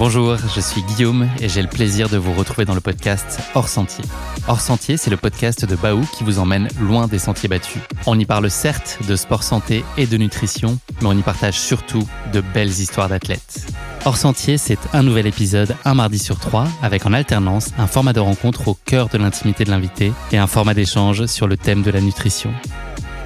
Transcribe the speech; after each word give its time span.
Bonjour, 0.00 0.38
je 0.38 0.60
suis 0.62 0.80
Guillaume 0.80 1.28
et 1.40 1.50
j'ai 1.50 1.60
le 1.60 1.68
plaisir 1.68 2.08
de 2.08 2.16
vous 2.16 2.32
retrouver 2.32 2.64
dans 2.64 2.74
le 2.74 2.80
podcast 2.80 3.38
Hors 3.54 3.68
Sentier. 3.68 4.02
Hors 4.48 4.62
Sentier, 4.62 4.96
c'est 4.96 5.10
le 5.10 5.18
podcast 5.18 5.66
de 5.66 5.76
Baou 5.76 6.00
qui 6.16 6.24
vous 6.24 6.38
emmène 6.38 6.68
loin 6.80 7.06
des 7.06 7.18
sentiers 7.18 7.50
battus. 7.50 7.82
On 8.06 8.18
y 8.18 8.24
parle 8.24 8.50
certes 8.50 8.98
de 9.06 9.14
sport 9.14 9.42
santé 9.42 9.84
et 9.98 10.06
de 10.06 10.16
nutrition, 10.16 10.78
mais 11.02 11.08
on 11.08 11.12
y 11.12 11.20
partage 11.20 11.60
surtout 11.60 12.08
de 12.32 12.40
belles 12.40 12.70
histoires 12.70 13.10
d'athlètes. 13.10 13.66
Hors 14.06 14.16
Sentier, 14.16 14.56
c'est 14.56 14.78
un 14.94 15.02
nouvel 15.02 15.26
épisode 15.26 15.76
un 15.84 15.92
mardi 15.92 16.18
sur 16.18 16.38
trois, 16.38 16.66
avec 16.80 17.04
en 17.04 17.12
alternance 17.12 17.68
un 17.76 17.86
format 17.86 18.14
de 18.14 18.20
rencontre 18.20 18.68
au 18.68 18.78
cœur 18.86 19.10
de 19.10 19.18
l'intimité 19.18 19.64
de 19.64 19.70
l'invité 19.70 20.14
et 20.32 20.38
un 20.38 20.46
format 20.46 20.72
d'échange 20.72 21.26
sur 21.26 21.46
le 21.46 21.58
thème 21.58 21.82
de 21.82 21.90
la 21.90 22.00
nutrition. 22.00 22.54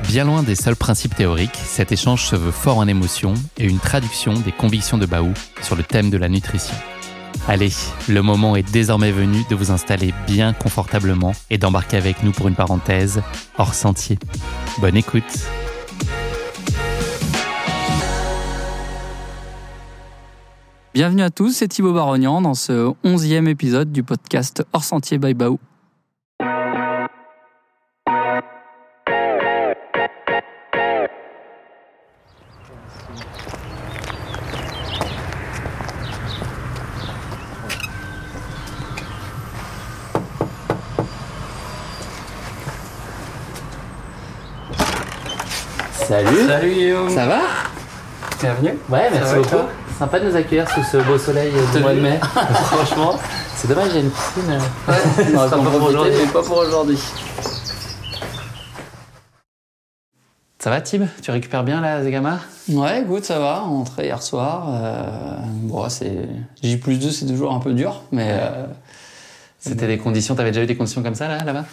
Bien 0.07 0.25
loin 0.25 0.43
des 0.43 0.55
seuls 0.55 0.77
principes 0.77 1.15
théoriques, 1.17 1.57
cet 1.57 1.91
échange 1.91 2.25
se 2.27 2.37
veut 2.37 2.53
fort 2.53 2.79
en 2.79 2.87
émotion 2.87 3.35
et 3.59 3.65
une 3.65 3.79
traduction 3.79 4.35
des 4.35 4.53
convictions 4.53 4.99
de 4.99 5.07
Baou 5.07 5.33
sur 5.63 5.77
le 5.77 5.83
thème 5.83 6.11
de 6.11 6.17
la 6.17 6.29
nutrition. 6.29 6.75
Allez, 7.49 7.73
le 8.09 8.23
moment 8.23 8.57
est 8.57 8.71
désormais 8.71 9.11
venu 9.11 9.45
de 9.51 9.55
vous 9.55 9.71
installer 9.71 10.15
bien 10.27 10.53
confortablement 10.53 11.33
et 11.51 11.59
d'embarquer 11.59 11.97
avec 11.97 12.23
nous 12.23 12.33
pour 12.33 12.49
une 12.49 12.55
parenthèse 12.55 13.23
hors 13.59 13.75
sentier. 13.75 14.19
Bonne 14.79 14.97
écoute 14.97 15.25
Bienvenue 20.95 21.23
à 21.23 21.31
tous, 21.31 21.51
c'est 21.51 21.67
Thibaut 21.67 21.93
Barognan 21.93 22.41
dans 22.41 22.55
ce 22.55 22.93
onzième 23.03 23.49
épisode 23.49 23.91
du 23.91 24.05
podcast 24.05 24.65
Hors 24.73 24.85
Sentier 24.85 25.19
by 25.19 25.35
Baou. 25.35 25.59
Salut 46.15 46.47
Salut 46.47 46.73
Guillaume 46.73 47.11
Ça 47.11 47.27
va? 47.27 47.41
Bienvenue 48.41 48.79
Ouais, 48.89 49.11
merci 49.11 49.33
va, 49.33 49.37
beaucoup. 49.39 49.65
Sympa 49.99 50.21
de 50.21 50.29
nous 50.29 50.37
accueillir 50.37 50.71
sous 50.71 50.85
ce 50.85 50.99
beau 50.99 51.19
soleil 51.19 51.51
du 51.75 51.81
mois 51.81 51.93
de 51.93 52.01
mai. 52.01 52.21
Franchement, 52.67 53.19
c'est 53.57 53.67
dommage, 53.67 53.89
il 53.91 53.95
y 53.95 53.99
a 53.99 54.01
une 54.03 54.11
piscine. 54.13 54.59
Ouais, 54.87 54.95
On 55.35 55.39
va 55.39 55.49
pas 55.49 55.57
pour 55.57 55.65
profiter. 55.65 55.89
aujourd'hui, 55.89 56.13
mais 56.25 56.33
pas 56.33 56.43
pour 56.45 56.59
aujourd'hui. 56.59 56.99
Ça 60.61 60.71
va, 60.71 60.81
Tib? 60.83 61.03
Tu 61.21 61.33
récupères 61.33 61.65
bien 61.65 61.81
la 61.81 62.05
Zegama? 62.05 62.39
Ouais, 62.69 63.03
écoute, 63.03 63.25
ça 63.25 63.41
va, 63.41 63.59
rentré 63.63 64.05
hier 64.05 64.23
soir. 64.23 64.69
Euh, 64.69 65.03
bon, 65.65 65.89
c'est... 65.89 66.29
J 66.63 66.77
plus 66.77 67.01
2, 67.01 67.11
c'est 67.11 67.27
toujours 67.27 67.53
un 67.53 67.59
peu 67.59 67.73
dur, 67.73 68.03
mais... 68.13 68.39
euh, 68.41 68.67
C'était 69.59 69.89
des 69.89 69.99
conditions, 69.99 70.37
t'avais 70.37 70.53
déjà 70.53 70.63
eu 70.63 70.67
des 70.67 70.77
conditions 70.77 71.03
comme 71.03 71.17
ça 71.17 71.27
là, 71.27 71.43
là-bas? 71.43 71.65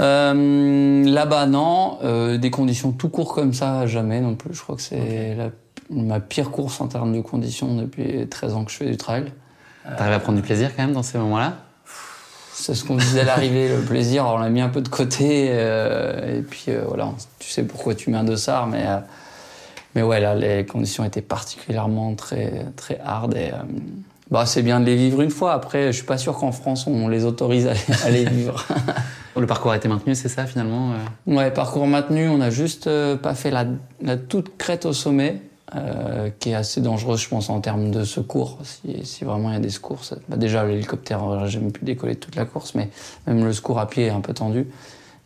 Euh, 0.00 1.04
Là-bas, 1.04 1.46
non. 1.46 1.98
Euh, 2.02 2.38
des 2.38 2.50
conditions 2.50 2.92
tout 2.92 3.08
court 3.08 3.34
comme 3.34 3.54
ça, 3.54 3.86
jamais 3.86 4.20
non 4.20 4.34
plus. 4.34 4.54
Je 4.54 4.62
crois 4.62 4.76
que 4.76 4.82
c'est 4.82 5.36
ma 5.90 6.20
pire 6.20 6.50
course 6.50 6.80
en 6.80 6.86
termes 6.86 7.14
de 7.14 7.20
conditions 7.20 7.74
depuis 7.74 8.26
13 8.28 8.54
ans 8.54 8.64
que 8.64 8.70
je 8.70 8.76
fais 8.76 8.86
du 8.86 8.96
trail. 8.96 9.32
T'arrives 9.96 10.14
à 10.14 10.20
prendre 10.20 10.36
du 10.36 10.42
plaisir 10.42 10.70
quand 10.76 10.82
même 10.84 10.92
dans 10.92 11.02
ces 11.02 11.18
moments-là? 11.18 11.54
C'est 12.52 12.74
ce 12.74 12.84
qu'on 12.84 12.96
disait 12.96 13.20
à 13.20 13.24
l'arrivée, 13.24 13.68
le 13.68 13.80
plaisir. 13.80 14.26
On 14.26 14.36
l'a 14.38 14.50
mis 14.50 14.60
un 14.60 14.68
peu 14.68 14.82
de 14.82 14.88
côté. 14.88 15.48
euh, 15.50 16.38
et 16.38 16.42
puis, 16.42 16.66
euh, 16.68 16.82
voilà, 16.86 17.10
tu 17.38 17.50
sais 17.50 17.62
pourquoi 17.64 17.94
tu 17.94 18.10
mets 18.10 18.18
un 18.18 18.24
dossard. 18.24 18.66
Mais, 18.66 18.84
euh, 18.86 18.98
mais 19.94 20.02
ouais, 20.02 20.20
là, 20.20 20.34
les 20.34 20.66
conditions 20.66 21.02
étaient 21.04 21.22
particulièrement 21.22 22.14
très, 22.14 22.66
très 22.76 23.00
hard. 23.04 23.34
Et, 23.34 23.50
euh, 23.52 23.56
bah, 24.30 24.44
c'est 24.44 24.62
bien 24.62 24.78
de 24.78 24.84
les 24.84 24.96
vivre 24.96 25.22
une 25.22 25.30
fois. 25.30 25.54
Après, 25.54 25.86
je 25.86 25.96
suis 25.96 26.06
pas 26.06 26.18
sûr 26.18 26.36
qu'en 26.38 26.52
France, 26.52 26.86
on 26.86 27.08
les 27.08 27.24
autorise 27.24 27.66
à, 27.66 27.72
à 28.06 28.10
les 28.10 28.26
vivre. 28.26 28.64
Le 29.36 29.46
parcours 29.46 29.70
a 29.70 29.76
été 29.76 29.88
maintenu, 29.88 30.14
c'est 30.14 30.28
ça 30.28 30.46
finalement 30.46 30.92
euh 30.92 31.34
Ouais, 31.34 31.50
parcours 31.50 31.86
maintenu, 31.86 32.28
on 32.28 32.40
a 32.40 32.50
juste 32.50 32.86
euh, 32.88 33.16
pas 33.16 33.34
fait 33.34 33.50
la, 33.50 33.66
toute 34.16 34.56
crête 34.58 34.86
au 34.86 34.92
sommet, 34.92 35.40
euh, 35.76 36.30
qui 36.40 36.50
est 36.50 36.54
assez 36.54 36.80
dangereuse, 36.80 37.20
je 37.20 37.28
pense, 37.28 37.48
en 37.48 37.60
termes 37.60 37.90
de 37.92 38.02
secours. 38.04 38.58
Si, 39.04 39.24
vraiment 39.24 39.50
il 39.50 39.54
y 39.54 39.56
a 39.56 39.60
des 39.60 39.70
secours, 39.70 40.00
bah, 40.28 40.36
déjà 40.36 40.64
l'hélicoptère 40.64 41.22
aurait 41.22 41.48
jamais 41.48 41.70
pu 41.70 41.84
décoller 41.84 42.16
toute 42.16 42.34
la 42.34 42.44
course, 42.44 42.74
mais 42.74 42.90
même 43.26 43.44
le 43.44 43.52
secours 43.52 43.78
à 43.78 43.88
pied 43.88 44.06
est 44.06 44.10
un 44.10 44.20
peu 44.20 44.34
tendu. 44.34 44.66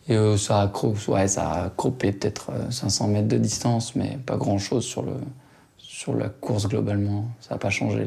Et 0.07 0.15
ça 0.37 0.61
a 0.61 0.67
cro- 0.67 0.93
ouais, 1.07 1.27
ça 1.27 1.49
a 1.51 1.69
cropé 1.71 2.11
peut-être 2.11 2.51
euh, 2.51 2.69
500 2.69 3.07
mètres 3.07 3.27
de 3.27 3.37
distance, 3.37 3.95
mais 3.95 4.19
pas 4.23 4.37
grand-chose 4.37 4.85
sur 4.85 5.03
la 6.15 6.29
course 6.29 6.67
globalement. 6.67 7.25
Ça 7.41 7.55
n'a 7.55 7.57
pas 7.57 7.71
changé 7.71 8.05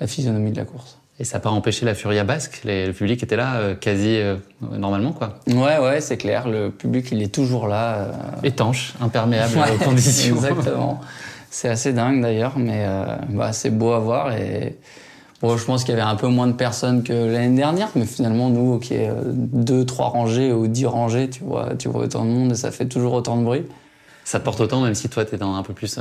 la 0.00 0.06
physionomie 0.08 0.50
de 0.50 0.56
la 0.56 0.64
course. 0.64 0.98
Et 1.18 1.24
ça 1.24 1.38
n'a 1.38 1.40
pas 1.40 1.50
empêché 1.50 1.86
la 1.86 1.94
Furia 1.94 2.24
basque 2.24 2.60
Les- 2.64 2.86
Le 2.86 2.92
public 2.92 3.22
était 3.22 3.36
là 3.36 3.54
euh, 3.56 3.74
quasi 3.74 4.16
euh, 4.16 4.36
normalement, 4.60 5.12
quoi. 5.12 5.38
Ouais, 5.48 5.78
ouais, 5.78 6.00
c'est 6.02 6.18
clair. 6.18 6.46
Le 6.48 6.70
public, 6.70 7.08
il 7.10 7.22
est 7.22 7.34
toujours 7.34 7.68
là. 7.68 7.94
euh, 7.96 8.10
Étanche, 8.42 8.92
imperméable 9.00 9.56
Ouais, 9.56 9.70
aux 9.74 9.84
conditions. 9.84 10.34
Exactement. 10.36 11.00
C'est 11.50 11.68
assez 11.70 11.94
dingue 11.94 12.20
d'ailleurs, 12.20 12.58
mais 12.58 12.86
bah, 13.30 13.52
c'est 13.54 13.70
beau 13.70 13.92
à 13.92 13.98
voir. 13.98 14.32
Et 14.36 14.76
bon, 15.40 15.56
je 15.56 15.64
pense 15.64 15.84
qu'il 15.84 15.94
y 15.94 15.98
avait 15.98 16.06
un 16.06 16.16
peu 16.16 16.26
moins 16.28 16.48
de 16.48 16.52
personnes 16.52 17.02
que 17.02 17.14
l'année 17.14 17.56
dernière, 17.56 17.88
mais 17.94 18.04
finalement, 18.04 18.50
nous, 18.50 18.78
qui 18.78 18.92
est 18.92 19.10
deux, 19.24 19.86
trois 19.86 20.08
rangées 20.08 20.52
ou 20.52 20.66
dix 20.66 20.84
rangées, 20.84 21.30
tu 21.30 21.44
vois, 21.44 21.70
tu 21.78 21.88
vois 21.88 22.02
autant 22.02 22.26
de 22.26 22.30
monde 22.30 22.52
et 22.52 22.56
ça 22.56 22.70
fait 22.70 22.84
toujours 22.86 23.14
autant 23.14 23.38
de 23.38 23.42
bruit. 23.44 23.62
Ça 24.24 24.38
te 24.40 24.44
porte 24.44 24.60
autant, 24.60 24.82
même 24.82 24.94
si 24.96 25.08
toi, 25.08 25.24
t'es 25.24 25.38
dans 25.38 25.54
un 25.54 25.62
peu 25.62 25.72
plus 25.72 25.98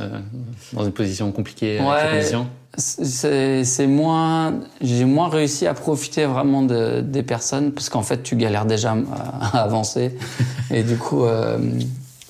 dans 0.73 0.83
une 0.83 0.91
position 0.91 1.31
compliquée 1.31 1.79
avec 1.79 1.89
Ouais. 1.89 2.11
conditions. 2.17 2.47
C'est 2.77 3.87
moins, 3.87 4.53
j'ai 4.81 5.05
moins 5.05 5.29
réussi 5.29 5.65
à 5.65 5.73
profiter 5.73 6.25
vraiment 6.25 6.61
de, 6.61 7.01
des 7.01 7.23
personnes 7.23 7.71
parce 7.71 7.89
qu'en 7.89 8.01
fait, 8.03 8.21
tu 8.23 8.35
galères 8.35 8.65
déjà 8.65 8.91
à, 8.91 9.57
à 9.57 9.63
avancer. 9.63 10.17
et 10.71 10.83
du 10.83 10.97
coup, 10.97 11.23
euh, 11.23 11.57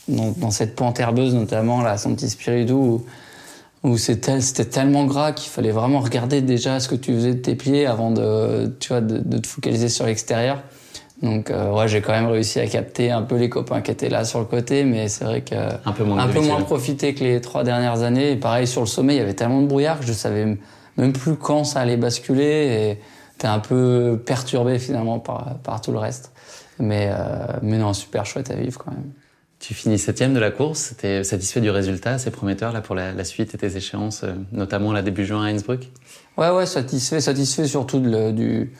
dans, 0.07 0.31
dans 0.37 0.51
cette 0.51 0.75
pente 0.75 0.99
herbeuse, 0.99 1.33
notamment 1.33 1.81
la 1.81 1.97
Santi 1.97 2.29
Spiritu, 2.29 2.73
où, 2.73 3.05
où 3.83 3.97
c'était 3.97 4.41
c'était 4.41 4.65
tellement 4.65 5.05
gras 5.05 5.31
qu'il 5.31 5.49
fallait 5.51 5.71
vraiment 5.71 5.99
regarder 5.99 6.41
déjà 6.41 6.79
ce 6.79 6.87
que 6.87 6.95
tu 6.95 7.13
faisais 7.13 7.33
de 7.33 7.39
tes 7.39 7.55
pieds 7.55 7.85
avant 7.85 8.11
de, 8.11 8.75
tu 8.79 8.89
vois, 8.89 9.01
de, 9.01 9.17
de 9.17 9.37
te 9.37 9.47
focaliser 9.47 9.89
sur 9.89 10.05
l'extérieur. 10.05 10.61
Donc, 11.21 11.49
euh, 11.49 11.71
ouais, 11.71 11.87
j'ai 11.87 12.01
quand 12.01 12.11
même 12.11 12.27
réussi 12.27 12.59
à 12.59 12.67
capter 12.67 13.09
un 13.09 13.21
peu 13.21 13.35
les 13.37 13.49
copains 13.49 13.81
qui 13.81 13.89
étaient 13.91 14.09
là 14.09 14.25
sur 14.25 14.39
le 14.39 14.45
côté, 14.45 14.83
mais 14.83 15.07
c'est 15.07 15.23
vrai 15.23 15.41
que 15.41 15.55
Un 15.55 15.91
peu 15.93 16.03
moins. 16.03 16.19
un 16.19 16.27
peu 16.27 16.41
moins 16.41 16.61
profité 16.61 17.13
que 17.15 17.23
les 17.23 17.39
trois 17.41 17.63
dernières 17.63 18.01
années. 18.01 18.31
Et 18.31 18.35
pareil, 18.35 18.67
sur 18.67 18.81
le 18.81 18.87
sommet, 18.87 19.15
il 19.15 19.17
y 19.19 19.21
avait 19.21 19.33
tellement 19.33 19.61
de 19.61 19.67
brouillard 19.67 19.99
que 19.99 20.05
je 20.05 20.13
savais 20.13 20.57
même 20.97 21.13
plus 21.13 21.35
quand 21.35 21.63
ça 21.63 21.79
allait 21.79 21.97
basculer. 21.97 22.43
Et 22.43 22.99
t'es 23.37 23.47
un 23.47 23.59
peu 23.59 24.21
perturbé 24.25 24.77
finalement 24.77 25.19
par, 25.19 25.57
par 25.63 25.81
tout 25.81 25.91
le 25.91 25.99
reste. 25.99 26.31
Mais, 26.79 27.09
euh, 27.11 27.45
mais 27.61 27.77
non, 27.77 27.93
super 27.93 28.25
chouette 28.25 28.51
à 28.51 28.55
vivre 28.55 28.77
quand 28.83 28.91
même. 28.91 29.11
Tu 29.59 29.73
finis 29.73 29.97
septième 29.97 30.33
de 30.33 30.39
la 30.39 30.51
course. 30.51 30.95
T'es 30.97 31.23
satisfait 31.23 31.61
du 31.61 31.69
résultat 31.69 32.17
C'est 32.17 32.29
prometteur 32.29 32.73
là 32.73 32.81
pour 32.81 32.93
la, 32.93 33.13
la 33.13 33.23
suite 33.23 33.55
et 33.55 33.57
tes 33.57 33.77
échéances, 33.77 34.23
euh, 34.25 34.33
notamment 34.51 34.91
la 34.91 35.01
début 35.01 35.25
juin 35.25 35.45
à 35.45 35.47
Innsbruck? 35.47 35.87
Ouais, 36.37 36.49
ouais, 36.49 36.65
satisfait, 36.65 37.21
satisfait 37.21 37.65
surtout 37.65 37.99
de 38.01 38.31
du, 38.31 38.73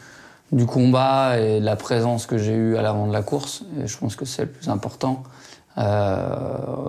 du 0.51 0.65
combat 0.65 1.39
et 1.39 1.59
de 1.59 1.65
la 1.65 1.75
présence 1.75 2.27
que 2.27 2.37
j'ai 2.37 2.53
eue 2.53 2.77
à 2.77 2.81
l'avant 2.81 3.07
de 3.07 3.13
la 3.13 3.21
course. 3.21 3.63
Et 3.81 3.87
je 3.87 3.97
pense 3.97 4.15
que 4.15 4.25
c'est 4.25 4.43
le 4.43 4.49
plus 4.49 4.69
important. 4.69 5.23
Euh, 5.77 6.37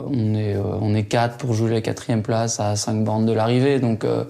on 0.06 0.34
est 0.34 0.54
euh, 0.54 0.62
on 0.80 0.94
est 0.94 1.04
quatre 1.04 1.38
pour 1.38 1.54
jouer 1.54 1.72
la 1.72 1.80
quatrième 1.80 2.22
place 2.22 2.60
à 2.60 2.76
cinq 2.76 3.02
bornes 3.02 3.26
de 3.26 3.32
l'arrivée, 3.32 3.80
donc 3.80 4.04
euh, 4.04 4.22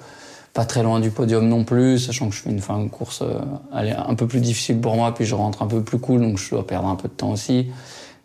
pas 0.54 0.64
très 0.64 0.82
loin 0.82 0.98
du 0.98 1.10
podium 1.10 1.46
non 1.46 1.64
plus, 1.64 1.98
sachant 1.98 2.30
que 2.30 2.34
je 2.34 2.40
fais 2.40 2.48
une 2.48 2.60
fin 2.60 2.82
de 2.82 2.88
course 2.88 3.22
euh, 3.22 3.38
un 3.74 4.14
peu 4.14 4.26
plus 4.26 4.40
difficile 4.40 4.80
pour 4.80 4.96
moi, 4.96 5.12
puis 5.12 5.26
je 5.26 5.34
rentre 5.34 5.62
un 5.62 5.66
peu 5.66 5.82
plus 5.82 5.98
cool, 5.98 6.22
donc 6.22 6.38
je 6.38 6.48
dois 6.50 6.66
perdre 6.66 6.88
un 6.88 6.96
peu 6.96 7.08
de 7.08 7.12
temps 7.12 7.32
aussi. 7.32 7.68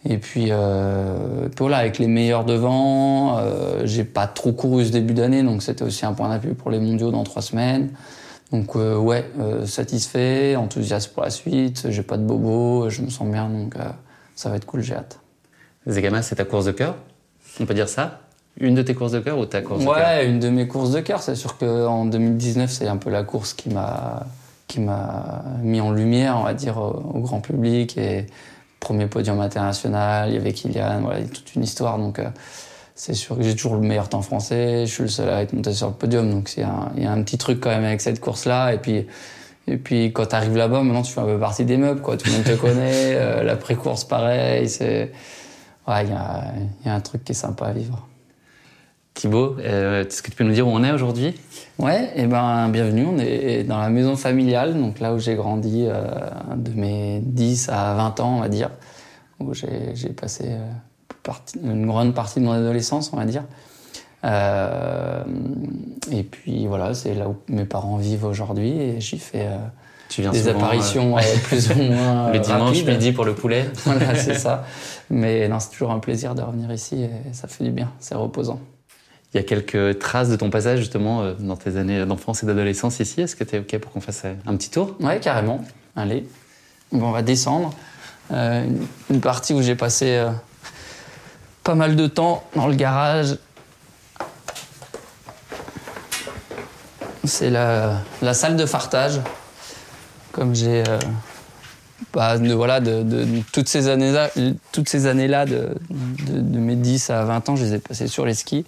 Et 0.06 0.18
puis, 0.18 0.47
euh, 0.50 1.47
puis 1.50 1.57
voilà, 1.59 1.78
avec 1.78 2.00
les 2.00 2.07
meilleurs 2.07 2.45
devant, 2.45 3.38
j'ai 3.83 4.06
pas 4.06 4.25
trop 4.25 4.53
couru 4.53 4.85
ce 4.85 4.91
début 4.91 5.13
d'année, 5.13 5.44
donc 5.44 5.62
c'était 5.62 5.83
aussi 5.83 6.06
un 6.06 6.13
point 6.13 6.29
d'appui 6.29 6.53
pour 6.53 6.72
les 6.72 6.79
mondiaux 6.79 7.12
dans 7.12 7.23
trois 7.23 7.41
semaines. 7.41 7.89
Donc 8.51 8.75
euh, 8.75 8.98
ouais, 8.98 9.25
euh, 9.39 9.65
satisfait, 9.65 10.56
enthousiaste 10.56 11.13
pour 11.13 11.24
la 11.24 11.30
suite, 11.30 11.89
j'ai 11.89 12.03
pas 12.03 12.18
de 12.18 12.24
bobo, 12.24 12.89
je 12.89 13.01
me 13.01 13.09
sens 13.09 13.30
bien, 13.30 13.50
donc 13.50 13.75
euh, 13.75 13.89
ça 14.36 14.50
va 14.50 14.57
être 14.57 14.65
cool, 14.65 14.81
j'ai 14.81 14.95
hâte. 14.95 15.19
Zegama, 15.88 16.21
c'est 16.21 16.36
ta 16.36 16.45
course 16.45 16.65
de 16.65 16.71
cœur? 16.71 16.95
On 17.59 17.65
peut 17.65 17.74
dire 17.74 17.88
ça? 17.88 18.19
Une 18.59 18.75
de 18.75 18.81
tes 18.81 18.94
courses 18.94 19.13
de 19.13 19.19
cœur 19.19 19.38
ou 19.38 19.45
ta 19.45 19.62
course 19.62 19.80
de 19.80 19.86
cœur? 19.86 19.95
Ouais, 19.95 20.27
une 20.27 20.39
de 20.39 20.50
mes 20.50 20.68
courses 20.68 20.92
de 20.92 21.00
cœur, 21.00 21.21
c'est 21.21 21.36
sûr 21.36 21.57
qu'en 21.57 22.06
2019, 22.06 22.69
c'est 22.69 22.88
un 22.88 22.98
peu 22.98 23.09
la 23.09 23.24
course 23.24 23.53
qui 23.53 23.69
m'a 23.69 24.25
qui 24.68 24.80
m'a 24.80 25.44
mis 25.62 25.81
en 25.81 25.92
lumière, 25.92 26.38
on 26.38 26.44
va 26.44 26.54
dire, 26.54 26.77
au, 26.77 27.18
au 27.18 27.19
grand 27.19 27.42
public 27.42 27.97
et 27.97 28.25
premier 28.80 29.07
podium 29.07 29.42
international, 29.42 30.30
il 30.30 30.36
y 30.36 30.38
avait 30.38 30.54
Kylian, 30.54 31.01
voilà, 31.01 31.21
toute 31.25 31.56
une 31.56 31.63
histoire, 31.63 31.97
donc 31.97 32.21
c'est 32.96 33.14
sûr 33.14 33.38
que 33.38 33.44
j'ai 33.44 33.56
toujours 33.56 33.76
le 33.76 33.82
meilleur 33.82 34.10
temps 34.10 34.22
français, 34.22 34.86
je 34.86 34.92
suis 34.92 35.04
le 35.04 35.10
seul 35.10 35.30
à 35.30 35.42
être 35.42 35.54
monté 35.54 35.74
sur 35.74 35.88
le 35.88 35.94
podium, 35.94 36.30
donc 36.30 36.52
il 36.58 36.62
y, 36.62 36.64
a 36.64 36.70
un- 36.70 36.92
il 36.98 37.04
y 37.04 37.06
a 37.06 37.12
un 37.12 37.22
petit 37.24 37.38
truc 37.38 37.60
quand 37.60 37.70
même 37.70 37.84
avec 37.86 38.02
cette 38.02 38.20
course-là, 38.20 38.74
et 38.74 38.78
puis 38.78 39.08
et 39.68 39.78
puis 39.78 40.12
quand 40.12 40.26
tu 40.26 40.36
arrives 40.36 40.58
là-bas, 40.58 40.82
maintenant 40.82 41.04
tu 41.04 41.14
fais 41.14 41.22
un 41.22 41.26
peu 41.26 41.38
partie 41.40 41.66
des 41.66 41.78
meubles, 41.78 42.02
quoi. 42.02 42.18
Tout 42.18 42.28
le 42.28 42.34
monde 42.34 42.44
te 42.44 42.52
connaît, 42.60 43.16
euh, 43.16 43.44
la 43.44 43.56
pré-course 43.56 44.04
pareil, 44.06 44.68
c'est 44.68 45.12
ouais, 45.88 46.04
il 46.04 46.10
y 46.10 46.14
a, 46.14 46.46
il 46.82 46.88
y 46.88 46.90
a 46.90 46.96
un 46.96 47.00
truc 47.00 47.24
qui 47.24 47.32
est 47.32 47.36
sympa 47.36 47.66
à 47.68 47.72
vivre. 47.72 48.08
Thibaut, 49.14 49.58
euh, 49.60 50.04
est-ce 50.06 50.22
que 50.24 50.30
tu 50.32 50.38
peux 50.38 50.44
nous 50.46 50.54
dire 50.54 50.66
où 50.68 50.72
on 50.72 50.84
est 50.84 50.92
aujourd'hui? 50.92 51.36
Ouais, 51.78 52.12
et 52.16 52.26
ben 52.28 52.70
bienvenue, 52.70 53.06
on 53.06 53.20
est 53.20 53.64
dans 53.64 53.78
la 53.80 53.90
maison 53.90 54.16
familiale, 54.16 54.74
donc 54.80 55.00
là 55.00 55.14
où 55.14 55.20
j'ai 55.20 55.36
grandi 55.36 55.86
euh, 55.88 56.06
de 56.56 56.72
mes 56.72 57.20
10 57.20 57.70
à 57.70 57.94
20 57.94 58.20
ans, 58.22 58.38
on 58.38 58.40
va 58.40 58.48
dire, 58.50 58.72
où 59.40 59.54
j'ai 59.54 60.10
passé 60.16 60.46
euh, 60.48 60.72
une 61.62 61.85
grande 61.85 62.13
partie 62.13 62.39
de 62.39 62.45
mon 62.45 62.51
adolescence, 62.51 63.12
on 63.13 63.18
va 63.18 63.25
dire. 63.25 63.44
Euh, 64.23 65.23
et 66.12 66.23
puis 66.23 66.68
voilà, 66.68 66.94
c'est 66.94 67.15
là 67.15 67.27
où 67.27 67.38
mes 67.47 67.65
parents 67.65 67.97
vivent 67.97 68.25
aujourd'hui 68.25 68.69
et 68.69 69.01
j'y 69.01 69.18
fais 69.18 69.47
des 70.19 70.47
apparitions 70.47 71.15
plus 71.44 71.71
ou 71.71 71.75
moins 71.91 72.31
le 72.31 72.39
dimanche 72.39 72.83
midi 72.83 73.12
pour 73.12 73.25
le 73.25 73.33
poulet. 73.33 73.69
voilà, 73.85 74.15
c'est 74.15 74.35
ça. 74.35 74.65
Mais 75.09 75.47
non, 75.47 75.59
c'est 75.59 75.71
toujours 75.71 75.91
un 75.91 76.00
plaisir 76.00 76.35
de 76.35 76.41
revenir 76.41 76.71
ici 76.71 77.03
et 77.03 77.33
ça 77.33 77.47
fait 77.47 77.63
du 77.63 77.71
bien, 77.71 77.91
c'est 78.00 78.15
reposant. 78.15 78.59
Il 79.33 79.38
y 79.38 79.39
a 79.39 79.44
quelques 79.44 80.00
traces 80.00 80.29
de 80.29 80.35
ton 80.35 80.50
passage 80.50 80.79
justement 80.79 81.21
euh, 81.21 81.33
dans 81.39 81.56
tes 81.56 81.77
années 81.77 82.06
d'enfance 82.06 82.44
et 82.44 82.45
d'adolescence 82.45 83.00
ici. 83.00 83.21
Est-ce 83.21 83.35
que 83.35 83.45
tu 83.45 83.56
es 83.56 83.59
OK 83.59 83.77
pour 83.77 83.91
qu'on 83.94 84.01
fasse 84.01 84.23
euh, 84.25 84.33
un 84.45 84.56
petit 84.57 84.69
tour? 84.69 84.97
Ouais, 85.00 85.19
carrément. 85.19 85.63
Allez. 85.95 86.27
Bon, 86.91 87.07
on 87.07 87.12
va 87.12 87.21
descendre. 87.21 87.73
Euh, 88.33 88.65
une 89.09 89.21
partie 89.21 89.53
où 89.53 89.62
j'ai 89.62 89.75
passé 89.75 90.25
pas 91.63 91.75
mal 91.75 91.96
de 91.96 92.08
temps 92.08 92.44
dans 92.56 92.68
le 92.68 92.75
garage. 92.75 93.38
C'est 97.24 97.50
la, 97.50 98.02
salle 98.34 98.56
de 98.56 98.66
fartage. 98.66 99.22
Comme 100.31 100.56
j'ai. 100.56 100.84
Bah, 102.13 102.38
de, 102.38 102.54
voilà, 102.54 102.81
de, 102.81 103.25
toutes 103.54 103.69
ces 103.69 103.88
années-là, 103.88 104.30
de, 104.36 105.69
mes 106.30 106.75
10 106.75 107.10
à 107.10 107.24
20 107.24 107.50
ans, 107.50 107.56
je 107.56 107.64
les 107.64 107.74
ai 107.75 107.80
passées 107.80 108.07
sur 108.07 108.25
les 108.25 108.34
skis. 108.34 108.66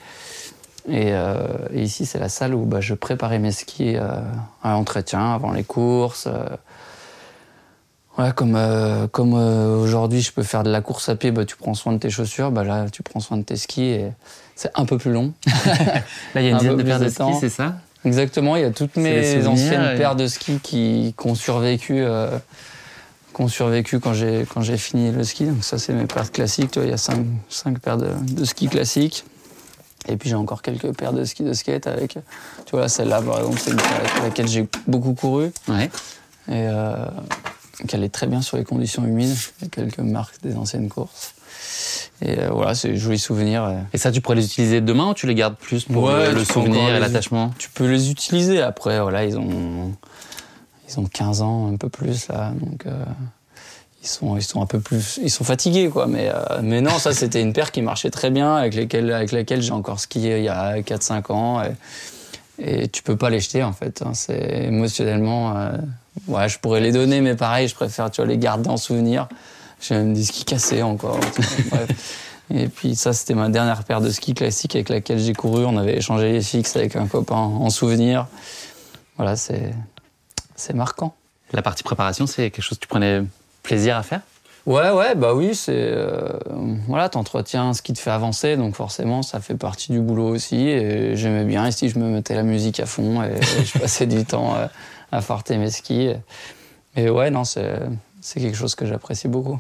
Euh, 0.90 1.48
et, 1.74 1.84
ici, 1.84 2.06
c'est 2.06 2.20
la 2.20 2.30
salle 2.30 2.54
où 2.54 2.66
bah, 2.66 2.80
je 2.80 2.94
préparais 2.94 3.40
mes 3.40 3.52
skis 3.52 3.96
euh, 3.96 4.08
à 4.64 4.72
l'entretien, 4.72 5.34
avant 5.34 5.52
les 5.52 5.64
courses. 5.64 6.28
Euh. 8.20 8.32
comme 8.32 8.58
comme 9.12 9.34
aujourd'hui, 9.34 10.22
je 10.22 10.32
peux 10.32 10.44
faire 10.44 10.64
de 10.64 10.72
la 10.72 10.82
course 10.82 11.10
à 11.10 11.16
pied, 11.16 11.32
bah, 11.32 11.46
tu 11.46 11.56
prends 11.56 11.74
soin 11.74 11.94
de 11.94 11.98
tes 11.98 12.10
chaussures. 12.10 12.52
Bah, 12.52 12.64
là, 12.64 12.86
tu 12.92 13.04
prends 13.04 13.20
soin 13.20 13.38
de 13.38 13.44
tes 13.44 13.56
skis 13.56 13.82
et 13.82 14.12
c'est 14.56 14.72
un 14.76 14.86
peu 14.86 14.98
plus 14.98 15.12
long. 15.12 15.34
là, 16.36 16.42
il 16.42 16.44
y 16.44 16.48
a 16.48 16.52
une 16.52 16.58
dizaine 16.60 16.78
de 16.78 16.84
paires 16.84 17.00
de 17.00 17.10
skis, 17.10 17.40
c'est 17.40 17.50
ça? 17.50 17.76
Exactement, 18.06 18.56
il 18.58 18.64
y 18.64 18.66
a 18.66 18.72
toutes 18.72 18.98
mes 18.98 19.48
anciennes 19.48 19.98
paires 19.98 20.16
de 20.16 20.28
skis 20.28 20.60
qui, 20.62 21.16
qui 21.18 21.28
ont 21.28 21.36
survécu. 21.36 22.06
qui 23.36 23.50
survécu 23.50 24.00
quand 24.00 24.14
j'ai 24.14 24.46
quand 24.54 24.62
j'ai 24.62 24.78
fini 24.78 25.12
le 25.12 25.24
ski. 25.24 25.46
Donc 25.46 25.64
ça 25.64 25.78
c'est 25.78 25.94
mes 25.94 26.06
paires 26.06 26.32
classiques. 26.32 26.76
il 26.76 26.90
y 26.90 26.94
a 26.94 26.98
cinq, 26.98 27.26
cinq 27.50 27.80
paires 27.80 27.98
de, 27.98 28.10
de 28.32 28.46
skis 28.46 28.68
classiques. 28.68 29.26
Et 30.08 30.18
puis 30.18 30.30
j'ai 30.30 30.36
encore 30.36 30.62
quelques 30.62 30.94
paires 30.96 31.14
de 31.14 31.24
skis 31.24 31.44
de 31.44 31.54
skate 31.54 31.88
avec, 31.88 32.18
tu 32.66 32.76
vois, 32.76 32.90
celle-là 32.90 33.22
par 33.22 33.40
exemple, 33.40 33.60
c'est 33.60 33.72
une 33.72 33.78
paire 33.78 34.00
avec 34.00 34.24
laquelle 34.24 34.48
j'ai 34.48 34.68
beaucoup 34.88 35.14
couru. 35.14 35.52
Ouais. 35.68 35.90
Et 36.50 36.68
euh, 36.68 37.06
qui 37.88 38.10
très 38.10 38.28
bien 38.28 38.42
sur 38.42 38.58
les 38.58 38.64
conditions 38.64 39.06
humides. 39.06 39.36
Il 39.60 39.64
y 39.64 39.68
a 39.68 39.70
quelques 39.70 40.00
marques 40.00 40.42
des 40.42 40.56
anciennes 40.56 40.90
courses. 40.90 41.34
Et 42.22 42.40
euh, 42.40 42.50
voilà, 42.52 42.76
c'est 42.76 42.92
un 42.92 42.96
joli 42.96 43.20
souvenir. 43.20 43.86
Et 43.94 43.98
ça, 43.98 44.12
tu 44.12 44.22
pourrais 44.22 44.36
les 44.36 44.46
utiliser 44.46 44.82
demain 44.82 45.10
ou 45.10 45.14
tu 45.14 45.28
les 45.28 45.36
gardes 45.36 45.56
plus 45.56 45.86
pour 45.86 46.12
le, 46.12 46.44
souvenir 46.44 46.96
et 46.96 47.00
l'attachement? 47.00 47.54
Tu 47.58 47.70
peux 47.70 47.90
les 47.90 48.12
utiliser. 48.12 48.62
Après, 48.62 49.02
voilà, 49.02 49.26
ils 49.26 49.38
ont, 49.38 49.94
ils 50.90 51.00
ont 51.00 51.06
15 51.06 51.42
ans, 51.42 51.72
un 51.74 51.78
peu 51.78 51.90
plus 51.90 52.28
là. 52.28 52.54
Donc, 52.60 52.86
euh, 52.86 53.04
ils 54.04 54.08
sont, 54.08 54.38
ils 54.38 54.44
sont 54.44 54.62
un 54.62 54.66
peu 54.66 54.80
plus, 54.80 55.20
ils 55.24 55.32
sont 55.32 55.46
fatigués 55.46 55.90
quoi. 55.90 56.08
Mais, 56.08 56.30
euh, 56.30 56.60
mais 56.62 56.82
non, 56.82 57.00
ça 57.00 57.14
c'était 57.14 57.42
une 57.42 57.54
paire 57.54 57.72
qui 57.72 57.82
marchait 57.82 58.10
très 58.10 58.30
bien, 58.30 58.56
avec, 58.56 58.76
lesquelles, 58.76 59.12
avec 59.12 59.32
laquelle 59.32 59.62
j'ai 59.62 59.72
encore 59.72 60.00
skié 60.00 60.40
il 60.40 60.44
y 60.44 60.50
a 60.50 60.82
4-5 60.82 61.32
ans. 61.32 61.64
Et, 61.64 61.72
et, 62.60 62.88
tu 62.88 63.04
peux 63.04 63.16
pas 63.16 63.30
les 63.30 63.40
jeter 63.40 63.64
en 63.64 63.74
fait. 63.74 64.02
Hein. 64.02 64.14
C'est 64.14 64.66
émotionnellement, 64.66 65.58
euh, 65.58 65.72
ouais, 66.28 66.50
je 66.50 66.60
pourrais 66.60 66.82
les 66.82 66.92
donner, 66.92 67.22
mais 67.22 67.36
pareil, 67.36 67.68
je 67.68 67.76
préfère 67.76 68.12
tu 68.12 68.22
vois, 68.22 68.28
les 68.28 68.38
garder 68.38 68.70
en 68.70 68.78
souvenir. 68.78 69.28
J'ai 69.82 69.96
même 69.96 70.14
des 70.14 70.24
skis 70.24 70.46
cassés 70.46 70.82
encore. 70.82 71.20
Et 72.54 72.68
puis 72.68 72.96
ça, 72.96 73.14
c'était 73.14 73.34
ma 73.34 73.50
dernière 73.50 73.84
paire 73.84 74.02
de 74.02 74.10
skis 74.12 74.34
classiques 74.34 74.76
avec 74.76 74.90
laquelle 74.90 75.18
j'ai 75.20 75.34
couru. 75.34 75.66
On 75.66 75.78
avait 75.78 75.98
échangé 75.98 76.32
les 76.34 76.42
fixes 76.42 76.76
avec 76.76 76.96
un 76.96 77.08
copain 77.08 77.36
en 77.36 77.70
souvenir. 77.70 78.28
Voilà, 79.18 79.36
c'est 79.36 79.74
c'est 80.56 80.74
marquant. 80.74 81.16
La 81.52 81.62
partie 81.62 81.84
préparation, 81.84 82.28
c'est 82.28 82.50
quelque 82.50 82.64
chose 82.64 82.78
que 82.78 82.84
tu 82.84 82.88
prenais 82.88 83.24
plaisir 83.64 83.98
à 83.98 84.04
faire? 84.04 84.22
Ouais, 84.66 84.92
ouais, 84.92 85.14
bah 85.16 85.34
oui, 85.34 85.56
c'est. 85.56 85.74
Euh, 85.76 86.40
voilà, 86.88 87.10
t'entretiens 87.10 87.74
ce 87.74 87.82
qui 87.82 87.92
te 87.92 88.00
fait 88.00 88.12
avancer, 88.12 88.56
donc 88.56 88.76
forcément, 88.76 89.22
ça 89.22 89.42
fait 89.42 89.56
partie 89.56 89.92
du 89.92 90.00
boulot 90.00 90.30
aussi. 90.30 90.70
Et 90.70 91.18
j'aimais 91.18 91.44
bien. 91.44 91.68
Ici, 91.68 91.90
je 91.90 92.00
me 92.00 92.08
mettais 92.08 92.36
la 92.36 92.44
musique 92.44 92.80
à 92.80 92.86
fond 92.86 93.22
et, 93.24 93.42
je 93.66 93.78
passais 93.78 94.06
du 94.06 94.24
temps 94.24 94.56
euh, 94.56 94.68
à 95.12 95.22
farter 95.22 95.58
mes 95.58 95.70
skis. 95.70 96.12
Et 96.96 97.10
ouais, 97.10 97.30
non, 97.30 97.44
c'est 97.44 97.90
quelque 98.36 98.56
chose 98.56 98.76
que 98.76 98.86
j'apprécie 98.86 99.28
beaucoup. 99.28 99.60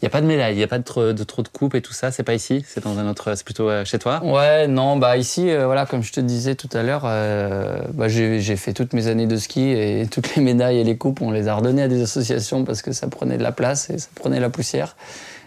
Il 0.00 0.04
n'y 0.04 0.06
a 0.06 0.10
pas 0.10 0.20
de 0.20 0.26
médaille, 0.26 0.54
il 0.54 0.58
n'y 0.58 0.62
a 0.62 0.68
pas 0.68 0.78
de 0.78 0.84
trop, 0.84 1.12
de 1.12 1.48
coupes 1.48 1.74
et 1.74 1.82
tout 1.82 1.92
ça, 1.92 2.12
c'est 2.12 2.22
pas 2.22 2.34
ici, 2.34 2.64
c'est 2.68 2.84
dans 2.84 3.00
un 3.00 3.10
autre, 3.10 3.34
c'est 3.34 3.44
plutôt 3.44 3.68
euh, 3.68 3.84
chez 3.84 3.98
toi? 3.98 4.22
Ouais, 4.22 4.68
non, 4.68 4.96
bah 4.96 5.16
ici, 5.16 5.50
euh, 5.50 5.66
voilà, 5.66 5.86
comme 5.86 6.04
je 6.04 6.12
te 6.12 6.20
disais 6.20 6.54
tout 6.54 6.68
à 6.72 6.84
l'heure, 6.84 7.02
euh, 7.04 7.80
bah, 7.94 8.06
j'ai 8.06 8.56
fait 8.56 8.72
toutes 8.72 8.92
mes 8.92 9.08
années 9.08 9.26
de 9.26 9.36
ski 9.36 9.60
et 9.60 10.06
toutes 10.10 10.36
les 10.36 10.42
médailles 10.42 10.78
et 10.78 10.84
les 10.84 10.96
coupes, 10.96 11.20
on 11.20 11.32
les 11.32 11.48
a 11.48 11.56
redonnées 11.56 11.82
à 11.82 11.88
des 11.88 12.00
associations 12.00 12.64
parce 12.64 12.80
que 12.80 12.92
ça 12.92 13.08
prenait 13.08 13.38
de 13.38 13.42
la 13.42 13.50
place 13.50 13.90
et 13.90 13.98
ça 13.98 14.08
prenait 14.14 14.38
la 14.38 14.50
poussière. 14.50 14.96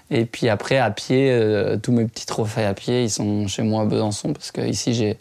Et 0.10 0.26
puis 0.26 0.50
après, 0.50 0.78
à 0.78 0.92
pied, 0.92 1.34
tous 1.82 1.94
mes 1.94 2.04
petits 2.04 2.26
trophées 2.26 2.66
à 2.66 2.74
pied, 2.74 3.04
ils 3.04 3.10
sont 3.10 3.48
chez 3.48 3.64
moi 3.64 3.84
à 3.84 3.86
Besançon 3.86 4.34
parce 4.34 4.52
que 4.52 4.60
ici, 4.60 4.94
j'ai, 4.94 5.18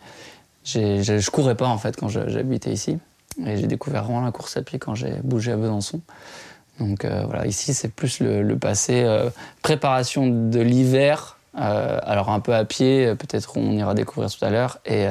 je 0.64 1.30
courais 1.30 1.54
pas 1.54 1.68
en 1.68 1.78
fait 1.78 1.96
quand 1.96 2.08
j'habitais 2.08 2.72
ici. 2.72 2.98
Et 3.46 3.56
j'ai 3.56 3.68
découvert 3.68 4.02
vraiment 4.02 4.22
la 4.22 4.32
course 4.32 4.56
à 4.56 4.62
pied 4.62 4.80
quand 4.80 4.96
j'ai 4.96 5.12
bougé 5.22 5.52
à 5.52 5.56
Besançon. 5.56 6.00
Donc 6.80 7.04
euh, 7.04 7.22
voilà, 7.26 7.46
ici 7.46 7.74
c'est 7.74 7.92
plus 7.92 8.20
le, 8.20 8.56
passé 8.56 9.02
euh, 9.04 9.28
préparation 9.62 10.26
de 10.26 10.60
l'hiver, 10.60 11.36
euh, 11.58 11.98
alors 12.02 12.30
un 12.30 12.40
peu 12.40 12.54
à 12.54 12.64
pied, 12.64 13.14
peut-être 13.16 13.56
on 13.56 13.72
ira 13.72 13.94
découvrir 13.94 14.30
tout 14.30 14.44
à 14.44 14.50
l'heure, 14.50 14.78
et, 14.86 15.06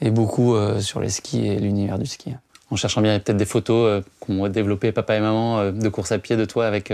et 0.00 0.10
beaucoup 0.10 0.54
sur 0.80 1.00
les 1.00 1.10
skis 1.10 1.46
et 1.46 1.58
l'univers 1.58 1.98
du 1.98 2.06
ski. 2.06 2.34
En 2.68 2.74
cherchant 2.74 3.00
bien, 3.00 3.12
il 3.12 3.14
y 3.14 3.16
a 3.16 3.20
peut-être 3.20 3.36
des 3.36 3.44
photos 3.44 4.02
qu'ont 4.18 4.48
développées 4.48 4.90
papa 4.90 5.14
et 5.14 5.20
maman 5.20 5.70
de 5.70 5.88
course 5.88 6.10
à 6.10 6.18
pied 6.18 6.36
de 6.36 6.44
toi 6.44 6.66
avec 6.66 6.92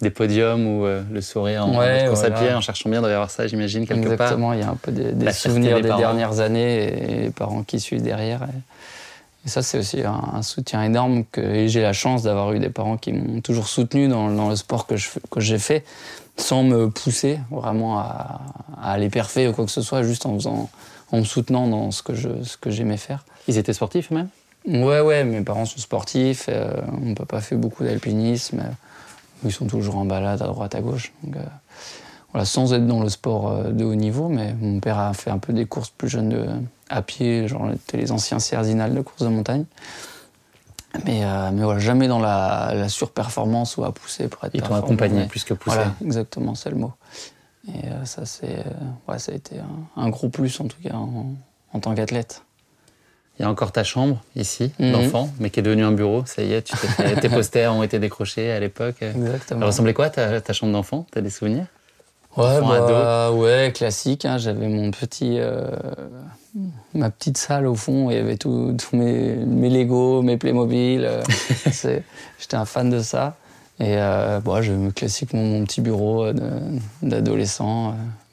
des 0.00 0.10
podiums 0.10 0.66
ou 0.66 0.84
le 0.86 1.20
sourire 1.20 1.66
en 1.66 1.72
course 2.06 2.24
à 2.24 2.30
pied. 2.30 2.52
En 2.52 2.60
cherchant 2.60 2.90
bien, 2.90 2.98
il 2.98 3.02
doit 3.02 3.10
y 3.10 3.14
avoir 3.14 3.30
ça, 3.30 3.46
j'imagine, 3.46 3.86
quelque 3.86 4.02
part. 4.02 4.12
Exactement, 4.12 4.52
il 4.52 4.60
y 4.60 4.62
a 4.62 4.70
un 4.70 4.76
peu 4.80 4.92
des, 4.92 5.32
souvenirs 5.32 5.76
des, 5.76 5.88
dernières 5.88 6.40
années 6.40 6.84
et 6.84 7.22
les 7.22 7.30
parents 7.30 7.62
qui 7.62 7.78
suivent 7.80 8.02
derrière. 8.02 8.42
Et 8.42 8.71
ça, 9.48 9.62
c'est 9.62 9.78
aussi 9.78 10.02
un, 10.02 10.42
soutien 10.42 10.82
énorme. 10.82 11.24
Que, 11.30 11.66
j'ai 11.66 11.82
la 11.82 11.92
chance 11.92 12.22
d'avoir 12.22 12.52
eu 12.52 12.58
des 12.58 12.68
parents 12.68 12.96
qui 12.96 13.12
m'ont 13.12 13.40
toujours 13.40 13.68
soutenu 13.68 14.08
dans, 14.08 14.48
le 14.48 14.56
sport 14.56 14.86
que, 14.86 14.96
j'ai 15.38 15.58
fait, 15.58 15.84
sans 16.36 16.62
me 16.62 16.88
pousser 16.90 17.40
vraiment 17.50 17.98
à, 17.98 18.40
aller 18.82 19.10
parfait 19.10 19.48
ou 19.48 19.52
quoi 19.52 19.64
que 19.64 19.70
ce 19.70 19.82
soit, 19.82 20.02
juste 20.02 20.26
en, 20.26 20.34
faisant, 20.34 20.70
en 21.10 21.18
me 21.18 21.24
soutenant 21.24 21.66
dans 21.66 21.90
ce 21.90 22.02
que, 22.02 22.14
ce 22.14 22.56
que 22.56 22.70
j'aimais 22.70 22.96
faire. 22.96 23.24
Ils 23.48 23.58
étaient 23.58 23.72
sportifs 23.72 24.10
même 24.10 24.28
Ouais, 24.64 25.00
ouais, 25.00 25.24
mes 25.24 25.40
parents 25.40 25.64
sont 25.64 25.78
sportifs. 25.78 26.46
Euh, 26.48 26.80
mon 26.92 27.14
papa 27.14 27.40
fait 27.40 27.56
beaucoup 27.56 27.82
d'alpinisme. 27.82 28.60
Euh, 28.60 28.70
ils 29.44 29.52
sont 29.52 29.66
toujours 29.66 29.96
en 29.96 30.04
balade 30.04 30.40
à 30.40 30.46
droite, 30.46 30.74
à 30.74 30.80
gauche. 30.80 31.12
Donc, 31.24 31.36
euh, 31.36 31.44
voilà, 32.32 32.44
sans 32.44 32.72
être 32.72 32.86
dans 32.86 33.02
le 33.02 33.08
sport 33.08 33.50
euh, 33.50 33.70
de 33.70 33.84
haut 33.84 33.94
niveau, 33.94 34.28
mais 34.28 34.54
mon 34.54 34.80
père 34.80 34.98
a 34.98 35.12
fait 35.14 35.30
un 35.30 35.38
peu 35.38 35.52
des 35.52 35.66
courses 35.66 35.90
plus 35.90 36.08
jeunes 36.08 36.30
de, 36.30 36.46
à 36.92 37.02
pied, 37.02 37.48
genre 37.48 37.68
les 37.92 38.12
anciens 38.12 38.38
Cerzinal 38.38 38.94
de 38.94 39.00
course 39.00 39.22
de 39.22 39.28
montagne. 39.28 39.64
Mais, 41.06 41.24
euh, 41.24 41.50
mais 41.52 41.62
voilà, 41.62 41.80
jamais 41.80 42.06
dans 42.06 42.18
la, 42.20 42.88
surperformance 42.88 43.78
ou 43.78 43.84
à 43.84 43.92
pousser 43.92 44.28
pour 44.28 44.44
être 44.44 44.54
Ils 44.54 44.62
t'ont 44.62 44.74
accompagné 44.74 45.24
plus 45.26 45.44
que 45.44 45.54
poussé. 45.54 45.76
Voilà, 45.76 45.94
exactement, 46.04 46.54
c'est 46.54 46.70
le 46.70 46.76
mot. 46.76 46.92
Et 47.68 47.86
euh, 47.86 48.04
ça, 48.04 48.26
c'est, 48.26 48.64
ouais, 49.08 49.18
ça 49.18 49.32
a 49.32 49.34
été 49.34 49.56
un, 49.96 50.08
gros 50.10 50.28
plus 50.28 50.60
en 50.60 50.66
tout 50.66 50.76
cas 50.82 50.94
en, 50.94 51.80
tant 51.80 51.94
qu'athlète. 51.94 52.42
Il 53.38 53.42
y 53.42 53.44
a 53.46 53.50
encore 53.50 53.72
ta 53.72 53.82
chambre 53.82 54.22
ici, 54.36 54.72
mhm. 54.78 54.92
d'enfant, 54.92 55.30
mais 55.40 55.48
qui 55.48 55.60
est 55.60 55.62
devenue 55.62 55.84
un 55.84 55.92
bureau. 55.92 56.24
Ça 56.26 56.42
y 56.42 56.52
est, 56.52 56.62
tu 56.62 56.74
tes 57.20 57.28
posters 57.30 57.72
ont 57.74 57.82
été 57.82 57.98
décrochés 57.98 58.52
à 58.52 58.60
l'époque. 58.60 59.00
Exactement. 59.00 59.60
Elle 59.60 59.66
ressemblait 59.66 59.94
quoi 59.94 60.10
ta, 60.10 60.42
ta 60.42 60.52
chambre 60.52 60.74
d'enfant? 60.74 61.06
Tu 61.10 61.18
as 61.18 61.22
des 61.22 61.30
souvenirs? 61.30 61.66
Ouais, 62.36 62.60
bah, 62.60 63.30
ouais, 63.32 63.72
classique. 63.74 64.24
Hein. 64.24 64.38
J'avais 64.38 64.68
mon 64.68 64.90
petit, 64.90 65.38
euh, 65.38 65.68
ma 66.94 67.10
petite 67.10 67.36
salle 67.36 67.66
au 67.66 67.74
fond. 67.74 68.10
il 68.10 68.16
y 68.16 68.20
avait 68.20 68.36
tous 68.36 68.74
mes, 68.92 69.34
mes 69.36 69.68
Lego, 69.70 70.22
mes 70.22 70.36
Playmobil. 70.36 71.04
Euh, 71.04 71.22
J'étais 72.38 72.56
un 72.56 72.64
fan 72.64 72.90
de 72.90 73.00
ça. 73.00 73.36
Et 73.80 73.96
euh, 73.96 74.40
bon, 74.40 74.62
je 74.62 74.90
classique 74.90 75.32
mon, 75.32 75.44
mon 75.44 75.64
petit 75.64 75.80
bureau 75.80 76.24
euh, 76.24 76.32
d'adolescent. 77.02 77.90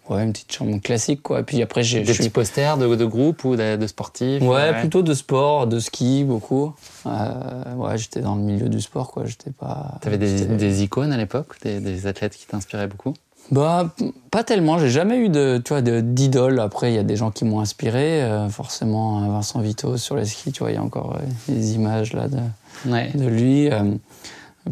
Euh, 0.09 0.13
ouais, 0.13 0.23
une 0.23 0.31
petite 0.31 0.51
chambre 0.51 0.79
classique, 0.79 1.23
quoi. 1.23 1.39
Et 1.39 1.43
puis 1.43 1.61
après, 1.61 1.81
j'ai 1.81 2.01
des 2.01 2.13
petits 2.13 2.29
posters 2.29 2.77
de, 2.77 2.95
de 2.95 3.05
groupe 3.05 3.43
ou 3.45 3.55
de, 3.55 3.75
de 3.75 3.87
sportifs. 3.87 4.43
Ouais, 4.43 4.77
plutôt 4.79 5.01
de 5.01 5.13
sport, 5.13 5.65
de 5.65 5.79
ski, 5.79 6.23
beaucoup. 6.23 6.73
ouais, 7.05 7.97
j'étais 7.97 8.21
dans 8.21 8.35
le 8.35 8.41
milieu 8.41 8.69
du 8.69 8.79
sport, 8.79 9.11
quoi. 9.11 9.25
J'étais 9.25 9.51
pas. 9.51 9.95
T'avais 10.01 10.17
des, 10.17 10.45
des 10.45 10.83
icônes 10.83 11.11
à 11.11 11.17
l'époque, 11.17 11.55
des, 11.63 11.79
des 11.79 12.05
athlètes 12.05 12.35
qui 12.35 12.45
t'inspiraient 12.45 12.87
beaucoup? 12.87 13.13
Bah, 13.51 13.93
pas 14.31 14.43
tellement. 14.43 14.77
J'ai 14.77 14.89
jamais 14.89 15.17
eu 15.17 15.29
de, 15.29 15.61
tu 15.63 15.73
vois, 15.73 15.81
d'idole. 15.81 16.59
Après, 16.59 16.91
il 16.91 16.95
y 16.95 16.99
a 16.99 17.03
des 17.03 17.15
gens 17.15 17.31
qui 17.31 17.45
m'ont 17.45 17.59
inspiré. 17.59 18.21
Euh, 18.21 18.49
forcément, 18.49 19.27
Vincent 19.27 19.59
Vito 19.59 19.97
sur 19.97 20.15
les 20.15 20.25
skis, 20.25 20.51
tu 20.51 20.59
vois, 20.59 20.71
il 20.71 20.75
y 20.75 20.77
a 20.77 20.83
encore 20.83 21.17
euh, 21.17 21.25
des 21.47 21.73
images 21.73 22.13
là 22.13 22.27
de, 22.27 22.39
de 22.85 23.27
lui. 23.27 23.71
Euh, 23.71 23.95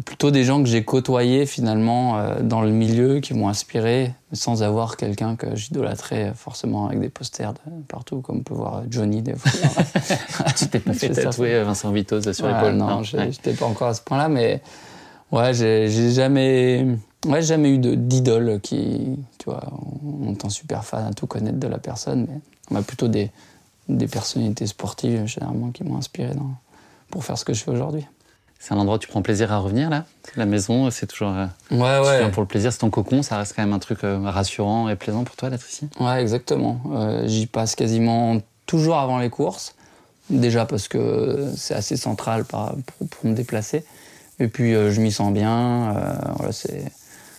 plutôt 0.04 0.30
des 0.30 0.44
gens 0.44 0.62
que 0.62 0.68
j'ai 0.68 0.84
côtoyés 0.84 1.44
finalement 1.44 2.22
dans 2.40 2.60
le 2.60 2.70
milieu, 2.70 3.18
qui 3.18 3.34
m'ont 3.34 3.48
inspiré, 3.48 4.12
sans 4.32 4.62
avoir 4.62 4.96
quelqu'un 4.96 5.34
que 5.34 5.56
j'idolâtrais 5.56 6.32
forcément 6.36 6.86
avec 6.86 7.00
des 7.00 7.08
posters 7.08 7.54
de 7.54 7.58
partout, 7.88 8.20
comme 8.20 8.36
on 8.36 8.42
peut 8.42 8.54
voir 8.54 8.82
Johnny 8.88 9.22
des 9.22 9.34
fois. 9.34 9.50
tu 10.56 10.68
t'es 10.68 10.78
pas 10.78 10.92
fait 10.94 11.08
tatouer 11.08 11.64
Vincent 11.64 11.90
Vito 11.90 12.20
sur 12.20 12.46
l'épaule 12.46 12.74
Non, 12.74 12.98
non 12.98 13.02
j'étais 13.02 13.54
pas 13.54 13.66
encore 13.66 13.88
à 13.88 13.94
ce 13.94 14.02
point-là, 14.02 14.28
mais 14.28 14.60
ouais, 15.32 15.52
j'ai 15.54 16.12
jamais 16.12 16.86
Ouais, 17.26 17.42
jamais 17.42 17.70
eu 17.70 17.78
d'idole 17.78 18.60
qui, 18.60 19.18
tu 19.38 19.44
vois, 19.46 19.62
on 20.04 20.32
est 20.32 20.50
super 20.50 20.84
fan 20.84 21.06
à 21.06 21.12
tout 21.12 21.26
connaître 21.26 21.58
de 21.58 21.66
la 21.66 21.78
personne, 21.78 22.26
mais 22.28 22.40
on 22.70 22.76
a 22.76 22.82
plutôt 22.82 23.08
des, 23.08 23.30
des 23.88 24.06
personnalités 24.06 24.66
sportives 24.66 25.26
généralement 25.26 25.70
qui 25.70 25.82
m'ont 25.82 25.96
inspiré 25.96 26.34
dans, 26.34 26.52
pour 27.10 27.24
faire 27.24 27.36
ce 27.36 27.44
que 27.44 27.52
je 27.54 27.64
fais 27.64 27.70
aujourd'hui. 27.70 28.06
C'est 28.60 28.74
un 28.74 28.78
endroit 28.78 28.96
où 28.96 28.98
tu 28.98 29.08
prends 29.08 29.22
plaisir 29.22 29.52
à 29.52 29.58
revenir 29.58 29.88
là? 29.88 30.04
La 30.36 30.44
maison, 30.44 30.90
c'est 30.90 31.06
toujours. 31.06 31.30
Euh, 31.30 31.46
ouais, 31.70 32.00
ouais. 32.00 32.30
pour 32.30 32.42
le 32.42 32.48
plaisir, 32.48 32.72
c'est 32.72 32.80
ton 32.80 32.90
cocon, 32.90 33.22
ça 33.22 33.38
reste 33.38 33.54
quand 33.54 33.62
même 33.62 33.72
un 33.72 33.78
truc 33.78 34.02
euh, 34.02 34.18
rassurant 34.24 34.88
et 34.88 34.96
plaisant 34.96 35.24
pour 35.24 35.36
toi 35.36 35.48
d'être 35.48 35.68
ici? 35.68 35.88
Ouais, 36.00 36.20
exactement. 36.20 36.80
Euh, 36.92 37.26
j'y 37.26 37.46
passe 37.46 37.76
quasiment 37.76 38.38
toujours 38.66 38.98
avant 38.98 39.18
les 39.18 39.30
courses. 39.30 39.74
Déjà 40.28 40.66
parce 40.66 40.88
que 40.88 41.50
c'est 41.56 41.74
assez 41.74 41.96
central 41.96 42.44
pour, 42.44 42.72
pour, 43.10 43.26
me 43.30 43.34
déplacer. 43.34 43.84
Et 44.40 44.48
puis 44.48 44.72
je 44.72 45.00
m'y 45.00 45.10
sens 45.10 45.32
bien. 45.32 45.94
voilà, 46.36 46.52
c'est 46.52 46.92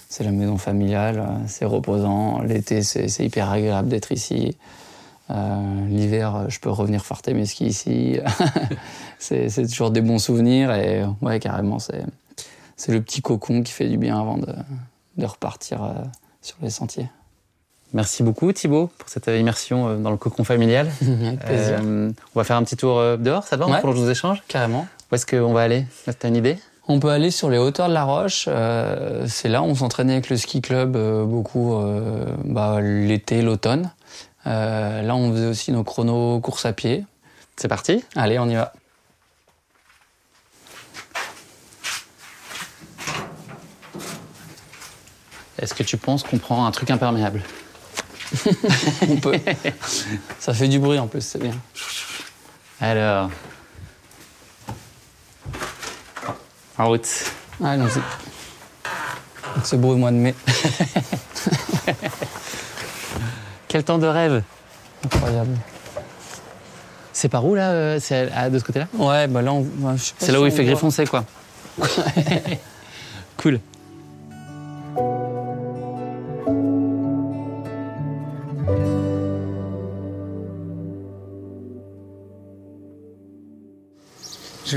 c'est 0.10 0.24
la 0.24 0.32
maison 0.32 0.58
familiale, 0.58 1.24
c'est 1.48 1.66
reposant. 1.66 2.42
L'été, 2.42 2.82
c'est 2.82 3.24
hyper 3.24 3.50
agréable 3.52 3.90
d'être 3.90 4.12
ici. 4.12 4.58
Euh, 5.30 5.88
l'hiver, 5.88 6.50
je 6.50 6.60
peux 6.60 6.72
revenir 6.72 7.06
farter 7.06 7.36
mes 7.36 7.46
skis 7.46 7.68
ici. 7.68 8.20
c'est 9.20 9.68
toujours 9.68 9.92
des 9.92 10.02
bons 10.02 10.18
souvenirs 10.18 10.74
et 10.74 11.04
ouais, 11.22 11.40
carrément, 11.40 11.78
c'est 11.78 12.02
le 12.88 13.02
petit 13.02 13.22
cocon 13.22 13.62
qui 13.62 13.72
fait 13.72 13.88
du 13.88 14.00
bien 14.00 14.20
avant 14.20 14.40
de, 14.40 14.52
de 15.18 15.26
repartir 15.28 15.84
euh, 15.84 15.94
sur 16.42 16.58
les 16.64 16.72
sentiers. 16.72 17.08
Merci 17.94 18.24
beaucoup 18.24 18.52
Thibaut 18.52 18.90
pour 18.98 19.10
cette 19.10 19.28
immersion 19.28 19.90
euh, 19.90 19.98
dans 19.98 20.12
le 20.12 20.18
cocon 20.18 20.44
familial. 20.44 20.90
Avec 21.02 21.40
plaisir. 21.40 21.82
on 21.84 22.14
va 22.34 22.44
faire 22.44 22.58
un 22.58 22.64
petit 22.64 22.78
tour 22.78 23.18
dehors, 23.20 23.44
ça 23.44 23.58
va 23.58 23.68
On 23.68 23.78
prolonge 23.78 24.00
nos 24.00 24.10
échanges? 24.10 24.42
Carrément. 24.48 24.88
Où 25.12 25.16
est-ce 25.16 25.28
qu'on 25.28 25.54
va 25.54 25.62
aller? 25.62 25.86
T'as 26.06 26.28
une 26.28 26.36
idée? 26.36 26.58
On 26.90 27.00
peut 27.00 27.10
aller 27.10 27.30
sur 27.30 27.52
les 27.52 27.60
hauteurs 27.60 27.88
de 27.88 27.94
la 27.94 28.04
Roche. 28.04 28.46
Euh, 28.48 29.26
c'est 29.28 29.48
là 29.48 29.62
où 29.62 29.66
on 29.66 29.76
s'entraînait 29.76 30.14
avec 30.14 30.30
le 30.30 30.38
ski 30.38 30.60
club 30.60 30.96
euh, 30.96 31.24
beaucoup 31.24 31.76
euh, 31.76 32.26
bah, 32.44 32.82
l'été, 32.82 33.44
l'automne. 33.44 33.92
là, 34.46 35.16
on 35.16 35.32
faisait 35.32 35.46
aussi 35.46 35.72
nos 35.72 35.84
chronos 35.84 36.40
course 36.40 36.66
à 36.66 36.74
pied. 36.74 37.06
C'est 37.58 37.68
parti 37.68 38.04
Allez, 38.16 38.40
on 38.40 38.50
y 38.50 38.56
va. 38.56 38.74
Est-ce 45.62 45.76
que 45.76 45.84
tu 45.84 45.98
penses 45.98 46.24
qu'on 46.24 46.40
prend 46.40 46.66
un 46.66 46.72
truc 46.72 46.90
imperméable? 46.90 47.44
On 49.10 49.18
peut. 49.18 49.38
Ça 50.40 50.54
fait 50.54 50.70
du 50.70 50.80
bruit 50.80 51.00
en 51.00 51.08
plus, 51.08 51.22
c'est 51.22 51.40
bien. 51.40 51.52
Alors, 52.80 53.30
En 56.80 56.88
route. 56.88 57.08
Allons-y. 57.62 58.02
Ce 59.66 59.76
beau 59.76 59.98
mois 59.98 60.12
de 60.12 60.16
mai. 60.16 60.34
Quel 63.68 63.84
temps 63.84 63.98
de 63.98 64.08
rêve 64.08 64.42
Incroyable. 65.04 65.58
C'est 67.12 67.28
par 67.28 67.46
où 67.46 67.54
là 67.54 67.72
euh, 67.72 68.00
C'est 68.00 68.30
de 68.50 68.58
ce 68.58 68.64
côté-là? 68.64 68.88
Ouais, 68.94 69.28
bah 69.28 69.42
là, 69.42 69.52
on... 69.52 69.68
c'est 69.98 70.32
là 70.32 70.40
où 70.40 70.46
il 70.46 70.54
fait 70.54 70.64
gris 70.64 70.78
foncé, 70.78 71.06
quoi. 71.06 71.26
cool. 73.38 73.60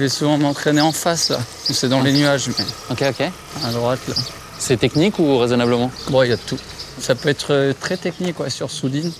Vais 0.02 0.08
souvent 0.08 0.38
m'entraîner 0.38 0.80
en 0.80 0.92
face, 0.92 1.30
là. 1.30 1.38
C'est 1.64 1.88
dans 1.88 2.02
les 2.02 2.12
nuages, 2.12 2.48
mais. 2.48 2.64
Ok, 2.90 3.04
ok. 3.08 3.30
À 3.64 3.70
droite, 3.72 4.00
là. 4.08 4.14
C'est 4.58 4.76
technique 4.76 5.18
ou 5.18 5.38
raisonnablement? 5.38 5.90
Bon, 6.10 6.22
il 6.22 6.30
y 6.30 6.32
a 6.32 6.36
tout. 6.36 6.58
Ça 6.98 7.14
peut 7.14 7.28
être 7.28 7.52
euh, 7.52 7.72
très 7.78 7.96
technique, 7.96 8.36
quoi, 8.36 8.50
sur 8.50 8.70
Soudine. 8.70 9.12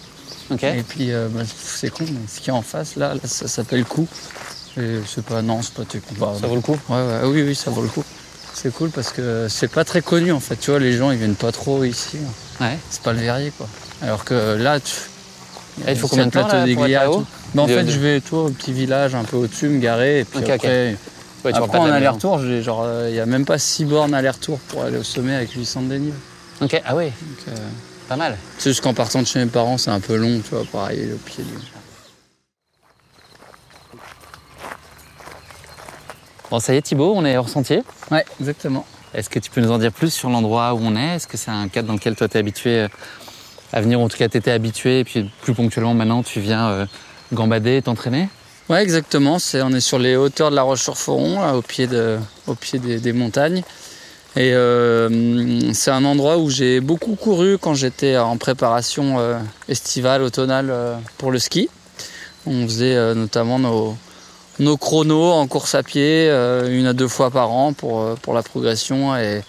Ok. 0.51 0.63
Et 0.63 0.85
puis, 0.87 1.13
euh, 1.13 1.29
bah, 1.29 1.43
c'est 1.47 1.91
con, 1.91 2.05
mais 2.07 2.21
ce 2.33 2.41
qui 2.41 2.51
est 2.51 2.53
en 2.53 2.63
face, 2.63 2.97
là, 2.97 3.15
ça 3.25 3.49
s'appelle 3.49 3.85
coup. 3.85 4.07
Et 4.77 5.01
c'est 5.07 5.25
pas, 5.25 5.43
non, 5.43 5.63
c'est 5.63 5.75
pas 5.75 5.85
technique. 5.85 6.19
Bah, 6.19 6.35
ça 6.41 6.47
vaut 6.47 6.55
le 6.55 6.61
coup? 6.61 6.79
Ouais, 6.89 6.97
ouais, 6.97 7.21
oui, 7.25 7.43
oui, 7.43 7.55
ça 7.55 7.71
vaut 7.71 7.83
le 7.83 7.89
coup. 7.89 8.05
C'est 8.55 8.73
cool 8.73 8.91
parce 8.91 9.11
que 9.11 9.47
c'est 9.49 9.71
pas 9.71 9.85
très 9.85 10.03
connu, 10.03 10.31
en 10.31 10.41
fait. 10.41 10.57
Tu 10.57 10.71
vois, 10.71 10.79
les 10.79 10.93
gens, 10.93 11.11
ils 11.11 11.19
viennent 11.19 11.35
pas 11.35 11.53
trop 11.53 11.85
ici. 11.85 12.19
Ouais. 12.61 12.79
C'est 12.91 13.03
pas 13.03 13.13
le 13.13 13.21
verrier, 13.21 13.51
quoi. 13.57 13.67
Alors 14.03 14.25
que 14.25 14.57
là, 14.57 14.79
tu. 14.79 14.95
il 15.89 15.97
faut 15.97 16.09
combien 16.09 16.27
de 16.27 16.31
temps 16.31 16.47
là, 16.47 16.67
pour 16.75 17.25
en 17.61 17.67
fait, 17.67 17.89
je 17.89 17.99
vais 17.99 18.21
tout 18.21 18.37
au 18.37 18.51
petit 18.51 18.73
village 18.73 19.15
un 19.15 19.25
peu 19.25 19.37
au-dessus, 19.37 19.69
me 19.69 19.79
garer. 19.79 20.21
Et 20.21 20.25
puis 20.25 20.51
après, 20.51 20.97
après 21.45 21.79
en 21.79 21.85
aller-retour, 21.85 22.41
genre, 22.63 22.87
il 23.07 23.13
n'y 23.13 23.21
a 23.21 23.27
même 23.27 23.45
pas 23.45 23.59
6 23.59 23.85
bornes 23.85 24.15
aller-retour 24.15 24.59
pour 24.69 24.85
aller 24.85 24.99
au 24.99 25.03
sommet 25.03 25.35
avec 25.35 25.53
800 25.53 25.83
de 25.83 25.89
dénivelé. 25.89 26.19
Ok, 26.63 26.81
ah 26.85 26.95
oui. 26.95 27.11
Euh, 27.49 27.57
pas 28.09 28.15
mal. 28.15 28.37
C'est 28.59 28.71
juste 28.71 28.83
qu'en 28.83 28.95
partant 28.95 29.21
de 29.21 29.27
chez 29.27 29.41
mes 29.41 29.51
parents, 29.51 29.79
c'est 29.79 29.91
un 29.91 29.99
peu 29.99 30.15
long, 30.15 30.41
tu 30.41 30.55
vois, 30.55 30.65
pour 30.65 30.81
arriver 30.81 31.13
au 31.13 31.17
pied 31.17 31.43
du. 31.43 31.51
Bon, 36.51 36.61
ça 36.61 36.75
y 36.75 36.77
est, 36.77 36.83
Thibaut, 36.83 37.15
on 37.17 37.25
est 37.25 37.37
hors 37.37 37.49
sentier. 37.49 37.83
Ouais, 38.11 38.25
exactement. 38.39 38.87
Est-ce 39.13 39.29
que 39.29 39.41
tu 39.41 39.51
peux 39.51 39.61
nous 39.61 39.73
en 39.73 39.79
dire 39.79 39.91
plus 39.91 40.13
sur 40.13 40.31
l'endroit 40.31 40.75
où 40.75 40.81
on 40.83 40.95
est? 40.95 41.17
Est-ce 41.17 41.27
que 41.27 41.37
c'est 41.37 41.51
un 41.51 41.67
cadre 41.69 41.89
dans 41.89 41.95
lequel 41.95 42.15
toi 42.15 42.29
t'es 42.29 42.39
habitué 42.39 42.83
euh, 42.83 42.89
à 43.73 43.81
venir, 43.81 43.99
en 43.99 44.09
tout 44.09 44.19
cas 44.19 44.29
t'étais 44.29 44.53
habitué, 44.53 45.01
et 45.01 45.05
puis 45.05 45.31
plus 45.43 45.55
ponctuellement 45.55 45.95
maintenant 45.95 46.23
tu 46.23 46.41
viens 46.41 46.69
euh, 46.69 46.87
gambader 47.33 47.83
t'entraîner 47.83 48.29
Ouais, 48.69 48.83
exactement. 48.83 49.39
C'est, 49.39 49.61
on 49.63 49.71
est 49.71 49.81
sur 49.81 49.99
les 49.99 50.17
hauteurs 50.17 50.51
de 50.51 50.57
la 50.57 50.63
Roche-sur-Foron, 50.63 51.53
au 51.53 51.63
pied, 51.63 51.87
de, 51.87 52.19
au 52.47 52.55
pied 52.55 52.79
des, 52.79 53.13
montagnes. 53.13 53.63
Et 54.37 54.55
euh, 54.55 55.73
c'est 55.75 55.91
un 55.91 56.05
endroit 56.05 56.39
où 56.39 56.49
j'ai 56.49 56.81
beaucoup 56.81 57.17
couru 57.17 57.59
quand 57.59 57.75
j'étais 57.75 58.17
en 58.17 58.37
préparation 58.39 59.19
euh, 59.19 59.39
estivale, 59.69 60.23
automnale 60.23 60.69
euh, 60.71 60.97
pour 61.19 61.33
le 61.33 61.39
ski. 61.39 61.69
On 62.47 62.67
faisait 62.67 63.15
notamment 63.15 63.59
nos, 63.59 63.97
nos 64.59 64.77
chronos 64.77 65.33
en 65.33 65.47
course 65.47 65.75
à 65.75 65.83
pied 65.83 66.27
une 66.69 66.87
à 66.87 66.93
deux 66.93 67.07
fois 67.07 67.31
par 67.31 67.53
an 67.53 67.73
pour, 67.73 68.17
pour 68.17 68.35
la 68.35 68.43
progression 68.43 69.17
et 69.17 69.43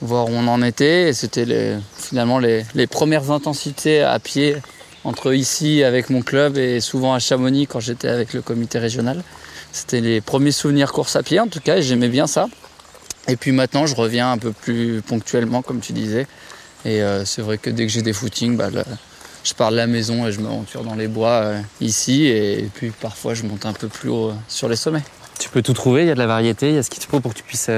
voir 0.00 0.26
où 0.26 0.32
on 0.32 0.48
en 0.48 0.60
était. 0.60 1.10
Et 1.10 1.12
c'était 1.12 1.76
finalement 1.96 2.40
les, 2.40 2.64
les 2.74 2.88
premières 2.88 3.30
intensités 3.30 4.02
à 4.02 4.18
pied 4.18 4.56
entre 5.04 5.34
ici 5.34 5.82
avec 5.82 6.10
mon 6.10 6.22
club 6.22 6.56
et 6.56 6.80
souvent 6.80 7.14
à 7.14 7.18
Chamonix 7.18 7.66
quand 7.66 7.80
j'étais 7.80 8.08
avec 8.08 8.32
le 8.34 8.42
comité 8.42 8.78
régional. 8.78 9.22
C'était 9.72 10.00
les 10.00 10.20
premiers 10.20 10.52
souvenirs 10.52 10.92
course 10.92 11.16
à 11.16 11.22
pied 11.22 11.40
en 11.40 11.48
tout 11.48 11.60
cas 11.60 11.78
et 11.78 11.82
j'aimais 11.82 12.08
bien 12.08 12.26
ça. 12.26 12.48
Et 13.28 13.36
puis 13.36 13.52
maintenant 13.52 13.86
je 13.86 13.94
reviens 13.94 14.32
un 14.32 14.38
peu 14.38 14.52
plus 14.52 15.02
ponctuellement 15.02 15.62
comme 15.62 15.80
tu 15.80 15.92
disais. 15.92 16.26
Et 16.84 17.02
euh, 17.02 17.24
c'est 17.24 17.42
vrai 17.42 17.58
que 17.58 17.70
dès 17.70 17.86
que 17.86 17.92
j'ai 17.92 18.02
des 18.02 18.12
footings, 18.12 18.56
bah, 18.56 18.68
je 19.44 19.54
pars 19.54 19.70
de 19.70 19.76
la 19.76 19.86
maison 19.86 20.26
et 20.26 20.32
je 20.32 20.40
m'aventure 20.40 20.84
dans 20.84 20.94
les 20.94 21.08
bois 21.08 21.42
euh, 21.42 21.60
ici 21.80 22.26
et, 22.26 22.68
puis 22.74 22.90
parfois 22.90 23.34
je 23.34 23.44
monte 23.44 23.66
un 23.66 23.72
peu 23.72 23.88
plus 23.88 24.08
haut 24.08 24.30
euh, 24.30 24.34
sur 24.48 24.68
les 24.68 24.76
sommets. 24.76 25.02
Tu 25.38 25.48
peux 25.48 25.62
tout 25.62 25.72
trouver, 25.72 26.02
il 26.02 26.08
y 26.08 26.10
a 26.10 26.14
de 26.14 26.18
la 26.18 26.26
variété, 26.26 26.68
il 26.68 26.74
y 26.74 26.78
a 26.78 26.82
ce 26.82 26.90
qu'il 26.90 27.02
te 27.02 27.08
faut 27.08 27.20
pour 27.20 27.32
que 27.32 27.38
tu 27.38 27.44
puisses 27.44 27.70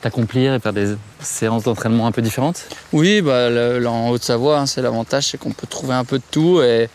t'accomplir 0.00 0.54
et 0.54 0.60
faire 0.60 0.72
des 0.72 0.94
séances 1.20 1.64
d'entraînement 1.64 2.06
un 2.06 2.12
peu 2.12 2.22
différentes? 2.22 2.66
Oui, 2.92 3.20
bah, 3.20 3.48
en 3.86 4.10
Haute-Savoie, 4.10 4.60
hein, 4.60 4.66
c'est 4.66 4.82
l'avantage, 4.82 5.28
c'est 5.28 5.38
qu'on 5.38 5.52
peut 5.52 5.66
trouver 5.66 5.94
un 5.94 6.04
peu 6.04 6.18
de 6.18 6.24
tout. 6.30 6.60
Et, 6.62 6.88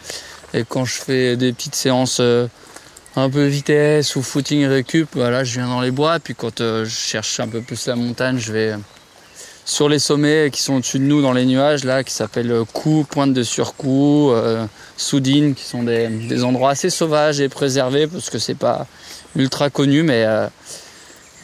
quand 0.70 0.86
je 0.86 0.94
fais 0.94 1.36
des 1.36 1.52
petites 1.52 1.76
séances 1.76 2.20
euh, 2.22 2.48
un 3.18 3.30
peu 3.30 3.46
vitesse 3.46 4.16
ou 4.16 4.22
footing 4.22 4.66
récup, 4.66 5.10
voilà, 5.14 5.44
je 5.44 5.60
viens 5.60 5.68
dans 5.68 5.82
les 5.82 5.92
bois. 5.92 6.20
Puis 6.20 6.34
quand 6.34 6.62
euh, 6.62 6.86
je 6.86 6.90
cherche 6.90 7.42
un 7.42 7.48
peu 7.50 7.60
plus 7.60 7.88
la 7.88 7.98
montagne, 7.98 8.38
je 8.38 8.54
vais 8.54 8.74
sur 9.66 9.90
les 9.90 10.00
sommets 10.00 10.50
qui 10.54 10.62
sont 10.62 10.76
au-dessus 10.76 11.00
de 11.00 11.04
nous 11.04 11.22
dans 11.22 11.34
les 11.34 11.46
nuages, 11.46 11.84
là, 11.84 12.06
qui 12.06 12.14
s'appellent 12.14 12.64
Cou, 12.72 13.06
Pointe 13.10 13.34
de 13.34 13.44
Surcou, 13.44 14.32
euh, 14.32 14.66
Soudine, 14.96 15.56
qui 15.56 15.66
sont 15.66 15.84
des, 15.84 16.08
des, 16.08 16.46
endroits 16.46 16.70
assez 16.70 16.90
sauvages 16.90 17.42
et 17.42 17.50
préservés 17.50 18.08
parce 18.08 18.30
que 18.30 18.40
c'est 18.40 18.56
pas 18.56 18.88
ultra 19.36 19.70
connu, 19.70 20.04
mais 20.04 20.26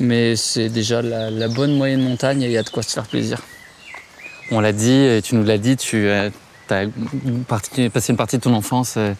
mais 0.01 0.35
c'est 0.35 0.69
déjà 0.69 1.01
la, 1.01 1.47
bonne 1.47 1.75
moyenne 1.75 2.01
montagne 2.01 2.41
et 2.41 2.45
il 2.45 2.51
y 2.51 2.57
a 2.57 2.63
de 2.63 2.69
quoi 2.69 2.83
se 2.83 2.91
faire 2.91 3.05
plaisir. 3.05 3.39
On 4.51 4.59
l'a 4.59 4.73
dit, 4.73 4.91
et 4.91 5.21
tu 5.21 5.35
nous 5.35 5.43
l'as 5.43 5.57
dit, 5.57 5.77
tu 5.77 6.07
euh, 6.07 6.29
as 6.69 6.85
passé 7.47 8.11
une 8.11 8.17
partie 8.17 8.37
de 8.37 8.41
ton 8.41 8.53
enfance 8.53 8.95
euh, 8.97 9.13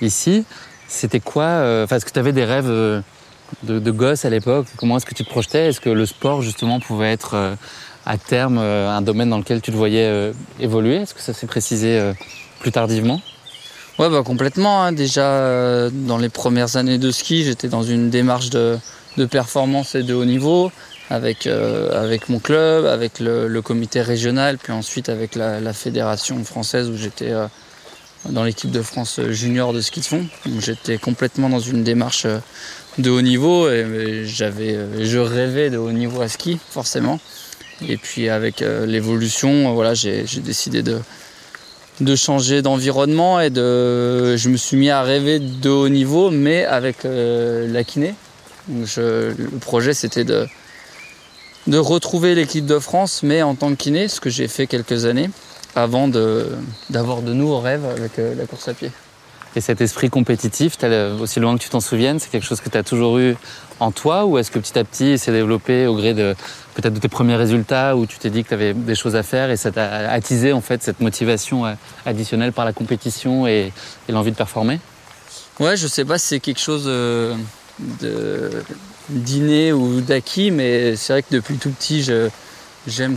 ici. 0.00 0.44
C'était 0.86 1.20
quoi 1.20 1.44
euh, 1.44 1.86
Est-ce 1.86 2.04
que 2.04 2.10
tu 2.10 2.18
avais 2.18 2.32
des 2.32 2.44
rêves 2.44 2.70
de, 3.62 3.90
gosse 3.90 4.24
à 4.24 4.30
l'époque? 4.30 4.66
Comment 4.76 4.96
est-ce 4.96 5.06
que 5.06 5.14
tu 5.14 5.24
te 5.24 5.28
projetais? 5.28 5.68
Est-ce 5.68 5.80
que 5.80 5.90
le 5.90 6.06
sport, 6.06 6.40
justement, 6.40 6.80
pouvait 6.80 7.12
être 7.12 7.56
à 8.06 8.16
terme 8.16 8.58
un 8.58 9.02
domaine 9.02 9.28
dans 9.28 9.38
lequel 9.38 9.60
tu 9.60 9.70
te 9.70 9.76
voyais 9.76 10.32
évoluer? 10.58 10.96
Est-ce 10.96 11.12
que 11.12 11.20
ça 11.20 11.34
s'est 11.34 11.46
précisé 11.46 12.12
plus 12.60 12.72
tardivement? 12.72 13.20
Ouais, 13.98 14.08
bah 14.08 14.22
complètement. 14.24 14.82
Hein. 14.82 14.92
Déjà, 14.92 15.90
dans 15.90 16.16
les 16.16 16.30
premières 16.30 16.76
années 16.76 16.98
de 16.98 17.10
ski, 17.10 17.44
j'étais 17.44 17.68
dans 17.68 17.82
une 17.82 18.08
démarche 18.08 18.48
de, 18.48 18.78
performance 19.26 19.94
et 19.94 20.02
de 20.02 20.14
haut 20.14 20.24
niveau 20.24 20.70
avec, 21.10 21.46
avec 21.46 22.28
mon 22.28 22.38
club, 22.38 22.84
avec 22.84 23.18
le, 23.18 23.60
comité 23.62 24.02
régional, 24.02 24.58
puis 24.58 24.72
ensuite 24.72 25.08
avec 25.08 25.34
la, 25.34 25.72
fédération 25.72 26.42
française 26.44 26.90
où 26.90 26.96
j'étais 26.96 27.32
dans 28.28 28.44
l'équipe 28.44 28.70
de 28.70 28.82
France 28.82 29.20
junior 29.30 29.72
de 29.72 29.80
ski 29.80 30.00
de 30.00 30.04
fond. 30.04 30.26
J'étais 30.60 30.98
complètement 30.98 31.48
dans 31.48 31.60
une 31.60 31.82
démarche 31.82 32.26
de 32.98 33.10
haut 33.10 33.22
niveau 33.22 33.70
et 33.70 34.24
j'avais, 34.24 34.74
euh, 34.74 35.04
je 35.04 35.18
rêvais 35.18 35.70
de 35.70 35.78
haut 35.78 35.92
niveau 35.92 36.20
à 36.20 36.28
ski 36.28 36.58
forcément. 36.70 37.20
Et 37.86 37.96
puis 37.96 38.28
avec 38.28 38.60
euh, 38.60 38.86
l'évolution, 38.86 39.72
voilà, 39.72 39.94
j'ai, 39.94 40.24
décidé 40.38 40.82
de, 40.82 40.98
de 42.00 42.16
changer 42.16 42.60
d'environnement 42.60 43.40
et 43.40 43.50
de, 43.50 44.36
je 44.36 44.48
me 44.48 44.56
suis 44.56 44.76
mis 44.76 44.90
à 44.90 45.02
rêver 45.02 45.38
de 45.38 45.70
haut 45.70 45.88
niveau, 45.88 46.30
mais 46.30 46.64
avec 46.64 47.04
euh, 47.04 47.72
la 47.72 47.84
kiné. 47.84 48.14
Le 48.68 49.34
projet 49.60 49.94
c'était 49.94 50.24
de, 50.24 50.46
de 51.66 51.78
retrouver 51.78 52.34
l'équipe 52.34 52.66
de 52.66 52.78
France, 52.78 53.22
mais 53.22 53.42
en 53.42 53.54
tant 53.54 53.70
que 53.70 53.74
kiné, 53.74 54.08
ce 54.08 54.20
que 54.20 54.30
j'ai 54.30 54.48
fait 54.48 54.66
quelques 54.66 55.04
années 55.04 55.30
avant 55.74 56.08
de, 56.08 56.48
d'avoir 56.90 57.22
de 57.22 57.32
nouveaux 57.32 57.60
rêves 57.60 57.84
avec 57.84 58.16
la 58.16 58.46
course 58.46 58.68
à 58.68 58.74
pied. 58.74 58.90
Et 59.56 59.60
cet 59.60 59.80
esprit 59.80 60.10
compétitif, 60.10 60.76
aussi 61.20 61.40
loin 61.40 61.56
que 61.56 61.62
tu 61.62 61.70
t'en 61.70 61.80
souviennes, 61.80 62.18
c'est 62.18 62.30
quelque 62.30 62.46
chose 62.46 62.60
que 62.60 62.68
tu 62.68 62.76
as 62.76 62.82
toujours 62.82 63.18
eu 63.18 63.36
en 63.80 63.92
toi 63.92 64.24
ou 64.24 64.38
est-ce 64.38 64.50
que 64.50 64.58
petit 64.58 64.78
à 64.78 64.84
petit 64.84 65.12
il 65.12 65.18
s'est 65.18 65.32
développé 65.32 65.86
au 65.86 65.94
gré 65.94 66.14
de 66.14 66.34
peut-être 66.74 66.94
de 66.94 66.98
tes 66.98 67.08
premiers 67.08 67.36
résultats 67.36 67.96
où 67.96 68.06
tu 68.06 68.18
t'es 68.18 68.30
dit 68.30 68.42
que 68.42 68.48
tu 68.48 68.54
avais 68.54 68.74
des 68.74 68.94
choses 68.94 69.16
à 69.16 69.22
faire 69.22 69.50
et 69.50 69.56
ça 69.56 69.70
t'a 69.70 70.10
attisé 70.10 70.52
en 70.52 70.60
fait 70.60 70.82
cette 70.82 71.00
motivation 71.00 71.64
euh, 71.64 71.74
additionnelle 72.04 72.52
par 72.52 72.64
la 72.64 72.72
compétition 72.72 73.46
et, 73.46 73.72
l'envie 74.08 74.32
de 74.32 74.36
performer? 74.36 74.80
Ouais, 75.60 75.76
je 75.76 75.86
sais 75.86 76.04
pas 76.04 76.18
si 76.18 76.28
c'est 76.28 76.40
quelque 76.40 76.60
chose 76.60 76.84
euh, 76.86 77.34
de 78.00 78.50
d'inné 79.08 79.72
ou 79.72 80.02
d'acquis, 80.02 80.50
mais 80.50 80.94
c'est 80.96 81.14
vrai 81.14 81.22
que 81.22 81.34
depuis 81.34 81.56
tout 81.56 81.70
petit, 81.70 82.02
j'aime 82.86 83.16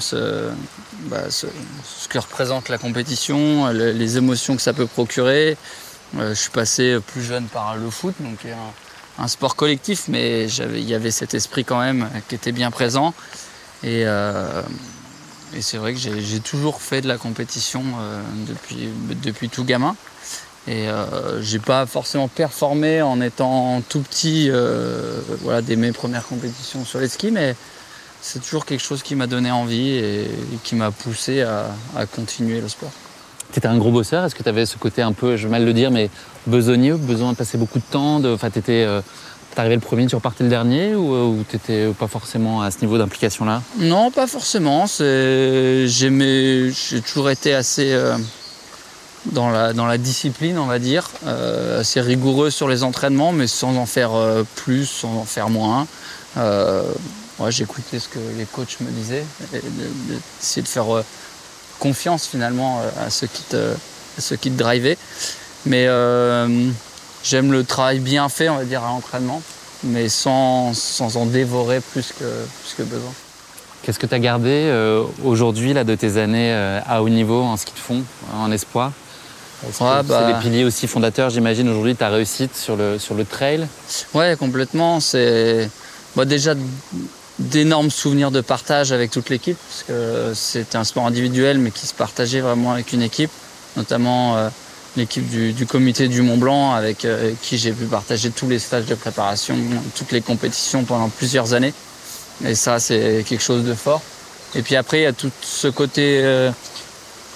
bah, 1.07 1.29
ce, 1.29 1.47
ce, 1.83 2.07
que 2.07 2.17
représente 2.17 2.69
la 2.69 2.77
compétition, 2.77 3.67
les 3.69 4.17
émotions 4.17 4.55
que 4.55 4.61
ça 4.61 4.71
peut 4.71 4.87
procurer. 4.87 5.57
Euh, 6.17 6.29
je 6.29 6.39
suis 6.39 6.49
passé 6.49 6.97
plus 7.05 7.23
jeune 7.23 7.45
par 7.45 7.77
le 7.77 7.89
foot, 7.89 8.15
donc 8.19 8.39
un, 9.17 9.27
sport 9.27 9.55
collectif, 9.55 10.07
mais 10.07 10.47
il 10.49 10.89
y 10.89 10.93
avait 10.93 11.11
cet 11.11 11.33
esprit 11.33 11.63
quand 11.63 11.79
même 11.79 12.09
qui 12.27 12.35
était 12.35 12.51
bien 12.51 12.71
présent. 12.71 13.13
Et, 13.83 14.03
euh, 14.05 14.61
c'est 15.59 15.77
vrai 15.77 15.93
que 15.93 15.99
j'ai 15.99 16.39
toujours 16.39 16.81
fait 16.81 17.01
de 17.01 17.07
la 17.07 17.17
compétition 17.17 17.83
euh, 17.99 18.21
depuis, 18.47 18.89
depuis 19.21 19.49
tout 19.49 19.65
gamin. 19.65 19.95
Et 20.67 20.87
euh, 20.87 21.41
j'ai 21.41 21.59
pas 21.59 21.85
forcément 21.85 22.27
performé 22.27 23.01
en 23.01 23.19
étant 23.19 23.81
tout 23.89 24.01
petit, 24.01 24.49
voilà, 25.41 25.61
dès 25.61 25.75
mes 25.75 25.91
premières 25.91 26.27
compétitions 26.27 26.85
sur 26.85 26.99
les 26.99 27.07
skis, 27.07 27.31
mais 27.31 27.55
c'est 28.21 28.39
toujours 28.39 28.65
quelque 28.65 28.83
chose 28.83 29.01
qui 29.01 29.15
m'a 29.15 29.27
donné 29.27 29.51
envie 29.51 29.89
et, 29.89 30.29
qui 30.63 30.75
m'a 30.75 30.91
poussé 30.91 31.41
à 31.41 32.05
continuer 32.05 32.61
le 32.61 32.69
sport. 32.69 32.91
Tu 33.51 33.59
étais 33.59 33.67
un 33.67 33.77
gros 33.77 33.91
bosseur, 33.91 34.23
est-ce 34.23 34.35
que 34.35 34.43
tu 34.43 34.49
avais 34.49 34.65
ce 34.65 34.77
côté 34.77 35.01
un 35.01 35.11
peu, 35.11 35.35
je 35.35 35.43
vais 35.43 35.51
mal 35.51 35.65
le 35.65 35.73
dire, 35.73 35.91
mais 35.91 36.09
besogneux, 36.47 36.95
besoin 36.95 37.33
de 37.33 37.37
passer 37.37 37.57
beaucoup 37.57 37.79
de 37.79 37.83
temps 37.83 38.23
Enfin, 38.23 38.49
tu 38.49 38.59
étais. 38.59 38.83
Euh, 38.83 39.01
le 39.57 39.79
premier, 39.79 40.07
tu 40.07 40.15
repartais 40.15 40.45
le 40.45 40.49
dernier 40.49 40.95
ou, 40.95 41.13
euh, 41.13 41.43
tu 41.49 41.57
n'étais 41.57 41.87
pas 41.99 42.07
forcément 42.07 42.61
à 42.61 42.71
ce 42.71 42.79
niveau 42.79 42.97
d'implication-là? 42.97 43.61
Non, 43.79 44.09
pas 44.09 44.25
forcément. 44.25 44.85
J'ai 44.87 46.71
toujours 47.05 47.29
été 47.29 47.53
assez 47.53 47.91
euh, 47.91 48.15
dans, 49.25 49.49
la, 49.49 49.97
discipline, 49.97 50.57
on 50.57 50.65
va 50.65 50.79
dire, 50.79 51.09
assez 51.77 52.01
rigoureux 52.01 52.49
sur 52.49 52.67
les 52.67 52.83
entraînements, 52.83 53.31
mais 53.31 53.47
sans 53.47 53.75
en 53.77 53.85
faire 53.85 54.11
plus, 54.55 54.85
sans 54.85 55.15
en 55.15 55.25
faire 55.25 55.49
moins. 55.49 55.87
Ouais, 56.35 57.51
J'écoutais 57.51 57.99
ce 57.99 58.07
que 58.07 58.19
les 58.37 58.45
coachs 58.45 58.79
me 58.81 58.89
disaient, 58.91 59.25
d'essayer 59.51 60.61
de 60.61 60.67
faire 60.67 60.85
confiance 61.81 62.27
finalement 62.27 62.79
euh, 62.79 63.07
à 63.07 63.09
ceux 63.09 63.27
qui 63.27 63.41
te, 63.43 63.73
à 63.75 64.37
qui 64.37 64.51
te 64.51 64.57
drivaient. 64.57 64.97
Mais 65.65 65.87
euh, 65.87 66.69
j'aime 67.23 67.51
le 67.51 67.63
travail 67.65 67.99
bien 67.99 68.29
fait, 68.29 68.47
on 68.47 68.57
va 68.57 68.63
dire, 68.63 68.83
à 68.83 68.87
l'entraînement, 68.87 69.41
mais 69.83 70.07
sans, 70.07 70.73
sans 70.73 71.17
en 71.17 71.25
dévorer 71.25 71.81
plus 71.81 72.13
que, 72.17 72.23
plus 72.23 72.73
que 72.77 72.83
besoin. 72.83 73.11
Qu'est-ce 73.81 73.97
que 73.97 74.05
tu 74.05 74.13
as 74.13 74.19
gardé 74.19 74.49
euh, 74.49 75.03
aujourd'hui 75.25 75.73
là, 75.73 75.83
de 75.83 75.95
tes 75.95 76.17
années 76.17 76.53
à 76.87 77.01
haut 77.01 77.09
niveau 77.09 77.41
en 77.41 77.57
ski 77.57 77.73
de 77.73 77.79
fond, 77.79 78.03
en 78.35 78.51
espoir? 78.51 78.91
C'est 79.71 79.83
bah 79.83 80.27
les 80.27 80.39
piliers 80.41 80.63
aussi 80.63 80.87
fondateurs, 80.87 81.29
j'imagine, 81.29 81.69
aujourd'hui, 81.69 81.95
ta 81.95 82.09
réussite 82.09 82.55
sur 82.55 82.75
le, 82.75 82.97
sur 82.97 83.15
le 83.15 83.25
trail 83.25 83.67
Ouais, 84.13 84.35
complètement. 84.37 84.99
C'est 84.99 85.69
bah, 86.15 86.25
déjà 86.25 86.55
d'énormes 87.39 87.91
souvenirs 87.91 88.31
de 88.31 88.41
partage 88.41 88.91
avec 88.91 89.11
toute 89.11 89.29
l'équipe, 89.29 89.57
parce 89.57 89.83
que 89.83 90.31
c'était 90.33 90.77
un 90.77 90.83
sport 90.83 91.05
individuel, 91.05 91.57
mais 91.57 91.71
qui 91.71 91.87
se 91.87 91.93
partageait 91.93 92.41
vraiment 92.41 92.73
avec 92.73 92.93
une 92.93 93.01
équipe, 93.01 93.31
notamment 93.77 94.37
euh, 94.37 94.49
l'équipe 94.97 95.27
du, 95.27 95.65
comité 95.65 96.07
du 96.07 96.21
Mont 96.21 96.37
Blanc, 96.37 96.73
avec 96.73 97.05
euh, 97.05 97.31
qui 97.41 97.57
j'ai 97.57 97.71
pu 97.71 97.85
partager 97.85 98.31
tous 98.31 98.49
les 98.49 98.59
stages 98.59 98.85
de 98.85 98.95
préparation, 98.95 99.55
toutes 99.95 100.11
les 100.11 100.21
compétitions 100.21 100.83
pendant 100.83 101.09
plusieurs 101.09 101.53
années. 101.53 101.73
Et 102.45 102.55
ça, 102.55 102.79
c'est 102.79 103.23
quelque 103.27 103.43
chose 103.43 103.63
de 103.63 103.73
fort. 103.73 104.01
Et 104.55 104.61
puis 104.61 104.75
après, 104.75 104.99
il 104.99 105.03
y 105.03 105.07
a 105.07 105.13
tout 105.13 105.31
ce 105.41 105.67
côté 105.67 106.19
euh, 106.23 106.51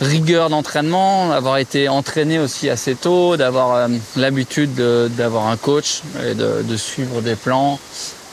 rigueur 0.01 0.49
d'entraînement, 0.49 1.29
d'avoir 1.29 1.57
été 1.57 1.87
entraîné 1.87 2.39
aussi 2.39 2.69
assez 2.69 2.95
tôt, 2.95 3.37
d'avoir 3.37 3.89
l'habitude 4.15 4.75
d'avoir 4.75 5.47
un 5.47 5.57
coach 5.57 6.01
et 6.25 6.33
de, 6.33 6.77
suivre 6.77 7.21
des 7.21 7.35
plans, 7.35 7.79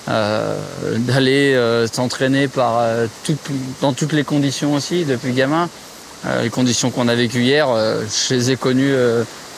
euh, 0.08 0.56
d'aller 0.98 1.54
euh, 1.54 1.86
s'entraîner 1.86 2.48
par 2.48 2.78
euh, 2.80 3.06
dans 3.80 3.92
toutes 3.92 4.12
les 4.12 4.24
conditions 4.24 4.74
aussi 4.74 5.04
depuis 5.04 5.32
gamin. 5.32 5.68
les 6.42 6.50
conditions 6.50 6.90
qu'on 6.90 7.06
a 7.06 7.14
vécues 7.14 7.42
hier, 7.42 7.68
je 7.68 8.34
les 8.34 8.50
ai 8.50 8.56
connues 8.56 8.94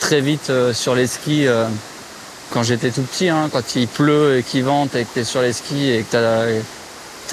très 0.00 0.20
vite 0.20 0.52
sur 0.72 0.94
les 0.94 1.06
skis 1.06 1.46
quand 2.50 2.62
j'étais 2.62 2.90
tout 2.90 3.02
petit. 3.02 3.28
Hein, 3.28 3.48
quand 3.52 3.76
il 3.76 3.88
pleut 3.88 4.38
et 4.38 4.42
qu'il 4.42 4.64
vente 4.64 4.94
et 4.94 5.04
que 5.04 5.14
tu 5.14 5.20
es 5.20 5.24
sur 5.24 5.42
les 5.42 5.52
skis 5.52 5.90
et 5.90 6.02
que 6.02 6.10
tu 6.10 6.62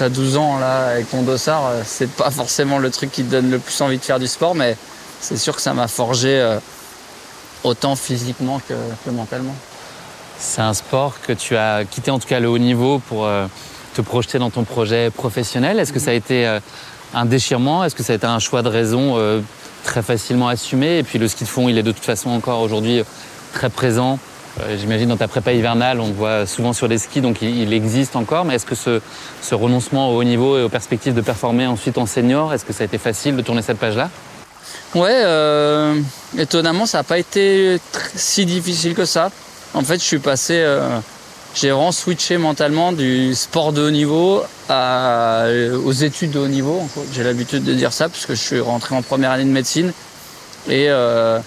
12 0.00 0.36
ans 0.36 0.58
là 0.58 0.86
avec 0.88 1.10
ton 1.10 1.22
dossard, 1.22 1.70
c'est 1.84 2.10
pas 2.10 2.30
forcément 2.30 2.78
le 2.78 2.90
truc 2.90 3.10
qui 3.12 3.24
te 3.24 3.30
donne 3.30 3.50
le 3.50 3.58
plus 3.58 3.80
envie 3.80 3.98
de 3.98 4.02
faire 4.02 4.18
du 4.18 4.26
sport, 4.26 4.54
mais 4.54 4.76
c'est 5.20 5.36
sûr 5.36 5.54
que 5.54 5.62
ça 5.62 5.74
m'a 5.74 5.88
forgé 5.88 6.58
autant 7.64 7.96
physiquement 7.96 8.60
que 8.68 8.74
mentalement. 9.10 9.54
C'est 10.42 10.60
un 10.60 10.74
sport 10.74 11.20
que 11.22 11.32
tu 11.32 11.56
as 11.56 11.84
quitté 11.84 12.10
en 12.10 12.18
tout 12.18 12.26
cas 12.26 12.40
le 12.40 12.48
haut 12.48 12.58
niveau 12.58 12.98
pour 12.98 13.26
euh, 13.26 13.46
te 13.94 14.00
projeter 14.00 14.38
dans 14.38 14.50
ton 14.50 14.64
projet 14.64 15.10
professionnel. 15.10 15.78
Est-ce 15.78 15.92
que 15.92 16.00
ça 16.00 16.10
a 16.10 16.14
été 16.14 16.46
euh, 16.46 16.58
un 17.14 17.24
déchirement? 17.24 17.84
Est-ce 17.84 17.94
que 17.94 18.02
ça 18.02 18.12
a 18.12 18.16
été 18.16 18.26
un 18.26 18.40
choix 18.40 18.62
de 18.62 18.68
raison 18.68 19.14
euh, 19.16 19.40
très 19.84 20.02
facilement 20.02 20.48
assumé? 20.48 20.98
Et 20.98 21.02
puis 21.04 21.20
le 21.20 21.28
ski 21.28 21.44
de 21.44 21.48
fond, 21.48 21.68
il 21.68 21.78
est 21.78 21.84
de 21.84 21.92
toute 21.92 22.04
façon 22.04 22.30
encore 22.30 22.60
aujourd'hui 22.60 23.04
très 23.52 23.70
présent. 23.70 24.18
J'imagine 24.76 25.08
dans 25.08 25.16
ta 25.16 25.28
prépa 25.28 25.52
hivernale, 25.52 25.98
on 25.98 26.12
voit 26.12 26.46
souvent 26.46 26.74
sur 26.74 26.86
les 26.86 26.98
skis, 26.98 27.22
donc 27.22 27.40
il, 27.40 27.72
existe 27.72 28.16
encore. 28.16 28.44
Mais 28.44 28.56
est-ce 28.56 28.66
que 28.66 28.74
ce, 28.74 29.00
ce, 29.40 29.54
renoncement 29.54 30.10
au 30.10 30.18
haut 30.18 30.24
niveau 30.24 30.58
et 30.58 30.62
aux 30.62 30.68
perspectives 30.68 31.14
de 31.14 31.22
performer 31.22 31.66
ensuite 31.66 31.96
en 31.96 32.04
senior, 32.04 32.52
est-ce 32.52 32.64
que 32.64 32.72
ça 32.72 32.82
a 32.82 32.84
été 32.84 32.98
facile 32.98 33.34
de 33.34 33.42
tourner 33.42 33.62
cette 33.62 33.78
page-là? 33.78 34.10
Ouais, 34.94 35.24
étonnamment, 36.36 36.84
ça 36.84 36.98
n'a 36.98 37.04
pas 37.04 37.18
été 37.18 37.80
si 38.14 38.44
difficile 38.44 38.94
que 38.94 39.06
ça. 39.06 39.30
En 39.74 39.82
fait, 39.82 39.94
je 39.94 40.04
suis 40.04 40.18
passé, 40.18 40.54
euh, 40.58 40.98
j'ai 41.54 41.70
vraiment 41.70 41.92
switché 41.92 42.36
mentalement 42.36 42.92
du 42.92 43.34
sport 43.34 43.72
de 43.72 43.82
haut 43.82 43.90
niveau 43.90 44.42
euh, 44.68 45.78
aux 45.78 45.92
études 45.92 46.32
de 46.32 46.40
haut 46.40 46.48
niveau. 46.48 46.86
J'ai 47.14 47.24
l'habitude 47.24 47.64
de 47.64 47.72
dire 47.72 47.92
ça 47.92 48.10
puisque 48.10 48.30
je 48.30 48.40
suis 48.40 48.60
rentré 48.60 48.94
en 48.94 49.00
première 49.00 49.30
année 49.30 49.44
de 49.44 49.48
médecine 49.48 49.92
et, 50.68 50.86
euh, 50.90 51.38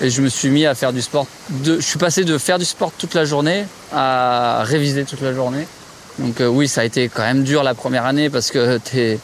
et 0.00 0.10
je 0.10 0.22
me 0.22 0.28
suis 0.28 0.48
mis 0.48 0.66
à 0.66 0.74
faire 0.74 0.92
du 0.92 1.02
sport. 1.02 1.26
Je 1.64 1.80
suis 1.80 1.98
passé 1.98 2.24
de 2.24 2.38
faire 2.38 2.58
du 2.58 2.64
sport 2.64 2.92
toute 2.96 3.14
la 3.14 3.24
journée 3.24 3.66
à 3.92 4.62
réviser 4.64 5.04
toute 5.04 5.20
la 5.20 5.32
journée. 5.32 5.66
Donc 6.18 6.40
oui, 6.40 6.68
ça 6.68 6.82
a 6.82 6.84
été 6.84 7.08
quand 7.08 7.22
même 7.22 7.42
dur 7.42 7.62
la 7.62 7.74
première 7.74 8.06
année 8.06 8.30
parce 8.30 8.50
que 8.50 8.78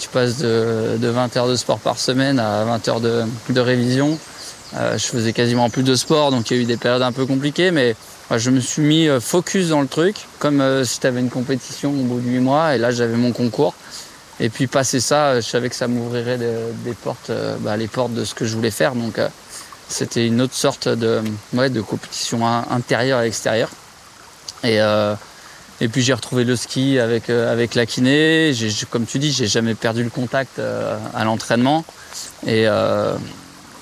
tu 0.00 0.08
passes 0.08 0.38
de, 0.38 0.96
de, 0.98 1.08
20 1.08 1.36
heures 1.36 1.48
de 1.48 1.56
sport 1.56 1.78
par 1.78 1.98
semaine 1.98 2.38
à 2.38 2.64
20 2.64 2.88
heures 2.88 3.00
de, 3.00 3.60
révision. 3.60 4.18
Euh, 4.76 4.96
je 4.96 5.04
faisais 5.04 5.32
quasiment 5.32 5.68
plus 5.68 5.82
de 5.82 5.94
sport, 5.94 6.30
donc 6.30 6.50
il 6.50 6.56
y 6.56 6.60
a 6.60 6.62
eu 6.62 6.66
des 6.66 6.76
périodes 6.76 7.02
un 7.02 7.12
peu 7.12 7.26
compliquées, 7.26 7.70
mais 7.70 7.94
je 8.34 8.50
me 8.50 8.60
suis 8.60 8.82
mis 8.82 9.08
euh, 9.08 9.20
focus 9.20 9.68
dans 9.68 9.80
le 9.80 9.88
truc, 9.88 10.16
comme 10.38 10.60
euh, 10.60 10.84
si 10.84 11.00
tu 11.00 11.06
avais 11.06 11.20
une 11.20 11.28
compétition 11.28 11.90
au 11.90 12.04
bout 12.04 12.20
de 12.20 12.28
8 12.28 12.38
mois, 12.38 12.74
et 12.74 12.78
là 12.78 12.90
j'avais 12.92 13.16
mon 13.16 13.32
concours. 13.32 13.74
Et 14.38 14.48
puis 14.48 14.68
passer 14.68 15.00
ça, 15.00 15.40
je 15.40 15.46
savais 15.46 15.68
que 15.68 15.74
ça 15.76 15.86
m'ouvrirait 15.86 16.38
des, 16.38 16.94
portes, 16.94 17.30
bah, 17.60 17.76
les 17.76 17.88
portes 17.88 18.14
de 18.14 18.24
ce 18.24 18.34
que 18.34 18.46
je 18.46 18.56
voulais 18.56 18.70
faire. 18.70 18.94
Donc 18.94 19.20
c'était 19.90 20.26
une 20.26 20.40
autre 20.40 20.54
sorte 20.54 20.88
de, 20.88 21.20
ouais, 21.52 21.68
de 21.68 21.80
compétition 21.80 22.46
intérieure 22.46 23.22
et 23.22 23.26
extérieure. 23.26 23.70
Et 24.64 24.78
Et 25.82 25.88
puis 25.88 26.02
j'ai 26.02 26.12
retrouvé 26.12 26.44
le 26.44 26.56
ski 26.56 26.98
avec, 26.98 27.30
avec 27.30 27.74
la 27.74 27.86
kiné. 27.86 28.52
comme 28.90 29.06
tu 29.06 29.18
dis, 29.18 29.32
j'ai 29.32 29.46
jamais 29.46 29.74
perdu 29.74 30.04
le 30.04 30.10
contact 30.10 30.58
à 30.58 31.24
l'entraînement. 31.24 31.84
Et, 32.46 32.66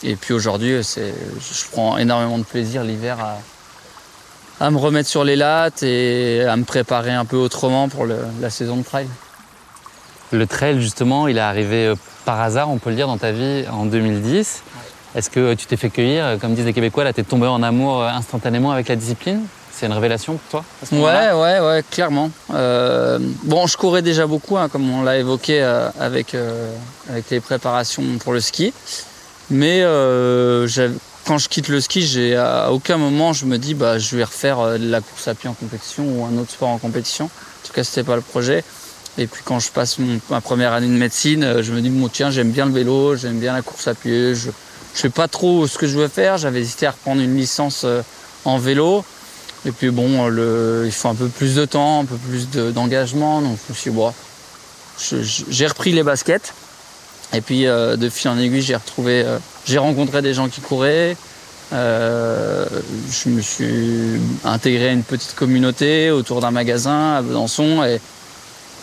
et 0.02 0.16
puis 0.16 0.32
aujourd'hui, 0.32 0.80
je 0.82 1.70
prends 1.72 1.98
énormément 1.98 2.38
de 2.38 2.44
plaisir 2.44 2.84
l'hiver 2.84 3.18
à, 3.20 4.64
à, 4.64 4.70
me 4.70 4.78
remettre 4.78 5.08
sur 5.08 5.24
les 5.24 5.36
lattes 5.36 5.82
et 5.82 6.44
à 6.44 6.56
me 6.56 6.64
préparer 6.64 7.12
un 7.12 7.24
peu 7.24 7.36
autrement 7.36 7.88
pour 7.88 8.06
la 8.06 8.50
saison 8.50 8.76
de 8.76 8.84
trail. 8.84 9.08
Le 10.30 10.46
trail, 10.46 10.80
justement, 10.80 11.26
il 11.26 11.38
est 11.38 11.40
arrivé 11.40 11.86
euh, 11.86 11.94
par 12.26 12.40
hasard, 12.40 12.68
on 12.68 12.76
peut 12.76 12.90
le 12.90 12.96
dire, 12.96 13.06
dans 13.06 13.16
ta 13.16 13.32
vie 13.32 13.64
en 13.70 13.86
2010. 13.86 14.62
Est-ce 15.18 15.30
que 15.30 15.54
tu 15.54 15.66
t'es 15.66 15.76
fait 15.76 15.90
cueillir, 15.90 16.24
euh, 16.24 16.36
comme 16.36 16.54
disent 16.54 16.64
les 16.64 16.72
Québécois, 16.72 17.02
là, 17.02 17.12
t'es 17.12 17.24
tombé 17.24 17.48
en 17.48 17.60
amour 17.64 18.02
euh, 18.02 18.08
instantanément 18.08 18.70
avec 18.70 18.86
la 18.86 18.94
discipline? 18.94 19.40
C'est 19.72 19.86
une 19.86 19.92
révélation 19.92 20.34
pour 20.34 20.62
toi 20.62 20.64
Ouais, 20.92 21.32
ouais, 21.32 21.58
ouais, 21.58 21.84
clairement. 21.90 22.30
bon, 22.48 23.66
je 23.66 23.76
courais 23.76 24.02
déjà 24.02 24.28
beaucoup, 24.28 24.56
hein, 24.56 24.68
comme 24.68 24.88
on 24.88 25.02
l'a 25.02 25.18
évoqué 25.18 25.60
avec, 26.00 26.36
avec 27.08 27.30
les 27.30 27.40
préparations 27.40 28.02
pour 28.18 28.32
le 28.32 28.40
ski. 28.40 28.72
Mais 29.50 29.82
quand 31.24 31.38
je 31.38 31.48
quitte 31.48 31.68
le 31.68 31.80
ski, 31.80 32.02
j'ai 32.02 32.34
à 32.34 32.72
aucun 32.72 32.96
moment 32.96 33.32
je 33.32 33.44
me 33.46 33.56
dis 33.56 33.74
bah 33.74 33.98
je 33.98 34.16
vais 34.16 34.24
refaire 34.24 34.78
la 34.80 35.00
course 35.00 35.28
à 35.28 35.34
pied 35.36 35.48
en 35.48 35.54
compétition 35.54 36.04
ou 36.08 36.24
un 36.24 36.36
autre 36.38 36.50
sport 36.50 36.70
en 36.70 36.78
compétition. 36.78 37.26
En 37.26 37.66
tout 37.66 37.72
cas, 37.72 37.84
c'était 37.84 38.02
pas 38.02 38.16
le 38.16 38.22
projet. 38.22 38.64
Et 39.18 39.26
puis 39.26 39.42
quand 39.44 39.58
je 39.58 39.70
passe 39.70 39.98
ma 40.30 40.40
première 40.40 40.72
année 40.72 40.86
de 40.86 40.92
médecine, 40.92 41.42
euh, 41.42 41.62
je 41.62 41.72
me 41.72 41.80
dis 41.80 41.90
bon 41.90 42.08
tiens 42.08 42.30
j'aime 42.30 42.50
bien 42.52 42.66
le 42.66 42.72
vélo, 42.72 43.16
j'aime 43.16 43.38
bien 43.40 43.52
la 43.52 43.62
course 43.62 43.88
à 43.88 43.94
pied, 43.94 44.34
ne 44.94 44.98
sais 44.98 45.10
pas 45.10 45.28
trop 45.28 45.66
ce 45.66 45.78
que 45.78 45.86
je 45.86 45.98
veux 45.98 46.08
faire. 46.08 46.38
J'avais 46.38 46.60
hésité 46.60 46.86
à 46.86 46.92
reprendre 46.92 47.20
une 47.20 47.36
licence 47.36 47.82
euh, 47.84 48.02
en 48.44 48.58
vélo. 48.58 49.04
Et 49.66 49.72
puis 49.72 49.90
bon, 49.90 50.28
le, 50.28 50.84
il 50.86 50.92
faut 50.92 51.08
un 51.08 51.14
peu 51.14 51.28
plus 51.28 51.54
de 51.54 51.64
temps, 51.64 52.00
un 52.00 52.04
peu 52.04 52.16
plus 52.16 52.48
d'engagement. 52.72 53.42
donc 53.42 53.58
je 53.66 53.72
me 53.72 55.22
suis 55.22 55.44
j'ai 55.50 55.66
repris 55.66 55.92
les 55.92 56.02
baskets. 56.02 56.54
Et 57.34 57.40
puis 57.40 57.66
euh, 57.66 57.96
de 57.96 58.08
fil 58.08 58.30
en 58.30 58.38
aiguille, 58.38 58.62
j'ai 58.62 58.76
retrouvé, 58.76 59.26
j'ai 59.66 59.78
rencontré 59.78 60.22
des 60.22 60.32
gens 60.32 60.48
qui 60.48 60.60
couraient. 60.60 61.16
je 61.72 63.28
me 63.28 63.40
suis 63.40 64.20
intégré 64.44 64.90
à 64.90 64.92
une 64.92 65.02
petite 65.02 65.34
communauté 65.34 66.10
autour 66.10 66.40
d'un 66.40 66.52
magasin 66.52 67.16
à 67.16 67.22
Besançon 67.22 67.82
et 67.84 68.00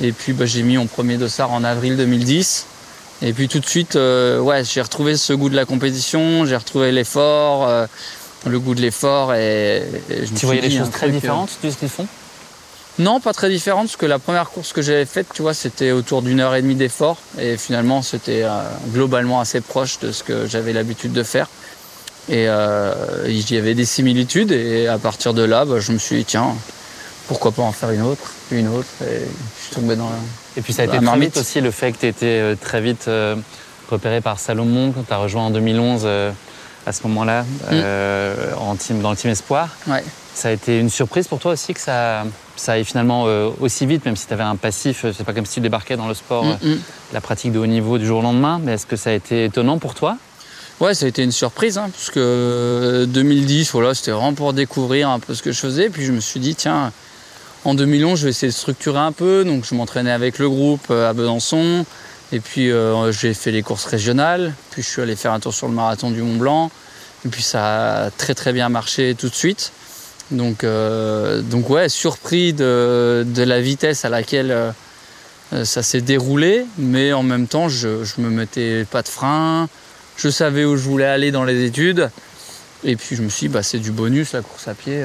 et 0.01 0.11
puis 0.11 0.33
bah, 0.33 0.45
j'ai 0.45 0.63
mis 0.63 0.77
mon 0.77 0.87
premier 0.87 1.17
dossard 1.17 1.51
en 1.51 1.63
avril 1.63 1.95
2010. 1.97 2.65
Et 3.25 3.33
puis 3.33 3.47
tout 3.47 3.59
de 3.59 3.65
suite, 3.65 3.95
euh, 3.95 4.39
ouais, 4.39 4.63
j'ai 4.63 4.81
retrouvé 4.81 5.17
ce 5.17 5.33
goût 5.33 5.49
de 5.49 5.55
la 5.55 5.65
compétition, 5.65 6.45
j'ai 6.45 6.55
retrouvé 6.55 6.91
l'effort, 6.91 7.67
euh, 7.67 7.87
le 8.45 8.59
goût 8.59 8.75
de 8.75 8.81
l'effort. 8.81 9.33
Et, 9.33 9.81
tu 10.37 10.45
voyais 10.45 10.61
des 10.61 10.69
choses 10.69 10.91
très 10.91 11.09
différentes 11.09 11.49
de 11.63 11.71
ce 11.71 11.75
qu'ils 11.75 11.89
font? 11.89 12.05
Non, 12.99 13.19
pas 13.19 13.33
très 13.33 13.49
différentes, 13.49 13.87
parce 13.87 13.97
que 13.97 14.05
la 14.05 14.19
première 14.19 14.51
course 14.51 14.73
que 14.73 14.83
j'avais 14.83 15.07
faite, 15.07 15.25
tu 15.33 15.41
vois, 15.41 15.55
c'était 15.55 15.91
autour 15.91 16.21
d'une 16.21 16.39
heure 16.39 16.53
et 16.53 16.61
demie 16.61 16.75
d'effort. 16.75 17.17
Et 17.39 17.57
finalement, 17.57 18.03
c'était 18.03 18.43
euh, 18.43 18.61
globalement 18.93 19.39
assez 19.39 19.59
proche 19.59 19.97
de 19.99 20.11
ce 20.11 20.23
que 20.23 20.45
j'avais 20.45 20.71
l'habitude 20.71 21.11
de 21.11 21.23
faire. 21.23 21.47
Et 22.29 22.45
il 22.45 23.51
y 23.51 23.57
avait 23.57 23.75
des 23.75 23.85
similitudes. 23.85 24.51
Et 24.51 24.87
à 24.87 24.99
partir 24.99 25.33
de 25.33 25.43
là, 25.43 25.65
bah, 25.65 25.79
je 25.79 25.91
me 25.91 25.97
suis 25.97 26.17
dit, 26.17 26.25
tiens, 26.25 26.55
pourquoi 27.27 27.51
pas 27.51 27.63
en 27.63 27.71
faire 27.71 27.89
une 27.89 28.03
autre, 28.03 28.33
une 28.51 28.67
autre, 28.67 28.87
et 29.01 29.21
je 29.57 29.65
suis 29.65 29.75
tombé 29.75 29.95
dans 29.95 30.09
la. 30.09 30.15
Et 30.57 30.61
puis 30.61 30.73
ça 30.73 30.83
a 30.83 30.85
été 30.85 30.99
très 30.99 31.19
vite 31.19 31.37
aussi 31.37 31.61
le 31.61 31.71
fait 31.71 31.91
que 31.91 31.97
tu 31.99 32.07
étais 32.07 32.25
euh, 32.25 32.55
très 32.59 32.81
vite 32.81 33.05
euh, 33.07 33.35
repéré 33.89 34.21
par 34.21 34.39
Salomon, 34.39 34.91
quand 34.91 35.03
tu 35.03 35.13
as 35.13 35.17
rejoint 35.17 35.43
en 35.43 35.51
2011 35.51 36.03
euh, 36.05 36.31
à 36.85 36.91
ce 36.91 37.03
moment-là, 37.07 37.43
mm. 37.71 38.57
en 38.59 38.75
team, 38.75 39.01
dans 39.01 39.11
le 39.11 39.17
team 39.17 39.31
Espoir. 39.31 39.69
Ouais. 39.87 40.03
Ça 40.33 40.49
a 40.49 40.51
été 40.51 40.79
une 40.79 40.89
surprise 40.89 41.27
pour 41.27 41.39
toi 41.39 41.53
aussi 41.53 41.73
que 41.73 41.79
ça, 41.79 42.25
ça 42.55 42.73
aille 42.73 42.85
finalement 42.85 43.23
aussi 43.59 43.85
vite, 43.85 44.05
même 44.05 44.15
si 44.15 44.27
tu 44.27 44.33
avais 44.33 44.43
un 44.43 44.55
passif, 44.55 45.05
c'est 45.17 45.23
pas 45.23 45.33
comme 45.33 45.45
si 45.45 45.55
tu 45.55 45.59
débarquais 45.61 45.97
dans 45.97 46.07
le 46.07 46.13
sport, 46.13 46.43
mm, 46.43 46.57
mm. 46.61 46.79
la 47.13 47.21
pratique 47.21 47.53
de 47.53 47.59
haut 47.59 47.65
niveau 47.65 47.97
du 47.97 48.05
jour 48.05 48.19
au 48.19 48.21
lendemain, 48.21 48.59
mais 48.61 48.73
est-ce 48.73 48.85
que 48.85 48.97
ça 48.97 49.09
a 49.09 49.13
été 49.13 49.45
étonnant 49.45 49.79
pour 49.79 49.95
toi? 49.95 50.17
Ouais, 50.81 50.93
ça 50.93 51.05
a 51.05 51.09
été 51.09 51.23
une 51.23 51.31
surprise, 51.31 51.77
hein, 51.77 51.89
parce 51.89 52.11
que 52.11 53.05
2010, 53.07 53.71
voilà, 53.71 53.93
c'était 53.93 54.11
vraiment 54.11 54.33
pour 54.33 54.51
découvrir 54.51 55.09
un 55.09 55.19
peu 55.19 55.33
ce 55.33 55.41
que 55.41 55.53
je 55.53 55.59
faisais. 55.59 55.89
Puis 55.89 56.03
je 56.03 56.11
me 56.11 56.19
suis 56.19 56.41
dit, 56.41 56.53
tiens, 56.53 56.91
en 57.65 57.73
2011, 57.73 58.19
je 58.19 58.23
vais 58.25 58.29
essayer 58.29 58.51
de 58.51 58.55
structurer 58.55 58.99
un 58.99 59.11
peu. 59.11 59.43
Donc, 59.43 59.65
je 59.65 59.73
m'entraînais 59.73 60.11
avec 60.11 60.37
le 60.37 60.47
groupe 60.47 60.85
euh, 60.91 61.09
à 61.09 61.13
Besançon. 61.13 61.85
Et 62.31 62.39
puis, 62.39 62.71
euh, 62.71 63.11
j'ai 63.11 63.33
fait 63.33 63.51
les 63.51 63.63
courses 63.63 63.85
régionales. 63.85 64.53
Puis, 64.69 64.83
je 64.83 64.87
suis 64.87 65.01
allé 65.01 65.15
faire 65.15 65.31
un 65.31 65.39
tour 65.39 65.53
sur 65.53 65.67
le 65.67 65.73
marathon 65.73 66.11
du 66.11 66.21
Mont 66.21 66.37
Blanc. 66.37 66.71
Et 67.25 67.29
puis, 67.29 67.41
ça 67.41 68.05
a 68.05 68.11
très, 68.11 68.35
très 68.35 68.53
bien 68.53 68.69
marché 68.69 69.15
tout 69.17 69.29
de 69.29 69.33
suite. 69.33 69.71
Donc, 70.29 70.63
euh, 70.63 71.41
donc 71.41 71.69
ouais, 71.69 71.89
surpris 71.89 72.53
de, 72.53 73.25
la 73.35 73.61
vitesse 73.61 74.05
à 74.05 74.09
laquelle 74.09 74.73
ça 75.63 75.81
s'est 75.81 76.01
déroulé. 76.01 76.65
Mais 76.77 77.13
en 77.13 77.23
même 77.23 77.47
temps, 77.47 77.67
je, 77.67 77.87
ne 78.17 78.25
me 78.25 78.29
mettais 78.29 78.85
pas 78.85 79.01
de 79.01 79.07
frein. 79.07 79.69
Je 80.17 80.29
savais 80.29 80.65
où 80.65 80.77
je 80.77 80.83
voulais 80.83 81.05
aller 81.05 81.31
dans 81.31 81.43
les 81.43 81.65
études. 81.65 82.11
Et 82.83 82.95
puis, 82.95 83.15
je 83.15 83.23
me 83.23 83.29
suis 83.29 83.47
dit, 83.47 83.53
bah, 83.53 83.63
c'est 83.63 83.79
du 83.79 83.91
bonus, 83.91 84.33
la 84.33 84.41
course 84.41 84.67
à 84.67 84.75
pied 84.75 85.03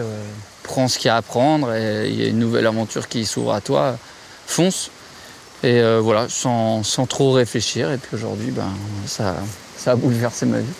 ce 0.89 0.99
qu'il 0.99 1.09
y 1.09 1.11
a 1.11 1.17
à 1.17 1.23
prendre 1.23 1.75
et 1.75 2.09
il 2.09 2.21
y 2.21 2.25
a 2.25 2.29
une 2.29 2.39
nouvelle 2.39 2.67
aventure 2.67 3.09
qui 3.09 3.25
s'ouvre 3.25 3.53
à 3.53 3.61
toi, 3.61 3.97
fonce. 4.47 4.91
Et 5.63 5.81
euh, 5.81 6.01
voilà, 6.01 6.27
sans, 6.29 6.83
trop 7.09 7.33
réfléchir. 7.33 7.91
Et 7.93 7.99
puis 7.99 8.17
aujourd'hui, 8.17 8.51
ben, 8.51 8.71
ça, 9.07 9.37
ça 9.77 9.93
a 9.93 9.97
bouleversé 9.97 10.47
ma 10.47 10.59
vie. 10.59 10.73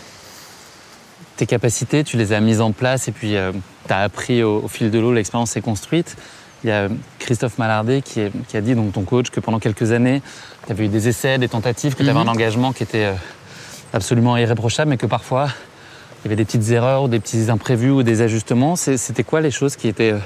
Tes 1.37 1.47
capacités, 1.47 2.05
tu 2.05 2.17
les 2.17 2.33
as 2.33 2.41
mises 2.41 2.61
en 2.61 2.73
place 2.73 3.09
et 3.09 3.13
puis 3.13 3.37
euh, 3.37 3.53
tu 3.87 3.93
as 3.93 3.99
appris 3.99 4.43
au, 4.43 4.67
fil 4.69 4.91
de 4.91 4.99
l'eau, 4.99 5.13
l'expérience 5.13 5.51
s'est 5.51 5.61
construite. 5.61 6.17
Il 6.65 6.69
y 6.69 6.73
a 6.73 6.89
Christophe 7.19 7.57
Mallardet 7.57 8.03
qui, 8.03 8.21
a 8.21 8.61
dit, 8.61 8.75
donc 8.75 8.93
ton 8.93 9.05
coach, 9.05 9.31
que 9.31 9.41
pendant 9.41 9.59
quelques 9.59 9.93
années, 9.93 10.21
tu 10.67 10.73
avais 10.73 10.85
eu 10.85 10.89
des 10.89 11.09
essais, 11.09 11.39
des 11.39 11.49
tentatives, 11.49 11.95
que 11.95 12.03
tu 12.03 12.11
avais 12.11 12.19
mhm. 12.19 12.29
un 12.29 12.33
engagement 12.33 12.73
qui 12.73 12.83
était 12.83 13.07
euh, 13.07 13.15
absolument 13.95 14.37
irréprochable, 14.37 14.91
mais 14.91 14.99
que 14.99 15.07
parfois 15.07 15.49
il 16.21 16.27
y 16.27 16.29
avait 16.29 16.37
des 16.37 16.45
petites 16.45 16.71
erreurs 16.71 17.05
ou 17.05 17.09
des 17.09 17.19
petits 17.19 17.51
imprévus 17.51 17.91
ou 17.91 18.03
des 18.03 18.21
ajustements. 18.21 18.77
C'était 18.77 19.25
quoi 19.25 19.41
les 19.41 19.51
choses 19.51 19.77
qui 19.77 19.89
étaient 19.89 20.13
euh, 20.13 20.19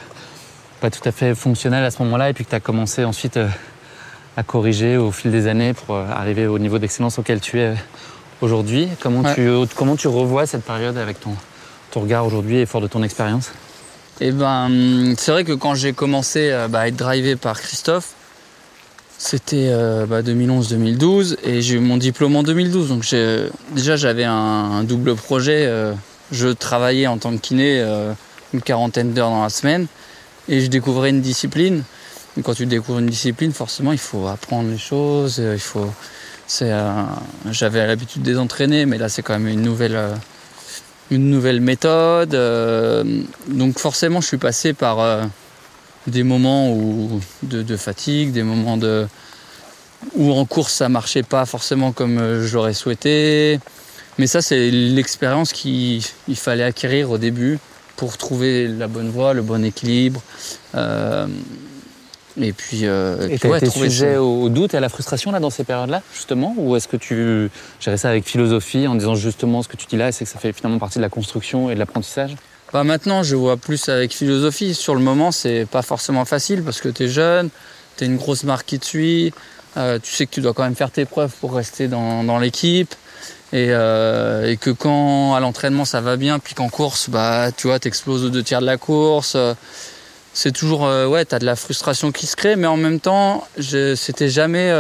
pas 0.80 0.90
tout 0.90 1.07
à 1.09 1.12
fait 1.12 1.37
fonctionnelles 1.37 1.85
à 1.85 1.92
ce 1.92 2.02
moment-là 2.02 2.30
et 2.30 2.33
puis 2.33 2.44
que 2.44 2.50
tu 2.50 2.57
as 2.57 2.61
commencé 2.61 3.04
ensuite 3.04 3.37
euh, 3.37 3.48
à 4.37 4.42
corriger 4.42 4.96
au 4.96 5.12
fil 5.12 5.30
des 5.30 5.46
années 5.46 5.72
pour 5.72 5.94
euh, 5.94 6.04
arriver 6.11 6.48
au 6.48 6.59
niveau 6.59 6.80
d'excellence 6.80 7.20
auquel 7.20 7.40
tu 7.40 7.61
es 7.61 7.74
aujourd'hui? 8.40 8.88
Comment, 9.00 9.22
tu, 9.35 9.48
comment 9.76 9.94
tu 9.94 10.09
revois 10.09 10.46
cette 10.46 10.64
période 10.64 10.98
avec 10.98 11.20
ton, 11.20 11.37
ton 11.92 12.00
regard 12.00 12.26
aujourd'hui 12.26 12.57
et 12.57 12.66
fort 12.66 12.80
de 12.80 12.88
ton 12.88 13.04
expérience? 13.04 13.52
Eh 14.20 14.33
ben, 14.33 15.14
c'est 15.16 15.30
vrai 15.30 15.44
que 15.44 15.52
quand 15.52 15.76
j'ai 15.76 15.92
commencé 15.92 16.52
bah, 16.70 16.80
à 16.80 16.88
être 16.88 16.96
drivé 16.96 17.37
par 17.37 17.61
Christophe, 17.61 18.14
c'était 19.18 19.70
2011-2012 19.70 19.72
euh, 19.72 21.37
bah, 21.37 21.40
et 21.44 21.62
j'ai 21.62 21.77
eu 21.77 21.79
mon 21.79 21.96
diplôme 21.96 22.37
en 22.37 22.42
2012. 22.42 22.88
Donc 22.88 23.05
déjà 23.72 23.96
j'avais 23.96 24.24
un, 24.24 24.85
double 24.85 25.14
projet. 25.14 25.66
Euh, 25.66 25.92
je 26.33 26.48
travaillais 26.48 27.07
en 27.07 27.18
tant 27.18 27.33
que 27.33 27.40
kiné 27.40 27.81
euh, 27.81 28.12
une 28.53 28.61
quarantaine 28.61 29.12
d'heures 29.12 29.31
dans 29.31 29.42
la 29.42 29.50
semaine 29.50 29.87
et 30.48 30.61
je 30.61 30.66
découvrais 30.66 31.11
une 31.11 31.20
discipline. 31.20 31.85
quand 32.42 32.55
tu 32.55 32.66
découvres 32.66 32.98
une 32.98 33.07
discipline, 33.07 33.53
forcément 33.53 33.92
il 33.92 33.98
faut 33.98 34.27
apprendre 34.27 34.70
les 34.70 34.79
choses. 34.79 35.38
Il 35.38 35.61
faut, 35.61 35.90
j'avais 37.50 37.87
l'habitude 37.87 38.22
de 38.22 38.33
les 38.33 38.38
entraîner, 38.38 38.85
mais 38.85 38.98
là 38.98 39.09
c'est 39.09 39.22
quand 39.22 39.38
même 39.38 39.48
une 39.48 39.62
nouvelle, 39.62 39.98
une 41.11 41.31
nouvelle 41.31 41.61
méthode. 41.61 42.37
donc 43.48 43.79
forcément 43.79 44.20
je 44.20 44.27
suis 44.27 44.38
passé 44.38 44.72
par 44.72 45.29
des 46.06 46.22
moments 46.22 46.72
où, 46.72 47.20
de, 47.42 47.76
fatigue, 47.76 48.32
des 48.32 48.42
moments 48.42 48.76
de, 48.76 49.06
où 50.14 50.32
en 50.32 50.44
course 50.44 50.74
ça 50.74 50.88
marchait 50.88 51.22
pas 51.22 51.46
forcément 51.46 51.92
comme 51.92 52.18
euh, 52.18 52.46
j'aurais 52.46 52.74
souhaité. 52.74 53.58
Mais 54.18 54.26
ça, 54.26 54.42
c'est 54.42 54.70
l'expérience 54.70 55.52
qu'il 55.52 56.02
fallait 56.34 56.64
acquérir 56.64 57.10
au 57.10 57.18
début 57.18 57.58
pour 57.96 58.16
trouver 58.16 58.68
la 58.68 58.86
bonne 58.86 59.08
voie, 59.08 59.34
le 59.34 59.42
bon 59.42 59.64
équilibre. 59.64 60.20
Euh, 60.74 61.26
et 62.40 62.52
puis, 62.52 62.80
euh, 62.82 63.28
et 63.28 63.38
tu 63.38 63.54
été 63.54 63.70
sujet 63.70 64.16
au 64.16 64.48
doute 64.48 64.74
et 64.74 64.76
à 64.76 64.80
la 64.80 64.88
frustration 64.88 65.30
là 65.30 65.38
dans 65.38 65.50
ces 65.50 65.62
périodes-là, 65.62 66.02
justement 66.12 66.54
Ou 66.56 66.74
est-ce 66.74 66.88
que 66.88 66.96
tu 66.96 67.48
gérais 67.80 67.96
ça 67.96 68.08
avec 68.08 68.24
philosophie 68.24 68.88
en 68.88 68.96
disant 68.96 69.14
justement 69.14 69.62
ce 69.62 69.68
que 69.68 69.76
tu 69.76 69.86
dis 69.86 69.96
là, 69.96 70.10
c'est 70.10 70.24
que 70.24 70.30
ça 70.30 70.38
fait 70.38 70.52
finalement 70.52 70.78
partie 70.78 70.98
de 70.98 71.02
la 71.02 71.08
construction 71.08 71.70
et 71.70 71.74
de 71.74 71.78
l'apprentissage? 71.78 72.34
Bah, 72.74 72.82
maintenant, 72.82 73.22
je 73.22 73.37
vois 73.37 73.56
plus 73.56 73.88
avec 73.88 74.12
philosophie. 74.12 74.74
Sur 74.74 74.96
le 74.96 75.00
moment, 75.00 75.30
c'est 75.30 75.64
pas 75.64 75.82
forcément 75.82 76.24
facile 76.24 76.64
parce 76.64 76.80
que 76.80 76.88
tu 76.88 77.04
es 77.04 77.08
jeune, 77.08 77.48
tu 77.96 78.02
es 78.02 78.06
une 78.08 78.16
grosse 78.16 78.42
marque 78.42 78.66
qui 78.66 78.80
te 78.80 78.84
suit, 78.84 79.32
euh, 79.76 80.00
tu 80.02 80.12
sais 80.12 80.26
que 80.26 80.32
tu 80.32 80.40
dois 80.40 80.54
quand 80.54 80.64
même 80.64 80.74
faire 80.74 80.90
tes 80.90 81.04
preuves 81.04 81.30
pour 81.40 81.54
rester 81.54 81.87
dans, 81.87 82.38
l'équipe. 82.40 82.92
Euh, 83.52 84.50
et, 84.50 84.56
que 84.56 84.70
quand 84.70 85.37
à 85.37 85.40
l'entraînement 85.40 85.84
ça 85.84 86.00
va 86.00 86.16
bien, 86.16 86.40
puis 86.40 86.56
qu'en 86.56 86.68
course, 86.68 87.10
bah, 87.10 87.52
tu 87.56 87.68
vois, 87.68 87.78
exploses 87.84 88.24
aux 88.24 88.30
deux 88.30 88.42
tiers 88.42 88.60
de 88.60 88.66
la 88.66 88.76
course. 88.76 89.37
c'est 90.32 90.50
toujours, 90.50 90.84
euh, 90.84 91.06
ouais, 91.06 91.32
as 91.32 91.38
de 91.38 91.46
la 91.46 91.54
frustration 91.54 92.10
qui 92.10 92.26
se 92.26 92.34
crée, 92.34 92.56
mais 92.56 92.66
en 92.66 92.76
même 92.76 92.98
temps, 92.98 93.46
c'était 93.94 94.28
jamais, 94.28 94.74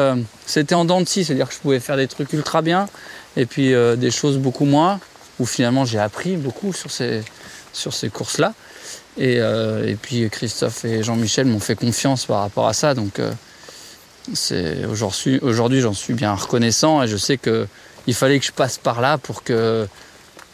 c'était 0.46 0.74
en 0.74 0.84
dents 0.84 1.00
de 1.00 1.06
scie, 1.06 1.24
c'est-à-dire 1.24 1.48
que 1.48 1.54
je 1.54 1.60
pouvais 1.60 1.78
faire 1.78 1.96
des 1.96 2.08
trucs 2.08 2.32
ultra 2.32 2.60
bien, 2.60 2.88
et 3.36 3.46
puis 3.46 3.72
des 3.96 4.10
choses 4.10 4.38
beaucoup 4.38 4.64
moins, 4.64 4.98
où 5.38 5.46
finalement 5.46 5.84
j'ai 5.84 6.00
appris 6.00 6.36
beaucoup 6.36 6.72
sur 6.72 6.90
ces, 6.90 7.22
sur 7.74 7.92
ces 7.92 8.08
courses-là. 8.08 8.54
Et, 9.16 9.34
et 9.36 9.96
puis 10.00 10.28
Christophe 10.30 10.84
et 10.84 11.02
Jean-Michel 11.02 11.46
m'ont 11.46 11.60
fait 11.60 11.76
confiance 11.76 12.26
par 12.26 12.40
rapport 12.40 12.66
à 12.66 12.72
ça. 12.72 12.94
Donc 12.94 13.20
c'est 14.32 14.84
aujourd'hui, 14.86 15.80
j'en 15.80 15.92
suis 15.92 16.14
bien 16.14 16.34
reconnaissant 16.34 17.02
et 17.02 17.08
je 17.08 17.16
sais 17.16 17.36
que 17.36 17.68
il 18.06 18.14
fallait 18.14 18.38
que 18.38 18.46
je 18.46 18.52
passe 18.52 18.78
par 18.78 19.00
là 19.00 19.18
pour 19.18 19.44
que 19.44 19.86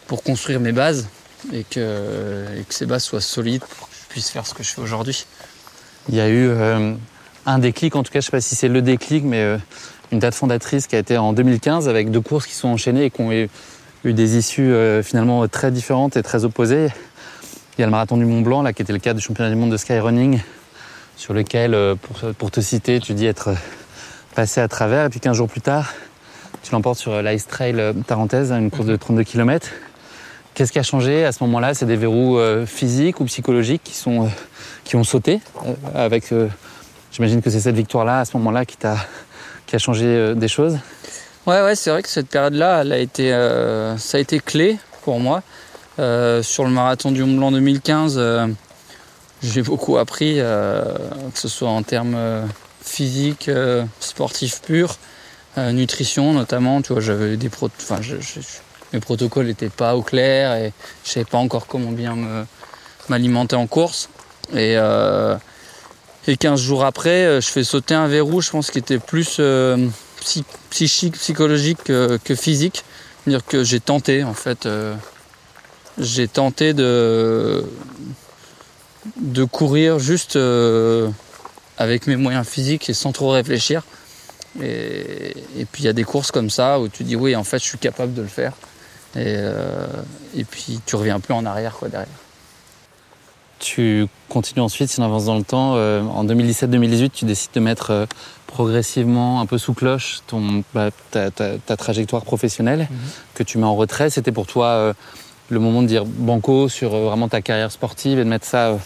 pour 0.07 0.23
construire 0.23 0.59
mes 0.59 0.73
bases 0.73 1.07
et 1.53 1.63
que, 1.63 2.45
et 2.57 2.63
que 2.63 2.73
ces 2.73 2.85
bases 2.85 3.03
soient 3.03 3.21
solides 3.21 3.61
pour 3.61 3.87
que 3.87 3.95
je 3.95 4.07
puisse 4.09 4.29
faire 4.29 4.45
ce 4.45 4.53
que 4.53 4.63
je 4.63 4.69
fais 4.69 4.81
aujourd'hui. 4.81 5.25
Il 6.09 6.15
y 6.15 6.19
a 6.19 6.27
eu 6.27 6.49
euh, 6.49 6.93
un 7.45 7.59
déclic, 7.59 7.95
en 7.95 8.03
tout 8.03 8.11
cas, 8.11 8.19
je 8.19 8.25
ne 8.25 8.25
sais 8.25 8.31
pas 8.31 8.41
si 8.41 8.55
c'est 8.55 8.67
le 8.67 8.81
déclic, 8.81 9.23
mais 9.23 9.41
euh, 9.41 9.57
une 10.11 10.19
date 10.19 10.35
fondatrice 10.35 10.87
qui 10.87 10.95
a 10.95 10.99
été 10.99 11.17
en 11.17 11.33
2015 11.33 11.87
avec 11.87 12.11
deux 12.11 12.21
courses 12.21 12.45
qui 12.45 12.55
sont 12.55 12.67
enchaînées 12.67 13.05
et 13.05 13.09
qui 13.09 13.21
ont 13.21 13.31
eu, 13.31 13.49
des 14.03 14.35
issues 14.35 14.73
euh, 14.73 15.03
finalement 15.03 15.47
très 15.47 15.71
différentes 15.71 16.17
et 16.17 16.23
très 16.23 16.43
opposées. 16.43 16.89
Il 17.77 17.81
y 17.81 17.83
a 17.83 17.87
le 17.87 17.91
marathon 17.91 18.17
du 18.17 18.25
Mont 18.25 18.41
Blanc, 18.41 18.61
là, 18.61 18.73
qui 18.73 18.81
était 18.81 18.93
le 18.93 18.99
cas 18.99 19.13
du 19.13 19.21
championnat 19.21 19.49
du 19.49 19.55
monde 19.55 19.71
de 19.71 19.77
skyrunning, 19.77 20.41
sur 21.15 21.33
lequel, 21.33 21.95
pour, 22.01 22.33
pour, 22.33 22.51
te 22.51 22.61
citer, 22.61 22.99
tu 22.99 23.13
dis 23.13 23.25
être 23.25 23.55
passé 24.35 24.61
à 24.61 24.67
travers. 24.67 25.05
Et 25.05 25.09
puis 25.09 25.19
15 25.19 25.37
jours 25.37 25.47
plus 25.47 25.61
tard, 25.61 25.93
tu 26.63 26.71
l'emportes 26.73 26.99
sur 26.99 27.21
l'Ice 27.21 27.47
Trail 27.47 27.93
Tarentaise, 28.05 28.51
une 28.51 28.71
course 28.71 28.87
de 28.87 28.95
32 28.95 29.23
km. 29.23 29.67
Qu'est-ce 30.53 30.71
qui 30.71 30.79
a 30.79 30.83
changé 30.83 31.23
à 31.23 31.31
ce 31.31 31.43
moment-là? 31.45 31.73
C'est 31.73 31.85
des 31.85 31.95
verrous 31.95 32.37
euh, 32.37 32.65
physiques 32.65 33.21
ou 33.21 33.25
psychologiques 33.25 33.83
qui, 33.83 33.93
sont, 33.93 34.25
euh, 34.25 34.29
qui 34.83 34.97
ont 34.97 35.03
sauté 35.03 35.39
euh, 35.65 35.73
avec. 35.95 36.33
J'imagine 37.11 37.41
que 37.41 37.49
c'est 37.49 37.61
cette 37.61 37.75
victoire-là, 37.75 38.19
à 38.19 38.25
ce 38.25 38.35
moment-là, 38.37 38.65
qui, 38.65 38.77
qui 39.65 39.75
a 39.75 39.79
changé 39.79 40.33
des 40.35 40.47
choses? 40.47 40.77
Ouais, 41.45 41.61
ouais, 41.61 41.75
c'est 41.75 41.89
vrai 41.89 42.03
que 42.03 42.09
cette 42.09 42.27
période-là, 42.27 42.83
ça 43.97 44.17
a 44.17 44.21
été 44.21 44.39
clé 44.39 44.77
pour 45.03 45.19
moi. 45.19 45.41
Sur 46.43 46.63
le 46.63 46.69
marathon 46.69 47.11
du 47.11 47.23
Mont 47.23 47.37
Blanc 47.37 47.51
2015, 47.51 48.19
j'ai 49.43 49.61
beaucoup 49.61 49.97
appris, 49.97 50.35
que 50.35 51.39
ce 51.39 51.47
soit 51.47 51.69
en 51.69 51.83
termes 51.83 52.17
physiques, 52.81 53.49
sportifs 53.99 54.61
purs, 54.61 54.97
nutrition 55.57 56.33
notamment. 56.33 56.81
Tu 56.81 56.93
vois, 56.93 57.01
j'avais 57.01 57.37
des 57.37 57.49
enfin, 57.49 57.99
mes 58.93 58.99
protocoles 58.99 59.45
n'étaient 59.45 59.69
pas 59.69 59.95
au 59.95 60.01
clair 60.01 60.55
et 60.55 60.73
je 61.03 61.11
savais 61.11 61.25
pas 61.25 61.37
encore 61.37 61.67
comment 61.67 61.91
bien 61.91 62.45
m'alimenter 63.09 63.55
en 63.55 63.67
course. 63.67 64.09
Et, 64.53 64.75
euh, 64.77 65.35
et 66.27 66.37
15 66.37 66.59
jours 66.59 66.85
après, 66.85 67.25
euh, 67.25 67.41
je 67.41 67.47
fais 67.47 67.63
sauter 67.63 67.93
un 67.93 68.07
verrou, 68.07 68.41
je 68.41 68.49
pense, 68.49 68.71
qui 68.71 68.79
était 68.79 68.99
plus 68.99 69.37
euh, 69.39 69.87
psychique, 70.69 71.17
psychologique 71.17 71.83
que, 71.83 72.35
physique. 72.35 72.83
C'est-à-dire 73.23 73.45
que 73.45 73.63
j'ai 73.63 73.79
tenté, 73.79 74.23
en 74.23 74.33
fait, 74.33 74.67
j'ai 75.97 76.27
tenté 76.27 76.73
de, 76.73 77.65
de 79.17 79.43
courir 79.43 79.99
juste 79.99 80.37
avec 81.77 82.07
mes 82.07 82.15
moyens 82.15 82.47
physiques 82.47 82.89
et 82.89 82.93
sans 82.93 83.11
trop 83.11 83.29
réfléchir. 83.29 83.83
Et, 84.61 85.33
et 85.57 85.65
puis 85.65 85.83
il 85.83 85.85
y 85.85 85.89
a 85.89 85.93
des 85.93 86.03
courses 86.03 86.31
comme 86.31 86.49
ça 86.49 86.79
où 86.79 86.87
tu 86.87 87.03
dis 87.03 87.15
oui, 87.15 87.35
en 87.35 87.43
fait, 87.43 87.59
je 87.59 87.65
suis 87.65 87.77
capable 87.77 88.13
de 88.13 88.21
le 88.21 88.27
faire. 88.27 88.53
Et, 89.15 89.35
euh, 89.37 89.87
et 90.35 90.43
puis 90.43 90.79
tu 90.85 90.95
reviens 90.95 91.15
un 91.15 91.19
peu 91.19 91.33
en 91.33 91.45
arrière 91.45 91.73
quoi, 91.73 91.89
derrière. 91.89 92.07
Tu 93.59 94.07
continues 94.29 94.61
ensuite, 94.61 94.89
si 94.89 94.99
on 94.99 95.03
avance 95.03 95.25
dans 95.25 95.37
le 95.37 95.43
temps, 95.43 95.75
euh, 95.75 96.01
en 96.01 96.25
2017-2018, 96.25 97.11
tu 97.11 97.25
décides 97.25 97.51
de 97.53 97.59
mettre 97.59 97.91
euh, 97.91 98.05
progressivement 98.47 99.39
un 99.39 99.45
peu 99.45 99.59
sous 99.59 99.73
cloche 99.73 100.21
ton, 100.25 100.63
bah, 100.73 100.89
ta, 101.11 101.29
trajectoire 101.77 102.23
professionnelle, 102.23 102.87
mhm. 102.89 102.97
que 103.35 103.43
tu 103.43 103.59
mets 103.59 103.65
en 103.65 103.75
retrait. 103.75 104.09
C'était 104.09 104.31
pour 104.31 104.47
toi 104.47 104.95
le 105.51 105.59
moment 105.59 105.83
de 105.83 105.87
dire 105.87 106.05
banco 106.05 106.69
sur 106.69 106.95
vraiment 106.95 107.27
ta 107.27 107.41
carrière 107.41 107.71
sportive 107.71 108.17
et 108.17 108.23
de 108.23 108.29
mettre 108.29 108.45
ça 108.45 108.79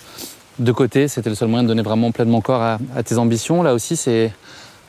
de 0.59 0.71
côté. 0.71 1.07
C'était 1.07 1.29
le 1.29 1.35
seul 1.35 1.47
moyen 1.47 1.63
de 1.63 1.69
donner 1.69 1.83
vraiment 1.83 2.11
pleinement 2.11 2.41
corps 2.41 2.61
à, 2.61 3.03
tes 3.03 3.17
ambitions. 3.17 3.63
Là 3.63 3.73
aussi, 3.73 3.95
c'est 3.95 4.33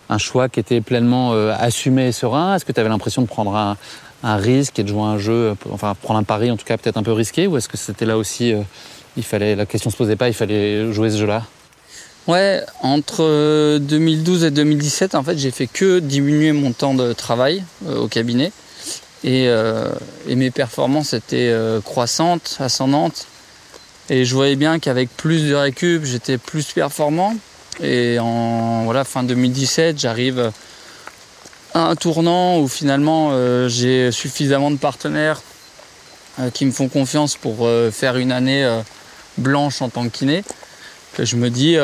un 0.08 0.18
choix 0.18 0.48
qui 0.48 0.58
était 0.58 0.80
pleinement 0.80 1.32
assumé 1.52 2.08
et 2.08 2.12
serein. 2.12 2.56
Est-ce 2.56 2.64
que 2.64 2.72
tu 2.72 2.80
avais 2.80 2.88
l'impression 2.88 3.22
de 3.22 3.26
prendre 3.26 3.54
un, 3.54 3.76
risque 4.36 4.78
et 4.78 4.82
de 4.82 4.88
jouer 4.88 5.02
un 5.02 5.18
jeu, 5.18 5.54
enfin 5.70 5.94
prendre 5.94 6.18
un 6.18 6.24
pari 6.24 6.50
en 6.50 6.56
tout 6.56 6.64
cas 6.64 6.76
peut-être 6.76 6.96
un 6.96 7.04
peu 7.04 7.12
risqué 7.12 7.46
ou 7.46 7.56
est-ce 7.56 7.68
que 7.68 7.76
c'était 7.76 8.06
là 8.06 8.18
aussi, 8.18 8.52
euh, 8.52 8.62
il 9.16 9.22
fallait, 9.22 9.54
la 9.54 9.66
question 9.66 9.90
se 9.90 9.96
posait 9.96 10.16
pas, 10.16 10.26
il 10.26 10.34
fallait 10.34 10.92
jouer 10.92 11.10
ce 11.10 11.18
jeu-là? 11.18 11.44
Ouais, 12.26 12.62
entre 12.82 13.78
2012 13.78 14.42
euh, 14.42 14.48
et 14.48 14.50
2017, 14.50 15.14
en 15.14 15.22
fait, 15.22 15.38
j'ai 15.38 15.52
fait 15.52 15.68
que 15.68 16.00
diminuer 16.00 16.50
mon 16.50 16.72
temps 16.72 16.94
de 16.94 17.12
travail 17.12 17.62
euh, 17.86 18.00
au 18.00 18.08
cabinet 18.08 18.50
et, 19.24 19.46
et, 20.28 20.36
mes 20.36 20.50
performances 20.50 21.12
étaient 21.12 21.52
croissantes, 21.84 22.56
ascendantes. 22.60 23.26
Et 24.08 24.24
je 24.24 24.34
voyais 24.34 24.56
bien 24.56 24.78
qu'avec 24.78 25.08
plus 25.16 25.48
de 25.48 25.54
récup, 25.54 26.04
j'étais 26.04 26.38
plus 26.38 26.72
performant. 26.72 27.34
Et 27.82 28.18
en 28.18 28.84
voilà, 28.84 29.04
fin 29.04 29.22
2017, 29.22 29.98
j'arrive 29.98 30.52
un 31.76 31.94
tournant 31.94 32.58
où 32.58 32.68
finalement 32.68 33.30
euh, 33.32 33.68
j'ai 33.68 34.10
suffisamment 34.10 34.70
de 34.70 34.76
partenaires 34.76 35.42
euh, 36.40 36.50
qui 36.50 36.64
me 36.64 36.72
font 36.72 36.88
confiance 36.88 37.36
pour 37.36 37.66
euh, 37.66 37.90
faire 37.90 38.16
une 38.16 38.32
année 38.32 38.66
blanche 39.36 39.82
en 39.82 39.88
tant 39.88 40.04
que 40.04 40.16
kiné. 40.16 40.42
Que 41.14 41.24
je 41.24 41.36
me 41.36 41.50
dis, 41.50 41.76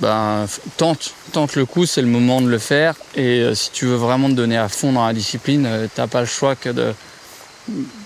ben, 0.00 0.46
tente, 0.76 1.12
tente 1.32 1.56
le 1.56 1.66
coup, 1.66 1.86
c'est 1.86 2.02
le 2.02 2.08
moment 2.08 2.40
de 2.40 2.48
le 2.48 2.58
faire. 2.58 2.94
Et 3.14 3.54
si 3.54 3.70
tu 3.70 3.86
veux 3.86 3.96
vraiment 3.96 4.28
te 4.28 4.34
donner 4.34 4.58
à 4.58 4.68
fond 4.68 4.92
dans 4.92 5.06
la 5.06 5.12
discipline, 5.12 5.68
tu 5.94 6.00
n'as 6.00 6.06
pas 6.06 6.20
le 6.20 6.26
choix 6.26 6.56
que 6.56 6.70
de, 6.70 6.94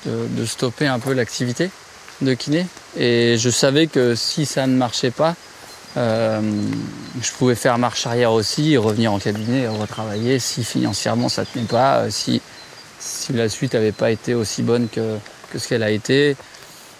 de 0.05 0.45
stopper 0.45 0.87
un 0.87 0.99
peu 0.99 1.13
l'activité 1.13 1.71
de 2.21 2.35
kiné. 2.35 2.67
Et 2.97 3.37
je 3.39 3.51
savais 3.51 3.87
que 3.87 4.15
si 4.15 4.47
ça 4.47 4.67
ne 4.67 4.77
marchait 4.77 5.11
pas, 5.11 5.35
euh, 5.97 6.41
je 7.21 7.31
pouvais 7.33 7.55
faire 7.55 7.79
marche 7.79 8.07
arrière 8.07 8.33
aussi, 8.33 8.77
revenir 8.77 9.13
en 9.13 9.19
cabinet, 9.19 9.67
retravailler 9.69 10.39
si 10.39 10.63
financièrement 10.63 11.29
ça 11.29 11.45
tenait 11.45 11.65
pas, 11.65 11.99
euh, 11.99 12.11
si, 12.11 12.43
si 12.99 13.33
la 13.33 13.49
suite 13.49 13.75
n'avait 13.75 13.93
pas 13.93 14.11
été 14.11 14.35
aussi 14.35 14.63
bonne 14.63 14.89
que, 14.89 15.17
que 15.51 15.59
ce 15.59 15.69
qu'elle 15.69 15.83
a 15.83 15.91
été. 15.91 16.37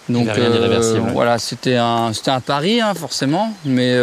Donc 0.09 0.27
euh, 0.27 0.99
voilà, 1.13 1.37
c'était 1.37 1.75
un, 1.75 2.11
un 2.25 2.39
pari 2.39 2.81
hein, 2.81 2.93
forcément, 2.95 3.53
mais 3.63 3.95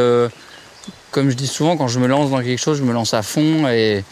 comme 1.17 1.31
je 1.31 1.35
dis 1.35 1.47
souvent, 1.47 1.79
quand 1.79 1.89
je 1.89 1.99
me 1.99 2.07
lance 2.07 2.29
dans 2.29 2.43
quelque 2.43 2.61
chose, 2.61 2.77
je 2.77 2.83
me 2.83 2.93
lance 2.93 3.15
à 3.15 3.23
fond 3.23 3.67
et, 3.69 4.05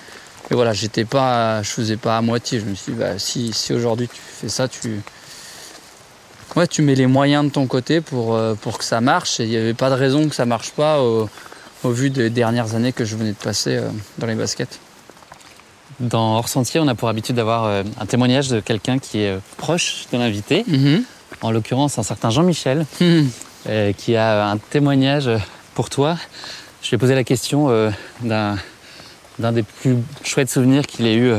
et 0.51 0.55
voilà, 0.55 0.73
j'étais 0.73 1.05
pas, 1.05 1.63
je 1.63 1.69
faisais 1.69 1.99
pas 1.99 2.17
à 2.17 2.23
moitié. 2.23 2.59
Je 2.61 2.65
me 2.65 2.75
suis 2.75 2.93
dit, 2.93 2.99
bah, 2.99 3.19
si, 3.19 3.53
si 3.53 3.75
aujourd'hui 3.75 4.09
tu 4.09 4.23
fais 4.23 4.49
ça, 4.49 4.69
tu, 4.69 5.03
ouais, 6.57 6.67
tu 6.67 6.81
mets 6.81 6.95
les 6.95 7.07
moyens 7.07 7.45
de 7.45 7.51
ton 7.51 7.67
côté 7.67 8.01
pour, 8.01 8.35
euh, 8.35 8.55
pour 8.55 8.79
que 8.79 8.85
ça 8.85 9.03
marche. 9.03 9.39
Et 9.39 9.45
il 9.45 9.51
n'y 9.51 9.59
avait 9.59 9.75
pas 9.75 9.91
de 9.91 9.97
raison 9.97 10.31
que 10.31 10.35
ça 10.35 10.47
marche 10.47 10.71
pas 10.71 11.03
au, 11.03 11.29
vu 11.85 12.09
des 12.09 12.31
dernières 12.31 12.75
années 12.75 12.95
que 12.95 13.05
je 13.05 13.17
venais 13.17 13.33
de 13.33 13.37
passer 13.37 13.77
euh, 13.77 13.91
dans 14.17 14.27
les 14.27 14.35
baskets. 14.35 14.81
Dans 16.01 16.39
Hors 16.39 16.49
Sentier, 16.49 16.81
on 16.81 16.89
a 16.89 16.95
pour 16.95 17.11
habitude 17.11 17.37
d'avoir 17.37 17.67
euh, 17.67 17.83
un 18.01 18.07
témoignage 18.07 18.49
de 18.49 18.61
quelqu'un 18.61 18.99
qui 18.99 19.19
est 19.19 19.39
proche 19.59 20.07
de 20.11 20.17
l'invité. 20.17 20.65
Mm-hmm. 20.67 21.03
En 21.43 21.51
l'occurrence, 21.51 21.99
un 21.99 22.03
certain 22.03 22.31
Jean-Michel, 22.31 22.87
mm-hmm. 23.03 23.93
qui 23.93 24.17
a 24.17 24.49
un 24.49 24.57
témoignage 24.57 25.29
pour 25.75 25.91
toi. 25.91 26.17
Je 26.85 26.91
lui 26.91 26.97
ai 26.97 26.99
posé 26.99 27.15
la 27.15 27.25
question 27.25 27.91
d'un, 28.21 28.59
d'un 29.39 29.53
des 29.53 29.63
plus 29.63 29.97
chouettes 30.23 30.51
souvenirs 30.51 30.87
qu'il 30.87 31.07
ait 31.07 31.17
eu 31.17 31.33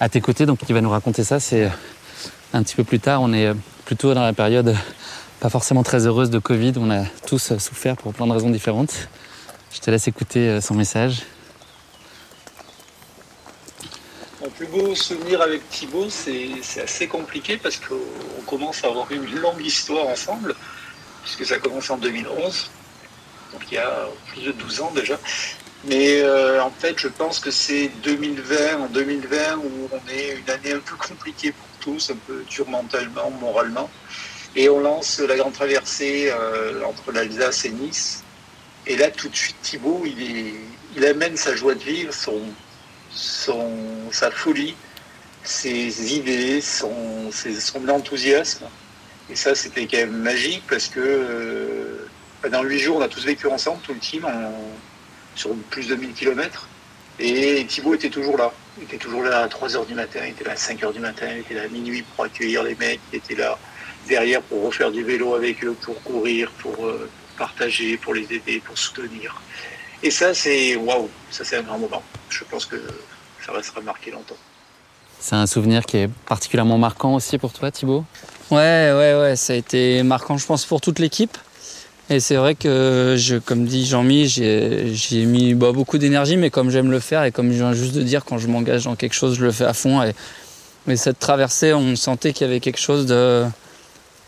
à 0.00 0.08
tes 0.08 0.20
côtés. 0.20 0.44
Donc, 0.44 0.58
il 0.68 0.74
va 0.74 0.80
nous 0.80 0.90
raconter 0.90 1.22
ça. 1.22 1.38
C'est 1.38 1.70
un 2.52 2.64
petit 2.64 2.74
peu 2.74 2.82
plus 2.82 2.98
tard. 2.98 3.22
On 3.22 3.32
est 3.32 3.52
plutôt 3.84 4.12
dans 4.12 4.24
la 4.24 4.32
période 4.32 4.76
pas 5.38 5.50
forcément 5.50 5.84
très 5.84 6.06
heureuse 6.06 6.30
de 6.30 6.40
Covid. 6.40 6.72
On 6.78 6.90
a 6.90 7.04
tous 7.28 7.56
souffert 7.58 7.96
pour 7.96 8.12
plein 8.12 8.26
de 8.26 8.32
raisons 8.32 8.50
différentes. 8.50 9.08
Je 9.72 9.78
te 9.78 9.88
laisse 9.90 10.08
écouter 10.08 10.48
euh, 10.48 10.60
son 10.60 10.74
message. 10.74 11.22
Mon 14.40 14.50
plus 14.50 14.66
beau 14.66 14.94
souvenir 14.94 15.42
avec 15.42 15.68
Thibaut, 15.70 16.08
c'est 16.08 16.80
assez 16.82 17.06
compliqué 17.06 17.56
parce 17.56 17.76
qu'on 17.76 18.42
commence 18.46 18.82
à 18.82 18.88
avoir 18.88 19.10
une 19.12 19.32
longue 19.36 19.64
histoire 19.64 20.08
ensemble, 20.08 20.54
puisque 21.22 21.44
ça 21.44 21.58
commence 21.58 21.90
en 21.90 21.98
2011, 21.98 22.70
il 23.70 23.74
y 23.74 23.78
a 23.78 24.08
plus 24.28 24.42
de 24.42 24.52
12 24.52 24.80
ans 24.80 24.92
déjà. 24.94 25.18
Mais 25.84 26.20
euh, 26.20 26.62
en 26.62 26.70
fait, 26.70 26.98
je 26.98 27.08
pense 27.08 27.38
que 27.38 27.50
c'est 27.50 27.90
2020, 28.02 28.78
en 28.78 28.86
2020, 28.86 29.56
où 29.58 29.88
on 29.92 30.10
est 30.10 30.36
une 30.36 30.50
année 30.50 30.72
un 30.72 30.80
peu 30.80 30.96
compliquée 30.96 31.52
pour 31.52 31.68
tous, 31.80 32.10
un 32.10 32.16
peu 32.26 32.42
dur 32.48 32.68
mentalement, 32.68 33.30
moralement. 33.30 33.88
Et 34.56 34.68
on 34.68 34.80
lance 34.80 35.20
la 35.20 35.36
grande 35.36 35.52
traversée 35.52 36.30
euh, 36.30 36.82
entre 36.84 37.12
l'Alsace 37.12 37.66
et 37.66 37.70
Nice. 37.70 38.24
Et 38.86 38.96
là, 38.96 39.10
tout 39.10 39.28
de 39.28 39.36
suite, 39.36 39.56
Thibaut, 39.62 40.02
il, 40.06 41.04
amène 41.04 41.36
sa 41.36 41.54
joie 41.54 41.74
de 41.74 41.82
vivre, 41.82 42.12
son, 42.12 42.40
son, 43.10 43.70
sa 44.10 44.30
folie, 44.30 44.74
ses 45.44 46.14
idées, 46.14 46.60
son, 46.60 47.30
son 47.30 47.88
enthousiasme. 47.88 48.66
Et 49.30 49.36
ça, 49.36 49.54
c'était 49.54 49.86
quand 49.86 49.98
même 49.98 50.16
magique 50.22 50.62
parce 50.68 50.88
que 50.88 51.00
euh, 51.00 52.08
pendant 52.48 52.62
huit 52.62 52.78
jours, 52.78 52.98
on 52.98 53.00
a 53.00 53.08
tous 53.08 53.24
vécu 53.24 53.48
ensemble, 53.48 53.80
tout 53.82 53.92
le 53.92 53.98
team, 53.98 54.24
sur 55.34 55.50
plus 55.68 55.88
de 55.88 55.96
1000 55.96 56.12
km. 56.12 56.68
Et 57.18 57.66
Thibaut 57.66 57.94
était 57.94 58.08
toujours 58.08 58.38
là. 58.38 58.52
Il 58.78 58.84
était 58.84 58.98
toujours 58.98 59.24
là 59.24 59.40
à 59.40 59.48
3h 59.48 59.84
du 59.84 59.94
matin, 59.94 60.20
il 60.22 60.30
était 60.30 60.44
là 60.44 60.52
à 60.52 60.54
5h 60.54 60.92
du 60.92 61.00
matin, 61.00 61.26
il 61.32 61.40
était 61.40 61.54
là 61.54 61.62
à 61.62 61.68
minuit 61.68 62.02
pour 62.02 62.24
accueillir 62.24 62.62
les 62.62 62.76
mecs, 62.76 63.00
il 63.12 63.16
était 63.16 63.34
là 63.34 63.58
derrière 64.06 64.42
pour 64.42 64.64
refaire 64.64 64.92
du 64.92 65.02
vélo 65.02 65.34
avec 65.34 65.64
eux, 65.64 65.74
pour 65.80 66.00
courir, 66.02 66.52
pour 66.58 66.76
partager, 67.36 67.96
pour 67.96 68.14
les 68.14 68.32
aider, 68.32 68.62
pour 68.64 68.78
soutenir. 68.78 69.42
Et 70.04 70.12
ça, 70.12 70.32
c'est 70.32 70.76
waouh, 70.76 71.08
ça 71.32 71.42
c'est 71.42 71.56
un 71.56 71.62
grand 71.62 71.78
moment. 71.78 72.02
Je 72.28 72.44
pense 72.44 72.64
que 72.64 72.76
ça 73.44 73.50
restera 73.50 73.80
marqué 73.80 74.12
longtemps. 74.12 74.36
C'est 75.18 75.34
un 75.34 75.46
souvenir 75.46 75.84
qui 75.84 75.96
est 75.96 76.10
particulièrement 76.26 76.78
marquant 76.78 77.14
aussi 77.14 77.38
pour 77.38 77.52
toi, 77.52 77.72
Thibaut? 77.72 78.04
Ouais, 78.52 78.92
ouais, 78.92 79.14
ouais, 79.20 79.34
ça 79.34 79.54
a 79.54 79.56
été 79.56 80.04
marquant, 80.04 80.38
je 80.38 80.46
pense, 80.46 80.64
pour 80.64 80.80
toute 80.80 81.00
l'équipe. 81.00 81.36
Et 82.08 82.20
c'est 82.20 82.36
vrai 82.36 82.54
que, 82.54 83.16
comme 83.44 83.64
dit 83.64 83.84
Jean-Mi, 83.84 84.28
j'ai 84.28 85.24
mis 85.26 85.54
beaucoup 85.54 85.98
d'énergie, 85.98 86.36
mais 86.36 86.50
comme 86.50 86.70
j'aime 86.70 86.90
le 86.90 87.00
faire 87.00 87.24
et 87.24 87.32
comme 87.32 87.50
je 87.50 87.56
viens 87.56 87.72
juste 87.72 87.94
de 87.94 88.02
dire, 88.02 88.24
quand 88.24 88.38
je 88.38 88.46
m'engage 88.46 88.84
dans 88.84 88.94
quelque 88.94 89.14
chose, 89.14 89.36
je 89.36 89.44
le 89.44 89.50
fais 89.50 89.64
à 89.64 89.72
fond. 89.72 90.02
Et, 90.02 90.12
mais 90.86 90.96
cette 90.96 91.18
traversée, 91.18 91.74
on 91.74 91.96
sentait 91.96 92.32
qu'il 92.32 92.46
y 92.46 92.50
avait 92.50 92.60
quelque 92.60 92.78
chose 92.78 93.06
de, 93.06 93.44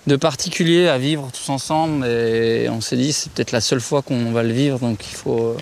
de 0.09 0.17
particulier 0.17 0.89
à 0.89 0.99
vivre 0.99 1.31
tous 1.33 1.51
ensemble. 1.51 2.05
Et 2.05 2.69
on 2.69 2.81
s'est 2.81 2.97
dit, 2.97 3.13
c'est 3.13 3.31
peut-être 3.31 3.53
la 3.53 3.61
seule 3.61 3.81
fois 3.81 4.03
qu'on 4.03 4.33
va 4.33 4.43
le 4.43 4.53
vivre, 4.53 4.81
donc 4.81 5.05
il 5.09 5.17
faut. 5.17 5.57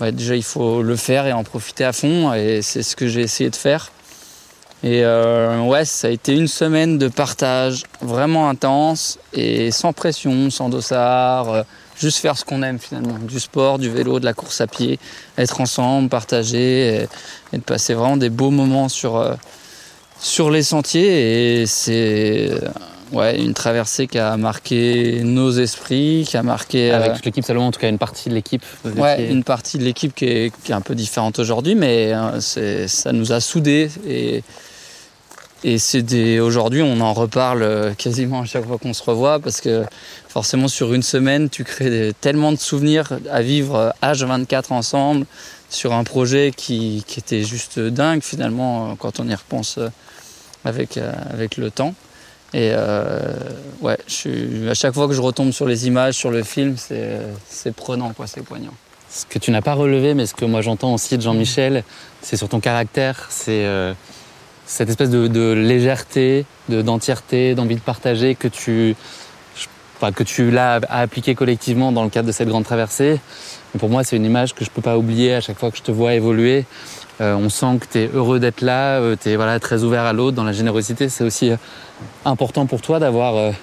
déjà, 0.00 0.36
il 0.36 0.44
faut 0.44 0.82
le 0.82 0.94
faire 0.94 1.26
et 1.26 1.32
en 1.32 1.42
profiter 1.42 1.84
à 1.84 1.92
fond. 1.92 2.32
Et 2.32 2.62
c'est 2.62 2.84
ce 2.84 2.94
que 2.94 3.08
j'ai 3.08 3.22
essayé 3.22 3.50
de 3.50 3.56
faire. 3.56 3.90
Et 4.84 5.02
euh, 5.02 5.60
ouais, 5.62 5.84
ça 5.84 6.06
a 6.06 6.10
été 6.10 6.34
une 6.34 6.46
semaine 6.46 6.98
de 6.98 7.08
partage 7.08 7.82
vraiment 8.00 8.48
intense 8.48 9.18
et 9.32 9.72
sans 9.72 9.92
pression, 9.92 10.50
sans 10.50 10.68
dossard, 10.68 11.52
euh, 11.52 11.62
juste 11.96 12.18
faire 12.18 12.38
ce 12.38 12.44
qu'on 12.44 12.62
aime 12.62 12.78
finalement, 12.78 13.18
du 13.18 13.40
sport, 13.40 13.80
du 13.80 13.90
vélo, 13.90 14.20
de 14.20 14.24
la 14.24 14.34
course 14.34 14.60
à 14.60 14.68
pied, 14.68 15.00
être 15.36 15.60
ensemble, 15.60 16.08
partager 16.08 17.08
et, 17.52 17.56
de 17.56 17.62
passer 17.62 17.94
vraiment 17.94 18.16
des 18.16 18.30
beaux 18.30 18.50
moments 18.50 18.88
sur, 18.88 19.16
euh, 19.16 19.34
sur 20.20 20.48
les 20.48 20.62
sentiers. 20.62 21.62
Et 21.62 21.66
c'est 21.66 22.52
ouais, 23.10 23.36
une 23.36 23.54
traversée 23.54 24.06
qui 24.06 24.20
a 24.20 24.36
marqué 24.36 25.22
nos 25.24 25.50
esprits, 25.50 26.24
qui 26.24 26.36
a 26.36 26.44
marqué... 26.44 26.92
Avec 26.92 27.14
toute 27.14 27.24
l'équipe 27.24 27.44
seulement, 27.44 27.66
en 27.66 27.72
tout 27.72 27.80
cas 27.80 27.88
une 27.88 27.98
partie 27.98 28.28
de 28.28 28.34
l'équipe. 28.34 28.62
Ouais, 28.84 29.28
une 29.28 29.42
partie 29.42 29.76
de 29.78 29.82
l'équipe 29.82 30.14
qui 30.14 30.26
est, 30.26 30.52
qui 30.62 30.70
est, 30.70 30.74
un 30.76 30.82
peu 30.82 30.94
différente 30.94 31.40
aujourd'hui, 31.40 31.74
mais 31.74 32.12
ça 32.38 33.10
nous 33.10 33.32
a 33.32 33.40
soudés 33.40 33.90
et 34.06 34.44
et 35.64 35.78
c'est 35.78 36.02
des... 36.02 36.38
aujourd'hui, 36.38 36.82
on 36.82 37.00
en 37.00 37.12
reparle 37.12 37.62
euh, 37.62 37.94
quasiment 37.94 38.42
à 38.42 38.44
chaque 38.44 38.64
fois 38.64 38.78
qu'on 38.78 38.94
se 38.94 39.02
revoit 39.02 39.40
parce 39.40 39.60
que 39.60 39.84
forcément, 40.28 40.68
sur 40.68 40.94
une 40.94 41.02
semaine, 41.02 41.50
tu 41.50 41.64
crées 41.64 42.12
tellement 42.20 42.52
de 42.52 42.58
souvenirs 42.58 43.18
à 43.30 43.42
vivre 43.42 43.92
H24 44.02 44.54
euh, 44.54 44.60
ensemble 44.70 45.26
sur 45.68 45.92
un 45.92 46.04
projet 46.04 46.52
qui, 46.56 47.02
qui 47.06 47.18
était 47.18 47.42
juste 47.42 47.80
dingue 47.80 48.22
finalement 48.22 48.90
euh, 48.90 48.94
quand 48.96 49.18
on 49.18 49.28
y 49.28 49.34
repense 49.34 49.80
avec, 50.64 50.96
avec 50.98 51.56
le 51.56 51.70
temps. 51.70 51.94
Et 52.54 52.72
ouais, 53.82 53.98
je 54.06 54.12
suis... 54.12 54.68
à 54.70 54.74
chaque 54.74 54.94
fois 54.94 55.06
que 55.06 55.12
je 55.12 55.20
retombe 55.20 55.52
sur 55.52 55.66
les 55.66 55.86
images, 55.86 56.14
sur 56.14 56.30
le 56.30 56.42
film, 56.42 56.76
c'est 56.78 57.72
prenant, 57.72 58.14
quoi, 58.14 58.26
c'est 58.26 58.40
poignant. 58.40 58.72
Ce 59.10 59.26
que 59.26 59.38
tu 59.38 59.50
n'as 59.50 59.60
pas 59.60 59.74
relevé, 59.74 60.14
mais 60.14 60.24
ce 60.24 60.32
que 60.34 60.46
moi 60.46 60.62
j'entends 60.62 60.94
aussi 60.94 61.18
de 61.18 61.22
Jean-Michel, 61.22 61.84
c'est 62.22 62.38
sur 62.38 62.48
ton 62.48 62.60
caractère, 62.60 63.26
c'est 63.28 63.66
cette 64.68 64.90
espèce 64.90 65.08
de, 65.08 65.52
légèreté, 65.52 66.44
d'entièreté, 66.68 67.54
d'envie 67.54 67.74
de 67.74 67.80
partager 67.80 68.34
que 68.34 68.48
tu, 68.48 68.94
que 70.14 70.22
tu 70.22 70.50
l'as 70.50 70.78
appliqué 70.90 71.34
collectivement 71.34 71.90
dans 71.90 72.04
le 72.04 72.10
cadre 72.10 72.28
de 72.28 72.32
cette 72.32 72.48
grande 72.48 72.64
traversée. 72.64 73.18
pour 73.78 73.88
moi, 73.88 74.04
c'est 74.04 74.16
une 74.16 74.26
image 74.26 74.54
que 74.54 74.64
je 74.64 74.70
ne 74.70 74.74
peux 74.74 74.82
pas 74.82 74.98
oublier 74.98 75.34
à 75.34 75.40
chaque 75.40 75.58
fois 75.58 75.70
que 75.70 75.78
je 75.78 75.82
te 75.82 75.90
vois 75.90 76.12
évoluer. 76.14 76.66
Euh, 77.22 77.34
on 77.34 77.48
sent 77.48 77.78
que 77.80 77.86
tu 77.90 77.98
es 77.98 78.10
heureux 78.12 78.40
d'être 78.40 78.60
là, 78.60 79.00
euh, 79.00 79.16
tu 79.20 79.30
es 79.30 79.58
très 79.58 79.82
ouvert 79.84 80.04
à 80.04 80.12
l'autre, 80.12 80.36
dans 80.36 80.44
la 80.44 80.52
générosité. 80.52 81.08
C'est 81.08 81.24
aussi 81.24 81.50
euh, 81.50 81.56
important 82.26 82.66
pour 82.66 82.82
toi 82.82 82.98
d'avoir 82.98 83.54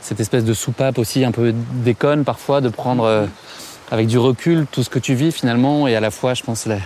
cette 0.00 0.18
espèce 0.18 0.44
de 0.44 0.54
soupape 0.54 0.98
aussi 0.98 1.24
un 1.24 1.30
peu 1.30 1.54
déconne 1.84 2.24
parfois, 2.24 2.60
de 2.60 2.68
prendre 2.68 3.28
avec 3.92 4.08
du 4.08 4.18
recul 4.18 4.66
tout 4.72 4.82
ce 4.82 4.90
que 4.90 4.98
tu 4.98 5.14
vis 5.14 5.30
finalement 5.30 5.86
et 5.86 5.94
à 5.94 6.00
la 6.00 6.10
fois, 6.10 6.34
je 6.34 6.42
pense, 6.42 6.66
la 6.66 6.78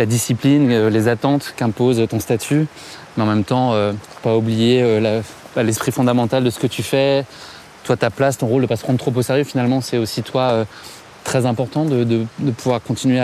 discipline, 0.00 0.70
euh, 0.70 0.90
les 0.90 1.08
attentes 1.08 1.54
qu'impose 1.56 2.06
ton 2.08 2.20
statut, 2.20 2.66
mais 3.16 3.22
en 3.22 3.26
même 3.26 3.44
temps, 3.44 3.72
euh, 3.72 3.92
pas 4.22 4.36
oublier 4.36 4.82
euh, 4.82 5.20
bah, 5.54 5.62
l'esprit 5.62 5.92
fondamental 5.92 6.44
de 6.44 6.50
ce 6.50 6.58
que 6.58 6.66
tu 6.66 6.82
fais, 6.82 7.24
toi 7.84 7.96
ta 7.96 8.10
place, 8.10 8.38
ton 8.38 8.46
rôle 8.46 8.62
de 8.62 8.66
pas 8.66 8.76
se 8.76 8.82
prendre 8.82 8.98
trop 8.98 9.12
au 9.14 9.22
sérieux. 9.22 9.44
Finalement, 9.44 9.80
c'est 9.80 9.98
aussi 9.98 10.22
toi 10.22 10.66
très 11.24 11.46
important 11.46 11.84
de, 11.84 12.26
pouvoir 12.56 12.82
continuer 12.82 13.20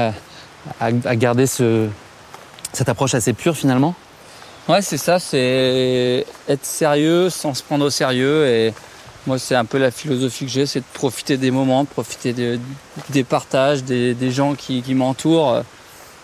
à, 0.81 0.93
garder 1.17 1.47
cette 1.47 2.89
approche 2.89 3.15
assez 3.15 3.33
pure 3.33 3.57
finalement. 3.57 3.95
Ouais, 4.69 4.83
c'est 4.83 4.99
ça, 4.99 5.19
c'est 5.19 6.27
être 6.49 6.65
sérieux 6.65 7.31
sans 7.31 7.55
se 7.55 7.63
prendre 7.63 7.87
au 7.87 7.91
sérieux 7.91 8.47
et 8.47 8.75
moi, 9.27 9.39
c'est 9.39 9.55
un 9.55 9.65
peu 9.65 9.79
la 9.79 9.91
philosophie 9.91 10.45
que 10.45 10.51
j'ai, 10.51 10.67
c'est 10.67 10.81
de 10.81 10.85
profiter 10.93 11.37
des 11.37 11.51
moments, 11.51 11.85
profiter 11.85 12.35
des 13.11 13.25
partages, 13.25 13.85
des, 13.85 14.31
gens 14.31 14.55
qui 14.55 14.95
m'entourent 14.95 15.63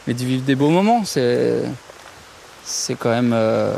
mais 0.07 0.15
de 0.15 0.25
vivre 0.25 0.45
des 0.45 0.55
beaux 0.55 0.71
moments. 0.71 1.05
C'est, 1.05 1.63
c'est 2.65 2.95
quand 2.95 3.11
même, 3.11 3.33
euh, 3.35 3.77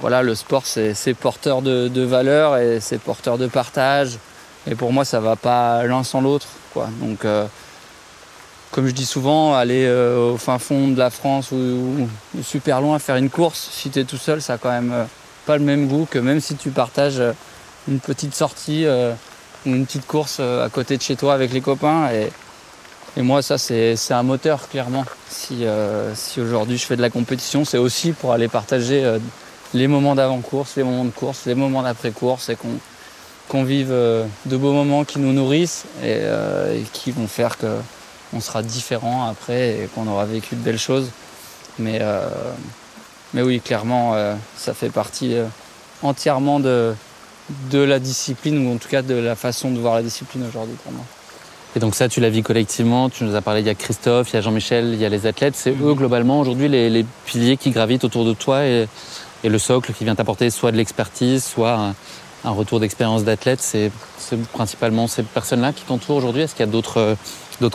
voilà, 0.00 0.22
le 0.22 0.34
sport, 0.34 0.64
c'est, 0.64 0.94
porteur 1.14 1.62
de, 1.62 1.88
de 1.88 2.02
valeurs 2.02 2.56
et 2.56 2.80
c'est 2.80 2.98
porteur 2.98 3.38
de 3.38 3.46
partage. 3.46 4.18
Et 4.70 4.74
pour 4.74 4.92
moi, 4.92 5.04
ça 5.04 5.20
va 5.20 5.36
pas 5.36 5.84
l'un 5.84 6.04
sans 6.04 6.20
l'autre, 6.20 6.46
quoi. 6.72 6.88
Donc, 7.00 7.24
euh, 7.24 7.46
comme 8.70 8.86
je 8.86 8.92
dis 8.92 9.06
souvent, 9.06 9.54
aller 9.54 9.86
euh, 9.86 10.32
au 10.32 10.36
fin 10.36 10.58
fond 10.58 10.88
de 10.88 10.98
la 10.98 11.10
France 11.10 11.52
ou, 11.52 12.08
super 12.42 12.80
loin 12.80 12.98
faire 12.98 13.16
une 13.16 13.30
course, 13.30 13.70
si 13.72 13.90
tu 13.90 14.00
es 14.00 14.04
tout 14.04 14.18
seul, 14.18 14.42
ça 14.42 14.54
a 14.54 14.58
quand 14.58 14.70
même 14.70 15.06
pas 15.46 15.56
le 15.56 15.64
même 15.64 15.88
goût 15.88 16.06
que 16.08 16.18
même 16.18 16.40
si 16.40 16.54
tu 16.54 16.70
partages 16.70 17.22
une 17.88 18.00
petite 18.00 18.34
sortie 18.34 18.86
ou 18.86 19.70
une 19.70 19.86
petite 19.86 20.06
course 20.06 20.40
à 20.40 20.68
côté 20.70 20.98
de 20.98 21.02
chez 21.02 21.16
toi 21.16 21.32
avec 21.32 21.52
les 21.54 21.62
copains. 21.62 22.10
Et 23.16 23.22
moi, 23.22 23.42
ça, 23.42 23.58
c'est 23.58 23.96
un 24.10 24.22
moteur, 24.22 24.68
clairement. 24.68 25.04
Si, 25.28 25.64
euh, 25.64 26.14
si 26.14 26.40
aujourd'hui 26.40 26.76
je 26.76 26.84
fais 26.84 26.96
de 26.96 27.02
la 27.02 27.10
compétition, 27.10 27.64
c'est 27.64 27.78
aussi 27.78 28.12
pour 28.12 28.32
aller 28.32 28.48
partager 28.48 29.04
euh, 29.04 29.18
les 29.74 29.88
moments 29.88 30.14
d'avant-course, 30.14 30.76
les 30.76 30.84
moments 30.84 31.04
de 31.04 31.10
course, 31.10 31.46
les 31.46 31.54
moments 31.54 31.82
d'après-course 31.82 32.48
et 32.50 32.56
qu'on 33.48 33.64
vive 33.64 33.90
euh, 33.90 34.24
de 34.46 34.56
beaux 34.56 34.72
moments 34.72 35.04
qui 35.04 35.18
nous 35.18 35.32
nourrissent 35.32 35.86
et, 36.04 36.22
qui 36.92 37.10
vont 37.10 37.26
faire 37.26 37.56
qu'on 37.58 38.40
sera 38.40 38.62
différent 38.62 39.26
après 39.26 39.70
et 39.70 39.88
qu'on 39.94 40.06
aura 40.06 40.24
vécu 40.24 40.54
de 40.54 40.60
belles 40.60 40.78
choses. 40.78 41.10
Mais, 41.78 42.00
mais 43.34 43.42
oui, 43.42 43.60
clairement, 43.60 44.16
ça 44.56 44.74
fait 44.74 44.90
partie 44.90 45.36
entièrement 46.02 46.58
de, 46.58 46.92
de 47.70 47.78
la 47.78 48.00
discipline, 48.00 48.66
ou 48.66 48.74
en 48.74 48.78
tout 48.78 48.88
cas 48.88 49.02
de 49.02 49.14
la 49.14 49.36
façon 49.36 49.70
de 49.70 49.78
voir 49.78 49.94
la 49.94 50.02
discipline 50.02 50.44
aujourd'hui 50.46 50.76
pour 50.82 50.92
moi. 50.92 51.04
Et 51.76 51.80
donc 51.80 51.94
ça, 51.94 52.08
tu 52.08 52.20
l'as 52.20 52.30
vu 52.30 52.42
collectivement, 52.42 53.10
tu 53.10 53.24
nous 53.24 53.34
as 53.34 53.42
parlé, 53.42 53.60
il 53.60 53.66
y 53.66 53.70
a 53.70 53.74
Christophe, 53.74 54.30
il 54.30 54.34
y 54.34 54.38
a 54.38 54.40
Jean-Michel, 54.40 54.90
il 54.94 55.00
y 55.00 55.04
a 55.04 55.08
les 55.08 55.26
athlètes. 55.26 55.54
C'est 55.54 55.70
eux, 55.70 55.94
globalement, 55.94 56.40
aujourd'hui, 56.40 56.68
les, 56.68 57.04
piliers 57.26 57.56
qui 57.56 57.70
gravitent 57.70 58.04
autour 58.04 58.24
de 58.24 58.32
toi 58.32 58.64
et, 58.64 58.88
le 59.44 59.58
socle 59.58 59.92
qui 59.92 60.04
vient 60.04 60.16
t'apporter 60.16 60.50
soit 60.50 60.72
de 60.72 60.76
l'expertise, 60.76 61.44
soit 61.44 61.94
un, 62.44 62.50
retour 62.50 62.80
d'expérience 62.80 63.24
d'athlète. 63.24 63.60
C'est 63.60 63.90
principalement 64.52 65.06
ces 65.06 65.22
personnes-là 65.22 65.72
qui 65.72 65.84
t'entourent 65.84 66.16
aujourd'hui. 66.16 66.42
Est-ce 66.42 66.54
qu'il 66.54 66.66
y 66.66 66.68
a 66.68 66.72
d'autres 66.72 67.16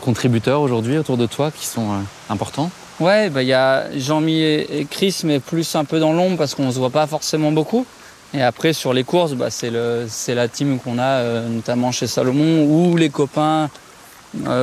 contributeurs 0.02 0.62
aujourd'hui 0.62 0.98
autour 0.98 1.18
de 1.18 1.26
toi 1.26 1.52
qui 1.52 1.66
sont 1.66 1.92
euh, 1.92 2.00
importants? 2.30 2.72
Ouais, 3.00 3.30
bah, 3.30 3.44
il 3.44 3.48
y 3.48 3.54
a 3.54 3.86
Jean-Mi 3.98 4.42
et 4.42 4.88
Chris, 4.90 5.22
mais 5.24 5.40
plus 5.40 5.76
un 5.76 5.86
peu 5.86 6.00
dans 6.00 6.14
l'ombre 6.14 6.38
parce 6.38 6.56
qu'on 6.56 6.66
ne 6.66 6.72
se 6.72 6.80
voit 6.80 6.90
pas 6.90 7.08
forcément 7.08 7.52
beaucoup. 7.52 7.86
Et 8.34 8.42
après, 8.42 8.74
sur 8.74 8.94
les 8.94 9.04
courses, 9.04 9.34
bah, 9.34 9.50
c'est 9.52 9.70
la 9.70 10.48
team 10.48 10.80
qu'on 10.80 10.98
a, 10.98 11.04
euh, 11.04 11.48
notamment 11.48 11.92
chez 11.92 12.08
Salomon, 12.08 12.66
ou 12.66 12.98
les 12.98 13.10
copains 13.10 13.66
euh, 13.66 13.68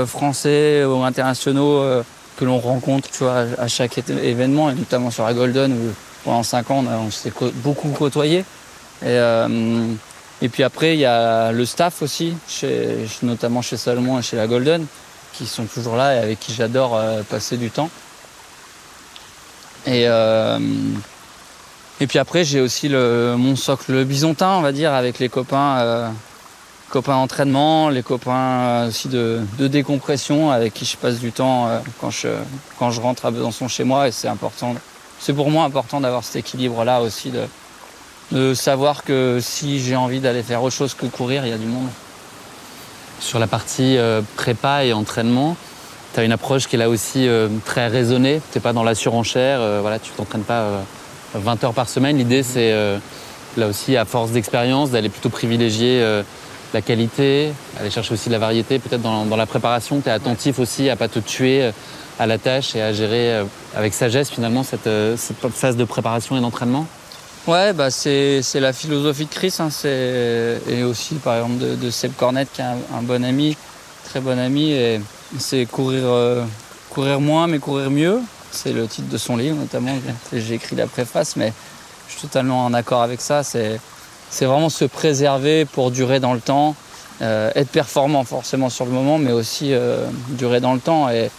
français 0.07 0.85
ou 0.85 1.03
internationaux 1.03 1.79
euh, 1.79 2.03
que 2.37 2.45
l'on 2.45 2.59
rencontre 2.59 3.11
tu 3.11 3.25
vois, 3.25 3.45
à 3.59 3.69
chaque 3.69 3.99
événement, 4.09 4.71
et 4.71 4.75
notamment 4.75 5.11
sur 5.11 5.25
la 5.25 5.35
Golden 5.35 5.73
où 5.73 5.95
pendant 6.25 6.43
5 6.43 6.71
ans 6.71 6.85
on, 6.87 7.11
s'est 7.11 7.33
beaucoup 7.57 7.89
côtoyé. 7.91 8.39
Et, 9.03 9.07
euh, 9.07 9.87
et, 10.43 10.49
puis 10.49 10.63
après 10.63 10.95
il 10.95 11.01
y 11.01 11.07
a 11.07 11.53
le 11.53 11.65
staff 11.65 12.03
aussi, 12.03 12.35
chez, 12.49 13.07
notamment 13.23 13.63
chez 13.63 13.77
Salomon 13.77 14.19
et 14.19 14.23
chez 14.23 14.37
la 14.37 14.47
Golden, 14.47 14.87
qui 15.33 15.47
sont 15.47 15.65
toujours 15.65 15.97
là 15.97 16.15
et 16.15 16.19
avec 16.19 16.41
qui 16.41 16.53
j'adore 16.53 17.01
passer 17.29 17.57
du 17.57 17.71
temps. 17.71 17.91
Et, 19.87 20.05
et 22.01 22.07
puis 22.07 22.19
après 22.19 22.45
j'ai 22.45 22.61
aussi 22.61 22.89
le, 22.89 23.37
mon 23.39 23.57
socle 23.57 24.05
bisontin, 24.05 24.57
on 24.57 24.61
va 24.61 24.73
dire, 24.73 24.93
avec 24.93 25.19
les 25.19 25.29
copains 25.29 26.13
copains 26.91 27.15
d'entraînement, 27.15 27.89
les 27.89 28.03
copains 28.03 28.33
euh, 28.33 28.89
aussi 28.89 29.09
de, 29.09 29.41
décompression 29.59 30.51
avec 30.51 30.75
qui 30.75 30.85
je 30.85 30.97
passe 30.97 31.19
du 31.19 31.33
temps 31.33 31.69
euh, 31.69 31.79
quand 32.01 32.11
je, 32.11 32.29
quand 32.79 32.91
je 32.91 33.01
rentre 33.01 33.25
à 33.25 33.31
Besançon 33.31 33.69
chez 33.69 33.85
moi 33.85 34.09
et 34.09 34.13
c'est 34.13 34.29
important. 34.29 34.75
C'est 35.19 35.33
pour 35.33 35.51
moi 35.51 35.65
important 35.65 36.01
d'avoir 36.01 36.25
cet 36.25 36.37
équilibre-là 36.37 37.01
aussi, 37.01 37.31
de, 37.31 37.45
de 38.33 38.55
savoir 38.55 39.05
que 39.05 39.39
si 39.41 39.81
j'ai 39.81 39.97
envie 39.97 40.21
d'aller 40.21 40.43
faire 40.43 40.63
autre 40.63 40.75
chose 40.75 40.95
que 40.95 41.07
courir, 41.07 41.47
il 41.47 41.51
y 41.51 41.55
a 41.55 41.59
du 41.59 41.67
monde. 41.67 41.89
Sur 43.21 43.39
la 43.39 43.47
partie 43.47 43.97
euh, 43.97 44.23
prépa 44.37 44.85
et 44.85 44.93
entraînement, 44.93 45.57
tu 46.15 46.21
as 46.21 46.25
une 46.25 46.33
approche 46.33 46.67
qui 46.67 46.77
est 46.77 46.79
là 46.79 46.89
aussi 46.89 47.29
très 47.65 47.87
raisonnée. 47.87 48.41
Tu 48.51 48.59
n'es 48.59 48.63
pas 48.63 48.73
dans 48.73 48.83
la 48.83 48.97
surenchère, 48.97 49.81
voilà, 49.81 50.01
tu 50.01 50.11
t'entraînes 50.11 50.43
pas 50.43 50.83
20 51.35 51.63
heures 51.63 51.73
par 51.73 51.89
semaine. 51.89 52.19
L'idée, 52.19 52.43
c'est 52.43 52.75
là 53.57 53.69
aussi, 53.69 53.97
à 53.97 54.05
force 54.05 54.33
d'expérience, 54.33 54.91
d'aller 54.91 55.09
plutôt 55.09 55.29
privilégier 55.29 56.03
la 56.73 56.83
qualité, 56.83 57.53
aller 57.79 57.91
chercher 57.91 58.15
aussi 58.15 58.29
de 58.29 58.33
la 58.33 58.39
variété, 58.39 58.79
peut-être 58.79 59.03
dans, 59.03 59.37
la 59.37 59.47
préparation, 59.47 60.01
tu 60.01 60.09
es 60.09 60.13
attentif 60.13 60.59
aussi 60.59 60.89
à 60.91 60.97
pas 60.97 61.09
te 61.09 61.19
tuer 61.19 61.63
euh, 61.63 61.73
à 62.19 62.27
la 62.27 62.39
tâche 62.39 62.77
et 62.77 62.83
à 62.83 62.93
gérer 62.93 63.35
euh, 63.35 63.45
avec 63.75 63.95
sagesse 63.95 64.31
finalement 64.31 64.63
cette, 64.63 64.89
cette 65.17 65.49
phase 65.49 65.77
de 65.77 65.85
préparation 65.85 66.37
et 66.37 66.41
d'entraînement 66.41 66.87
Ouais, 67.47 67.73
bah 67.73 67.91
c'est 67.91 68.43
la 68.55 68.73
philosophie 68.75 69.25
de 69.25 69.31
Chris, 69.31 69.55
hein, 69.61 69.71
et 69.85 70.83
aussi 70.85 71.15
par 71.15 71.37
exemple 71.37 71.79
de, 71.79 71.91
Seb 71.91 72.13
Cornet 72.15 72.47
qui 72.53 72.61
est 72.61 72.65
un, 72.65 73.03
bon 73.03 73.25
ami, 73.25 73.57
très 74.05 74.21
bon 74.21 74.39
ami, 74.39 74.73
et 74.73 75.01
c'est 75.39 75.65
courir, 75.65 76.05
courir 76.91 77.19
moins 77.19 77.47
mais 77.47 77.59
courir 77.59 77.91
mieux. 77.91 78.21
C'est 78.53 78.73
le 78.73 78.87
titre 78.87 79.09
de 79.09 79.17
son 79.17 79.37
livre 79.37 79.57
notamment. 79.57 79.97
J'ai 80.33 80.55
écrit 80.55 80.77
la 80.77 80.87
préface, 80.87 81.37
mais 81.37 81.53
je 82.09 82.13
suis 82.13 82.23
totalement 82.23 82.65
en 82.65 82.75
accord 82.75 83.03
avec 83.03 83.21
ça. 83.21 83.43
Vraiment 84.41 84.69
se 84.69 84.85
préserver 84.85 85.65
pour 85.65 85.91
durer 85.91 86.21
dans 86.21 86.35
le 86.35 86.41
temps, 86.41 86.75
euh, 87.23 87.51
être 87.55 87.69
performant 87.69 88.25
forcément 88.25 88.71
sur 88.71 88.85
le 88.87 88.93
moment, 88.93 89.19
mais 89.19 89.33
aussi 89.33 89.73
euh, 89.73 90.07
durer 90.31 90.61
dans 90.61 90.75
le 90.75 90.81
temps. 90.81 91.09
Et, 91.11 91.31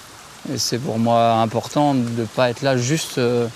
c'est 0.58 0.80
pour 0.80 0.98
moi 0.98 1.34
important 1.34 1.94
de 1.94 2.22
ne 2.22 2.26
pas 2.26 2.50
être 2.50 2.64
là 2.64 2.76
juste 2.76 3.20
euh, 3.20 3.48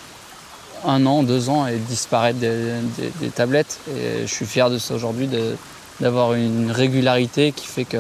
un 0.85 1.03
an, 1.07 1.23
deux 1.23 1.49
ans 1.49 1.65
et 1.65 1.77
disparaître 1.77 2.37
des, 2.37 3.29
tablettes. 3.33 3.79
Et 3.89 4.27
je 4.27 4.31
suis 4.31 4.45
fier 4.45 4.69
de 4.69 4.77
ça 4.77 4.93
aujourd'hui, 4.93 5.27
d'avoir 5.99 6.35
une 6.35 6.69
régularité 6.69 7.51
qui 7.51 7.65
fait 7.65 7.85
que 7.85 7.97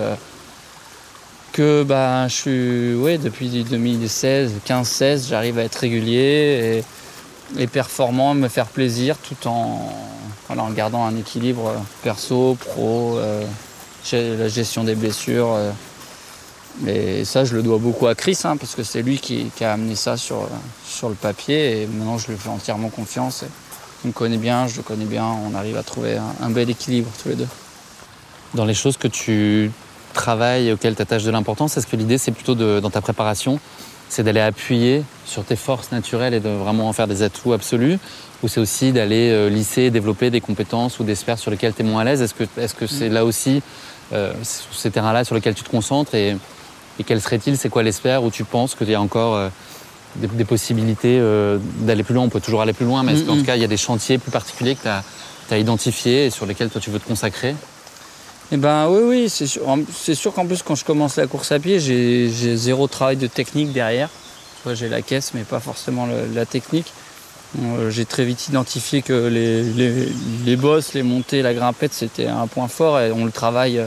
que 1.55 1.83
bah, 1.83 2.27
je 2.27 2.33
suis, 2.33 2.95
ouais, 2.95 3.17
depuis 3.17 3.47
2016, 3.63 4.55
15-16, 4.67 5.29
j'arrive 5.29 5.57
à 5.57 5.63
être 5.63 5.77
régulier 5.77 6.83
et, 7.57 7.67
performant, 7.67 8.33
me 8.33 8.49
faire 8.49 8.65
plaisir 8.65 9.15
tout 9.17 9.47
en, 9.47 9.89
en 10.49 10.69
gardant 10.71 11.05
un 11.05 11.15
équilibre 11.15 11.73
perso, 12.03 12.55
pro, 12.55 13.17
euh, 13.17 13.45
la 14.11 14.47
gestion 14.47 14.83
des 14.83 14.95
blessures. 14.95 15.53
Euh. 15.53 15.71
Mais 16.81 17.23
ça, 17.23 17.45
je 17.45 17.55
le 17.55 17.63
dois 17.63 17.77
beaucoup 17.77 18.07
à 18.07 18.15
Chris, 18.15 18.37
hein, 18.43 18.57
parce 18.57 18.75
que 18.75 18.83
c'est 18.83 19.01
lui 19.01 19.17
qui, 19.17 19.49
a 19.61 19.73
amené 19.73 19.95
ça 19.95 20.17
sur, 20.17 20.49
sur 20.85 21.07
le 21.07 21.15
papier 21.15 21.83
et 21.83 21.87
maintenant 21.87 22.17
je 22.17 22.31
lui 22.31 22.37
fais 22.37 22.49
entièrement 22.49 22.89
confiance. 22.89 23.45
Il 24.03 24.09
me 24.09 24.13
connaît 24.13 24.37
bien, 24.37 24.67
je 24.67 24.77
le 24.77 24.83
connais 24.83 25.05
bien, 25.05 25.25
on 25.25 25.55
arrive 25.55 25.77
à 25.77 25.83
trouver 25.83 26.17
un 26.41 26.49
bel 26.49 26.69
équilibre 26.69 27.09
tous 27.23 27.29
les 27.29 27.35
deux. 27.35 27.47
Dans 28.55 28.65
les 28.65 28.73
choses 28.73 28.97
que 28.97 29.07
tu 29.07 29.71
travail 30.15 30.71
auquel 30.71 30.95
tu 30.95 31.01
attaches 31.01 31.23
de 31.23 31.29
l'importance 31.29 31.77
Est-ce 31.77 31.85
que 31.85 31.95
l'idée, 31.95 32.17
c'est 32.17 32.31
plutôt 32.31 32.55
dans 32.55 32.89
ta 32.89 33.01
préparation, 33.01 33.59
c'est 34.09 34.23
d'aller 34.23 34.39
appuyer 34.39 35.03
sur 35.25 35.43
tes 35.43 35.55
forces 35.55 35.91
naturelles 35.91 36.33
et 36.33 36.39
de 36.39 36.49
vraiment 36.49 36.89
en 36.89 36.93
faire 36.93 37.07
des 37.07 37.21
atouts 37.21 37.53
absolus 37.53 37.99
Ou 38.43 38.47
c'est 38.47 38.59
aussi 38.59 38.91
d'aller 38.91 39.31
euh, 39.31 39.49
lisser, 39.49 39.89
développer 39.89 40.29
des 40.29 40.41
compétences 40.41 40.99
ou 40.99 41.03
des 41.03 41.15
sphères 41.15 41.39
sur 41.39 41.51
lesquelles 41.51 41.73
tu 41.73 41.81
es 41.81 41.85
moins 41.85 42.01
à 42.01 42.03
l'aise? 42.03 42.21
Est-ce 42.21 42.33
que 42.33 42.45
c'est 42.55 42.65
-ce 42.65 42.87
c'est 42.87 43.09
là 43.09 43.25
aussi, 43.25 43.61
euh, 44.13 44.33
ces 44.71 44.91
terrains-là 44.91 45.23
sur 45.23 45.35
lesquels 45.35 45.55
tu 45.55 45.63
te 45.63 45.69
concentres 45.69 46.13
Et, 46.15 46.37
et 46.99 47.03
quel 47.03 47.21
serait-il 47.21 47.57
C'est 47.57 47.69
quoi 47.69 47.83
les 47.83 47.91
sphères 47.91 48.23
où 48.23 48.31
tu 48.31 48.43
penses 48.43 48.75
qu'il 48.75 48.89
y 48.89 48.95
a 48.95 49.01
encore 49.01 49.35
euh, 49.35 49.49
des, 50.15 50.45
possibilités 50.45 51.17
euh, 51.19 51.57
d'aller 51.79 52.03
plus 52.03 52.13
loin? 52.13 52.23
On 52.23 52.29
peut 52.29 52.39
toujours 52.39 52.61
aller 52.61 52.73
plus 52.73 52.85
loin, 52.85 53.03
mais 53.03 53.13
est-ce 53.13 53.23
qu'en 53.23 53.37
tout 53.37 53.43
cas, 53.43 53.55
il 53.55 53.61
y 53.61 53.65
a 53.65 53.67
des 53.67 53.77
chantiers 53.77 54.17
plus 54.17 54.31
particuliers 54.31 54.75
que 54.75 54.83
tu 54.83 54.87
as, 54.87 55.03
as 55.51 55.57
identifiés 55.57 56.27
et 56.27 56.29
sur 56.29 56.45
lesquels 56.45 56.69
toi 56.69 56.79
tu 56.79 56.89
veux 56.89 56.99
te 56.99 57.07
consacrer? 57.07 57.55
Eh 58.51 58.57
ben 58.57 58.87
oui, 58.89 59.01
oui, 59.03 59.29
c'est 59.29 59.47
sûr, 59.47 59.63
sûr 60.13 60.33
qu'en 60.33 60.45
plus 60.45 60.61
quand 60.61 60.75
je 60.75 60.85
commence 60.85 61.15
la 61.15 61.25
course 61.25 61.51
à 61.51 61.59
pied, 61.59 61.79
j'ai 61.79 62.55
zéro 62.55 62.87
travail 62.87 63.17
de 63.17 63.27
technique 63.27 63.73
derrière. 63.73 64.09
J'ai 64.73 64.89
la 64.89 65.01
caisse, 65.01 65.33
mais 65.33 65.41
pas 65.41 65.59
forcément 65.59 66.07
la 66.33 66.45
technique. 66.45 66.91
Euh, 67.63 67.89
j'ai 67.89 68.05
très 68.05 68.25
vite 68.25 68.47
identifié 68.47 69.01
que 69.01 69.13
les, 69.13 70.55
bosses, 70.55 70.93
les 70.93 71.03
montées, 71.03 71.41
la 71.41 71.53
grimpette, 71.53 71.93
c'était 71.93 72.27
un 72.27 72.47
point 72.47 72.67
fort 72.67 72.99
et 72.99 73.11
on 73.11 73.25
le 73.25 73.31
travaille, 73.31 73.81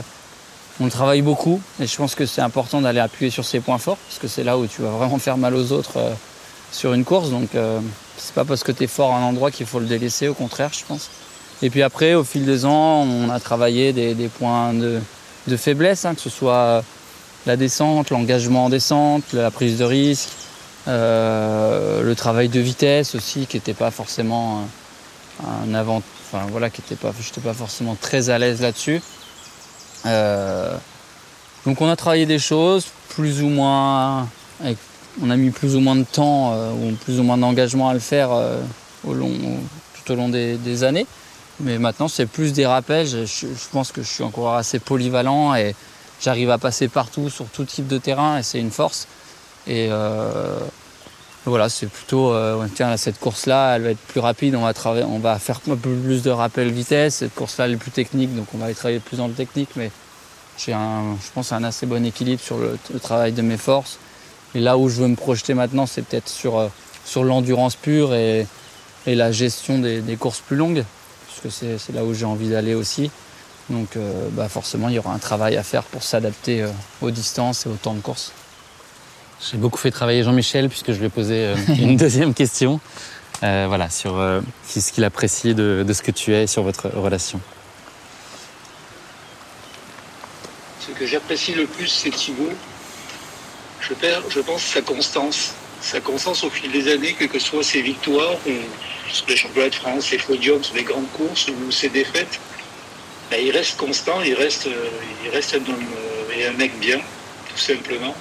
on 0.79 0.85
le 0.85 0.91
travaille 0.91 1.21
beaucoup. 1.21 1.61
Et 1.79 1.87
je 1.87 1.95
pense 1.95 2.15
que 2.15 2.25
c'est 2.25 2.41
important 2.41 2.81
d'aller 2.81 2.99
appuyer 2.99 3.29
sur 3.29 3.45
ces 3.45 3.59
points 3.59 3.77
forts 3.77 3.97
parce 3.97 4.19
que 4.19 4.27
c'est 4.27 4.43
là 4.43 4.57
où 4.57 4.65
tu 4.65 4.81
vas 4.81 4.89
vraiment 4.89 5.19
faire 5.19 5.37
mal 5.37 5.55
aux 5.55 5.71
autres 5.71 5.97
euh, 5.97 6.13
sur 6.71 6.93
une 6.93 7.05
course. 7.05 7.29
Donc 7.29 7.55
euh, 7.55 7.79
c'est 8.17 8.33
pas 8.33 8.45
parce 8.45 8.63
que 8.63 8.71
tu 8.71 8.83
es 8.83 8.87
fort 8.87 9.13
à 9.13 9.17
un 9.17 9.23
endroit 9.23 9.51
qu'il 9.51 9.65
faut 9.65 9.79
le 9.79 9.85
délaisser, 9.85 10.27
au 10.27 10.33
contraire, 10.33 10.71
je 10.73 10.85
pense. 10.85 11.09
Et 11.61 11.69
puis 11.69 11.83
après, 11.83 12.15
au 12.15 12.23
fil 12.23 12.45
des 12.45 12.65
ans, 12.65 13.03
on 13.03 13.29
a 13.29 13.39
travaillé 13.39 13.91
des, 13.91 14.29
points 14.29 14.73
de, 14.73 15.01
faiblesse, 15.57 16.05
hein, 16.05 16.15
que 16.15 16.21
ce 16.21 16.29
soit 16.29 16.83
la 17.45 17.57
descente, 17.57 18.11
l'engagement 18.11 18.65
en 18.65 18.69
descente, 18.69 19.23
la 19.33 19.51
prise 19.51 19.77
de 19.77 19.83
risque, 19.83 20.29
euh, 20.87 22.01
le 22.03 22.15
travail 22.15 22.49
de 22.49 22.59
vitesse 22.59 23.15
aussi, 23.15 23.45
qui 23.45 23.57
n'était 23.57 23.73
pas 23.73 23.91
forcément 23.91 24.63
un 25.45 25.73
avant, 25.73 26.01
enfin 26.27 26.45
voilà, 26.49 26.69
qui 26.69 26.81
était 26.81 26.95
pas, 26.95 27.13
forcément 27.13 27.95
très 27.99 28.29
à 28.29 28.37
l'aise 28.37 28.61
là-dessus. 28.61 29.01
Euh, 30.05 30.75
donc 31.65 31.81
on 31.81 31.89
a 31.89 31.95
travaillé 31.95 32.25
des 32.25 32.39
choses, 32.39 32.87
plus 33.09 33.41
ou 33.41 33.49
moins, 33.49 34.27
on 35.21 35.29
a 35.29 35.35
mis 35.35 35.51
plus 35.51 35.75
ou 35.75 35.79
moins 35.81 35.95
de 35.95 36.03
temps 36.03 36.53
euh, 36.53 36.71
ou 36.71 36.93
plus 36.93 37.19
ou 37.19 37.23
moins 37.23 37.37
d'engagement 37.37 37.89
à 37.89 37.93
le 37.93 37.99
faire 37.99 38.29
au 39.03 39.13
long, 39.13 39.31
tout 39.93 40.11
au 40.13 40.15
long 40.15 40.29
des 40.29 40.83
années. 40.83 41.05
Mais 41.61 41.77
maintenant, 41.77 42.07
c'est 42.07 42.25
plus 42.25 42.53
des 42.53 42.65
rappels. 42.65 43.05
Je, 43.07 43.37
pense 43.71 43.91
que 43.91 44.01
je 44.01 44.07
suis 44.07 44.23
encore 44.23 44.55
assez 44.55 44.79
polyvalent 44.79 45.55
et 45.55 45.75
j'arrive 46.21 46.49
à 46.51 46.57
passer 46.57 46.87
partout 46.87 47.29
sur 47.29 47.45
tout 47.47 47.65
type 47.65 47.87
de 47.87 47.97
terrain 47.97 48.37
et 48.37 48.43
c'est 48.43 48.59
une 48.59 48.71
force. 48.71 49.07
Et 49.69 49.87
euh, 49.91 50.57
voilà, 51.45 51.69
c'est 51.69 51.85
plutôt, 51.85 52.33
euh, 52.33 52.65
tiens, 52.73 52.97
cette 52.97 53.19
course-là, 53.19 53.75
elle 53.75 53.83
va 53.83 53.89
être 53.91 53.99
plus 53.99 54.19
rapide, 54.19 54.55
on 54.55 54.61
va, 54.61 54.73
on 55.07 55.19
va 55.19 55.37
faire 55.37 55.61
plus 55.61 56.23
de 56.23 56.31
rappels 56.31 56.71
vitesse. 56.71 57.17
Cette 57.17 57.35
course-là, 57.35 57.65
elle 57.65 57.73
est 57.73 57.77
plus 57.77 57.91
technique, 57.91 58.35
donc 58.35 58.47
on 58.55 58.57
va 58.57 58.65
aller 58.65 58.73
travailler 58.73 58.99
plus 58.99 59.17
dans 59.17 59.27
le 59.27 59.33
technique. 59.33 59.69
Mais 59.75 59.91
j'ai, 60.57 60.73
un, 60.73 61.15
je 61.23 61.31
pense, 61.33 61.51
un 61.51 61.63
assez 61.63 61.85
bon 61.85 62.03
équilibre 62.03 62.41
sur 62.41 62.57
le, 62.57 62.77
travail 62.99 63.31
de 63.31 63.43
mes 63.43 63.57
forces. 63.57 63.99
Et 64.55 64.59
là 64.59 64.75
où 64.79 64.89
je 64.89 65.01
veux 65.01 65.07
me 65.07 65.15
projeter 65.15 65.53
maintenant, 65.53 65.85
c'est 65.85 66.01
peut-être 66.01 66.29
sur, 66.29 66.57
euh, 66.57 66.67
sur 67.05 67.23
l'endurance 67.23 67.75
pure 67.75 68.15
et, 68.15 68.47
et 69.05 69.13
la 69.13 69.31
gestion 69.31 69.77
des 69.77 70.17
courses 70.19 70.41
plus 70.41 70.57
longues 70.57 70.83
que 71.41 71.49
c'est 71.49 71.93
là 71.93 72.03
où 72.03 72.13
j'ai 72.13 72.25
envie 72.25 72.49
d'aller 72.49 72.75
aussi. 72.75 73.09
Donc 73.69 73.97
bah, 74.31 74.49
forcément, 74.49 74.89
il 74.89 74.95
y 74.95 74.99
aura 74.99 75.13
un 75.13 75.19
travail 75.19 75.55
à 75.55 75.63
faire 75.63 75.83
pour 75.83 76.03
s'adapter 76.03 76.65
aux 77.01 77.11
distances 77.11 77.65
et 77.65 77.69
au 77.69 77.75
temps 77.75 77.93
de 77.93 78.01
course. 78.01 78.33
J'ai 79.41 79.57
beaucoup 79.57 79.77
fait 79.77 79.91
travailler 79.91 80.23
Jean-Michel 80.23 80.69
puisque 80.69 80.91
je 80.91 80.99
lui 80.99 81.05
ai 81.05 81.09
posé 81.09 81.45
euh, 81.45 81.55
une 81.77 81.97
deuxième 81.97 82.33
question 82.33 82.79
voilà, 83.41 83.89
sur 83.89 84.21
ce 84.67 84.91
qu'il 84.91 85.05
apprécie 85.05 85.55
de, 85.55 85.85
ce 85.93 86.01
que 86.01 86.11
tu 86.11 86.33
es 86.33 86.45
sur 86.45 86.61
votre 86.61 86.89
relation. 86.89 87.39
Ce 90.81 90.91
que 90.91 91.05
j'apprécie 91.05 91.53
le 91.53 91.65
plus, 91.65 91.87
c'est 91.87 92.09
Thibaut. 92.09 92.51
Je, 93.79 93.93
je 94.29 94.39
pense 94.41 94.61
sa 94.61 94.81
constance. 94.81 95.53
Sa 95.81 96.01
constance 96.01 96.43
au 96.43 96.49
fil 96.49 96.69
des 96.69 96.91
années, 96.91 97.15
quelles 97.17 97.29
que 97.29 97.39
soient 97.39 97.63
ses 97.63 97.81
victoires, 97.81 98.35
sur 99.11 99.25
les 99.27 99.35
championnats 99.35 99.69
de 99.69 99.75
France, 99.75 100.07
ses 100.07 100.17
podiums, 100.17 100.63
sur 100.63 100.75
les 100.75 100.83
grandes 100.83 101.09
courses 101.11 101.47
ou 101.47 101.71
ses 101.71 101.89
défaites, 101.89 102.39
ben, 103.29 103.39
il 103.43 103.51
reste 103.51 103.77
constant, 103.77 104.21
il 104.21 104.33
reste, 104.33 104.67
euh, 104.67 104.89
il 105.23 105.29
reste 105.29 105.53
un 105.53 105.71
homme 105.71 105.85
euh, 105.97 106.37
et 106.37 106.47
un 106.47 106.53
mec 106.53 106.77
bien, 106.79 106.97
tout 106.97 107.57
simplement. 107.57 108.15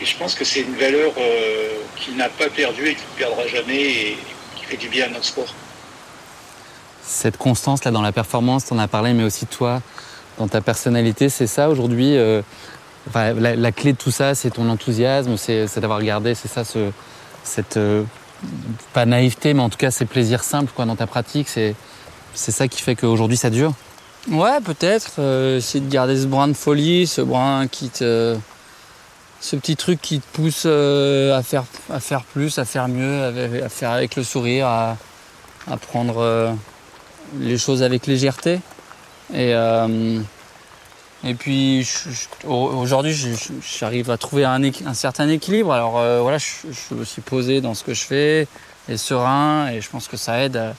Et 0.00 0.04
je 0.04 0.16
pense 0.16 0.34
que 0.34 0.44
c'est 0.44 0.60
une 0.60 0.74
valeur 0.74 1.12
euh, 1.18 1.70
qu'il 1.96 2.16
n'a 2.16 2.28
pas 2.28 2.48
perdue 2.48 2.88
et 2.88 2.94
qu'il 2.94 3.04
ne 3.14 3.18
perdra 3.18 3.46
jamais 3.46 3.82
et 3.82 4.18
qui 4.56 4.64
fait 4.64 4.76
du 4.76 4.88
bien 4.88 5.06
à 5.06 5.08
notre 5.08 5.24
sport. 5.24 5.52
Cette 7.04 7.36
constance 7.36 7.84
là 7.84 7.90
dans 7.90 8.02
la 8.02 8.12
performance, 8.12 8.66
tu 8.66 8.74
en 8.74 8.78
as 8.78 8.88
parlé, 8.88 9.12
mais 9.12 9.24
aussi 9.24 9.46
toi, 9.46 9.82
dans 10.38 10.46
ta 10.46 10.60
personnalité, 10.60 11.28
c'est 11.28 11.46
ça 11.46 11.68
aujourd'hui 11.68 12.16
la, 13.14 13.72
clé 13.72 13.92
de 13.92 13.98
tout 13.98 14.10
ça, 14.10 14.34
c'est 14.34 14.50
ton 14.50 14.68
enthousiasme, 14.68 15.36
c'est 15.36 15.78
d'avoir 15.78 16.02
gardé, 16.02 16.34
c'est 16.34 16.48
ça, 16.48 16.64
ce, 16.64 16.90
cette 17.42 17.78
pas 18.92 19.06
naïveté, 19.06 19.54
mais 19.54 19.62
en 19.62 19.68
tout 19.68 19.78
cas 19.78 19.90
ces 19.90 20.04
plaisirs 20.04 20.44
simples 20.44 20.72
quoi, 20.74 20.84
dans 20.84 20.96
ta 20.96 21.06
pratique, 21.06 21.48
c'est 21.48 21.74
ça 22.34 22.68
qui 22.68 22.82
fait 22.82 22.94
qu'aujourd'hui 22.94 23.36
ça 23.36 23.50
dure? 23.50 23.72
Ouais, 24.30 24.60
peut-être. 24.62 25.12
Euh, 25.20 25.60
c'est 25.60 25.80
de 25.80 25.90
garder 25.90 26.20
ce 26.20 26.26
brin 26.26 26.48
de 26.48 26.52
folie, 26.52 27.06
ce 27.06 27.20
brin 27.20 27.66
qui 27.66 27.88
te. 27.88 28.36
Ce 29.40 29.56
petit 29.56 29.76
truc 29.76 30.00
qui 30.00 30.20
te 30.20 30.26
pousse 30.32 30.64
euh, 30.66 31.36
à, 31.36 31.42
faire, 31.42 31.64
plus, 32.32 32.58
à 32.58 32.64
faire 32.64 32.88
mieux, 32.88 33.62
à, 33.62 33.68
faire 33.68 33.90
avec 33.90 34.16
le 34.16 34.24
sourire, 34.24 34.66
à, 34.66 34.96
prendre 35.80 36.18
euh, 36.18 36.52
les 37.38 37.58
choses 37.58 37.82
avec 37.82 38.06
légèreté. 38.06 38.60
Et, 39.34 39.52
et 41.24 41.34
puis 41.34 41.86
aujourd'hui, 42.46 43.14
j'arrive 43.78 44.10
à 44.10 44.16
trouver 44.16 44.44
un, 44.44 44.62
un, 44.62 44.94
certain 44.94 45.28
équilibre. 45.28 45.72
Alors 45.72 46.00
voilà, 46.22 46.38
je, 46.38 46.46
je, 46.70 47.04
suis 47.04 47.20
posé 47.20 47.60
dans 47.60 47.74
ce 47.74 47.84
que 47.84 47.92
je 47.92 48.04
fais, 48.04 48.48
et 48.88 48.96
serein, 48.96 49.68
et 49.68 49.80
je 49.80 49.90
pense 49.90 50.08
que 50.08 50.16
ça 50.16 50.42
aide 50.42 50.56
à, 50.56 50.74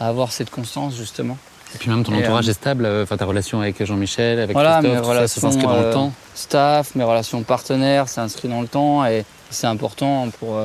avoir 0.00 0.32
cette 0.32 0.50
constance 0.50 0.96
justement. 0.96 1.36
Et 1.74 1.78
puis 1.78 1.90
même 1.90 2.02
ton 2.02 2.14
entourage 2.14 2.46
euh, 2.46 2.50
est 2.50 2.54
stable, 2.54 2.86
euh, 2.86 3.02
enfin 3.02 3.16
ta 3.16 3.26
relation 3.26 3.60
avec 3.60 3.84
Jean-Michel, 3.84 4.40
avec 4.40 4.54
voilà, 4.54 4.80
Christophe, 4.80 4.92
mes 4.92 5.06
relations, 5.06 5.40
ça, 5.40 5.50
s'inscrit 5.50 5.66
dans 5.66 5.76
le 5.76 5.86
euh, 5.86 5.92
temps. 5.92 6.12
Staff, 6.34 6.94
mes 6.94 7.04
relations 7.04 7.42
partenaires, 7.42 8.08
c'est 8.08 8.20
inscrit 8.20 8.48
dans 8.48 8.62
le 8.62 8.68
temps 8.68 9.04
et 9.04 9.24
c'est 9.50 9.66
important 9.66 10.28
pour 10.38 10.60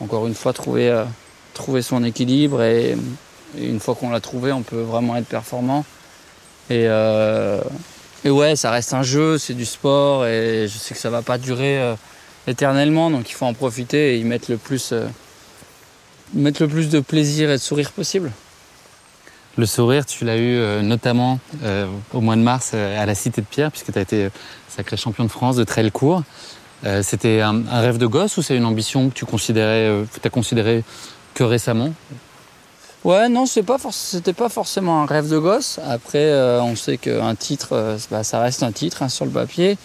encore 0.00 0.26
une 0.26 0.34
fois 0.34 0.52
trouver, 0.52 1.04
trouver 1.54 1.82
son 1.82 2.02
équilibre 2.02 2.62
et, 2.62 2.96
Et 3.58 3.66
une 3.68 3.80
fois 3.80 3.94
qu'on 3.94 4.10
l'a 4.10 4.20
trouvé, 4.20 4.52
on 4.52 4.62
peut 4.62 4.80
vraiment 4.80 5.16
être 5.16 5.26
performant. 5.28 5.84
Et, 6.70 6.86
euh, 6.86 7.60
et 8.24 8.30
ouais, 8.30 8.56
ça 8.56 8.70
reste 8.70 8.94
un 8.94 9.02
jeu, 9.02 9.38
c'est 9.38 9.54
du 9.54 9.66
sport 9.66 10.26
et 10.26 10.68
je 10.68 10.78
sais 10.78 10.94
que 10.94 11.00
ça 11.00 11.10
va 11.10 11.22
pas 11.22 11.38
durer 11.38 11.80
euh, 11.80 11.94
éternellement, 12.46 13.10
donc 13.10 13.28
il 13.30 13.34
faut 13.34 13.46
en 13.46 13.54
profiter 13.54 14.14
et 14.14 14.18
y 14.18 14.24
mettre 14.24 14.50
le 14.50 14.56
plus, 14.56 14.92
euh, 14.92 15.06
mettre 16.32 16.62
le 16.62 16.68
plus 16.68 16.88
de 16.88 17.00
plaisir 17.00 17.50
et 17.50 17.54
de 17.54 17.60
sourire 17.60 17.90
possible. 17.92 18.30
Le 19.58 19.66
sourire, 19.66 20.06
tu 20.06 20.24
l'as 20.24 20.38
eu 20.38 20.56
euh, 20.56 20.80
notamment 20.80 21.38
euh, 21.62 21.86
au 22.14 22.22
mois 22.22 22.36
de 22.36 22.40
mars 22.40 22.70
euh, 22.72 23.00
à 23.00 23.04
la 23.04 23.14
Cité 23.14 23.42
de 23.42 23.46
Pierre, 23.46 23.70
puisque 23.70 23.92
tu 23.92 23.98
as 23.98 24.02
été 24.02 24.28
sacré 24.68 24.96
champion 24.96 25.24
de 25.24 25.28
France 25.28 25.56
de 25.56 25.64
trail 25.64 25.90
court. 25.90 26.22
C'était 27.02 27.40
un, 27.40 27.62
rêve 27.70 27.96
de 27.96 28.06
gosse 28.06 28.36
ou 28.38 28.42
c'est 28.42 28.56
une 28.56 28.64
ambition 28.64 29.08
que 29.08 29.14
tu 29.14 29.24
considérais, 29.24 30.04
que 30.12 30.26
as 30.26 30.30
considéré 30.30 30.82
que 31.32 31.44
récemment? 31.44 31.94
Ouais, 33.04 33.28
non, 33.28 33.46
c'est 33.46 33.62
pas 33.62 33.76
c'était 33.92 34.32
pas 34.32 34.48
forcément 34.48 35.00
un 35.00 35.06
rêve 35.06 35.28
de 35.28 35.38
gosse. 35.38 35.78
Après, 35.88 36.34
on 36.60 36.74
sait 36.74 36.96
qu'un 36.96 37.36
titre, 37.36 37.98
bah, 38.10 38.24
ça 38.24 38.40
reste 38.40 38.64
un 38.64 38.72
titre 38.72 39.04
hein, 39.04 39.08
sur 39.08 39.24
le 39.26 39.30
papier. 39.30 39.78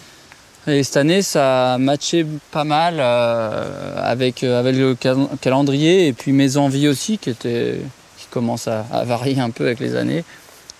Et 0.66 0.82
cette 0.82 0.96
année, 0.96 1.22
ça 1.22 1.74
a 1.74 1.78
matché 1.78 2.26
pas 2.50 2.64
mal 2.64 2.98
avec, 2.98 4.42
le 4.42 4.94
cal- 4.94 5.28
calendrier 5.40 6.08
et 6.08 6.12
puis 6.12 6.32
mes 6.32 6.56
envies 6.56 6.88
aussi 6.88 7.18
qui, 7.18 7.30
étaient, 7.30 7.80
qui 8.28 8.34
commencent 8.34 8.68
à, 8.68 8.84
varier 9.04 9.40
un 9.40 9.50
peu 9.50 9.64
avec 9.64 9.80
les 9.80 9.96
années. 9.96 10.24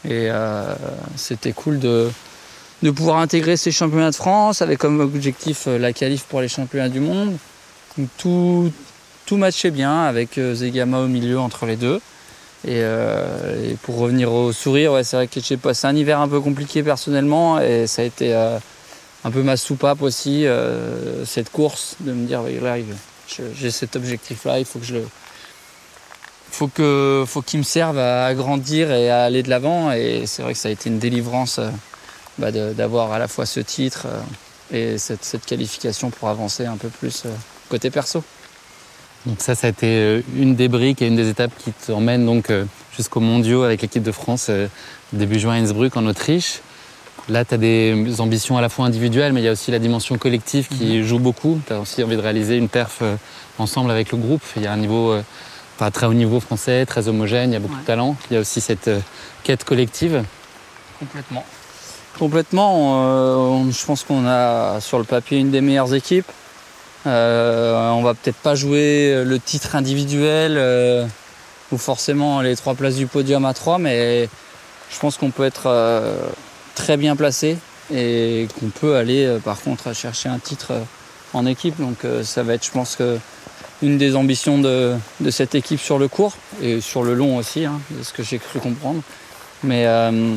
Et 0.05 0.29
euh, 0.31 0.75
c'était 1.17 1.53
cool 1.53 1.79
de, 1.79 2.11
de 2.83 2.91
pouvoir 2.91 3.19
intégrer 3.19 3.57
ces 3.57 3.73
championnats 3.73 4.11
de 4.11 4.17
France 4.17 4.63
avec 4.63 4.79
comme 4.79 5.01
objectif 5.01 5.65
euh, 5.67 5.79
la 5.79 5.93
qualif 5.93 6.25
pour 6.25 6.41
les 6.41 6.49
championnats 6.49 6.89
du 6.89 7.01
monde. 7.01 7.37
Tout, 8.17 8.73
tout 9.27 9.37
matchait 9.37 9.73
bien 9.73 10.03
avec 10.03 10.39
euh, 10.39 10.55
Zegama 10.55 11.01
au 11.01 11.09
milieu 11.09 11.41
entre 11.41 11.67
les 11.67 11.77
deux. 11.77 12.01
Et, 12.67 12.83
pour 13.83 13.99
revenir 13.99 14.33
au 14.33 14.53
sourire, 14.53 14.93
ouais, 14.93 15.05
c'est 15.05 15.17
vrai 15.17 15.29
que 15.29 15.41
j'ai 15.41 15.57
passé 15.57 15.87
un 15.87 15.95
hiver 15.95 16.21
un 16.21 16.27
peu 16.27 16.41
compliqué 16.41 16.83
personnellement 16.83 17.61
et 17.61 17.87
ça 17.87 18.03
a 18.03 18.05
été 18.05 18.35
un 18.35 19.31
peu 19.31 19.45
ma 19.45 19.57
soupape 19.57 20.03
aussi, 20.03 20.45
cette 21.25 21.51
course, 21.51 21.95
de 22.01 22.13
me 22.13 22.27
dire, 22.27 22.43
ouais, 22.43 22.59
là, 22.61 22.75
j'ai 23.55 23.71
cet 23.71 23.95
objectif-là, 23.95 24.59
il 24.59 24.65
faut 24.65 24.81
que 24.81 24.85
je 24.85 24.95
le. 24.95 25.05
Faut 26.51 26.69
que 26.69 27.25
faut 27.27 27.43
qu'il 27.43 27.61
me 27.61 27.65
serve 27.65 27.99
à 27.99 28.35
grandir 28.35 28.91
et 28.91 29.11
à 29.11 29.25
aller 29.25 29.43
de 29.43 29.51
l'avant. 29.51 29.93
Et 29.93 30.25
c'est 30.27 30.43
vrai 30.43 30.53
que 30.53 30.59
ça 30.59 30.69
a 30.69 30.73
été 30.73 30.89
une 30.89 30.99
délivrance 30.99 31.59
euh, 31.59 31.71
bah, 32.39 32.51
d'avoir 32.51 33.13
à 33.13 33.19
la 33.19 33.29
fois 33.29 33.47
ce 33.47 33.61
titre 33.61 34.07
euh, 34.07 34.95
et 34.95 34.99
cette, 34.99 35.25
cette 35.25 35.47
qualification 35.47 36.11
pour 36.11 36.29
avancer 36.29 36.67
un 36.67 36.77
peu 36.77 36.89
plus 36.89 37.25
euh, 37.27 37.31
côté 37.69 37.91
perso. 37.91 38.23
Donc 39.27 39.37
ça, 39.41 39.55
ça 39.55 39.67
a 39.67 39.71
été 39.71 40.23
une 40.37 40.55
des 40.55 40.69
briques 40.69 41.03
et 41.03 41.07
une 41.07 41.17
des 41.17 41.29
étapes 41.29 41.51
qui 41.59 41.73
t'emmène 41.73 42.25
donc 42.25 42.53
jusqu'aux 42.97 43.21
mondiaux 43.21 43.65
avec 43.65 43.83
l'équipe 43.83 44.03
de 44.03 44.13
France 44.13 44.49
début 45.13 45.41
juin 45.41 45.55
à 45.55 45.57
Innsbruck 45.57 45.97
en 45.97 46.07
Autriche. 46.07 46.61
Là, 47.29 47.45
tu 47.45 47.53
as 47.53 47.59
des 47.59 48.21
ambitions 48.21 48.57
à 48.57 48.63
la 48.63 48.69
fois 48.69 48.87
individuelles, 48.87 49.33
mais 49.33 49.41
il 49.41 49.45
y 49.45 49.49
a 49.49 49.53
aussi 49.53 49.73
la 49.73 49.81
dimension 49.81 50.17
collective 50.17 50.69
qui 50.69 51.03
joue 51.03 51.19
beaucoup. 51.19 51.61
Tu 51.67 51.73
as 51.73 51.81
aussi 51.81 52.03
envie 52.05 52.17
de 52.17 52.23
réaliser 52.23 52.57
une 52.57 52.69
perf 52.69 53.03
ensemble 53.59 53.91
avec 53.91 54.13
le 54.13 54.19
groupe. 54.19 54.43
Il 54.57 54.63
y 54.63 54.67
a 54.67 54.73
un 54.73 54.79
niveau, 54.79 55.21
enfin, 55.79 55.91
très 55.91 56.07
haut 56.07 56.15
niveau 56.15 56.41
français, 56.41 56.85
très 56.87 57.07
homogène, 57.09 57.51
il 57.51 57.55
y 57.55 57.57
a 57.57 57.61
beaucoup 57.61 57.75
Ouais. 57.75 57.81
de 57.81 57.87
talent. 57.87 58.17
Il 58.31 58.35
y 58.35 58.37
a 58.37 58.41
aussi 58.41 58.61
cette 58.61 58.89
euh, 58.89 59.01
quête 59.45 59.65
collective. 59.65 60.25
Complètement. 60.99 61.45
Complètement. 62.19 63.05
euh, 63.05 63.35
on- 63.37 63.71
je 63.71 63.85
pense 63.87 64.03
qu'on 64.03 64.27
a 64.27 64.81
sur 64.81 64.99
le 64.99 65.05
papier 65.05 65.39
une 65.39 65.51
des 65.51 65.61
meilleures 65.61 65.95
équipes. 65.95 66.31
Euh, 67.07 67.91
on 67.91 68.03
va 68.03 68.15
peut-être 68.15 68.37
pas 68.39 68.55
jouer 68.57 69.23
le 69.25 69.39
titre 69.39 69.77
individuel 69.77 70.57
euh, 70.59 71.07
ou 71.71 71.79
forcément 71.79 72.41
les 72.41 72.57
trois 72.57 72.75
places 72.75 72.97
du 72.97 73.07
podium 73.07 73.45
à 73.45 73.55
trois, 73.55 73.79
mais 73.79 74.29
je 74.91 74.99
pense 74.99 75.17
qu'on 75.17 75.31
peut 75.31 75.45
être 75.45 75.67
euh, 75.67 76.17
très 76.75 76.97
bien 76.97 77.15
placé 77.15 77.57
et 77.95 78.49
qu'on 78.59 78.67
peut 78.69 78.97
aller 78.97 79.25
euh, 79.25 79.39
par 79.39 79.61
contre 79.61 79.95
chercher 79.95 80.29
un 80.29 80.39
titre 80.41 80.73
euh, 80.73 80.81
en 81.35 81.47
équipe. 81.47 81.79
Donc 81.81 82.05
euh, 82.05 82.25
ça 82.25 82.43
va 82.43 82.55
être, 82.55 82.67
je 82.67 82.73
pense 82.73 82.97
que 82.97 83.19
une 83.83 83.99
des 83.99 84.17
ambitions 84.17 84.59
de, 84.59 84.97
cette 85.31 85.55
équipe 85.55 85.81
sur 85.81 85.99
le 85.99 86.09
court 86.09 86.37
et 86.63 86.81
sur 86.81 87.03
le 87.03 87.15
long 87.15 87.37
aussi, 87.37 87.65
hein, 87.65 87.81
de 87.91 88.03
ce 88.03 88.13
que 88.13 88.23
j'ai 88.23 88.39
cru 88.39 88.59
comprendre. 88.59 89.03
Mais 89.63 89.87
euh, 89.87 90.37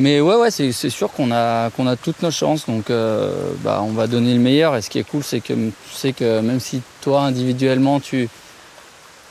mais 0.00 0.20
ouais, 0.20 0.36
ouais, 0.36 0.50
c'est 0.52 0.90
sûr 0.90 1.10
qu'on 1.10 1.32
a, 1.32 1.70
qu'on 1.70 1.88
a 1.88 1.96
toutes 1.96 2.22
nos 2.22 2.30
chances. 2.30 2.66
Donc, 2.66 2.88
euh, 2.90 3.32
bah, 3.62 3.80
on 3.82 3.92
va 3.92 4.06
donner 4.06 4.32
le 4.32 4.38
meilleur. 4.38 4.76
Et 4.76 4.82
ce 4.82 4.90
qui 4.90 5.00
est 5.00 5.04
cool, 5.04 5.24
c'est 5.24 5.40
que 5.40 5.52
tu 5.54 5.72
sais 5.92 6.12
que 6.12 6.40
même 6.40 6.60
si 6.60 6.82
toi, 7.00 7.22
individuellement, 7.22 7.98
tu, 7.98 8.28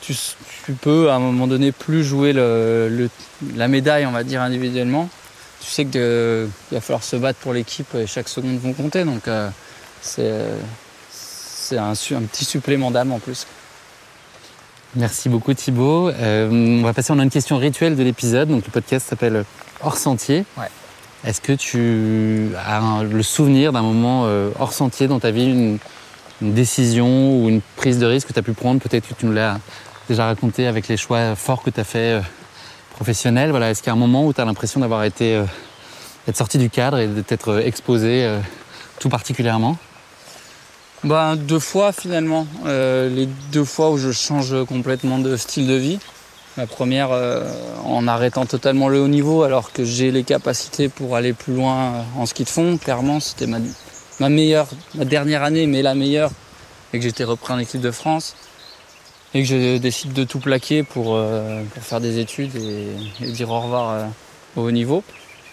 tu, 0.02 0.14
peux 0.82 1.10
à 1.10 1.14
un 1.14 1.20
moment 1.20 1.46
donné 1.46 1.72
plus 1.72 2.04
jouer 2.04 2.34
la 2.34 3.68
médaille, 3.68 4.04
on 4.04 4.12
va 4.12 4.24
dire, 4.24 4.42
individuellement, 4.42 5.08
tu 5.60 5.70
sais 5.70 5.86
qu'il 5.86 6.48
va 6.70 6.80
falloir 6.82 7.02
se 7.02 7.16
battre 7.16 7.38
pour 7.38 7.54
l'équipe 7.54 7.94
et 7.94 8.06
chaque 8.06 8.28
seconde 8.28 8.58
vont 8.58 8.74
compter. 8.74 9.04
Donc, 9.04 9.26
euh, 9.26 9.48
c'est 10.02 10.30
c'est 11.68 12.14
un, 12.14 12.22
petit 12.22 12.44
supplément 12.44 12.90
d'âme 12.90 13.12
en 13.12 13.18
plus. 13.18 13.46
Merci 14.96 15.28
beaucoup 15.28 15.52
Thibaut. 15.52 16.08
Euh, 16.08 16.48
on 16.50 16.82
va 16.82 16.94
passer, 16.94 17.12
on 17.12 17.18
a 17.18 17.22
une 17.22 17.30
question 17.30 17.58
rituelle 17.58 17.94
de 17.94 18.02
l'épisode. 18.02 18.48
Donc 18.48 18.64
le 18.64 18.70
podcast 18.72 19.06
s'appelle 19.08 19.44
Hors 19.82 19.98
Sentier. 19.98 20.44
Ouais. 20.56 20.68
Est-ce 21.24 21.40
que 21.40 21.52
tu 21.52 22.50
as 22.56 22.78
un- 22.80 23.02
le 23.02 23.22
souvenir 23.22 23.72
d'un 23.72 23.82
moment 23.82 24.22
euh, 24.26 24.50
hors 24.58 24.72
sentier 24.72 25.08
dans 25.08 25.18
ta 25.20 25.30
vie, 25.30 25.46
une, 25.46 25.78
une 26.40 26.54
décision 26.54 27.36
ou 27.42 27.48
une 27.48 27.60
prise 27.76 27.98
de 27.98 28.06
risque 28.06 28.28
que 28.28 28.32
tu 28.32 28.38
as 28.38 28.42
pu 28.42 28.52
prendre 28.52 28.80
Peut-être 28.80 29.06
que 29.08 29.14
tu 29.14 29.26
nous 29.26 29.32
l'as 29.32 29.58
déjà 30.08 30.24
raconté 30.26 30.66
avec 30.66 30.88
les 30.88 30.96
choix 30.96 31.34
forts 31.34 31.62
que 31.62 31.70
tu 31.70 31.80
as 31.80 31.84
fait 31.84 32.14
euh, 32.14 32.20
professionnels. 32.92 33.50
Voilà, 33.50 33.70
Est-ce 33.70 33.82
qu'il 33.82 33.88
y 33.88 33.90
a 33.90 33.94
un 33.94 33.98
moment 33.98 34.24
où 34.26 34.32
tu 34.32 34.40
as 34.40 34.44
l'impression 34.44 34.80
d'avoir 34.80 35.04
été 35.04 35.42
d'être 36.26 36.36
sorti 36.36 36.56
du 36.56 36.70
cadre 36.70 36.98
et 36.98 37.08
d'être 37.08 37.58
exposé 37.64 38.38
tout 39.00 39.08
particulièrement? 39.08 39.76
Ben, 41.04 41.36
deux 41.36 41.60
fois 41.60 41.92
finalement. 41.92 42.46
Euh, 42.66 43.08
les 43.08 43.26
deux 43.52 43.64
fois 43.64 43.90
où 43.90 43.98
je 43.98 44.10
change 44.10 44.64
complètement 44.64 45.18
de 45.18 45.36
style 45.36 45.66
de 45.66 45.74
vie. 45.74 45.98
La 46.56 46.66
première 46.66 47.12
euh, 47.12 47.48
en 47.84 48.08
arrêtant 48.08 48.44
totalement 48.44 48.88
le 48.88 49.00
haut 49.00 49.06
niveau 49.08 49.44
alors 49.44 49.72
que 49.72 49.84
j'ai 49.84 50.10
les 50.10 50.24
capacités 50.24 50.88
pour 50.88 51.14
aller 51.14 51.32
plus 51.32 51.54
loin 51.54 51.76
euh, 51.76 52.02
en 52.16 52.26
ski 52.26 52.42
de 52.42 52.48
fond. 52.48 52.78
Clairement, 52.78 53.20
c'était 53.20 53.46
ma, 53.46 53.58
ma 54.18 54.28
meilleure, 54.28 54.66
ma 54.96 55.04
dernière 55.04 55.44
année, 55.44 55.68
mais 55.68 55.82
la 55.82 55.94
meilleure. 55.94 56.32
Et 56.92 56.98
que 56.98 57.04
j'étais 57.04 57.22
repris 57.22 57.52
en 57.52 57.58
équipe 57.58 57.80
de 57.80 57.92
France. 57.92 58.34
Et 59.34 59.42
que 59.42 59.48
je 59.48 59.76
décide 59.76 60.14
de 60.14 60.24
tout 60.24 60.40
plaquer 60.40 60.82
pour, 60.82 61.14
euh, 61.14 61.62
pour 61.74 61.82
faire 61.84 62.00
des 62.00 62.18
études 62.18 62.56
et, 62.56 62.88
et 63.24 63.30
dire 63.30 63.50
au 63.50 63.60
revoir 63.60 63.90
euh, 63.90 64.04
au 64.56 64.62
haut 64.62 64.72
niveau. 64.72 65.04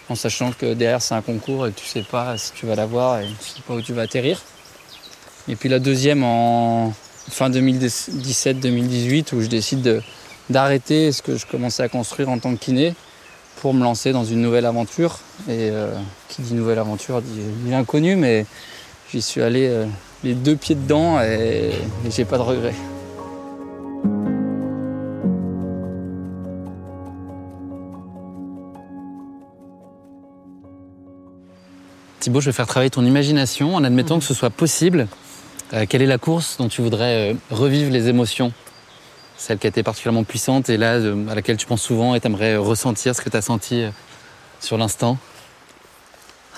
En 0.08 0.16
sachant 0.16 0.50
que 0.50 0.74
derrière 0.74 1.02
c'est 1.02 1.14
un 1.14 1.22
concours 1.22 1.68
et 1.68 1.70
que 1.70 1.78
tu 1.78 1.86
sais 1.86 2.02
pas 2.02 2.36
si 2.36 2.52
tu 2.52 2.66
vas 2.66 2.74
l'avoir 2.74 3.20
et 3.20 3.26
tu 3.26 3.48
sais 3.48 3.62
pas 3.64 3.74
où 3.74 3.82
tu 3.82 3.92
vas 3.92 4.02
atterrir. 4.02 4.40
Et 5.48 5.56
puis 5.56 5.68
la 5.68 5.78
deuxième 5.78 6.22
en 6.24 6.92
fin 7.30 7.50
2017-2018 7.50 9.34
où 9.34 9.40
je 9.40 9.46
décide 9.46 9.82
de- 9.82 10.02
d'arrêter 10.50 11.12
ce 11.12 11.22
que 11.22 11.36
je 11.36 11.46
commençais 11.46 11.82
à 11.82 11.88
construire 11.88 12.28
en 12.28 12.38
tant 12.38 12.54
que 12.54 12.60
kiné 12.60 12.94
pour 13.60 13.74
me 13.74 13.82
lancer 13.82 14.12
dans 14.12 14.24
une 14.24 14.40
nouvelle 14.42 14.66
aventure. 14.66 15.18
Et 15.48 15.70
euh, 15.70 15.92
qui 16.28 16.42
dit 16.42 16.54
nouvelle 16.54 16.78
aventure 16.78 17.22
dit, 17.22 17.40
dit 17.64 17.74
inconnu, 17.74 18.16
mais 18.16 18.44
j'y 19.12 19.22
suis 19.22 19.42
allé 19.42 19.66
euh, 19.68 19.86
les 20.24 20.34
deux 20.34 20.56
pieds 20.56 20.74
dedans 20.74 21.20
et, 21.20 21.70
et 22.06 22.10
j'ai 22.10 22.24
pas 22.24 22.38
de 22.38 22.42
regrets. 22.42 22.74
Thibaut, 32.20 32.40
je 32.40 32.46
vais 32.46 32.52
faire 32.52 32.66
travailler 32.66 32.90
ton 32.90 33.04
imagination 33.04 33.74
en 33.74 33.84
admettant 33.84 34.18
que 34.18 34.24
ce 34.24 34.34
soit 34.34 34.50
possible. 34.50 35.06
Euh, 35.72 35.84
quelle 35.88 36.02
est 36.02 36.06
la 36.06 36.18
course 36.18 36.56
dont 36.58 36.68
tu 36.68 36.80
voudrais 36.80 37.32
euh, 37.32 37.34
revivre 37.50 37.90
les 37.90 38.08
émotions? 38.08 38.52
Celle 39.36 39.58
qui 39.58 39.66
a 39.66 39.68
été 39.68 39.82
particulièrement 39.82 40.24
puissante 40.24 40.70
et 40.70 40.76
là, 40.76 40.94
euh, 40.94 41.28
à 41.28 41.34
laquelle 41.34 41.56
tu 41.56 41.66
penses 41.66 41.82
souvent 41.82 42.14
et 42.14 42.20
tu 42.20 42.26
aimerais 42.26 42.56
ressentir 42.56 43.14
ce 43.14 43.20
que 43.20 43.28
tu 43.28 43.36
as 43.36 43.42
senti 43.42 43.84
sur 44.60 44.78
l'instant? 44.78 45.18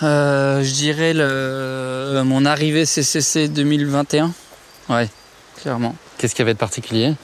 Je 0.01 0.73
dirais 0.75 1.13
le, 1.13 2.23
mon 2.25 2.45
arrivée 2.45 2.87
CCC 2.87 3.49
2021. 3.49 4.31
Ouais, 4.89 5.09
clairement. 5.61 5.97
Qu'est-ce 6.19 6.35
qui 6.35 6.43
avait 6.43 6.55
de 6.55 6.59
particulier? 6.59 7.15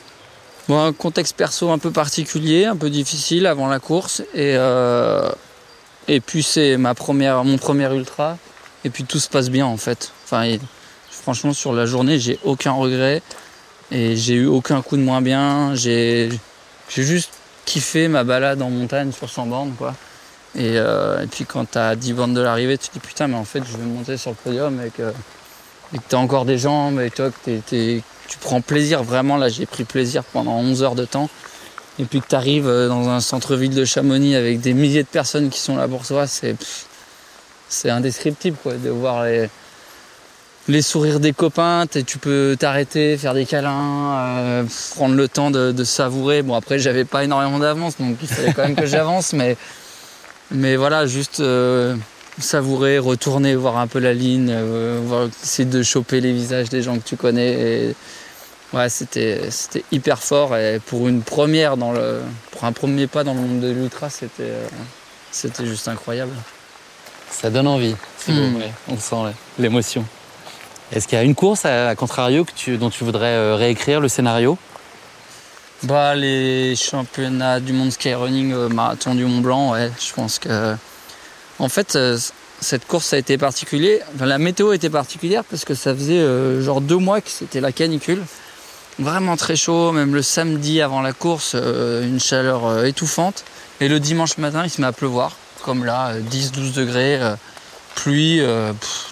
Bon, 0.69 0.83
un 0.83 0.93
contexte 0.93 1.37
perso 1.37 1.71
un 1.71 1.79
peu 1.79 1.93
particulier, 1.93 2.65
un 2.65 2.75
peu 2.75 2.91
difficile 2.91 3.47
avant 3.47 3.69
la 3.69 3.79
course. 3.79 4.23
Et, 4.35 4.57
et 6.09 6.21
puis 6.21 6.43
c'est 6.43 6.77
ma 6.77 6.95
première, 6.95 7.45
mon 7.45 7.59
premier 7.59 7.95
ultra. 7.95 8.39
Et 8.85 8.91
puis 8.91 9.05
tout 9.05 9.21
se 9.21 9.29
passe 9.29 9.51
bien 9.51 9.67
en 9.67 9.77
fait. 9.77 10.11
Enfin, 10.25 10.57
franchement, 11.25 11.55
sur 11.55 11.73
la 11.73 11.87
journée, 11.87 12.19
j'ai 12.19 12.39
aucun 12.45 12.73
regret. 12.73 13.23
Et 13.91 14.15
j'ai 14.15 14.35
eu 14.35 14.47
aucun 14.47 14.83
coup 14.83 14.97
de 14.99 15.03
moins 15.03 15.23
bien. 15.23 15.75
J'ai 15.75 16.29
juste 16.91 17.33
kiffé 17.65 18.09
ma 18.09 18.25
balade 18.25 18.61
en 18.61 18.69
montagne 18.69 19.11
sur 19.11 19.31
100 19.31 19.47
bornes. 19.47 19.75
Quoi. 19.79 19.95
Et, 20.55 20.77
euh, 20.77 21.23
et 21.23 21.27
puis 21.27 21.47
quand 21.47 21.65
t'as 21.65 21.97
10 21.97 22.13
bornes 22.13 22.35
de 22.35 22.43
l'arrivée, 22.43 22.77
tu 22.77 22.89
te 22.89 22.93
dis 22.93 23.01
putain, 23.01 23.27
mais 23.27 23.37
en 23.37 23.45
fait, 23.45 23.63
je 23.65 23.77
vais 23.79 23.85
monter 23.85 24.19
sur 24.19 24.33
le 24.33 24.37
podium 24.37 24.81
et 24.85 24.91
que, 24.91 25.15
et 25.95 25.99
que 25.99 26.03
t'as 26.07 26.19
encore 26.19 26.45
des 26.45 26.59
jambes 26.59 27.01
et 27.01 27.11
toi, 27.11 27.31
que 27.31 27.61
tu 27.67 28.39
prends 28.43 28.61
plaisir 28.61 29.03
vraiment. 29.03 29.39
Là, 29.39 29.49
j'ai 29.49 29.65
pris 29.65 29.85
plaisir 29.85 30.25
pendant 30.25 30.57
11 30.59 30.83
heures 30.83 30.95
de 30.95 31.07
temps. 31.07 31.31
et 31.99 32.05
puis 32.05 32.21
que 32.21 32.27
tu 32.29 32.35
arrives 32.35 32.67
dans 32.67 33.09
un 33.09 33.21
centre-ville 33.21 33.75
de 33.75 33.85
Chamonix 33.87 34.37
avec 34.37 34.61
des 34.61 34.75
milliers 34.75 35.05
de 35.05 35.09
personnes 35.09 35.49
qui 35.49 35.61
sont 35.61 35.77
là 35.77 35.89
pour 35.89 36.07
toi, 36.07 36.27
c'est 36.27 36.57
c'est 37.71 37.91
indescriptible 37.91 38.57
quoi, 38.63 38.75
de 38.75 38.91
voir 38.91 39.25
les, 39.25 39.49
les 40.69 40.83
sourires 40.83 41.21
des 41.21 41.33
copains, 41.33 41.85
tu 41.87 42.19
peux 42.19 42.57
t'arrêter, 42.59 43.19
faire 43.19 43.35
des 43.35 43.45
câlins, 43.45 44.17
euh, 44.17 44.65
prendre 44.95 45.15
le 45.15 45.29
temps 45.29 45.51
de, 45.51 45.85
savourer. 45.85 46.43
Bon 46.43 46.55
après 46.55 46.79
j'avais 46.79 47.05
pas 47.05 47.25
énormément 47.25 47.59
d'avance, 47.59 47.99
donc 47.99 48.17
il 48.23 48.29
fallait 48.29 48.53
quand 48.53 48.63
même 48.63 48.77
que 48.77 48.87
j'avance, 48.95 49.33
mais, 49.33 49.57
mais 50.51 50.77
voilà, 50.77 51.07
juste 51.07 51.41
euh, 51.41 51.97
savourer, 52.39 52.99
retourner, 52.99 53.55
voir 53.55 53.77
un 53.77 53.87
peu 53.87 53.99
la 53.99 54.15
ligne, 54.15 54.49
euh, 54.51 55.29
essayer 55.43 55.69
de 55.69 55.83
choper 55.83 56.21
les 56.21 56.33
visages 56.33 56.71
des 56.71 56.83
gens 56.83 56.97
que 56.99 57.05
tu 57.07 57.17
connais. 57.17 57.53
Et, 57.53 57.95
ouais, 58.73 58.89
c'était, 58.89 59.51
c'était 59.51 59.85
hyper 59.93 60.19
fort 60.19 60.57
et 60.57 60.81
pour 60.87 61.09
une 61.09 61.21
première 61.23 61.77
dans 61.77 61.93
le, 61.93 62.21
pour 62.53 62.65
un 62.65 62.73
premier 62.73 63.07
pas 63.07 63.23
dans 63.23 63.35
le 63.35 63.41
monde 63.41 63.61
de 63.61 63.71
l'ultra, 63.71 64.09
c'était, 64.09 64.53
c'était 65.31 65.67
juste 65.67 65.89
incroyable. 65.89 66.33
Ça 67.31 67.51
donne 67.51 67.67
envie, 67.67 67.97
hmm. 68.29 68.61
on 68.89 68.97
sent 68.97 69.35
l'émotion. 69.59 70.05
Est-ce 70.93 71.09
qu'il 71.09 71.17
y 71.17 71.21
a 71.21 71.25
une 71.25 71.35
course, 71.35 71.65
à, 71.65 71.95
contrario, 71.95 72.45
que 72.45 72.53
tu, 72.55 72.77
dont 72.77 72.91
tu 72.91 73.05
voudrais 73.05 73.35
euh, 73.35 73.57
réécrire 73.57 74.01
le 74.01 74.09
scénario? 74.09 74.59
Bah, 75.83 76.15
Les 76.15 76.77
championnats 76.77 77.61
du 77.61 77.73
monde 77.73 77.91
skyrunning 77.91 78.53
euh, 78.53 78.69
marathon 78.69 79.15
du 79.15 79.25
Mont 79.25 79.41
Blanc, 79.41 79.73
ouais, 79.73 79.91
je 79.99 80.13
pense 80.13 80.39
que. 80.39 80.77
En 81.59 81.69
fait, 81.69 81.97
euh, 81.97 82.19
cette 82.61 82.87
course 82.87 83.13
a 83.13 83.19
été 83.19 83.39
particulière. 83.39 84.05
la 84.21 84.39
météo 84.39 84.73
était 84.73 84.91
particulière 84.91 85.45
parce 85.45 85.65
que 85.65 85.75
ça 85.75 85.95
faisait 85.95 86.23
genre 86.63 86.81
deux 86.81 86.97
mois 86.97 87.21
que 87.21 87.31
c'était 87.31 87.61
la 87.61 87.73
canicule. 87.73 88.23
Vraiment 88.99 89.37
très 89.37 89.57
chaud, 89.57 89.93
même 89.93 90.15
le 90.15 90.23
samedi 90.23 90.81
avant 90.81 91.01
la 91.01 91.13
course, 91.13 91.55
une 91.55 92.19
chaleur 92.21 92.85
étouffante. 92.85 93.45
Et 93.81 93.89
le 93.89 94.01
dimanche 94.01 94.39
matin, 94.39 94.63
il 94.65 94.71
se 94.71 94.81
met 94.81 94.87
à 94.87 94.93
pleuvoir, 94.93 95.37
comme 95.63 95.85
là, 95.85 96.15
10-12 96.19 96.73
degrés, 96.73 97.21
pluie, 97.95 98.41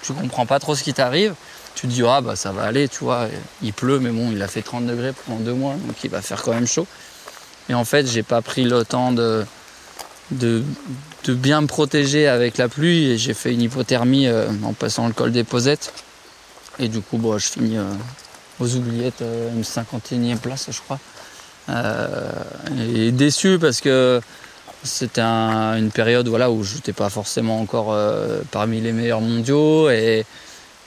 tu 0.03 0.13
comprends 0.13 0.47
pas 0.47 0.59
trop 0.59 0.75
ce 0.75 0.83
qui 0.83 0.95
t'arrive 0.95 1.35
tu 1.75 1.87
te 1.87 1.93
dis, 1.93 2.03
ah 2.07 2.21
bah 2.21 2.37
ça 2.37 2.53
va 2.53 2.63
aller, 2.65 2.89
tu 2.89 3.05
vois, 3.05 3.29
il 3.63 3.73
pleut, 3.73 3.99
mais 3.99 4.11
bon, 4.11 4.31
il 4.33 4.43
a 4.43 4.49
fait 4.49 4.63
30 4.63 4.87
degrés 4.87 5.13
pendant 5.27 5.41
deux 5.41 5.55
mois, 5.55 5.75
donc 5.75 5.97
il 6.05 6.11
va 6.11 6.23
faire 6.23 6.43
quand 6.43 6.53
même 6.53 6.67
chaud. 6.67 6.87
Et 7.69 7.75
en 7.75 7.85
fait, 7.85 8.07
j'ai 8.07 8.23
pas 8.23 8.43
pris 8.43 8.65
le 8.65 8.85
temps 8.85 9.13
de, 9.13 9.45
de, 10.33 10.63
bien 11.29 11.61
me 11.61 11.67
protéger 11.67 12.29
avec 12.29 12.59
la 12.59 12.69
pluie 12.69 13.11
et 13.11 13.19
j'ai 13.19 13.35
fait 13.35 13.53
une 13.53 13.63
hypothermie 13.63 14.27
euh, 14.27 14.49
en 14.65 14.73
passant 14.73 15.07
le 15.07 15.13
col 15.13 15.33
des 15.33 15.45
Posettes. 15.45 15.93
Et 16.79 16.89
du 16.89 17.01
coup, 17.01 17.19
bon, 17.19 17.39
je 17.39 17.49
finis 17.49 17.77
euh, 17.79 17.85
aux 18.61 18.75
oubliettes, 18.75 19.23
euh, 19.23 19.51
une 19.55 19.63
51e 19.63 20.39
place, 20.39 20.69
je 20.71 20.81
crois. 20.81 20.99
et 22.77 23.13
déçu 23.13 23.59
parce 23.61 23.81
que 23.81 24.21
c'était 24.83 25.21
une 25.21 25.91
période 25.93 26.27
voilà, 26.29 26.51
où 26.51 26.65
je 26.65 26.75
n'étais 26.75 26.93
pas 26.93 27.09
forcément 27.09 27.61
encore 27.61 27.97
parmi 28.51 28.81
les 28.81 28.91
meilleurs 28.91 29.21
mondiaux 29.21 29.89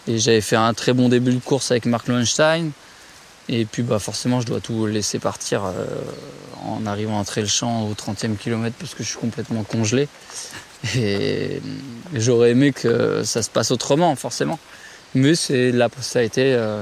et 0.07 0.17
j'avais 0.19 0.41
fait 0.41 0.55
un 0.55 0.73
très 0.73 0.93
bon 0.93 1.09
début 1.09 1.33
de 1.33 1.39
course 1.39 1.71
avec 1.71 1.85
Mark 1.85 2.07
Lowenstein. 2.07 2.71
Et 3.47 3.65
puis 3.65 3.83
bah 3.83 3.99
forcément 3.99 4.41
je 4.41 4.47
dois 4.47 4.59
tout 4.59 4.87
laisser 4.87 5.19
partir 5.19 5.65
euh, 5.65 5.85
en 6.65 6.85
arrivant 6.87 7.21
à 7.21 7.39
le 7.39 7.45
champ 7.45 7.87
au 7.87 7.93
30e 7.93 8.37
kilomètre 8.37 8.75
parce 8.79 8.95
que 8.95 9.03
je 9.03 9.09
suis 9.09 9.19
complètement 9.19 9.63
congelé. 9.63 10.07
Et, 10.95 11.61
j'aurais 12.13 12.51
aimé 12.51 12.71
que 12.71 13.23
ça 13.23 13.43
se 13.43 13.49
passe 13.49 13.71
autrement 13.71 14.15
forcément. 14.15 14.59
Mais 15.13 15.33
là 15.49 15.89
ça 16.01 16.19
a 16.19 16.21
été 16.23 16.53
euh, 16.53 16.81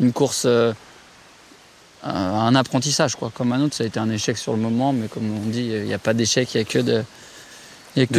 une 0.00 0.12
course 0.12 0.44
euh, 0.44 0.72
un 2.04 2.54
apprentissage 2.54 3.16
quoi. 3.16 3.30
Comme 3.34 3.52
un 3.52 3.60
autre, 3.62 3.74
ça 3.74 3.84
a 3.84 3.86
été 3.86 3.98
un 3.98 4.10
échec 4.10 4.36
sur 4.36 4.52
le 4.52 4.58
moment, 4.58 4.92
mais 4.92 5.08
comme 5.08 5.30
on 5.34 5.48
dit, 5.48 5.70
il 5.72 5.84
n'y 5.84 5.94
a 5.94 5.98
pas 5.98 6.14
d'échec, 6.14 6.52
il 6.54 6.58
n'y 6.58 6.62
a 6.62 6.64
que 6.64 6.78
de, 6.80 7.04
il 7.94 8.00
n'y 8.00 8.04
a 8.04 8.06
que 8.06 8.14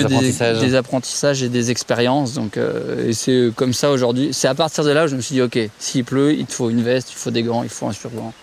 des, 0.60 0.76
apprentissages. 0.76 1.42
et 1.42 1.50
des 1.50 1.72
expériences. 1.72 2.34
Donc, 2.34 2.58
euh, 2.58 3.08
et 3.08 3.14
c'est 3.14 3.50
comme 3.56 3.74
ça 3.74 3.92
aujourd'hui. 3.92 4.30
C'est 4.32 4.48
à 4.48 4.54
partir 4.54 4.84
de 4.84 4.92
là 4.92 5.06
où 5.06 5.08
je 5.08 5.16
me 5.16 5.22
suis 5.22 5.36
dit, 5.36 5.42
ok, 5.42 5.58
s'il 5.80 6.06
pleut, 6.06 6.34
il 6.34 6.46
te 6.46 6.54
faut 6.54 6.70
une 6.70 6.84
veste, 6.84 7.12
il 7.12 7.16
faut 7.16 7.32
des 7.32 7.44
gants, 7.44 7.64
il 7.64 7.70
faut 7.70 7.88
un 7.88 7.94
surgant. 7.94 8.34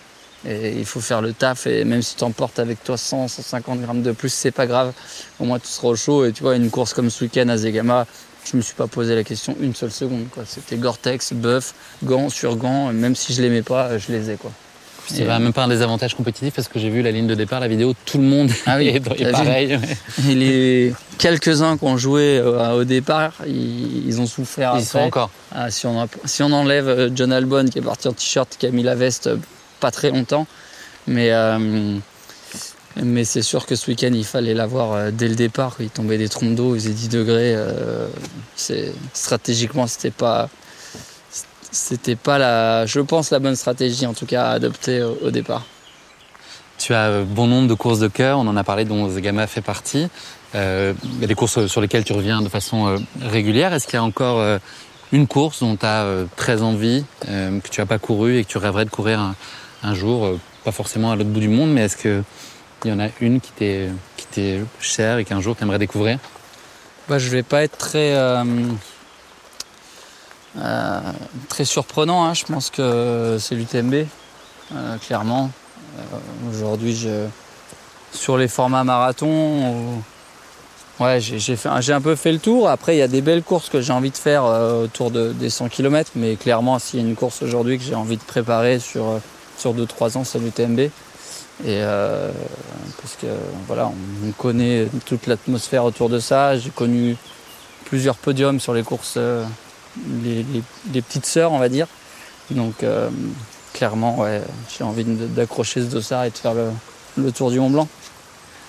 Et 0.45 0.77
il 0.77 0.85
faut 0.85 0.99
faire 0.99 1.21
le 1.21 1.33
taf. 1.33 1.67
Et 1.67 1.85
même 1.85 2.01
si 2.01 2.15
tu 2.15 2.23
emportes 2.23 2.59
avec 2.59 2.83
toi 2.83 2.97
100, 2.97 3.29
150 3.29 3.81
grammes 3.81 4.01
de 4.01 4.11
plus, 4.11 4.29
c'est 4.29 4.51
pas 4.51 4.67
grave. 4.67 4.91
Au 5.39 5.45
moins, 5.45 5.59
tu 5.59 5.67
seras 5.67 5.89
au 5.89 5.95
chaud. 5.95 6.25
Et 6.25 6.33
tu 6.33 6.43
vois, 6.43 6.55
une 6.55 6.69
course 6.69 6.93
comme 6.93 7.09
ce 7.09 7.23
week-end 7.23 7.47
à 7.47 7.57
Zegama, 7.57 8.07
je 8.43 8.57
me 8.57 8.61
suis 8.61 8.73
pas 8.75 8.87
posé 8.87 9.15
la 9.15 9.23
question 9.23 9.55
une 9.61 9.75
seule 9.75 9.91
seconde. 9.91 10.25
C'était 10.45 10.77
Gore-Tex, 10.77 11.33
bœuf, 11.33 11.73
gants, 12.03 12.29
sur 12.29 12.57
gants. 12.57 12.91
Même 12.91 13.15
si 13.15 13.33
je 13.33 13.41
l'aimais 13.41 13.61
pas, 13.61 13.97
je 13.97 14.11
les 14.11 14.31
ai. 14.31 14.35
Quoi. 14.35 14.51
C'est 15.07 15.25
même 15.25 15.53
pas 15.53 15.63
un 15.63 15.67
désavantage 15.67 16.15
compétitif 16.15 16.53
parce 16.53 16.67
que 16.67 16.79
j'ai 16.79 16.89
vu 16.89 17.01
la 17.01 17.11
ligne 17.11 17.27
de 17.27 17.35
départ, 17.35 17.59
la 17.59 17.67
vidéo, 17.67 17.93
tout 18.05 18.17
le 18.17 18.23
monde 18.23 18.51
ah 18.65 18.77
oui, 18.77 18.87
est, 19.17 19.31
pareil. 19.31 19.79
Et 20.29 20.35
les 20.35 20.93
quelques-uns 21.17 21.77
qui 21.77 21.85
ont 21.85 21.97
joué 21.97 22.37
euh, 22.39 22.71
au 22.73 22.83
départ, 22.83 23.33
ils, 23.47 24.19
ont 24.21 24.25
souffert. 24.25 24.75
Ils 24.77 24.85
sont 24.85 24.99
encore. 24.99 25.29
Ah, 25.51 25.69
si, 25.69 25.85
on 25.85 26.07
si, 26.25 26.43
on 26.43 26.51
enlève 26.51 26.87
euh, 26.87 27.09
John 27.13 27.31
Albon 27.31 27.65
qui 27.65 27.79
est 27.79 27.83
parti 27.83 28.07
en 28.07 28.13
t-shirt, 28.13 28.55
qui 28.57 28.65
a 28.65 28.71
mis 28.71 28.83
la 28.83 28.95
veste 28.95 29.27
euh, 29.27 29.37
pas 29.79 29.91
très 29.91 30.11
longtemps, 30.11 30.47
mais 31.07 31.31
mais 33.01 33.23
c'est 33.23 33.41
sûr 33.41 33.65
que 33.65 33.75
ce 33.75 33.89
week-end 33.89 34.11
il 34.13 34.25
fallait 34.25 34.53
l'avoir 34.53 35.13
dès 35.13 35.29
le 35.29 35.35
départ. 35.35 35.77
Il 35.79 35.89
tombait 35.89 36.17
des 36.17 36.27
trompes 36.27 36.55
d'eau, 36.55 36.75
il 36.75 36.81
faisait 36.81 36.93
10 36.93 37.07
degrés. 37.09 37.55
stratégiquement 39.13 39.87
c'était 39.87 40.11
pas 40.11 40.49
c'était 41.71 42.15
pas 42.17 42.37
la, 42.37 42.85
je 42.85 42.99
pense, 42.99 43.31
la 43.31 43.39
bonne 43.39 43.55
stratégie 43.55 44.05
en 44.05 44.13
tout 44.13 44.25
cas 44.25 44.45
à 44.45 44.51
adopter 44.51 45.01
au, 45.01 45.31
départ. 45.31 45.65
Tu 46.77 46.93
as 46.93 47.07
euh, 47.07 47.23
bon 47.23 47.47
nombre 47.47 47.67
de 47.67 47.73
courses 47.73 47.99
de 47.99 48.07
cœur, 48.07 48.39
on 48.39 48.47
en 48.47 48.57
a 48.57 48.63
parlé, 48.63 48.85
dont 48.85 49.09
Zagama 49.09 49.47
fait 49.47 49.61
partie. 49.61 50.07
Euh, 50.53 50.93
il 51.03 51.21
y 51.21 51.23
a 51.23 51.27
des 51.27 51.35
courses 51.35 51.65
sur 51.67 51.79
lesquelles 51.79 52.03
tu 52.03 52.13
reviens 52.13 52.41
de 52.41 52.49
façon 52.49 52.87
euh, 52.87 52.97
régulière. 53.21 53.73
Est-ce 53.73 53.85
qu'il 53.85 53.95
y 53.95 53.97
a 53.97 54.03
encore 54.03 54.43
une 55.11 55.27
course 55.27 55.61
dont 55.61 55.75
tu 55.75 55.85
as 55.85 56.25
très 56.35 56.61
envie, 56.61 57.05
que 57.21 57.69
tu 57.69 57.79
n'as 57.79 57.85
pas 57.87 57.99
couru 57.99 58.37
et 58.37 58.43
que 58.43 58.49
tu 58.49 58.57
rêverais 58.57 58.85
de 58.85 58.89
courir 58.89 59.33
un, 59.83 59.95
jour, 59.95 60.37
pas 60.63 60.71
forcément 60.71 61.11
à 61.11 61.15
l'autre 61.15 61.29
bout 61.29 61.39
du 61.39 61.49
monde, 61.49 61.71
mais 61.71 61.81
est-ce 61.81 61.97
qu'il 61.97 62.23
y 62.85 62.91
en 62.91 62.99
a 62.99 63.07
une 63.19 63.39
qui 63.39 63.51
t'est 63.51 64.61
chère 64.79 65.17
et 65.17 65.25
qu'un 65.25 65.41
jour 65.41 65.55
tu 65.55 65.63
aimerais 65.63 65.79
découvrir? 65.79 66.17
Bah, 67.07 67.19
Je 67.19 67.29
vais 67.29 67.43
pas 67.43 67.63
être 67.63 67.77
très 67.77 68.15
euh, 70.57 70.99
très 71.47 71.65
surprenant, 71.65 72.25
hein. 72.25 72.33
je 72.33 72.45
pense 72.45 72.69
que 72.69 73.37
c'est 73.39 73.55
l'UTMB, 73.55 74.05
euh, 74.75 74.97
clairement. 74.97 75.49
Euh, 75.97 76.49
aujourd'hui, 76.49 77.07
sur 78.13 78.37
les 78.37 78.47
formats 78.47 78.83
marathon, 78.83 80.01
ouais, 80.99 81.19
j'ai 81.21 81.93
un 81.93 82.01
peu 82.01 82.15
fait 82.15 82.31
le 82.31 82.39
tour. 82.39 82.69
Après, 82.69 82.95
il 82.95 82.99
y 82.99 83.03
a 83.03 83.07
des 83.07 83.21
belles 83.21 83.43
courses 83.43 83.69
que 83.69 83.81
j'ai 83.81 83.93
envie 83.93 84.11
de 84.11 84.17
faire 84.17 84.43
autour 84.43 85.11
de, 85.11 85.31
des 85.31 85.49
100 85.49 85.69
km, 85.69 86.11
mais 86.15 86.35
clairement, 86.35 86.79
s'il 86.79 87.01
y 87.01 87.03
a 87.03 87.07
une 87.07 87.15
course 87.15 87.41
aujourd'hui 87.41 87.77
que 87.77 87.83
j'ai 87.83 87.95
envie 87.95 88.17
de 88.17 88.23
préparer 88.23 88.79
sur, 88.79 89.19
sur 89.57 89.73
2-3 89.73 90.17
ans, 90.17 90.23
c'est 90.23 90.39
l'UTMB. 90.39 90.79
Et 91.65 91.81
parce 93.01 93.15
que 93.21 93.27
voilà, 93.67 93.87
on 93.87 94.31
connaît 94.31 94.87
toute 95.05 95.27
l'atmosphère 95.27 95.85
autour 95.85 96.09
de 96.09 96.19
ça. 96.19 96.57
J'ai 96.57 96.71
connu 96.71 97.15
plusieurs 97.85 98.15
podiums 98.15 98.59
sur 98.59 98.73
les 98.73 98.83
courses 98.83 99.17
les, 100.23 101.01
petites 101.01 101.25
sœurs, 101.25 101.51
on 101.51 101.59
va 101.59 101.69
dire. 101.69 101.87
Donc 102.51 102.83
euh, 102.83 103.09
clairement, 103.73 104.19
ouais, 104.19 104.41
j'ai 104.75 104.83
envie 104.83 105.05
d'accrocher 105.05 105.81
ce 105.81 105.85
dossard 105.87 106.25
et 106.25 106.29
de 106.29 106.37
faire 106.37 106.53
le, 106.53 107.31
tour 107.31 107.51
du 107.51 107.59
Mont 107.59 107.69
Blanc. 107.69 107.87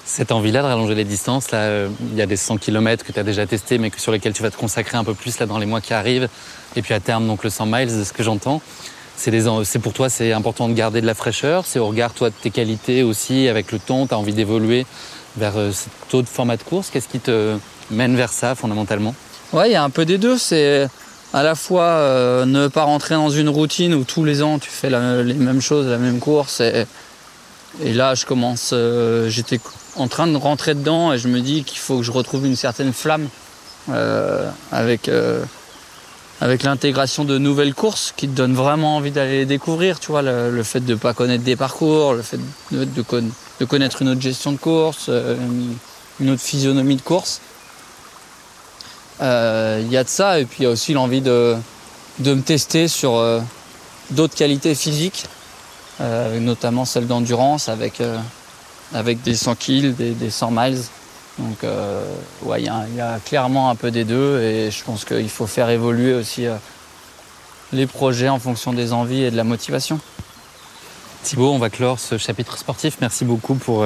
Cette 0.04 0.32
envie-là 0.32 0.62
de 0.62 0.66
rallonger 0.66 0.96
les 0.96 1.04
distances, 1.04 1.52
là, 1.52 1.58
euh, 1.58 1.88
il 2.10 2.16
y 2.16 2.22
a 2.22 2.26
des 2.26 2.36
100 2.36 2.56
km 2.56 3.04
que 3.04 3.12
tu 3.12 3.20
as 3.20 3.22
déjà 3.22 3.46
testé, 3.46 3.78
mais 3.78 3.90
que, 3.90 4.00
sur 4.00 4.10
lesquels 4.10 4.32
tu 4.32 4.42
vas 4.42 4.50
te 4.50 4.56
consacrer 4.56 4.96
un 4.98 5.04
peu 5.04 5.14
plus 5.14 5.38
là, 5.38 5.46
dans 5.46 5.58
les 5.58 5.66
mois 5.66 5.80
qui 5.80 5.94
arrivent. 5.94 6.28
Et 6.74 6.82
puis 6.82 6.92
à 6.92 7.00
terme, 7.00 7.26
donc 7.26 7.44
le 7.44 7.50
100 7.50 7.66
miles, 7.66 7.98
de 7.98 8.02
ce 8.04 8.12
que 8.12 8.22
j'entends. 8.22 8.60
C'est 9.16 9.78
pour 9.78 9.92
toi, 9.92 10.08
c'est 10.08 10.32
important 10.32 10.68
de 10.68 10.74
garder 10.74 11.00
de 11.00 11.06
la 11.06 11.14
fraîcheur. 11.14 11.64
C'est 11.66 11.78
au 11.78 11.86
regard, 11.86 12.12
toi, 12.12 12.30
de 12.30 12.34
tes 12.34 12.50
qualités 12.50 13.04
aussi, 13.04 13.46
avec 13.46 13.70
le 13.70 13.78
temps, 13.78 14.06
tu 14.06 14.14
as 14.14 14.18
envie 14.18 14.32
d'évoluer 14.32 14.86
vers 15.36 15.56
euh, 15.56 15.70
cet 15.70 16.14
autre 16.14 16.28
format 16.28 16.56
de 16.56 16.62
course. 16.62 16.90
Qu'est-ce 16.90 17.08
qui 17.08 17.20
te 17.20 17.56
mène 17.90 18.16
vers 18.16 18.32
ça, 18.32 18.56
fondamentalement? 18.56 19.14
Ouais, 19.52 19.68
il 19.68 19.72
y 19.72 19.76
a 19.76 19.84
un 19.84 19.90
peu 19.90 20.04
des 20.04 20.18
deux. 20.18 20.38
C'est 20.38 20.88
à 21.32 21.42
la 21.42 21.54
fois 21.54 21.84
euh, 21.84 22.44
ne 22.44 22.68
pas 22.68 22.84
rentrer 22.84 23.14
dans 23.14 23.30
une 23.30 23.48
routine 23.48 23.94
où 23.94 24.04
tous 24.04 24.24
les 24.24 24.42
ans 24.42 24.58
tu 24.58 24.68
fais 24.68 24.90
les 24.90 25.34
mêmes 25.34 25.62
choses, 25.62 25.86
la 25.86 25.98
même 25.98 26.18
course. 26.18 26.60
Et, 26.60 26.86
là, 27.94 28.14
je 28.14 28.26
commence, 28.26 28.70
euh, 28.74 29.30
j'étais 29.30 29.58
en 29.96 30.08
train 30.08 30.26
de 30.26 30.36
rentrer 30.36 30.74
dedans 30.74 31.12
et 31.12 31.18
je 31.18 31.28
me 31.28 31.40
dis 31.40 31.64
qu'il 31.64 31.78
faut 31.78 31.98
que 31.98 32.02
je 32.02 32.12
retrouve 32.12 32.44
une 32.44 32.56
certaine 32.56 32.92
flamme 32.92 33.28
euh, 33.90 34.48
avec, 34.70 35.10
avec 36.40 36.62
l'intégration 36.64 37.24
de 37.24 37.38
nouvelles 37.38 37.74
courses 37.74 38.12
qui 38.14 38.28
te 38.28 38.34
donnent 38.34 38.54
vraiment 38.54 38.96
envie 38.96 39.10
d'aller 39.10 39.38
les 39.38 39.46
découvrir. 39.46 40.00
Tu 40.00 40.08
vois, 40.08 40.20
le, 40.20 40.62
fait 40.62 40.80
de 40.80 40.92
ne 40.92 40.98
pas 40.98 41.14
connaître 41.14 41.44
des 41.44 41.56
parcours, 41.56 42.12
le 42.12 42.22
fait 42.22 42.40
de, 42.72 42.84
de, 42.84 43.64
connaître 43.64 44.02
une 44.02 44.10
autre 44.10 44.20
gestion 44.20 44.52
de 44.52 44.58
course, 44.58 45.08
une 46.20 46.30
autre 46.30 46.42
physionomie 46.42 46.96
de 46.96 47.02
course. 47.02 47.40
Il 49.20 49.24
euh, 49.24 49.82
y 49.90 49.96
a 49.96 50.04
de 50.04 50.08
ça, 50.08 50.40
et 50.40 50.46
puis 50.46 50.58
il 50.60 50.62
y 50.64 50.66
a 50.66 50.70
aussi 50.70 50.94
l'envie 50.94 51.20
de, 51.20 51.56
de, 52.20 52.34
me 52.34 52.42
tester 52.42 52.88
sur 52.88 53.16
euh, 53.16 53.40
d'autres 54.10 54.34
qualités 54.34 54.74
physiques, 54.74 55.26
euh, 56.00 56.40
notamment 56.40 56.84
celle 56.84 57.06
d'endurance, 57.06 57.68
avec 57.68 58.02
avec 58.94 59.22
des 59.22 59.34
100 59.34 59.54
kills, 59.54 59.94
des, 59.94 60.10
des 60.10 60.30
100 60.30 60.50
miles. 60.50 60.82
Donc, 61.38 61.58
ouais, 62.42 62.60
il 62.60 62.66
y, 62.66 63.00
a- 63.00 63.18
clairement 63.24 63.70
un 63.70 63.74
peu 63.74 63.90
des 63.90 64.04
deux 64.04 64.38
et 64.42 64.70
je 64.70 64.84
pense 64.84 65.06
qu'il 65.06 65.30
faut 65.30 65.46
faire 65.46 65.70
évoluer 65.70 66.12
aussi 66.12 66.44
les 67.72 67.86
projets 67.86 68.28
en 68.28 68.38
fonction 68.38 68.74
des 68.74 68.92
envies 68.92 69.22
et 69.22 69.30
de 69.30 69.36
la 69.36 69.44
motivation. 69.44 69.98
Thibaut, 71.22 71.52
on 71.52 71.58
va 71.58 71.70
clore 71.70 71.98
ce 71.98 72.18
chapitre 72.18 72.58
sportif. 72.58 72.98
Merci 73.00 73.24
beaucoup 73.24 73.54
pour 73.54 73.82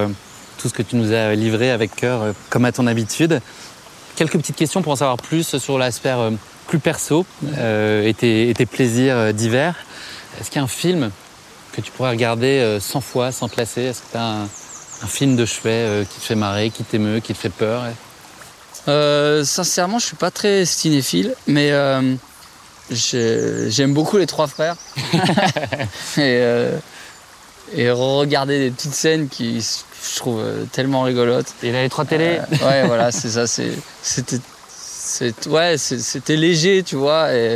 tout 0.59 0.69
ce 0.69 0.75
que 0.75 0.83
tu 0.83 0.97
nous 0.97 1.13
as 1.13 1.37
livré 1.37 1.71
avec 1.71 1.95
cœur, 1.95 2.35
comme 2.51 2.65
à 2.65 2.73
ton 2.73 2.89
habitude. 2.89 3.41
Quelques 4.17 4.39
petites 4.39 4.57
questions 4.57 4.83
pour 4.83 4.93
en 4.93 4.97
savoir 4.97 5.19
plus 5.19 5.59
sur 5.59 5.79
l'aspect 5.79 6.09
euh, 6.11 6.31
plus 6.69 6.79
perso 6.79 7.27
euh, 7.59 8.07
et, 8.07 8.15
tes, 8.15 8.49
et 8.49 8.55
tes 8.55 8.65
plaisirs 8.67 9.15
euh, 9.17 9.33
d'hiver. 9.33 9.75
Est-ce 10.41 10.49
qu'il 10.51 10.57
y 10.57 10.61
a 10.61 10.65
un 10.65 10.69
film 10.69 11.11
que 11.73 11.81
tu 11.83 11.91
pourrais 11.91 12.11
regarder 12.11 12.59
euh, 12.61 12.81
100 12.81 13.01
fois 13.03 13.31
sans 13.33 13.49
te 13.49 13.57
lasser? 13.59 13.83
Est-ce 13.83 14.01
que 14.01 14.13
tu 14.13 14.17
as 14.17 14.23
un, 14.25 14.43
un 14.45 15.07
film 15.07 15.37
de 15.37 15.45
chevet 15.45 16.07
qui 16.11 16.19
te 16.21 16.25
fait 16.25 16.35
marrer, 16.35 16.71
qui 16.71 16.83
t'émeut, 16.83 17.21
qui 17.21 17.35
te 17.35 17.39
fait 17.39 17.51
peur? 17.51 17.83
Euh, 18.89 19.45
sincèrement, 19.45 19.99
je 19.99 20.07
suis 20.07 20.17
pas 20.17 20.31
très 20.31 20.65
cinéphile, 20.65 21.35
mais 21.47 21.73
euh, 21.73 22.15
j'ai- 22.91 23.71
j'aime 23.71 23.93
beaucoup 23.93 24.17
les 24.17 24.27
trois 24.27 24.47
frères. 24.47 24.77
et, 25.13 26.19
euh, 26.19 26.79
et 27.75 27.91
regarder 27.91 28.59
des 28.59 28.71
petites 28.71 28.95
scènes 28.95 29.29
qui 29.29 29.61
je 29.61 30.17
trouve 30.17 30.41
euh, 30.41 30.65
tellement 30.73 31.03
rigolotes. 31.03 31.53
Et 31.63 31.73
là, 31.73 31.83
les 31.83 31.89
trois 31.89 32.05
télés 32.05 32.39
Euh, 32.63 32.67
ouais, 32.67 32.87
voilà, 32.87 33.11
c'est 33.13 33.31
ça. 33.31 33.47
C'était, 33.47 34.39
ouais, 35.49 35.77
c'était 35.79 36.37
léger, 36.37 36.83
tu 36.85 36.97
vois. 36.97 37.35
Et, 37.35 37.55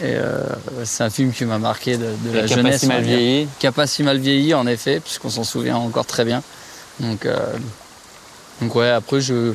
et, 0.00 0.16
euh, 0.16 0.42
c'est 0.84 1.04
un 1.04 1.10
film 1.10 1.32
qui 1.32 1.44
m'a 1.44 1.58
marqué 1.58 1.96
de, 1.96 2.06
de 2.24 2.36
la 2.36 2.46
qui 2.46 2.52
a 2.52 2.56
pas 2.56 2.62
jeunesse. 2.62 2.80
si 2.80 2.86
mal 2.86 3.02
vieilli. 3.02 3.48
Qui 3.58 3.66
a 3.66 3.72
pas 3.72 3.86
si 3.86 4.02
mal 4.02 4.18
vieilli, 4.18 4.54
en 4.54 4.66
effet, 4.66 5.00
puisqu'on 5.00 5.30
s'en 5.30 5.44
souvient 5.44 5.76
encore 5.76 6.06
très 6.06 6.24
bien. 6.24 6.42
Donc, 7.00 7.26
euh, 7.26 7.36
donc 8.60 8.74
ouais, 8.74 8.90
après, 8.90 9.20
je, 9.20 9.52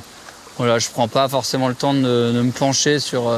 voilà, 0.58 0.80
je 0.80 0.90
prends 0.90 1.08
pas 1.08 1.28
forcément 1.28 1.68
le 1.68 1.76
temps 1.76 1.94
de, 1.94 2.32
de 2.32 2.42
me 2.42 2.52
pencher 2.52 3.00
sur, 3.00 3.32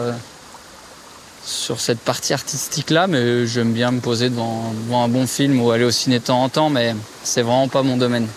sur 1.46 1.80
cette 1.80 2.00
partie 2.00 2.34
artistique-là, 2.34 3.08
mais 3.08 3.48
j'aime 3.48 3.74
bien 3.74 3.92
me 3.92 4.00
poser 4.00 4.30
devant, 4.30 4.74
devant 4.86 5.04
un 5.04 5.08
bon 5.08 5.28
film 5.28 5.62
ou 5.62 5.72
aller 5.72 5.86
au 5.86 5.92
ciné 5.92 6.20
de 6.20 6.26
temps 6.26 6.44
en 6.44 6.50
temps, 6.50 6.70
mais 6.70 6.96
c'est 7.24 7.42
vraiment 7.42 7.68
pas 7.68 7.84
mon 7.84 7.98
domaine. 7.98 8.28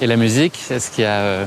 Et 0.00 0.06
la 0.06 0.16
musique, 0.16 0.58
est-ce 0.70 0.90
qu'il 0.90 1.04
y 1.04 1.06
a 1.06 1.20
euh, 1.20 1.46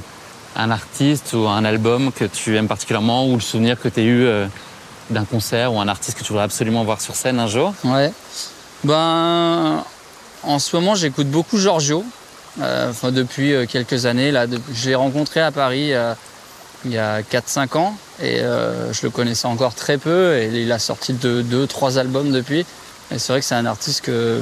un 0.55 0.71
artiste 0.71 1.33
ou 1.33 1.47
un 1.47 1.65
album 1.65 2.11
que 2.11 2.25
tu 2.25 2.55
aimes 2.55 2.67
particulièrement 2.67 3.27
ou 3.27 3.35
le 3.35 3.41
souvenir 3.41 3.79
que 3.79 3.89
tu 3.89 3.99
as 3.99 4.03
eu 4.03 4.23
euh, 4.23 4.47
d'un 5.09 5.25
concert 5.25 5.73
ou 5.73 5.81
un 5.81 5.87
artiste 5.87 6.17
que 6.17 6.23
tu 6.23 6.29
voudrais 6.29 6.45
absolument 6.45 6.83
voir 6.83 7.01
sur 7.01 7.15
scène 7.15 7.39
un 7.39 7.47
jour? 7.47 7.73
Ouais. 7.83 8.11
Ben, 8.83 9.83
en 10.43 10.59
ce 10.59 10.75
moment, 10.75 10.95
j'écoute 10.95 11.29
beaucoup 11.29 11.57
Giorgio. 11.57 12.03
Euh, 12.61 12.89
Enfin, 12.89 13.11
depuis 13.11 13.53
quelques 13.67 14.05
années. 14.05 14.31
Là, 14.31 14.45
je 14.73 14.89
l'ai 14.89 14.95
rencontré 14.95 15.41
à 15.41 15.51
Paris 15.51 15.93
euh, 15.93 16.13
il 16.85 16.91
y 16.91 16.97
a 16.97 17.21
4-5 17.21 17.77
ans 17.77 17.97
et 18.21 18.39
euh, 18.41 18.91
je 18.93 19.01
le 19.03 19.09
connaissais 19.09 19.47
encore 19.47 19.73
très 19.75 19.97
peu. 19.97 20.37
Et 20.37 20.47
il 20.61 20.71
a 20.71 20.79
sorti 20.79 21.13
deux, 21.13 21.43
deux 21.43 21.67
trois 21.67 21.97
albums 21.97 22.31
depuis. 22.31 22.65
Et 23.11 23.19
c'est 23.19 23.31
vrai 23.31 23.39
que 23.39 23.45
c'est 23.45 23.55
un 23.55 23.65
artiste 23.65 24.01
que, 24.01 24.39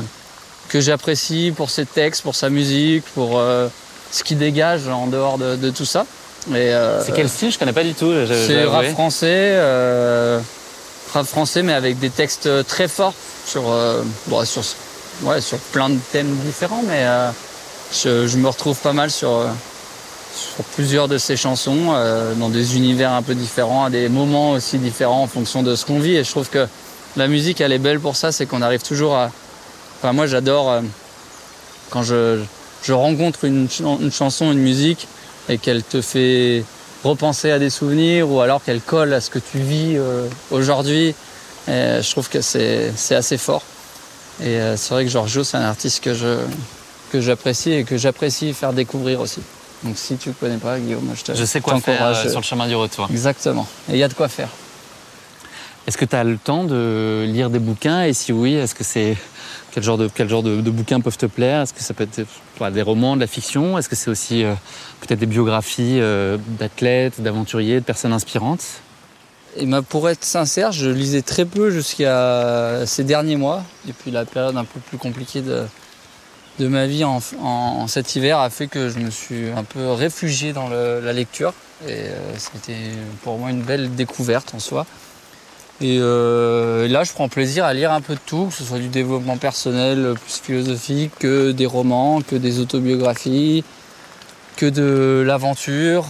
que 0.70 0.80
j'apprécie 0.82 1.54
pour 1.56 1.70
ses 1.70 1.86
textes, 1.86 2.22
pour 2.24 2.36
sa 2.36 2.50
musique, 2.50 3.04
pour 3.14 3.38
euh, 3.40 3.68
ce 4.12 4.24
qu'il 4.24 4.38
dégage 4.38 4.88
en 4.88 5.08
dehors 5.08 5.38
de, 5.38 5.56
de 5.56 5.70
tout 5.70 5.86
ça. 5.86 6.06
Euh, 6.52 7.02
C'est 7.06 7.12
quel 7.14 7.30
style? 7.30 7.52
Je 7.52 7.60
connais 7.60 7.74
pas 7.74 7.84
du 7.84 7.94
tout. 7.94 8.14
c'est 8.28 8.64
rap 8.66 8.86
français, 8.88 9.60
rap 11.14 11.26
français, 11.26 11.64
mais 11.64 11.74
avec 11.74 12.00
des 12.00 12.10
textes 12.10 12.50
très 12.68 12.88
forts 12.88 13.14
sur, 13.46 13.64
bon, 14.28 14.46
sur, 14.46 14.62
ouais, 15.24 15.42
sur 15.42 15.58
plein 15.58 15.90
de 15.90 16.00
thèmes 16.12 16.36
différents. 16.46 16.84
Mais 16.88 17.06
je, 17.92 18.28
je 18.28 18.38
me 18.38 18.48
retrouve 18.48 18.78
pas 18.80 18.94
mal 18.94 19.10
sur, 19.12 19.48
sur 20.36 20.64
plusieurs 20.76 21.08
de 21.08 21.18
ces 21.18 21.38
chansons, 21.38 21.94
euh, 21.94 22.34
dans 22.36 22.50
des 22.50 22.76
univers 22.76 23.12
un 23.14 23.22
peu 23.22 23.36
différents, 23.36 23.86
à 23.86 23.90
des 23.90 24.10
moments 24.10 24.52
aussi 24.52 24.78
différents 24.78 25.24
en 25.24 25.28
fonction 25.28 25.64
de 25.64 25.76
ce 25.76 25.86
qu'on 25.86 26.00
vit. 26.00 26.16
Et 26.16 26.24
je 26.24 26.30
trouve 26.32 26.50
que 26.50 26.68
la 27.16 27.28
musique, 27.28 27.62
elle 27.62 27.72
est 27.72 27.80
belle 27.80 28.00
pour 28.00 28.16
ça, 28.16 28.32
c'est 28.32 28.46
qu'on 28.46 28.62
arrive 28.62 28.82
toujours 28.82 29.16
à. 29.16 29.32
Enfin, 29.98 30.14
moi, 30.14 30.28
j'adore 30.28 30.70
euh, 30.70 30.82
quand 31.90 32.04
je, 32.04 32.42
je 32.84 32.94
rencontre 32.94 33.46
une, 33.46 33.70
chan- 33.70 33.98
une 34.02 34.12
chanson, 34.12 34.52
une 34.52 34.60
musique, 34.60 35.08
et 35.48 35.58
qu'elle 35.58 35.84
te 35.84 36.02
fait 36.02 36.64
repenser 37.04 37.52
à 37.52 37.60
des 37.60 37.70
souvenirs 37.70 38.30
ou 38.30 38.42
alors 38.42 38.64
qu'elle 38.64 38.82
colle 38.82 39.14
à 39.14 39.22
ce 39.22 39.30
que 39.30 39.40
tu 39.40 39.60
vis 39.60 39.96
euh, 39.96 40.28
aujourd'hui. 40.52 41.16
Je 41.68 42.12
trouve 42.12 42.30
que 42.30 42.42
c'est 42.42 42.94
assez 43.16 43.38
fort. 43.38 43.64
Et 44.44 44.60
c'est 44.76 44.94
vrai 44.94 45.06
que 45.06 45.10
Giorgio, 45.10 45.44
c'est 45.44 45.58
un 45.58 45.62
artiste 45.64 46.04
que 46.04 46.14
je 46.14 46.38
que 47.12 47.22
j'apprécie 47.22 47.72
et 47.72 47.84
que 47.86 47.98
j'apprécie 47.98 48.54
faire 48.54 48.74
découvrir 48.74 49.22
aussi. 49.22 49.40
Donc 49.84 49.98
si 49.98 50.16
tu 50.18 50.30
ne 50.30 50.34
connais 50.34 50.58
pas, 50.58 50.80
Guillaume, 50.80 51.12
je 51.16 51.24
te 51.24 51.34
Je 51.36 51.46
sais 51.46 51.62
quoi 51.62 51.80
faire 51.80 52.06
euh, 52.06 52.30
sur 52.30 52.40
le 52.40 52.46
chemin 52.46 52.68
du 52.68 52.76
retour. 52.76 53.08
Exactement. 53.12 53.68
Et 53.90 53.94
il 53.94 53.98
y 53.98 54.04
a 54.04 54.08
de 54.08 54.14
quoi 54.14 54.28
faire. 54.28 54.50
Est-ce 55.88 55.98
que 55.98 56.06
tu 56.06 56.16
as 56.16 56.24
le 56.24 56.38
temps 56.38 56.64
de 56.64 57.26
lire 57.28 57.50
des 57.50 57.60
bouquins? 57.60 58.04
Et 58.04 58.14
si 58.14 58.32
oui, 58.32 58.56
est-ce 58.56 58.74
que 58.74 58.84
c'est 58.84 59.16
quel 59.72 59.84
genre 59.84 59.98
de 59.98 60.08
quel 60.08 60.28
genre 60.28 60.42
de, 60.42 60.62
de 60.62 60.72
bouquins 60.72 61.00
peuvent 61.00 61.18
te 61.18 61.28
plaire? 61.28 61.62
Est-ce 61.62 61.74
que 61.74 61.82
ça 61.82 61.94
peut 61.94 62.08
être 62.12 62.72
des 62.72 62.82
romans, 62.82 63.16
de 63.16 63.22
la 63.22 63.28
fiction? 63.28 63.78
Est-ce 63.78 63.90
que 63.90 63.96
c'est 63.96 64.10
aussi 64.10 64.44
euh, 64.44 64.54
peut-être 65.02 65.20
des 65.20 65.28
biographies 65.28 66.00
euh, 66.00 66.38
d'athlètes, 66.60 67.22
d'aventuriers, 67.22 67.82
de 67.82 67.86
personnes 67.86 68.14
inspirantes? 68.14 68.64
Et 69.58 69.66
ben, 69.68 69.84
pour 69.84 70.10
être 70.10 70.24
sincère, 70.24 70.72
je 70.72 70.90
lisais 70.90 71.22
très 71.22 71.46
peu 71.46 71.70
jusqu'à 71.70 72.86
ces 72.86 73.04
derniers 73.04 73.38
mois, 73.38 73.64
depuis 73.86 74.12
la 74.12 74.26
période 74.26 74.58
un 74.58 74.66
peu 74.66 74.80
plus 74.80 74.98
compliquée 74.98 75.42
de, 75.42 75.66
de 76.60 76.68
ma 76.68 76.88
vie 76.88 77.04
en, 77.04 77.88
cet 77.88 78.16
hiver 78.16 78.40
a 78.40 78.50
fait 78.50 78.68
que 78.68 78.90
je 78.90 79.00
me 79.00 79.10
suis 79.10 79.50
un 79.56 79.64
peu 79.64 79.92
réfugié 79.92 80.54
dans 80.54 80.70
la 80.70 81.14
lecture. 81.14 81.54
Et 81.88 81.92
euh, 81.92 82.38
c'était 82.38 82.92
pour 83.24 83.38
moi 83.38 83.52
une 83.52 83.62
belle 83.62 83.96
découverte 83.96 84.54
en 84.56 84.60
soi. 84.60 84.86
Et 85.82 85.98
euh, 86.00 86.88
là, 86.88 87.04
je 87.04 87.12
prends 87.12 87.28
plaisir 87.28 87.66
à 87.66 87.74
lire 87.74 87.92
un 87.92 88.00
peu 88.00 88.14
de 88.14 88.20
tout, 88.26 88.46
que 88.46 88.54
ce 88.54 88.64
soit 88.64 88.80
du 88.80 88.88
développement 88.88 89.36
personnel 89.36 90.14
plus 90.24 90.40
philosophique, 90.40 91.12
que 91.20 91.52
des 91.52 91.66
romans, 91.66 92.22
que 92.22 92.38
des 92.38 92.60
autobiographies, 92.60 93.66
que 94.56 94.66
de 94.66 95.22
l'aventure. 95.26 96.06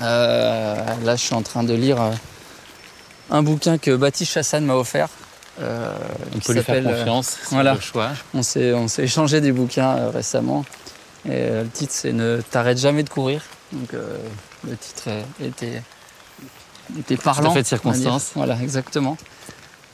Euh, 0.00 0.76
là, 1.04 1.16
je 1.16 1.20
suis 1.20 1.34
en 1.34 1.42
train 1.42 1.64
de 1.64 1.74
lire 1.74 1.98
un 3.30 3.42
bouquin 3.42 3.76
que 3.78 3.90
Baptiste 3.96 4.32
Chassan 4.32 4.64
m'a 4.64 4.74
offert. 4.74 5.08
Euh, 5.60 5.92
On 6.34 6.38
peut 6.38 6.52
lui 6.52 6.62
faire 6.62 6.86
euh, 6.86 6.98
confiance 6.98 7.38
voilà. 7.50 7.74
le 7.74 7.80
choix. 7.80 8.10
on 8.34 8.42
s'est 8.42 8.72
on 8.72 8.88
s'est 8.88 9.04
échangé 9.04 9.40
des 9.40 9.52
bouquins 9.52 9.96
euh, 9.96 10.10
récemment. 10.10 10.64
Et 11.26 11.32
euh, 11.32 11.64
le 11.64 11.68
titre, 11.68 11.92
c'est 11.94 12.12
Ne 12.12 12.40
t'arrête 12.40 12.78
jamais 12.78 13.02
de 13.02 13.10
courir. 13.10 13.42
Donc, 13.72 13.92
le 13.92 14.76
titre 14.76 15.08
était, 15.44 15.82
était 16.98 17.16
parlant. 17.16 17.52
fait 17.52 17.62
de 17.62 17.66
circonstance. 17.66 18.32
Voilà, 18.34 18.58
exactement. 18.62 19.16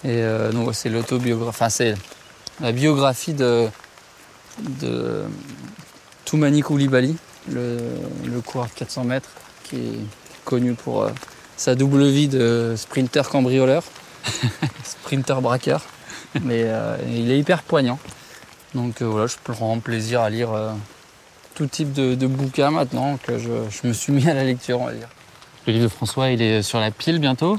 Et 0.04 0.22
donc, 0.52 0.74
c'est 0.74 0.88
l'autobiographie. 0.88 1.48
Enfin, 1.48 1.68
c'est 1.68 1.94
la 2.60 2.72
biographie 2.72 3.34
de, 3.34 3.68
de 4.80 5.24
Toumani 6.24 6.62
Koulibaly, 6.62 7.16
le, 7.50 7.78
le 8.24 8.40
coureur 8.40 8.68
de 8.68 8.72
400 8.78 9.04
mètres, 9.04 9.28
qui 9.64 9.76
est 9.76 10.00
connu 10.46 10.72
pour 10.72 11.06
sa 11.56 11.74
double 11.74 12.06
vie 12.06 12.28
de 12.28 12.74
sprinter 12.76 13.28
cambrioleur, 13.28 13.82
sprinter 14.84 15.40
braqueur. 15.40 15.82
Mais 16.42 16.62
euh, 16.64 16.96
il 17.08 17.30
est 17.30 17.38
hyper 17.38 17.62
poignant. 17.62 17.98
Donc 18.74 19.00
euh, 19.00 19.06
voilà, 19.06 19.26
je 19.26 19.36
prends 19.42 19.78
plaisir 19.78 20.20
à 20.20 20.28
lire 20.30 20.52
euh, 20.52 20.72
tout 21.54 21.66
type 21.66 21.92
de, 21.92 22.14
de 22.14 22.26
bouquins 22.26 22.70
maintenant 22.70 23.16
que 23.22 23.38
je, 23.38 23.48
je 23.70 23.88
me 23.88 23.92
suis 23.92 24.12
mis 24.12 24.28
à 24.28 24.34
la 24.34 24.44
lecture, 24.44 24.80
on 24.80 24.86
va 24.86 24.92
dire. 24.92 25.08
Le 25.66 25.72
livre 25.72 25.84
de 25.84 25.88
François, 25.88 26.28
il 26.30 26.42
est 26.42 26.62
sur 26.62 26.78
la 26.78 26.90
pile 26.90 27.18
bientôt? 27.18 27.58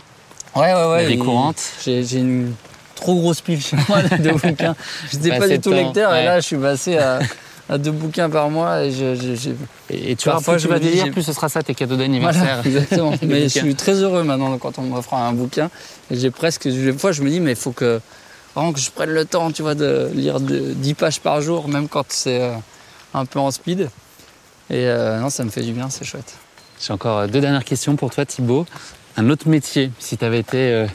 Ouais, 0.56 0.74
ouais, 0.74 0.90
ouais. 0.92 1.04
Elle 1.06 1.12
est 1.12 1.16
il- 1.16 1.20
courante. 1.20 1.60
J'ai 1.84 2.02
une 2.18 2.54
trop 2.96 3.16
grosse 3.20 3.42
pile 3.42 3.62
chez 3.62 3.78
moi 3.90 4.02
de 4.04 4.32
bouquins. 4.48 4.76
J'étais 5.12 5.30
Pas 5.30 5.40
pas 5.40 5.48
du 5.48 5.60
tout 5.60 5.70
temps, 5.72 5.76
lecteur 5.76 6.12
ouais. 6.12 6.22
et 6.22 6.26
là 6.26 6.40
je 6.40 6.46
suis 6.46 6.58
passé 6.58 6.98
à, 6.98 7.20
à 7.70 7.78
deux 7.78 7.92
bouquins 7.92 8.30
par 8.30 8.50
mois 8.50 8.84
et 8.84 8.92
je- 8.92 9.16
je- 9.16 9.36
j'ai. 9.36 9.56
Et, 9.90 10.12
et 10.12 10.16
tu 10.16 10.26
vois, 10.26 10.34
Parfois, 10.34 10.54
plus 10.56 10.62
tu 10.62 10.68
je 10.68 10.70
vas 10.70 10.76
me 10.76 10.80
dis, 10.82 10.90
lire, 10.92 11.06
j'ai- 11.06 11.12
plus 11.12 11.24
ce 11.24 11.34
sera 11.34 11.50
ça 11.50 11.62
tes 11.64 11.74
cadeaux 11.76 11.96
Voilà, 11.96 12.08
d'anniversaire. 12.08 12.62
exactement. 12.66 13.14
mais 13.24 13.44
je 13.44 13.60
suis 13.60 13.76
très 13.76 13.94
heureux 13.96 14.24
maintenant 14.24 14.58
quand 14.58 14.80
on 14.80 14.84
m'offre 14.84 15.14
un 15.14 15.34
bouquin. 15.34 15.70
J'ai 16.12 16.32
presque. 16.32 16.68
Des 16.68 16.94
fois 16.94 17.12
je 17.12 17.22
me 17.24 17.30
dis, 17.30 17.40
mais 17.40 17.52
il 17.52 17.56
faut 17.58 17.72
que. 17.72 18.00
Vraiment 18.56 18.74
que 18.74 18.80
je 18.80 18.90
prenne 18.90 19.12
le 19.12 19.24
temps, 19.26 19.52
tu 19.52 19.62
vois, 19.62 19.76
de 19.76 20.10
lire 20.16 20.40
de, 20.40 20.58
10 20.74 20.94
pages 20.96 21.20
par 21.20 21.42
jour, 21.42 21.68
même 21.68 21.88
quand 21.88 22.06
c'est 22.10 22.42
euh, 22.42 22.54
un 23.14 23.26
peu 23.26 23.38
en 23.40 23.52
speed. 23.52 23.82
Et 24.70 24.88
euh, 24.88 25.20
non, 25.20 25.30
ça 25.30 25.44
me 25.44 25.50
fait 25.52 25.62
du 25.62 25.74
bien, 25.74 25.90
c'est 25.92 26.06
chouette. 26.06 26.34
J'ai 26.82 26.92
encore 26.92 27.20
euh, 27.20 27.28
deux 27.28 27.40
dernières 27.40 27.64
questions 27.66 27.96
pour 27.96 28.10
toi, 28.10 28.26
Thibaut. 28.26 28.66
Un 29.16 29.30
autre 29.30 29.48
métier, 29.48 29.92
si 30.00 30.18
tu 30.18 30.26
avais 30.26 30.40
été 30.40 30.58
euh, 30.72 30.88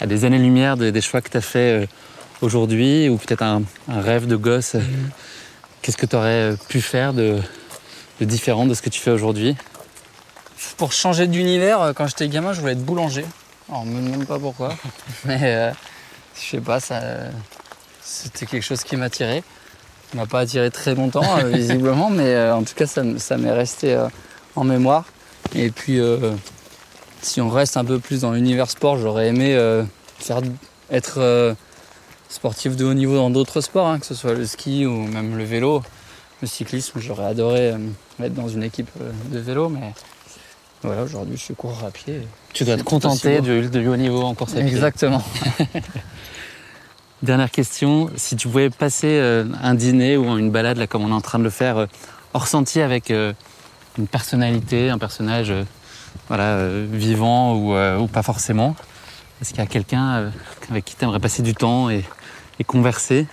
à 0.00 0.06
des 0.06 0.24
années-lumière 0.24 0.76
de- 0.78 0.88
des 0.90 1.00
choix 1.02 1.20
que 1.20 1.28
tu 1.28 1.36
as 1.36 1.40
fait 1.42 1.86
aujourd'hui, 2.40 3.08
ou 3.10 3.16
peut-être 3.18 3.42
un, 3.42 3.62
un 3.88 4.00
rêve 4.00 4.26
de 4.26 4.36
gosse, 4.36 4.76
euh, 4.76 4.80
qu'est-ce 5.82 5.96
que 5.96 6.06
tu 6.06 6.16
aurais 6.16 6.54
pu 6.68 6.80
faire 6.80 7.12
de, 7.12 7.40
de 8.20 8.24
différent 8.24 8.66
de 8.66 8.74
ce 8.74 8.82
que 8.82 8.90
tu 8.90 9.00
fais 9.00 9.10
aujourd'hui? 9.10 9.56
Pour 10.76 10.92
changer 10.92 11.26
d'univers, 11.26 11.80
euh, 11.80 11.92
quand 11.92 12.06
j'étais 12.06 12.28
gamin, 12.28 12.52
je 12.52 12.60
voulais 12.60 12.72
être 12.72 12.84
boulanger. 12.84 13.24
Alors, 13.68 13.82
on 13.82 13.86
me 13.86 14.02
demande 14.02 14.26
pas 14.26 14.38
pourquoi, 14.38 14.74
mais 15.24 15.40
euh, 15.42 15.70
je 16.34 16.40
sais 16.40 16.60
pas, 16.60 16.80
ça, 16.80 17.00
c'était 18.02 18.46
quelque 18.46 18.62
chose 18.64 18.82
qui 18.82 18.96
m'attirait. 18.96 19.42
m'a 20.14 20.26
pas 20.26 20.40
attiré 20.40 20.70
très 20.70 20.94
longtemps, 20.94 21.38
euh, 21.38 21.48
visiblement, 21.52 22.10
mais 22.10 22.34
euh, 22.34 22.54
en 22.54 22.62
tout 22.62 22.74
cas, 22.74 22.86
ça, 22.86 23.02
ça 23.18 23.36
m'est 23.38 23.52
resté 23.52 23.94
euh, 23.94 24.08
en 24.56 24.64
mémoire. 24.64 25.04
Et 25.54 25.70
puis, 25.70 25.98
euh, 25.98 26.32
si 27.22 27.40
on 27.40 27.48
reste 27.48 27.76
un 27.76 27.84
peu 27.84 27.98
plus 27.98 28.22
dans 28.22 28.32
l'univers 28.32 28.70
sport, 28.70 28.98
j'aurais 28.98 29.28
aimé 29.28 29.54
euh, 29.54 29.84
faire, 30.18 30.40
être 30.90 31.56
sportif 32.30 32.76
de 32.76 32.84
haut 32.84 32.94
niveau 32.94 33.16
dans 33.16 33.28
d'autres 33.28 33.60
sports, 33.60 33.88
hein, 33.88 33.98
que 33.98 34.06
ce 34.06 34.14
soit 34.14 34.34
le 34.34 34.46
ski 34.46 34.86
ou 34.86 35.02
même 35.06 35.36
le 35.36 35.44
vélo. 35.44 35.82
Le 36.40 36.48
cyclisme, 36.48 36.98
j'aurais 37.00 37.26
adoré 37.26 37.72
euh, 37.72 37.78
être 38.22 38.32
dans 38.32 38.48
une 38.48 38.62
équipe 38.62 38.88
euh, 39.00 39.12
de 39.30 39.38
vélo, 39.38 39.68
mais 39.68 39.92
voilà, 40.82 41.02
aujourd'hui, 41.02 41.36
je 41.36 41.42
suis 41.42 41.54
coureur 41.54 41.84
à 41.84 41.90
pied. 41.90 42.26
Tu 42.54 42.64
dois 42.64 42.78
te 42.78 42.82
contenter 42.82 43.42
du, 43.42 43.68
du 43.68 43.86
haut 43.86 43.96
niveau 43.96 44.22
en 44.22 44.34
course 44.34 44.52
à 44.52 44.60
pied. 44.60 44.68
Exactement. 44.68 45.22
Dernière 47.22 47.50
question, 47.50 48.08
si 48.16 48.36
tu 48.36 48.48
pouvais 48.48 48.70
passer 48.70 49.18
euh, 49.20 49.44
un 49.60 49.74
dîner 49.74 50.16
ou 50.16 50.38
une 50.38 50.50
balade, 50.50 50.78
là, 50.78 50.86
comme 50.86 51.04
on 51.04 51.10
est 51.10 51.12
en 51.12 51.20
train 51.20 51.38
de 51.38 51.44
le 51.44 51.50
faire, 51.50 51.86
hors 52.32 52.46
sentier 52.46 52.82
avec 52.82 53.10
une 53.10 54.06
personnalité, 54.10 54.88
un 54.88 54.96
personnage 54.96 55.52
voilà, 56.28 56.66
vivant 56.90 57.54
ou, 57.56 57.76
ou 57.76 58.06
pas 58.06 58.22
forcément, 58.22 58.74
est-ce 59.42 59.50
qu'il 59.50 59.58
y 59.58 59.62
a 59.62 59.66
quelqu'un 59.66 60.32
avec 60.70 60.86
qui 60.86 60.96
tu 60.96 61.04
aimerais 61.04 61.20
passer 61.20 61.42
du 61.42 61.54
temps 61.54 61.90
et, 61.90 62.04
converser 62.64 63.26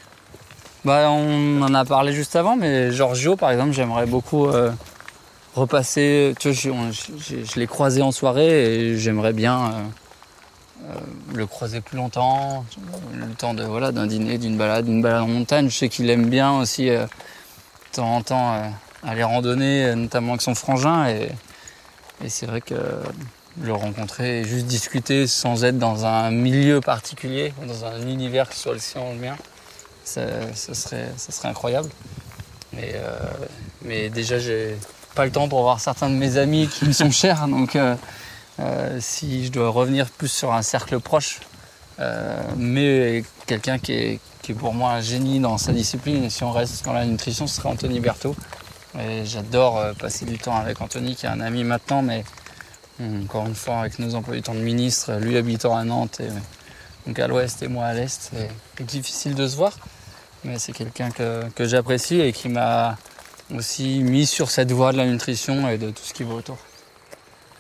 Bah, 0.86 1.10
on 1.10 1.62
en 1.62 1.74
a 1.74 1.86
parlé 1.86 2.14
juste 2.14 2.36
avant, 2.36 2.56
mais 2.56 2.92
Giorgio, 2.92 3.36
par 3.36 3.52
exemple, 3.52 3.72
j'aimerais 3.72 4.06
beaucoup 4.06 4.48
euh, 4.48 4.72
repasser. 5.56 6.34
Je, 6.40 7.60
l'ai 7.60 7.68
croisé 7.68 8.02
en 8.02 8.12
soirée 8.12 8.92
et 8.92 8.98
j'aimerais 8.98 9.34
bien 9.34 9.60
euh, 9.60 9.72
euh, 10.86 11.00
le 11.36 11.46
croiser 11.46 11.82
plus 11.82 11.98
longtemps. 11.98 12.66
Le 13.14 13.34
temps 13.34 13.54
de 13.54 13.64
voilà 13.64 13.92
d'un 13.92 14.08
dîner, 14.08 14.38
d'une 14.38 14.58
balade, 14.58 14.86
d'une 14.86 15.02
balade 15.02 15.24
en 15.24 15.28
montagne. 15.28 15.70
Je 15.70 15.76
sais 15.76 15.90
qu'il 15.90 16.10
aime 16.10 16.30
bien 16.30 16.60
aussi 16.60 16.90
de 16.90 17.08
temps 17.92 18.16
en 18.16 18.22
temps 18.22 18.72
aller 19.04 19.24
randonner, 19.24 19.96
notamment 19.96 20.34
avec 20.34 20.42
son 20.42 20.56
frangin. 20.56 21.08
Et 21.08 22.30
c'est 22.30 22.46
vrai 22.46 22.62
que 22.62 22.76
le 23.62 23.74
rencontrer 23.74 24.42
et 24.42 24.44
juste 24.44 24.68
discuter 24.68 25.28
sans 25.28 25.64
être 25.64 25.80
dans 25.80 26.06
un 26.06 26.32
milieu 26.32 26.82
particulier, 26.82 27.54
dans 27.66 27.86
un 27.86 28.02
univers 28.08 28.50
qui 28.50 28.60
soit 28.60 28.74
le 28.74 28.80
sien 28.80 29.02
ou 29.02 29.14
le 29.14 29.20
mien 29.20 29.36
ça, 30.08 30.74
serait, 30.74 31.10
incroyable. 31.44 31.90
Mais, 32.74 32.94
euh, 32.96 33.18
mais 33.84 34.10
déjà, 34.10 34.40
j'ai 34.40 34.78
pas 35.16 35.26
le 35.26 35.32
temps 35.32 35.48
pour 35.48 35.62
voir 35.62 35.80
certains 35.80 36.10
de 36.10 36.16
mes 36.16 36.38
amis 36.38 36.68
qui 36.68 36.86
me 36.86 36.92
sont 36.92 37.12
chers. 37.12 37.48
Donc, 37.48 37.76
euh, 37.76 37.96
euh, 38.60 38.98
si 39.02 39.46
je 39.46 39.52
dois 39.52 39.70
revenir 39.70 40.10
plus 40.10 40.30
sur 40.30 40.54
un 40.54 40.62
cercle 40.62 41.00
proche, 41.00 41.40
mais 42.58 43.24
quelqu'un 43.48 43.80
qui 43.80 43.94
est, 43.94 44.20
pour 44.60 44.74
moi 44.74 44.92
un 44.92 45.02
génie 45.02 45.40
dans 45.40 45.58
sa 45.58 45.74
discipline, 45.74 46.24
et 46.24 46.30
si 46.30 46.44
on 46.44 46.52
reste 46.52 46.86
dans 46.86 46.94
la 46.94 47.06
nutrition, 47.06 47.48
ce 47.48 47.56
serait 47.56 47.70
Anthony 47.70 48.00
Berthaud. 48.00 48.36
J'adore 49.24 49.94
passer 50.00 50.26
du 50.26 50.38
temps 50.38 50.56
avec 50.56 50.80
Anthony, 50.80 51.16
qui 51.16 51.26
est 51.26 51.30
un 51.30 51.42
ami 51.42 51.64
maintenant, 51.64 52.04
mais 52.04 52.24
encore 53.00 53.46
une 53.46 53.56
fois, 53.56 53.82
avec 53.82 54.00
nos 54.00 54.16
emplois 54.16 54.36
du 54.36 54.42
temps 54.42 54.56
de 54.56 54.60
ministre, 54.60 55.14
lui 55.22 55.38
habitant 55.38 55.76
à 55.76 55.84
Nantes, 55.84 56.20
et, 56.20 56.30
donc 57.06 57.20
à 57.20 57.28
l'ouest 57.28 57.62
et 57.64 57.68
moi 57.68 57.86
à 57.86 57.94
l'est, 57.94 58.32
c'est 58.34 58.86
difficile 58.86 59.36
de 59.36 59.48
se 59.48 59.56
voir. 59.56 59.74
Mais 60.44 60.60
c'est 60.60 60.72
quelqu'un 60.72 61.10
que, 61.12 61.44
que 61.56 61.66
j'apprécie 61.66 62.20
et 62.22 62.32
qui 62.32 62.50
m'a 62.50 62.98
aussi 63.56 64.00
mis 64.00 64.26
sur 64.26 64.50
cette 64.50 64.72
voie 64.72 64.92
de 64.92 64.98
la 64.98 65.06
nutrition 65.06 65.70
et 65.70 65.78
de 65.78 65.90
tout 65.90 66.04
ce 66.04 66.14
qui 66.14 66.24
va 66.24 66.36
autour. 66.36 66.58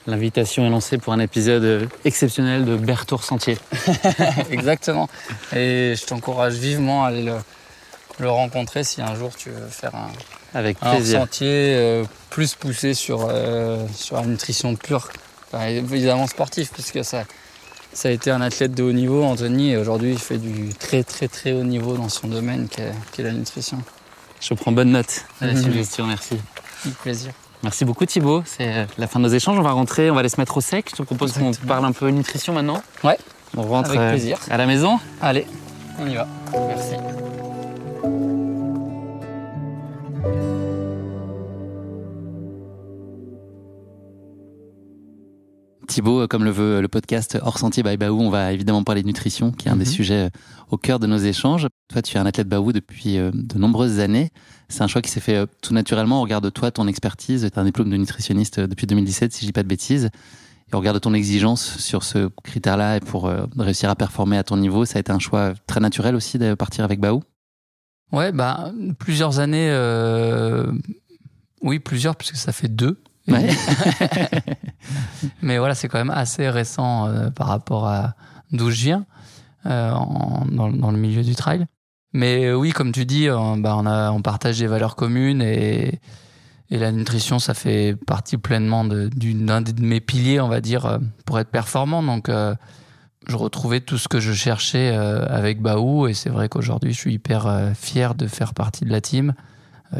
L'invitation 0.05 0.65
est 0.65 0.69
lancée 0.69 0.97
pour 0.97 1.11
un 1.13 1.19
épisode 1.19 1.89
exceptionnel 2.05 2.63
de 2.65 2.77
Berthour 2.77 3.23
Sentier. 3.23 3.57
Exactement. 4.51 5.09
Et 5.53 5.95
je 5.99 6.05
t'encourage 6.05 6.53
vivement 6.53 7.03
à 7.03 7.09
aller 7.09 7.23
le, 7.23 7.35
le 8.19 8.29
rencontrer 8.29 8.83
si 8.83 9.01
un 9.01 9.15
jour 9.15 9.35
tu 9.35 9.49
veux 9.49 9.67
faire 9.67 9.95
un, 9.95 10.09
Avec 10.53 10.77
un 10.81 10.95
plaisir. 10.95 11.21
sentier 11.21 11.75
euh, 11.75 12.05
plus 12.29 12.55
poussé 12.55 12.93
sur, 12.93 13.27
euh, 13.29 13.85
sur 13.93 14.15
la 14.15 14.25
nutrition 14.25 14.75
pure. 14.75 15.09
Enfin, 15.51 15.67
évidemment 15.67 16.27
sportif, 16.27 16.71
puisque 16.73 17.03
ça, 17.05 17.23
ça 17.93 18.09
a 18.09 18.11
été 18.11 18.31
un 18.31 18.41
athlète 18.41 18.73
de 18.73 18.83
haut 18.83 18.91
niveau, 18.91 19.23
Anthony, 19.23 19.71
et 19.71 19.77
aujourd'hui 19.77 20.11
il 20.11 20.19
fait 20.19 20.37
du 20.37 20.73
très 20.73 21.03
très 21.03 21.27
très 21.27 21.53
haut 21.53 21.63
niveau 21.63 21.95
dans 21.95 22.09
son 22.09 22.27
domaine 22.27 22.67
qui 22.67 22.81
est, 22.81 22.91
qui 23.11 23.21
est 23.21 23.23
la 23.23 23.31
nutrition. 23.31 23.79
Je 24.39 24.53
prends 24.53 24.71
bonne 24.71 24.91
note 24.91 25.25
de 25.41 25.47
la 25.47 25.55
suggestion, 25.55 26.05
merci. 26.05 26.37
Avec 26.85 26.97
plaisir. 26.99 27.31
Merci 27.63 27.85
beaucoup 27.85 28.05
Thibaut, 28.05 28.43
c'est 28.45 28.67
euh, 28.67 28.85
la 28.99 29.07
fin 29.07 29.19
de 29.19 29.25
nos 29.27 29.33
échanges. 29.33 29.57
On 29.57 29.63
va 29.63 29.71
rentrer, 29.71 30.11
on 30.11 30.13
va 30.13 30.19
aller 30.19 30.29
se 30.29 30.39
mettre 30.39 30.57
au 30.57 30.61
sec. 30.61 30.89
Je 30.91 30.95
te 30.97 31.01
propose 31.01 31.33
qu'on 31.33 31.51
parle 31.67 31.85
un 31.85 31.91
peu 31.91 32.09
nutrition 32.09 32.53
maintenant. 32.53 32.83
Ouais. 33.03 33.17
On 33.55 33.63
rentre 33.63 33.89
Avec 33.89 34.01
euh, 34.01 34.11
plaisir. 34.11 34.37
à 34.49 34.57
la 34.57 34.67
maison. 34.67 34.99
Allez, 35.21 35.47
on 35.99 36.07
y 36.07 36.13
va. 36.13 36.27
Merci. 36.53 36.93
Thibaut, 45.87 46.21
euh, 46.21 46.27
comme 46.27 46.43
le 46.43 46.51
veut 46.51 46.81
le 46.81 46.87
podcast 46.87 47.37
Hors 47.41 47.57
Sentier 47.57 47.81
by 47.83 47.97
Baou, 47.97 48.19
on 48.21 48.29
va 48.29 48.51
évidemment 48.53 48.83
parler 48.83 49.01
de 49.01 49.07
nutrition, 49.07 49.51
qui 49.51 49.67
est 49.67 49.71
un 49.71 49.75
des 49.75 49.85
Mhm. 49.85 49.91
sujets 49.91 50.25
euh, 50.25 50.29
au 50.69 50.77
cœur 50.77 50.99
de 50.99 51.07
nos 51.07 51.17
échanges. 51.17 51.67
Toi, 51.91 52.01
tu 52.01 52.17
es 52.17 52.19
un 52.19 52.25
athlète 52.25 52.47
Baou 52.49 52.71
depuis 52.73 53.17
euh, 53.17 53.31
de 53.33 53.57
nombreuses 53.57 53.99
années. 53.99 54.29
C'est 54.69 54.81
un 54.83 54.87
choix 54.87 55.01
qui 55.01 55.09
s'est 55.09 55.19
fait 55.21 55.45
tout 55.61 55.73
naturellement. 55.73 56.19
On 56.19 56.23
regarde 56.23 56.51
toi, 56.53 56.69
ton 56.71 56.87
expertise. 56.87 57.49
Tu 57.51 57.57
as 57.59 57.61
un 57.61 57.65
diplôme 57.65 57.89
de 57.89 57.97
nutritionniste 57.97 58.59
depuis 58.59 58.85
2017, 58.87 59.33
si 59.33 59.41
je 59.41 59.45
dis 59.47 59.53
pas 59.53 59.63
de 59.63 59.67
bêtises. 59.69 60.05
Et 60.71 60.75
on 60.75 60.79
regarde 60.79 60.99
ton 60.99 61.13
exigence 61.13 61.77
sur 61.77 62.03
ce 62.03 62.27
critère-là 62.43 62.97
et 62.97 62.99
pour 62.99 63.31
réussir 63.57 63.89
à 63.89 63.95
performer 63.95 64.37
à 64.37 64.43
ton 64.43 64.57
niveau, 64.57 64.83
ça 64.83 64.97
a 64.97 64.99
été 64.99 65.13
un 65.13 65.19
choix 65.19 65.53
très 65.65 65.79
naturel 65.79 66.13
aussi 66.13 66.37
de 66.37 66.53
partir 66.55 66.83
avec 66.83 66.99
Baou. 66.99 67.23
Ouais, 68.11 68.33
bah, 68.33 68.71
plusieurs 68.99 69.39
années. 69.39 69.69
euh, 69.71 70.69
Oui, 71.61 71.79
plusieurs, 71.79 72.15
puisque 72.17 72.35
ça 72.35 72.51
fait 72.51 72.67
deux. 72.67 73.01
Ouais. 73.27 73.49
Mais 75.41 75.57
voilà, 75.57 75.75
c'est 75.75 75.87
quand 75.87 75.97
même 75.97 76.09
assez 76.11 76.49
récent 76.49 77.07
euh, 77.07 77.29
par 77.29 77.47
rapport 77.47 77.87
à 77.87 78.15
d'où 78.51 78.69
je 78.71 78.83
viens, 78.83 79.05
euh, 79.65 79.91
en- 79.91 80.45
dans, 80.49 80.69
dans 80.69 80.91
le 80.91 80.97
milieu 80.97 81.23
du 81.23 81.35
trail. 81.35 81.65
Mais 82.13 82.45
euh, 82.45 82.55
oui, 82.55 82.71
comme 82.71 82.91
tu 82.91 83.05
dis, 83.05 83.27
euh, 83.27 83.37
bah, 83.57 83.75
on, 83.77 83.85
a, 83.85 84.11
on 84.11 84.21
partage 84.21 84.59
des 84.59 84.67
valeurs 84.67 84.95
communes 84.95 85.41
et, 85.41 85.99
et 86.69 86.77
la 86.77 86.91
nutrition, 86.91 87.39
ça 87.39 87.53
fait 87.53 87.95
partie 88.07 88.37
pleinement 88.37 88.85
de- 88.85 89.09
d'un 89.09 89.61
de 89.61 89.81
mes 89.81 89.99
piliers, 89.99 90.39
on 90.39 90.47
va 90.47 90.61
dire, 90.61 90.99
pour 91.25 91.39
être 91.39 91.49
performant. 91.51 92.01
Donc, 92.03 92.29
euh, 92.29 92.55
je 93.27 93.35
retrouvais 93.35 93.81
tout 93.81 93.97
ce 93.97 94.07
que 94.07 94.21
je 94.21 94.31
cherchais 94.31 94.95
avec 94.95 95.61
Baou 95.61 96.07
et 96.07 96.13
c'est 96.13 96.29
vrai 96.29 96.47
qu'aujourd'hui, 96.47 96.93
je 96.93 96.97
suis 96.97 97.13
hyper 97.13 97.71
fier 97.75 98.15
de 98.15 98.25
faire 98.25 98.53
partie 98.53 98.85
de 98.85 98.89
la 98.89 99.01
team 99.01 99.33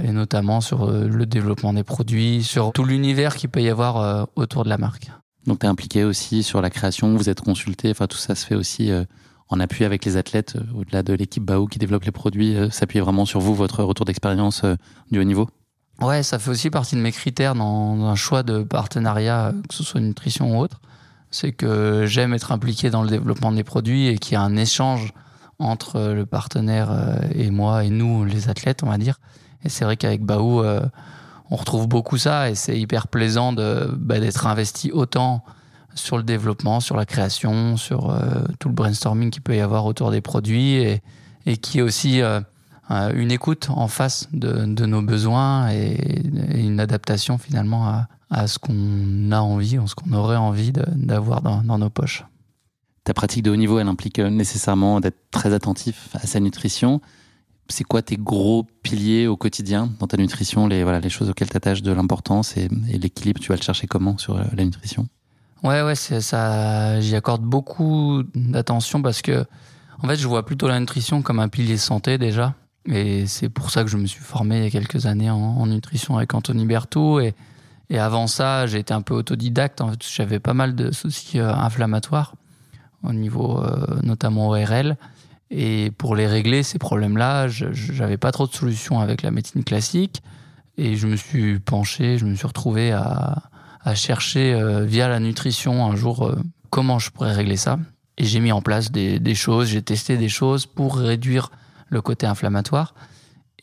et 0.04 0.12
notamment 0.12 0.62
sur 0.62 0.84
euh, 0.84 1.08
le 1.08 1.26
développement 1.26 1.74
des 1.74 1.84
produits, 1.84 2.44
sur 2.44 2.72
tout 2.74 2.84
l'univers 2.84 3.36
qu'il 3.36 3.50
peut 3.50 3.62
y 3.62 3.70
avoir 3.70 3.98
euh, 3.98 4.24
autour 4.36 4.64
de 4.64 4.70
la 4.70 4.78
marque. 4.78 5.10
Donc, 5.46 5.60
tu 5.60 5.66
es 5.66 5.70
impliqué 5.70 6.04
aussi 6.04 6.44
sur 6.44 6.62
la 6.62 6.70
création, 6.70 7.16
vous 7.16 7.30
êtes 7.30 7.42
consulté, 7.42 7.90
enfin, 7.90 8.08
tout 8.08 8.18
ça 8.18 8.36
se 8.36 8.46
fait 8.46 8.56
aussi 8.56 8.92
euh, 8.92 9.06
en 9.50 9.60
appui 9.62 9.86
avec 9.86 10.04
les 10.04 10.18
athlètes, 10.18 10.58
au-delà 10.76 11.04
de 11.04 11.14
l'équipe 11.14 11.44
Baou 11.44 11.68
qui 11.68 11.80
développe 11.80 12.04
les 12.04 12.12
produits, 12.12 12.58
s'appuyer 12.70 13.00
vraiment 13.00 13.26
sur 13.26 13.40
vous, 13.40 13.56
votre 13.56 13.82
retour 13.82 14.06
d'expérience 14.06 14.64
du 15.10 15.20
haut 15.20 15.24
niveau. 15.24 15.50
Ouais, 16.02 16.22
ça 16.22 16.38
fait 16.38 16.52
aussi 16.52 16.70
partie 16.70 16.98
de 16.98 17.02
mes 17.02 17.14
critères 17.14 17.56
dans 17.56 18.04
un 18.04 18.16
choix 18.16 18.44
de 18.44 18.64
partenariat, 18.64 19.54
que 19.70 19.74
ce 19.74 19.84
soit 19.84 20.02
nutrition 20.02 20.58
ou 20.58 20.62
autre. 20.62 20.82
C'est 21.32 21.54
que 21.54 22.04
j'aime 22.06 22.34
être 22.34 22.52
impliqué 22.52 22.90
dans 22.90 23.04
le 23.04 23.10
développement 23.10 23.54
des 23.54 23.64
produits 23.64 24.08
et 24.08 24.18
qu'il 24.18 24.34
y 24.34 24.36
a 24.36 24.42
un 24.42 24.58
échange 24.58 25.14
entre 25.60 26.12
le 26.12 26.26
partenaire 26.26 27.22
et 27.34 27.50
moi 27.50 27.86
et 27.86 27.90
nous, 27.90 28.26
les 28.26 28.50
athlètes, 28.50 28.84
on 28.84 28.90
va 28.90 28.98
dire. 28.98 29.18
Et 29.64 29.70
c'est 29.70 29.86
vrai 29.86 29.98
qu'avec 29.98 30.24
Baou, 30.24 30.62
euh, 30.62 30.82
on 31.50 31.56
retrouve 31.56 31.88
beaucoup 31.88 32.18
ça 32.18 32.50
et 32.50 32.56
c'est 32.56 32.80
hyper 32.80 33.08
plaisant 33.08 33.54
de 33.54 33.90
bah, 33.98 34.20
d'être 34.20 34.48
investi 34.48 34.92
autant 34.92 35.44
sur 35.96 36.18
le 36.18 36.24
développement, 36.24 36.80
sur 36.80 36.96
la 36.96 37.06
création, 37.06 37.78
sur 37.78 38.12
euh, 38.12 38.20
tout 38.60 38.68
le 38.68 38.76
brainstorming 38.76 39.32
qu'il 39.32 39.42
peut 39.42 39.56
y 39.56 39.62
avoir 39.62 39.86
autour 39.86 40.12
des 40.12 40.22
produits 40.22 40.76
et, 40.76 41.02
et 41.48 41.58
qui 41.58 41.80
est 41.80 41.82
aussi 41.82 42.22
euh, 42.22 42.42
une 42.90 43.32
écoute 43.32 43.68
en 43.70 43.88
face 43.88 44.30
de, 44.32 44.86
nos 44.86 45.02
besoins 45.02 45.70
et, 45.72 46.22
une 46.56 46.80
adaptation 46.80 47.38
finalement 47.38 48.06
à, 48.30 48.48
ce 48.48 48.60
qu'on 48.60 49.32
a 49.32 49.40
envie, 49.40 49.78
ou 49.78 49.88
ce 49.88 49.96
qu'on 49.96 50.14
aurait 50.14 50.38
envie 50.38 50.72
d'avoir 50.72 51.42
dans, 51.42 51.78
nos 51.78 51.90
poches. 51.90 52.26
Ta 53.04 53.14
pratique 53.14 53.44
de 53.44 53.52
haut 53.52 53.56
niveau, 53.56 53.80
elle 53.80 53.88
implique 53.88 54.20
nécessairement 54.20 55.00
d'être 55.00 55.18
très 55.32 55.54
attentif 55.54 56.10
à 56.14 56.28
sa 56.28 56.40
nutrition. 56.40 57.02
C'est 57.70 57.84
quoi 57.84 58.02
tes 58.02 58.18
gros 58.18 58.66
piliers 58.84 59.28
au 59.28 59.36
quotidien 59.36 59.90
dans 60.00 60.08
ta 60.08 60.18
nutrition, 60.18 60.68
les, 60.68 60.84
voilà, 60.84 61.00
les 61.00 61.10
choses 61.10 61.30
auxquelles 61.30 61.50
tu 61.50 61.58
attaches 61.58 61.82
de 61.82 61.92
l'importance 61.92 62.56
et, 62.58 62.70
l'équilibre, 62.88 63.40
tu 63.40 63.50
vas 63.50 63.56
le 63.56 63.62
chercher 63.62 63.88
comment 63.88 64.18
sur 64.18 64.38
euh, 64.38 64.44
la 64.56 64.64
nutrition? 64.64 65.08
Ouais, 65.64 65.82
ouais. 65.82 65.96
J'y 65.96 67.16
accorde 67.16 67.42
beaucoup 67.42 68.24
d'attention 68.36 69.02
parce 69.02 69.22
que, 69.22 69.46
en 70.02 70.08
fait, 70.08 70.16
je 70.16 70.28
vois 70.28 70.46
plutôt 70.46 70.68
la 70.68 70.80
nutrition 70.80 71.22
comme 71.22 71.40
un 71.40 71.50
pilier 71.50 71.78
santé 71.78 72.18
déjà. 72.18 72.54
Et 72.86 73.28
c'est 73.28 73.50
pour 73.50 73.70
ça 73.70 73.84
que 73.84 73.90
je 73.90 73.98
me 73.98 74.06
suis 74.06 74.24
formé 74.24 74.60
il 74.60 74.64
y 74.64 74.68
a 74.68 74.70
quelques 74.70 75.06
années 75.08 75.30
en, 75.30 75.66
nutrition 75.68 76.18
avec 76.18 76.34
Anthony 76.34 76.66
Berthaud. 76.66 77.20
Et, 77.20 77.34
et 77.90 78.00
avant 78.00 78.28
ça, 78.28 78.66
j'ai 78.66 78.80
été 78.80 78.94
un 78.94 79.02
peu 79.02 79.14
autodidacte. 79.14 79.82
En 79.82 79.92
fait, 79.92 80.00
j'avais 80.16 80.40
pas 80.40 80.54
mal 80.54 80.76
de 80.76 80.92
soucis 80.92 81.40
euh, 81.40 81.54
inflammatoires 81.54 82.36
au 83.04 83.14
niveau 83.14 83.60
euh, 83.60 84.00
notamment 84.04 84.50
ORL. 84.50 84.98
Et 85.50 85.92
pour 85.98 86.16
les 86.16 86.28
régler, 86.28 86.64
ces 86.64 86.78
problèmes-là, 86.78 87.48
j'avais 87.48 88.18
pas 88.18 88.32
trop 88.32 88.48
de 88.48 88.54
solutions 88.54 89.00
avec 89.00 89.22
la 89.22 89.32
médecine 89.32 89.64
classique. 89.64 90.22
Et 90.78 90.96
je 90.96 91.08
me 91.08 91.16
suis 91.16 91.60
penché, 91.60 92.18
je 92.18 92.26
me 92.26 92.36
suis 92.36 92.48
retrouvé 92.48 92.92
à, 92.92 93.44
chercher 93.96 94.54
euh, 94.54 94.84
via 94.84 95.08
la 95.08 95.22
nutrition 95.22 95.86
un 95.86 95.96
jour 95.96 96.28
euh, 96.28 96.38
comment 96.70 97.00
je 97.00 97.10
pourrais 97.10 97.32
régler 97.32 97.56
ça. 97.56 97.80
Et 98.18 98.26
j'ai 98.26 98.42
mis 98.42 98.52
en 98.52 98.62
place 98.62 98.92
des, 98.92 99.18
des 99.18 99.34
choses, 99.34 99.70
j'ai 99.70 99.82
testé 99.82 100.18
des 100.18 100.28
choses 100.28 100.66
pour 100.66 100.98
réduire 100.98 101.52
le 101.88 102.02
côté 102.02 102.26
inflammatoire. 102.26 102.94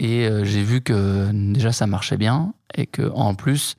Et 0.00 0.26
euh, 0.26 0.42
j'ai 0.44 0.62
vu 0.62 0.80
que 0.80 1.30
déjà 1.52 1.72
ça 1.72 1.86
marchait 1.86 2.16
bien 2.16 2.54
et 2.74 2.86
que 2.86 3.10
en 3.14 3.34
plus 3.34 3.76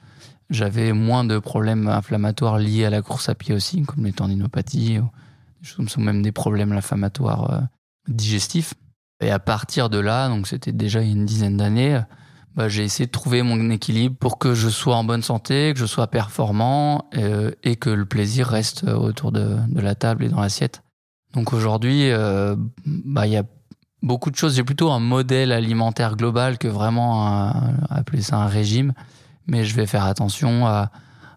j'avais 0.52 0.94
moins 0.94 1.24
de 1.24 1.40
problèmes 1.40 1.88
inflammatoires 1.88 2.60
liés 2.60 2.86
à 2.86 2.92
la 2.92 3.02
course 3.02 3.28
à 3.28 3.34
pied 3.34 3.56
aussi, 3.56 3.82
comme 3.82 4.06
les 4.06 4.14
tendinopathies, 4.14 5.00
ou, 5.00 5.10
même 6.00 6.22
des 6.22 6.32
problèmes 6.32 6.72
inflammatoires 6.74 7.68
digestifs. 8.08 8.74
Et 9.22 9.32
à 9.32 9.40
partir 9.40 9.90
de 9.90 10.00
là, 10.00 10.28
donc 10.30 10.48
c'était 10.48 10.72
déjà 10.72 11.02
il 11.02 11.08
y 11.08 11.12
a 11.12 11.16
une 11.16 11.26
dizaine 11.26 11.58
d'années, 11.58 12.02
bah, 12.56 12.70
j'ai 12.70 12.84
essayé 12.84 13.06
de 13.06 13.12
trouver 13.12 13.42
mon 13.42 13.70
équilibre 13.70 14.16
pour 14.18 14.38
que 14.40 14.54
je 14.54 14.70
sois 14.70 14.96
en 14.96 15.04
bonne 15.04 15.24
santé, 15.24 15.74
que 15.74 15.80
je 15.80 15.86
sois 15.86 16.08
performant 16.08 17.10
euh, 17.16 17.52
et 17.64 17.76
que 17.76 17.90
le 17.90 18.06
plaisir 18.06 18.48
reste 18.48 18.84
autour 18.86 19.32
de, 19.32 19.58
de 19.68 19.82
la 19.82 19.96
table 19.96 20.24
et 20.24 20.30
dans 20.30 20.40
l'assiette. 20.40 20.82
Donc 21.34 21.52
aujourd'hui, 21.52 22.12
euh, 22.12 22.56
bah, 22.86 23.28
il 23.28 23.34
y 23.34 23.38
a 23.38 23.44
beaucoup 24.02 24.32
de 24.32 24.38
choses. 24.38 24.56
J'ai 24.56 24.64
plutôt 24.64 24.92
un 24.92 25.00
modèle 25.00 25.52
alimentaire 25.52 26.16
global 26.16 26.58
que 26.58 26.68
vraiment 26.70 27.52
appeler 27.90 28.22
ça 28.22 28.38
un 28.38 28.48
régime. 28.48 28.94
Mais 29.48 29.66
je 29.66 29.76
vais 29.76 29.86
faire 29.86 30.06
attention 30.06 30.66
à, 30.66 30.92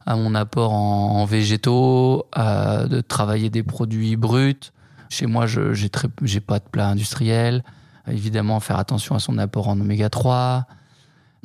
à 0.07 0.17
mon 0.17 0.35
apport 0.35 0.73
en, 0.73 1.21
en 1.21 1.25
végétaux, 1.25 2.27
à, 2.33 2.87
de 2.87 3.01
travailler 3.01 3.51
des 3.51 3.63
produits 3.63 4.17
bruts. 4.17 4.73
Chez 5.09 5.27
moi, 5.27 5.47
je 5.47 5.73
j'ai 5.73 6.41
pas 6.41 6.59
de 6.59 6.65
plat 6.65 6.89
industriel. 6.89 7.63
Évidemment, 8.11 8.61
faire 8.61 8.79
attention 8.79 9.15
à 9.15 9.19
son 9.19 9.39
apport 9.39 9.69
en 9.69 9.79
oméga 9.81 10.09
3 10.09 10.67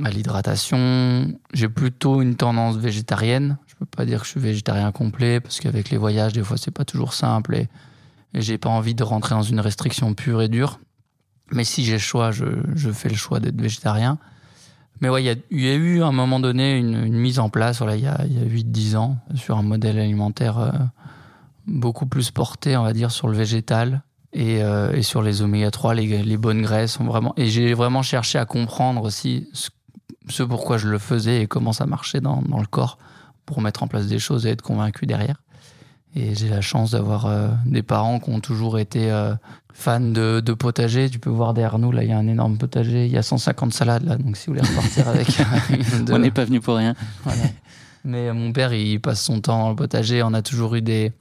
à 0.03 0.09
l'hydratation. 0.09 1.33
J'ai 1.53 1.69
plutôt 1.69 2.21
une 2.21 2.35
tendance 2.35 2.77
végétarienne. 2.77 3.57
Je 3.67 3.75
peux 3.75 3.85
pas 3.85 4.05
dire 4.05 4.19
que 4.19 4.25
je 4.25 4.31
suis 4.31 4.39
végétarien 4.39 4.91
complet 4.91 5.39
parce 5.39 5.59
qu'avec 5.59 5.89
les 5.89 5.97
voyages, 5.97 6.33
des 6.33 6.43
fois, 6.43 6.57
c'est 6.57 6.71
pas 6.71 6.85
toujours 6.85 7.13
simple 7.13 7.55
et, 7.55 7.69
j'ai 8.35 8.57
pas 8.57 8.69
envie 8.69 8.95
de 8.95 9.03
rentrer 9.03 9.35
dans 9.35 9.43
une 9.43 9.59
restriction 9.59 10.15
pure 10.15 10.41
et 10.41 10.47
dure. 10.47 10.79
Mais 11.51 11.63
si 11.63 11.85
j'ai 11.85 11.93
le 11.93 11.99
choix, 11.99 12.31
je, 12.31 12.45
fais 12.91 13.09
le 13.09 13.15
choix 13.15 13.39
d'être 13.39 13.61
végétarien. 13.61 14.17
Mais 15.01 15.09
ouais, 15.09 15.23
il 15.23 15.59
y, 15.59 15.69
a 15.69 15.75
eu 15.75 16.01
à 16.01 16.07
un 16.07 16.11
moment 16.11 16.39
donné 16.39 16.79
une, 16.79 17.11
mise 17.11 17.37
en 17.37 17.49
place, 17.49 17.83
il 17.87 17.99
y 17.99 18.07
a, 18.07 18.15
a 18.15 18.25
8-10 18.25 18.95
ans, 18.95 19.17
sur 19.35 19.59
un 19.59 19.61
modèle 19.61 19.99
alimentaire 19.99 20.57
euh, 20.57 20.71
beaucoup 21.67 22.05
plus 22.05 22.31
porté, 22.31 22.77
on 22.77 22.83
va 22.83 22.93
dire, 22.93 23.11
sur 23.11 23.27
le 23.27 23.37
végétal 23.37 24.03
et, 24.33 24.63
euh, 24.63 24.91
et 24.93 25.01
sur 25.01 25.21
les 25.21 25.41
oméga 25.41 25.71
3, 25.71 25.93
les, 25.93 26.23
les 26.23 26.37
bonnes 26.37 26.61
graisses. 26.61 26.93
Sont 26.93 27.05
vraiment, 27.05 27.33
et 27.37 27.47
j'ai 27.47 27.73
vraiment 27.73 28.01
cherché 28.01 28.37
à 28.37 28.45
comprendre 28.45 29.03
aussi 29.03 29.47
ce 29.53 29.69
ce 30.29 30.43
pourquoi 30.43 30.77
je 30.77 30.87
le 30.87 30.97
faisais 30.97 31.41
et 31.41 31.47
comment 31.47 31.73
ça 31.73 31.85
marchait 31.85 32.21
dans, 32.21 32.41
dans, 32.41 32.59
le 32.59 32.65
corps 32.65 32.97
pour 33.45 33.61
mettre 33.61 33.83
en 33.83 33.87
place 33.87 34.07
des 34.07 34.19
choses 34.19 34.45
et 34.45 34.49
être 34.49 34.61
convaincu 34.61 35.05
derrière. 35.05 35.41
Et 36.15 36.35
j'ai 36.35 36.47
la 36.47 36.61
chance 36.61 36.91
d'avoir 36.91 37.25
euh, 37.25 37.49
des 37.65 37.81
parents 37.81 38.19
qui 38.19 38.29
ont 38.29 38.39
toujours 38.39 38.77
été 38.77 39.11
euh, 39.11 39.33
fans 39.73 39.99
de, 39.99 40.41
de, 40.41 40.53
potager. 40.53 41.09
Tu 41.09 41.17
peux 41.17 41.31
voir 41.31 41.55
derrière 41.55 41.79
nous, 41.79 41.91
là, 41.91 42.03
il 42.03 42.09
y 42.09 42.13
a 42.13 42.17
un 42.17 42.27
énorme 42.27 42.57
potager. 42.57 43.07
Il 43.07 43.11
y 43.11 43.17
a 43.17 43.23
150 43.23 43.73
salades, 43.73 44.03
là. 44.03 44.17
Donc, 44.17 44.37
si 44.37 44.47
vous 44.47 44.53
voulez 44.53 44.67
repartir 44.67 45.07
avec. 45.07 45.27
On 46.11 46.19
n'est 46.19 46.29
pas 46.29 46.45
venu 46.45 46.61
pour 46.61 46.75
rien. 46.75 46.93
Voilà. 47.23 47.41
Mais 48.05 48.31
mon 48.31 48.53
père, 48.53 48.73
il 48.73 48.99
passe 49.01 49.23
son 49.23 49.41
temps 49.41 49.59
dans 49.59 49.69
le 49.69 49.75
potager. 49.75 50.21
On 50.21 50.35
a 50.35 50.43
toujours 50.43 50.75
eu 50.75 50.83
des, 50.83 51.13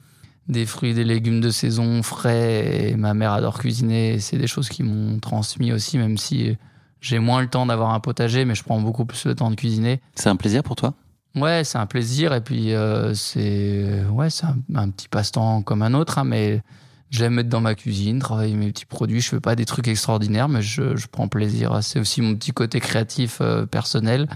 des 0.48 0.66
fruits, 0.66 0.94
des 0.94 1.04
légumes 1.04 1.40
de 1.40 1.50
saison 1.50 2.02
frais. 2.02 2.90
Et 2.90 2.96
ma 2.96 3.14
mère 3.14 3.32
adore 3.32 3.58
cuisiner. 3.58 4.18
C'est 4.20 4.38
des 4.38 4.46
choses 4.46 4.68
qui 4.68 4.82
m'ont 4.82 5.18
transmis 5.20 5.72
aussi, 5.72 5.98
même 5.98 6.18
si 6.18 6.56
j'ai 7.02 7.18
moins 7.18 7.42
le 7.42 7.48
temps 7.48 7.66
d'avoir 7.66 7.90
un 7.90 8.00
potager, 8.00 8.44
mais 8.44 8.54
je 8.54 8.62
prends 8.62 8.80
beaucoup 8.80 9.04
plus 9.04 9.26
le 9.26 9.34
temps 9.34 9.50
de 9.50 9.56
cuisiner. 9.56 10.00
C'est 10.14 10.28
un 10.28 10.36
plaisir 10.36 10.62
pour 10.62 10.76
toi? 10.76 10.94
Ouais, 11.34 11.64
c'est 11.64 11.78
un 11.78 11.86
plaisir. 11.86 12.32
Et 12.32 12.40
puis, 12.40 12.74
euh, 12.74 13.12
c'est 13.14 14.04
ouais, 14.10 14.28
un, 14.42 14.78
un, 14.78 14.90
petit 14.90 15.08
passe-temps 15.08 15.62
comme 15.62 15.82
un 15.82 15.94
autre, 15.94 16.18
hein, 16.18 16.24
mais 16.24 16.62
j'aime 17.10 17.38
être 17.38 17.48
dans 17.48 17.60
ma 17.60 17.74
cuisine, 17.74 18.18
travailler 18.20 18.54
mes 18.54 18.70
petits 18.70 18.86
produits. 18.86 19.20
Je 19.20 19.30
fais 19.30 19.40
pas 19.40 19.56
des 19.56 19.64
trucs 19.64 19.88
extraordinaires, 19.88 20.48
mais 20.48 20.62
je, 20.62 20.96
je 20.96 21.06
prends 21.08 21.28
plaisir. 21.28 21.82
C'est 21.82 21.98
aussi 21.98 22.22
mon 22.22 22.34
petit 22.36 22.52
côté 22.52 22.80
créatif 22.80 23.38
euh, 23.40 23.66
personnel. 23.66 24.28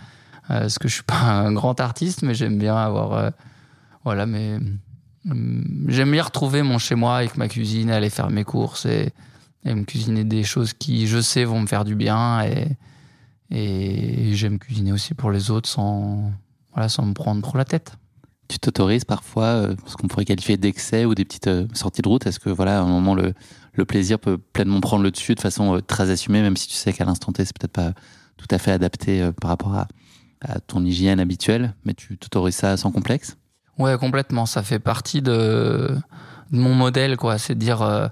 Euh, 0.50 0.60
parce 0.60 0.78
que 0.78 0.88
je 0.88 0.94
suis 0.94 1.02
pas 1.02 1.20
un 1.20 1.52
grand 1.52 1.80
artiste, 1.80 2.22
mais 2.22 2.34
j'aime 2.34 2.58
bien 2.58 2.76
avoir. 2.76 3.32
Voilà, 4.04 4.26
mais. 4.26 4.58
Hum, 5.30 5.86
j'aime 5.88 6.12
bien 6.12 6.22
retrouver 6.22 6.62
mon 6.62 6.78
chez-moi 6.78 7.16
avec 7.16 7.36
ma 7.36 7.48
cuisine, 7.48 7.90
aller 7.90 8.10
faire 8.10 8.30
mes 8.30 8.44
courses 8.44 8.86
et 8.86 9.12
me 9.64 9.84
cuisiner 9.84 10.24
des 10.24 10.44
choses 10.44 10.72
qui, 10.72 11.06
je 11.06 11.20
sais, 11.20 11.44
vont 11.44 11.60
me 11.60 11.66
faire 11.66 11.84
du 11.84 11.94
bien. 11.94 12.42
Et, 13.50 14.32
j'aime 14.34 14.58
cuisiner 14.58 14.92
aussi 14.92 15.14
pour 15.14 15.30
les 15.30 15.50
autres 15.50 15.68
sans, 15.68 16.32
voilà, 16.72 16.88
sans 16.88 17.04
me 17.04 17.14
prendre 17.14 17.42
trop 17.42 17.58
la 17.58 17.64
tête. 17.64 17.96
Tu 18.48 18.58
t'autorises 18.58 19.04
parfois 19.04 19.44
euh, 19.44 19.76
ce 19.86 19.96
qu'on 19.96 20.06
pourrait 20.06 20.24
qualifier 20.24 20.56
d'excès 20.56 21.04
ou 21.04 21.14
des 21.16 21.24
petites 21.24 21.48
euh, 21.48 21.66
sorties 21.72 22.02
de 22.02 22.08
route 22.08 22.26
Est-ce 22.26 22.38
que 22.38 22.50
voilà, 22.50 22.78
à 22.78 22.82
un 22.82 22.86
moment, 22.86 23.14
le, 23.14 23.34
le 23.72 23.84
plaisir 23.84 24.18
peut 24.18 24.38
pleinement 24.38 24.80
prendre 24.80 25.02
le 25.02 25.10
dessus 25.10 25.34
de 25.34 25.40
façon 25.40 25.76
euh, 25.76 25.80
très 25.80 26.10
assumée, 26.10 26.42
même 26.42 26.56
si 26.56 26.68
tu 26.68 26.74
sais 26.74 26.92
qu'à 26.92 27.04
l'instant 27.04 27.32
T, 27.32 27.44
c'est 27.44 27.56
peut-être 27.56 27.72
pas 27.72 27.92
tout 28.36 28.46
à 28.50 28.58
fait 28.58 28.72
adapté 28.72 29.20
euh, 29.20 29.32
par 29.32 29.50
rapport 29.50 29.74
à, 29.74 29.88
à, 30.40 30.60
ton 30.60 30.84
hygiène 30.84 31.20
habituelle, 31.20 31.74
mais 31.84 31.94
tu 31.94 32.16
t'autorises 32.18 32.56
ça 32.56 32.76
sans 32.76 32.92
complexe? 32.92 33.36
Ouais, 33.78 33.96
complètement. 33.98 34.46
Ça 34.46 34.62
fait 34.62 34.78
partie 34.78 35.22
de, 35.22 35.96
mon 36.50 36.74
modèle, 36.74 37.16
quoi. 37.16 37.38
C'est 37.38 37.56
dire 37.56 37.82
euh, 37.82 38.08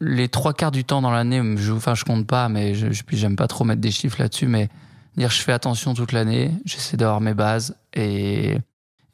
les 0.00 0.28
trois 0.28 0.52
quarts 0.52 0.70
du 0.70 0.84
temps 0.84 1.02
dans 1.02 1.10
l'année, 1.10 1.42
je, 1.56 1.72
enfin, 1.72 1.94
je 1.94 2.04
compte 2.04 2.26
pas, 2.26 2.48
mais 2.48 2.74
je, 2.74 2.86
j'aime 3.10 3.36
pas 3.36 3.46
trop 3.46 3.64
mettre 3.64 3.80
des 3.80 3.90
chiffres 3.90 4.20
là-dessus, 4.20 4.46
mais 4.46 4.68
dire 5.16 5.30
je 5.30 5.40
fais 5.40 5.52
attention 5.52 5.94
toute 5.94 6.12
l'année, 6.12 6.52
j'essaie 6.64 6.96
d'avoir 6.96 7.20
mes 7.20 7.34
bases 7.34 7.76
et 7.94 8.58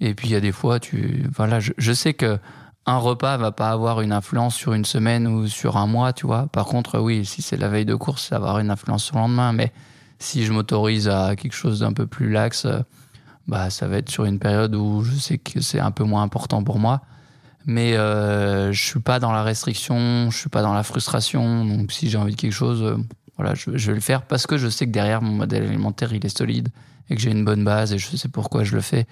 et 0.00 0.14
puis 0.14 0.28
il 0.28 0.32
y 0.32 0.34
a 0.34 0.40
des 0.40 0.50
fois 0.50 0.80
tu 0.80 1.24
voilà, 1.32 1.60
je, 1.60 1.72
je, 1.78 1.92
sais 1.92 2.12
que 2.12 2.38
un 2.86 2.96
repas 2.96 3.36
va 3.36 3.52
pas 3.52 3.70
avoir 3.70 4.00
une 4.00 4.12
influence 4.12 4.56
sur 4.56 4.72
une 4.72 4.84
semaine 4.84 5.28
ou 5.28 5.46
sur 5.46 5.76
un 5.76 5.86
mois, 5.86 6.12
tu 6.12 6.26
vois. 6.26 6.48
Par 6.48 6.66
contre, 6.66 6.98
oui, 6.98 7.24
si 7.24 7.40
c'est 7.40 7.56
la 7.56 7.68
veille 7.68 7.84
de 7.84 7.94
course, 7.94 8.28
ça 8.28 8.40
va 8.40 8.48
avoir 8.48 8.58
une 8.58 8.70
influence 8.70 9.04
sur 9.04 9.14
le 9.16 9.20
lendemain, 9.22 9.52
mais 9.52 9.72
si 10.18 10.44
je 10.44 10.52
m'autorise 10.52 11.08
à 11.08 11.36
quelque 11.36 11.54
chose 11.54 11.80
d'un 11.80 11.92
peu 11.92 12.08
plus 12.08 12.30
lax, 12.30 12.66
bah 13.46 13.70
ça 13.70 13.88
va 13.88 13.98
être 13.98 14.10
sur 14.10 14.24
une 14.24 14.38
période 14.38 14.74
où 14.74 15.02
je 15.02 15.14
sais 15.16 15.38
que 15.38 15.60
c'est 15.60 15.80
un 15.80 15.90
peu 15.90 16.04
moins 16.04 16.22
important 16.22 16.62
pour 16.62 16.78
moi 16.78 17.02
mais 17.66 17.96
euh, 17.96 18.72
je 18.72 18.82
suis 18.82 19.00
pas 19.00 19.18
dans 19.18 19.32
la 19.32 19.42
restriction, 19.42 20.30
je 20.30 20.36
suis 20.36 20.48
pas 20.48 20.62
dans 20.62 20.74
la 20.74 20.82
frustration. 20.82 21.64
Donc 21.64 21.92
si 21.92 22.08
j'ai 22.10 22.18
envie 22.18 22.34
de 22.34 22.40
quelque 22.40 22.52
chose, 22.52 22.82
euh, 22.82 22.96
voilà, 23.36 23.54
je, 23.54 23.70
vais 23.70 23.94
le 23.94 24.00
faire 24.00 24.22
parce 24.22 24.46
que 24.46 24.56
je 24.56 24.68
sais 24.68 24.86
que 24.86 24.90
derrière 24.90 25.22
mon 25.22 25.32
modèle 25.32 25.64
alimentaire 25.64 26.12
il 26.12 26.24
est 26.24 26.36
solide 26.36 26.68
et 27.08 27.14
que 27.14 27.20
j'ai 27.20 27.30
une 27.30 27.44
bonne 27.44 27.64
base 27.64 27.92
et 27.92 27.98
je 27.98 28.16
sais 28.16 28.28
pourquoi 28.28 28.64
je 28.64 28.74
le 28.74 28.80
fais. 28.80 29.06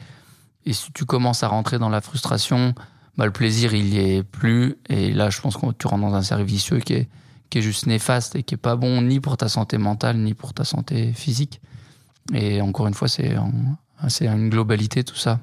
Et 0.66 0.72
si 0.72 0.92
tu 0.92 1.04
commences 1.04 1.42
à 1.42 1.48
rentrer 1.48 1.78
dans 1.78 1.88
la 1.88 2.00
frustration, 2.00 2.74
bah, 3.16 3.24
le 3.24 3.32
plaisir 3.32 3.74
il 3.74 3.88
y 3.88 3.98
est 3.98 4.22
plus. 4.22 4.76
Et 4.88 5.12
là, 5.12 5.30
je 5.30 5.40
pense 5.40 5.56
que 5.56 5.66
tu 5.78 5.86
rentres 5.86 6.02
dans 6.02 6.14
un 6.14 6.22
cercle 6.22 6.44
vicieux 6.44 6.80
qui 6.80 6.94
est 6.94 7.08
qui 7.48 7.58
est 7.58 7.62
juste 7.62 7.88
néfaste 7.88 8.36
et 8.36 8.44
qui 8.44 8.54
est 8.54 8.58
pas 8.58 8.76
bon 8.76 9.02
ni 9.02 9.18
pour 9.18 9.36
ta 9.36 9.48
santé 9.48 9.76
mentale 9.76 10.18
ni 10.18 10.34
pour 10.34 10.54
ta 10.54 10.62
santé 10.62 11.12
physique. 11.12 11.60
Et 12.32 12.60
encore 12.60 12.86
une 12.86 12.94
fois, 12.94 13.08
c'est 13.08 13.34
c'est 14.08 14.26
une 14.26 14.50
globalité 14.50 15.04
tout 15.04 15.16
ça. 15.16 15.40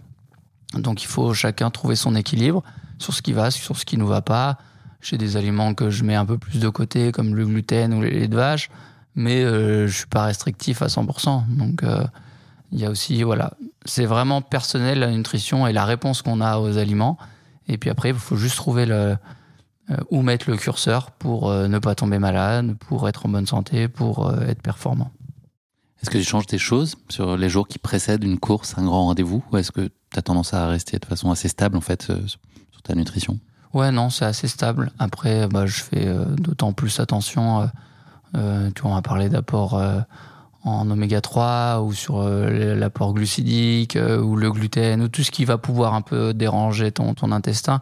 Donc 0.74 1.04
il 1.04 1.08
faut 1.08 1.34
chacun 1.34 1.70
trouver 1.70 1.96
son 1.96 2.16
équilibre 2.16 2.64
sur 2.98 3.14
ce 3.14 3.22
qui 3.22 3.34
va, 3.34 3.52
sur 3.52 3.78
ce 3.78 3.86
qui 3.86 3.98
ne 3.98 4.04
va 4.04 4.22
pas. 4.22 4.58
J'ai 5.02 5.18
des 5.18 5.38
aliments 5.38 5.74
que 5.74 5.90
je 5.90 6.04
mets 6.04 6.16
un 6.16 6.26
peu 6.26 6.38
plus 6.38 6.60
de 6.60 6.70
côté, 6.70 7.12
comme 7.12 7.36
le 7.36 7.46
gluten 7.46 7.94
ou 7.94 8.02
les 8.02 8.10
lait 8.10 8.28
de 8.28 8.36
vache, 8.36 8.70
mais 9.16 9.44
euh, 9.44 9.88
je 9.88 9.96
suis 9.96 10.08
pas 10.08 10.26
restrictif 10.26 10.82
à 10.82 10.88
100%. 10.88 11.56
Donc, 11.56 11.84
euh, 11.84 12.04
il 12.72 12.80
y 12.80 12.86
a 12.86 12.90
aussi, 12.90 13.24
voilà, 13.24 13.54
c'est 13.86 14.06
vraiment 14.06 14.42
personnel 14.42 15.00
la 15.00 15.12
nutrition 15.12 15.68
et 15.68 15.74
la 15.74 15.86
réponse 15.86 16.22
qu'on 16.22 16.42
a 16.42 16.58
aux 16.58 16.78
aliments. 16.78 17.18
Et 17.68 17.78
puis 17.78 17.90
après, 17.90 18.10
il 18.10 18.16
faut 18.16 18.36
juste 18.36 18.58
trouver 18.58 18.86
le, 18.86 19.16
euh, 19.90 19.96
où 20.12 20.22
mettre 20.22 20.50
le 20.50 20.58
curseur 20.58 21.12
pour 21.12 21.50
euh, 21.50 21.70
ne 21.70 21.80
pas 21.80 21.96
tomber 21.96 22.20
malade, 22.20 22.76
pour 22.78 23.08
être 23.08 23.26
en 23.26 23.30
bonne 23.30 23.46
santé, 23.46 23.88
pour 23.88 24.28
euh, 24.28 24.42
être 24.48 24.62
performant. 24.62 25.12
Est-ce 26.02 26.10
que 26.10 26.18
tu 26.18 26.24
changes 26.24 26.48
des 26.48 26.60
choses 26.60 26.96
sur 27.10 27.38
les 27.38 27.50
jours 27.50 27.68
qui 27.68 27.80
précèdent 27.80 28.24
une 28.24 28.40
course, 28.40 28.76
un 28.78 28.84
grand 28.86 29.06
rendez-vous, 29.06 29.44
ou 29.52 29.58
est-ce 29.58 29.72
que 29.72 29.88
tu 29.88 30.20
as 30.20 30.22
tendance 30.22 30.54
à 30.54 30.68
rester 30.68 31.00
de 31.00 31.06
façon 31.06 31.32
assez 31.32 31.48
stable 31.48 31.76
en 31.78 31.82
fait 31.82 32.12
ta 32.84 32.96
nutrition? 32.96 33.40
Ouais, 33.74 33.92
non, 33.92 34.10
c'est 34.10 34.26
assez 34.26 34.48
stable. 34.48 34.92
Après, 34.98 35.48
bah, 35.48 35.66
je 35.66 35.84
fais 35.84 36.08
euh, 36.08 36.26
d'autant 36.26 36.74
plus 36.74 37.00
attention. 37.00 37.62
Euh, 37.62 37.68
euh, 38.36 38.70
tu 38.74 38.82
vois, 38.82 38.92
on 38.92 38.96
a 38.96 39.02
parlé 39.02 39.30
d'apport 39.30 39.76
euh, 39.76 40.00
en 40.64 40.90
oméga 40.90 41.22
3 41.22 41.82
ou 41.82 41.94
sur 41.94 42.20
euh, 42.20 42.76
l'apport 42.76 43.14
glucidique 43.14 43.98
ou 43.98 44.36
le 44.36 44.52
gluten 44.52 45.02
ou 45.02 45.08
tout 45.08 45.24
ce 45.24 45.32
qui 45.32 45.46
va 45.46 45.58
pouvoir 45.58 45.94
un 45.94 46.02
peu 46.02 46.34
déranger 46.34 46.92
ton, 46.92 47.14
ton 47.14 47.32
intestin. 47.32 47.82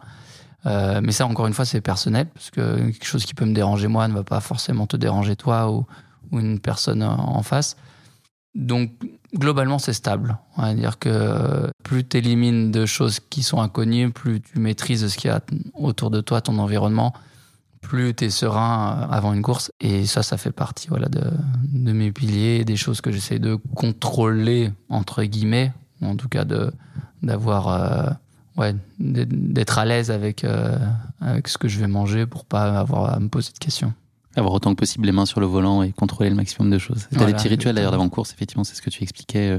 mais 0.64 1.12
ça, 1.12 1.26
encore 1.26 1.46
une 1.46 1.54
fois, 1.54 1.64
c'est 1.64 1.80
personnel 1.80 2.26
parce 2.26 2.50
que 2.50 2.90
quelque 2.90 3.04
chose 3.06 3.24
qui 3.24 3.34
peut 3.34 3.44
me 3.44 3.54
déranger 3.54 3.88
moi 3.88 4.08
ne 4.08 4.14
va 4.14 4.24
pas 4.24 4.40
forcément 4.40 4.86
te 4.86 4.96
déranger 4.96 5.36
toi 5.36 5.70
ou, 5.70 5.86
ou 6.32 6.40
une 6.40 6.58
personne 6.58 7.02
en 7.02 7.42
face. 7.42 7.76
Donc, 8.56 8.90
globalement, 9.34 9.78
c'est 9.78 9.92
stable. 9.92 10.38
On 10.56 10.62
va 10.62 10.74
dire 10.74 10.98
que 10.98 11.70
plus 11.84 12.04
tu 12.06 12.16
élimines 12.16 12.72
de 12.72 12.86
choses 12.86 13.20
qui 13.20 13.42
sont 13.42 13.60
inconnues, 13.60 14.10
plus 14.10 14.40
tu 14.40 14.58
maîtrises 14.58 15.06
ce 15.06 15.16
qu'il 15.16 15.28
y 15.28 15.32
a 15.32 15.42
autour 15.74 16.10
de 16.10 16.22
toi, 16.22 16.40
ton 16.40 16.58
environnement, 16.58 17.12
plus 17.82 18.14
tu 18.14 18.24
es 18.24 18.30
serein 18.30 19.06
avant 19.10 19.34
une 19.34 19.42
course. 19.42 19.70
Et 19.80 20.06
ça, 20.06 20.22
ça 20.22 20.38
fait 20.38 20.52
partie 20.52 20.88
voilà, 20.88 21.08
de, 21.08 21.22
de 21.64 21.92
mes 21.92 22.12
piliers, 22.12 22.64
des 22.64 22.76
choses 22.76 23.02
que 23.02 23.12
j'essaie 23.12 23.38
de 23.38 23.56
contrôler, 23.74 24.72
entre 24.88 25.22
guillemets, 25.24 25.72
ou 26.00 26.06
en 26.06 26.16
tout 26.16 26.28
cas 26.28 26.46
d'avoir, 27.22 27.68
euh, 27.68 28.10
ouais, 28.56 28.74
d'être 28.98 29.78
à 29.78 29.84
l'aise 29.84 30.10
avec, 30.10 30.44
euh, 30.44 30.78
avec 31.20 31.48
ce 31.48 31.58
que 31.58 31.68
je 31.68 31.78
vais 31.78 31.88
manger 31.88 32.24
pour 32.24 32.46
pas 32.46 32.80
avoir 32.80 33.12
à 33.12 33.20
me 33.20 33.28
poser 33.28 33.52
de 33.52 33.58
questions. 33.58 33.92
Avoir 34.36 34.54
autant 34.54 34.70
que 34.74 34.78
possible 34.78 35.06
les 35.06 35.12
mains 35.12 35.26
sur 35.26 35.40
le 35.40 35.46
volant 35.46 35.82
et 35.82 35.92
contrôler 35.92 36.30
le 36.30 36.36
maximum 36.36 36.70
de 36.70 36.78
choses. 36.78 37.08
Tu 37.10 37.18
as 37.18 37.26
des 37.26 37.32
petits 37.32 37.48
rituels 37.48 37.74
d'ailleurs 37.74 37.92
d'avant-course, 37.92 38.32
effectivement, 38.32 38.64
c'est 38.64 38.74
ce 38.74 38.82
que 38.82 38.90
tu 38.90 39.02
expliquais. 39.02 39.50
Euh, 39.50 39.58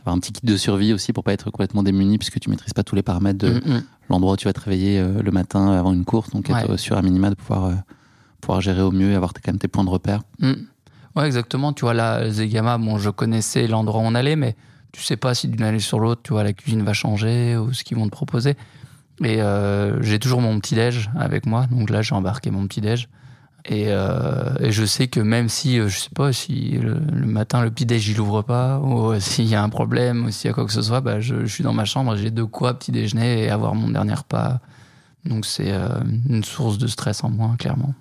avoir 0.00 0.14
un 0.14 0.20
petit 0.20 0.32
kit 0.32 0.46
de 0.46 0.56
survie 0.56 0.92
aussi 0.92 1.12
pour 1.12 1.24
pas 1.24 1.32
être 1.32 1.50
complètement 1.50 1.82
démuni 1.82 2.18
puisque 2.18 2.38
tu 2.38 2.50
maîtrises 2.50 2.72
pas 2.72 2.84
tous 2.84 2.94
les 2.94 3.02
paramètres 3.02 3.38
de 3.38 3.50
mm, 3.50 3.74
mm. 3.74 3.82
l'endroit 4.10 4.34
où 4.34 4.36
tu 4.36 4.46
vas 4.46 4.52
te 4.52 4.60
réveiller 4.60 5.02
le 5.02 5.30
matin 5.32 5.72
avant 5.72 5.92
une 5.92 6.04
course. 6.04 6.30
Donc 6.30 6.50
être 6.50 6.76
sûr 6.76 6.96
à 6.96 7.02
minima 7.02 7.30
de 7.30 7.34
pouvoir, 7.34 7.72
pouvoir 8.40 8.60
gérer 8.60 8.80
au 8.80 8.92
mieux 8.92 9.10
et 9.10 9.14
avoir 9.14 9.32
quand 9.32 9.48
même 9.48 9.58
tes 9.58 9.68
points 9.68 9.84
de 9.84 9.90
repère. 9.90 10.22
Mm. 10.38 10.52
Ouais, 11.16 11.26
exactement. 11.26 11.72
Tu 11.72 11.82
vois, 11.82 11.94
là, 11.94 12.30
Zegama, 12.30 12.78
bon, 12.78 12.98
je 12.98 13.10
connaissais 13.10 13.66
l'endroit 13.66 14.00
où 14.00 14.04
on 14.04 14.14
allait, 14.14 14.36
mais 14.36 14.54
tu 14.92 15.02
sais 15.02 15.16
pas 15.16 15.34
si 15.34 15.48
d'une 15.48 15.62
année 15.62 15.80
sur 15.80 15.98
l'autre, 15.98 16.22
tu 16.22 16.32
vois, 16.32 16.44
la 16.44 16.52
cuisine 16.52 16.82
va 16.82 16.92
changer 16.92 17.56
ou 17.56 17.72
ce 17.72 17.84
qu'ils 17.84 17.96
vont 17.96 18.06
te 18.06 18.12
proposer. 18.12 18.56
Et 19.24 19.42
euh, 19.42 20.00
j'ai 20.02 20.18
toujours 20.18 20.40
mon 20.40 20.58
petit 20.60 20.74
déj 20.74 21.10
avec 21.16 21.46
moi, 21.46 21.66
donc 21.70 21.90
là 21.90 22.02
j'ai 22.02 22.14
embarqué 22.14 22.50
mon 22.50 22.66
petit 22.66 22.80
déj. 22.80 23.08
Et, 23.64 23.86
euh, 23.88 24.54
et, 24.60 24.70
je 24.70 24.84
sais 24.84 25.08
que 25.08 25.20
même 25.20 25.48
si, 25.48 25.78
euh, 25.78 25.88
je 25.88 25.98
sais 25.98 26.10
pas, 26.14 26.32
si 26.32 26.70
le, 26.78 27.00
matin 27.26 27.62
le 27.62 27.70
petit 27.70 27.86
déj 27.86 28.08
il 28.08 28.20
ouvre 28.20 28.42
pas, 28.42 28.78
ou 28.78 29.12
s'il 29.20 29.46
y 29.46 29.54
a 29.54 29.62
un 29.62 29.68
problème, 29.68 30.24
ou 30.24 30.30
s'il 30.30 30.48
y 30.48 30.50
a 30.50 30.54
quoi 30.54 30.64
que 30.64 30.72
ce 30.72 30.82
soit, 30.82 31.00
bah, 31.00 31.20
je, 31.20 31.44
je 31.44 31.52
suis 31.52 31.64
dans 31.64 31.72
ma 31.72 31.84
chambre, 31.84 32.16
j'ai 32.16 32.30
de 32.30 32.44
quoi 32.44 32.78
petit 32.78 32.92
déjeuner 32.92 33.44
et 33.44 33.50
avoir 33.50 33.74
mon 33.74 33.90
dernier 33.90 34.14
repas. 34.14 34.60
Donc 35.24 35.44
c'est 35.44 35.72
une 36.28 36.44
source 36.44 36.78
de 36.78 36.86
stress 36.86 37.24
en 37.24 37.30
moins, 37.30 37.56
clairement. 37.56 37.92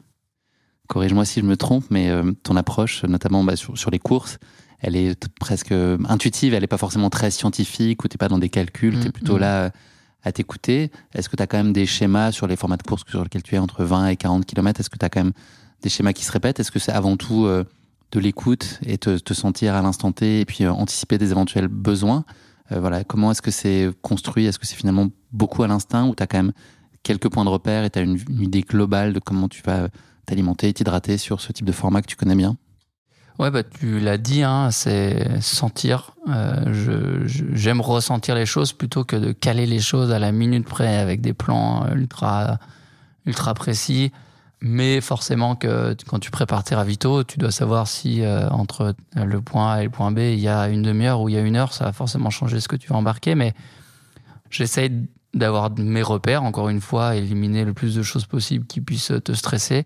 Corrige-moi 0.87 1.25
si 1.25 1.41
je 1.41 1.45
me 1.45 1.57
trompe, 1.57 1.83
mais 1.89 2.09
ton 2.43 2.55
approche, 2.55 3.03
notamment 3.03 3.43
bah, 3.43 3.57
sur, 3.57 3.77
sur, 3.77 3.91
les 3.91 3.99
courses, 3.99 4.37
elle 4.79 4.95
est 4.95 5.27
presque 5.39 5.73
intuitive, 6.07 6.53
elle 6.53 6.61
n'est 6.61 6.67
pas 6.67 6.77
forcément 6.77 7.09
très 7.09 7.31
scientifique, 7.31 8.03
ou 8.05 8.07
tu 8.07 8.17
pas 8.17 8.29
dans 8.29 8.37
des 8.37 8.49
calculs, 8.49 8.97
tu 8.99 9.07
es 9.07 9.09
mm, 9.09 9.11
plutôt 9.11 9.35
mm. 9.35 9.39
là 9.39 9.71
à 10.27 10.31
t'écouter. 10.31 10.91
Est-ce 11.13 11.29
que 11.29 11.35
tu 11.35 11.43
as 11.43 11.47
quand 11.47 11.57
même 11.57 11.73
des 11.73 11.85
schémas 11.85 12.31
sur 12.31 12.47
les 12.47 12.55
formats 12.55 12.77
de 12.77 12.83
course 12.83 13.03
sur 13.07 13.23
lesquels 13.23 13.43
tu 13.43 13.55
es 13.55 13.57
entre 13.57 13.83
20 13.83 14.07
et 14.09 14.15
40 14.15 14.45
km 14.45 14.79
Est-ce 14.79 14.89
que 14.89 14.97
tu 14.97 15.05
as 15.05 15.09
quand 15.09 15.23
même 15.23 15.33
des 15.81 15.89
schémas 15.89 16.13
qui 16.13 16.23
se 16.23 16.31
répètent? 16.31 16.59
Est-ce 16.59 16.71
que 16.71 16.79
c'est 16.79 16.91
avant 16.91 17.17
tout 17.17 17.45
euh, 17.45 17.63
de 18.11 18.19
l'écoute 18.19 18.79
et 18.85 18.97
te, 18.97 19.17
te, 19.17 19.33
sentir 19.33 19.73
à 19.75 19.81
l'instant 19.81 20.11
T 20.11 20.41
et 20.41 20.45
puis 20.45 20.63
euh, 20.63 20.71
anticiper 20.71 21.17
des 21.17 21.31
éventuels 21.31 21.67
besoins? 21.67 22.25
Euh, 22.71 22.79
voilà, 22.79 23.03
Comment 23.03 23.31
est-ce 23.31 23.41
que 23.41 23.51
c'est 23.51 23.89
construit? 24.01 24.45
Est-ce 24.45 24.59
que 24.59 24.67
c'est 24.67 24.75
finalement 24.75 25.07
beaucoup 25.31 25.63
à 25.63 25.67
l'instinct 25.67 26.07
ou 26.07 26.15
tu 26.15 26.23
as 26.23 26.27
quand 26.27 26.37
même 26.37 26.53
quelques 27.03 27.29
points 27.29 27.45
de 27.45 27.49
repère 27.49 27.83
et 27.83 27.89
tu 27.89 27.99
as 27.99 28.01
une, 28.01 28.19
une, 28.29 28.41
idée 28.41 28.61
globale 28.61 29.13
de 29.13 29.19
comment 29.19 29.47
tu 29.47 29.61
vas 29.63 29.87
t'alimenter 30.25 30.73
t'hydrater 30.73 31.17
sur 31.17 31.39
ce 31.39 31.53
type 31.53 31.65
de 31.65 31.71
format 31.71 32.01
que 32.01 32.07
tu 32.07 32.17
connais 32.17 32.35
bien? 32.35 32.57
Ouais, 33.39 33.51
bah, 33.51 33.61
tu 33.63 33.99
l'as 33.99 34.17
dit, 34.17 34.41
hein, 34.41 34.71
c'est 34.71 35.41
sentir. 35.41 36.11
Euh, 36.27 37.23
J'aime 37.27 37.81
ressentir 37.81 38.33
les 38.33 38.47
choses 38.47 38.73
plutôt 38.73 39.03
que 39.03 39.15
de 39.15 39.31
caler 39.31 39.67
les 39.67 39.79
choses 39.79 40.11
à 40.11 40.17
la 40.17 40.31
minute 40.31 40.65
près 40.67 40.97
avec 40.97 41.21
des 41.21 41.33
plans 41.33 41.85
ultra, 41.93 42.57
ultra 43.25 43.53
précis. 43.53 44.11
Mais 44.59 45.01
forcément 45.01 45.55
que 45.55 45.95
quand 46.07 46.17
tu 46.17 46.31
prépares 46.31 46.63
tes 46.63 46.73
ravitaux, 46.73 47.23
tu 47.23 47.37
dois 47.37 47.51
savoir 47.51 47.87
si 47.87 48.23
euh, 48.23 48.49
entre 48.49 48.95
le 49.15 49.41
point 49.41 49.73
A 49.73 49.81
et 49.81 49.83
le 49.83 49.91
point 49.91 50.11
B, 50.11 50.17
il 50.17 50.39
y 50.39 50.47
a 50.47 50.67
une 50.67 50.81
demi-heure 50.81 51.21
ou 51.21 51.29
il 51.29 51.35
y 51.35 51.37
a 51.37 51.41
une 51.41 51.55
heure, 51.55 51.73
ça 51.73 51.85
va 51.85 51.93
forcément 51.93 52.31
changer 52.31 52.59
ce 52.59 52.67
que 52.67 52.75
tu 52.75 52.89
vas 52.89 52.95
embarquer. 52.95 53.35
Mais 53.35 53.53
j'essaye 54.49 54.91
d'avoir 55.35 55.69
mes 55.77 56.01
repères, 56.01 56.43
encore 56.43 56.69
une 56.69 56.81
fois, 56.81 57.15
éliminer 57.15 57.65
le 57.65 57.73
plus 57.73 57.93
de 57.93 58.01
choses 58.01 58.25
possibles 58.25 58.65
qui 58.65 58.81
puissent 58.81 59.13
te 59.23 59.33
stresser 59.33 59.85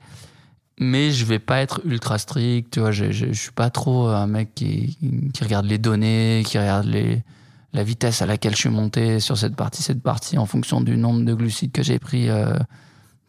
mais 0.79 1.11
je 1.11 1.25
vais 1.25 1.39
pas 1.39 1.59
être 1.61 1.81
ultra 1.85 2.17
strict. 2.17 2.71
Tu 2.71 2.79
vois, 2.79 2.91
je, 2.91 3.11
je, 3.11 3.31
suis 3.31 3.51
pas 3.51 3.69
trop 3.69 4.07
un 4.07 4.27
mec 4.27 4.53
qui, 4.55 4.97
regarde 5.41 5.65
les 5.65 5.77
données, 5.77 6.43
qui 6.45 6.57
regarde 6.57 6.89
la 7.73 7.83
vitesse 7.83 8.21
à 8.21 8.25
laquelle 8.25 8.53
je 8.53 8.61
suis 8.61 8.69
monté 8.69 9.19
sur 9.19 9.37
cette 9.37 9.55
partie, 9.55 9.83
cette 9.83 10.01
partie, 10.01 10.37
en 10.37 10.45
fonction 10.45 10.81
du 10.81 10.97
nombre 10.97 11.23
de 11.23 11.33
glucides 11.33 11.71
que 11.71 11.83
j'ai 11.83 11.99
pris, 11.99 12.29
euh, 12.29 12.57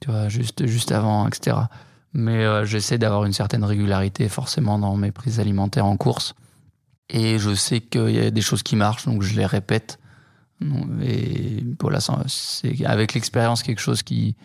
tu 0.00 0.10
vois, 0.10 0.28
juste, 0.28 0.66
juste 0.66 0.92
avant, 0.92 1.28
etc. 1.28 1.56
Mais 2.14 2.44
euh, 2.44 2.64
j'essaie 2.64 2.98
d'avoir 2.98 3.24
une 3.24 3.32
certaine 3.32 3.64
régularité 3.64 4.28
forcément 4.28 4.78
dans 4.78 4.96
mes 4.96 5.12
prises 5.12 5.40
alimentaires 5.40 5.86
en 5.86 5.96
course. 5.96 6.34
Et 7.08 7.38
je 7.38 7.54
sais 7.54 7.80
qu'il 7.80 8.10
y 8.10 8.18
a 8.18 8.30
des 8.30 8.40
choses 8.40 8.62
qui 8.62 8.76
marchent, 8.76 9.04
donc 9.04 9.22
je 9.22 9.36
les 9.36 9.46
répète. 9.46 9.98
Et 11.02 11.64
voilà, 11.80 11.98
c'est 12.28 12.84
avec 12.86 13.14
l'expérience 13.14 13.62
quelque 13.62 13.80
chose 13.80 14.02
qui, 14.02 14.36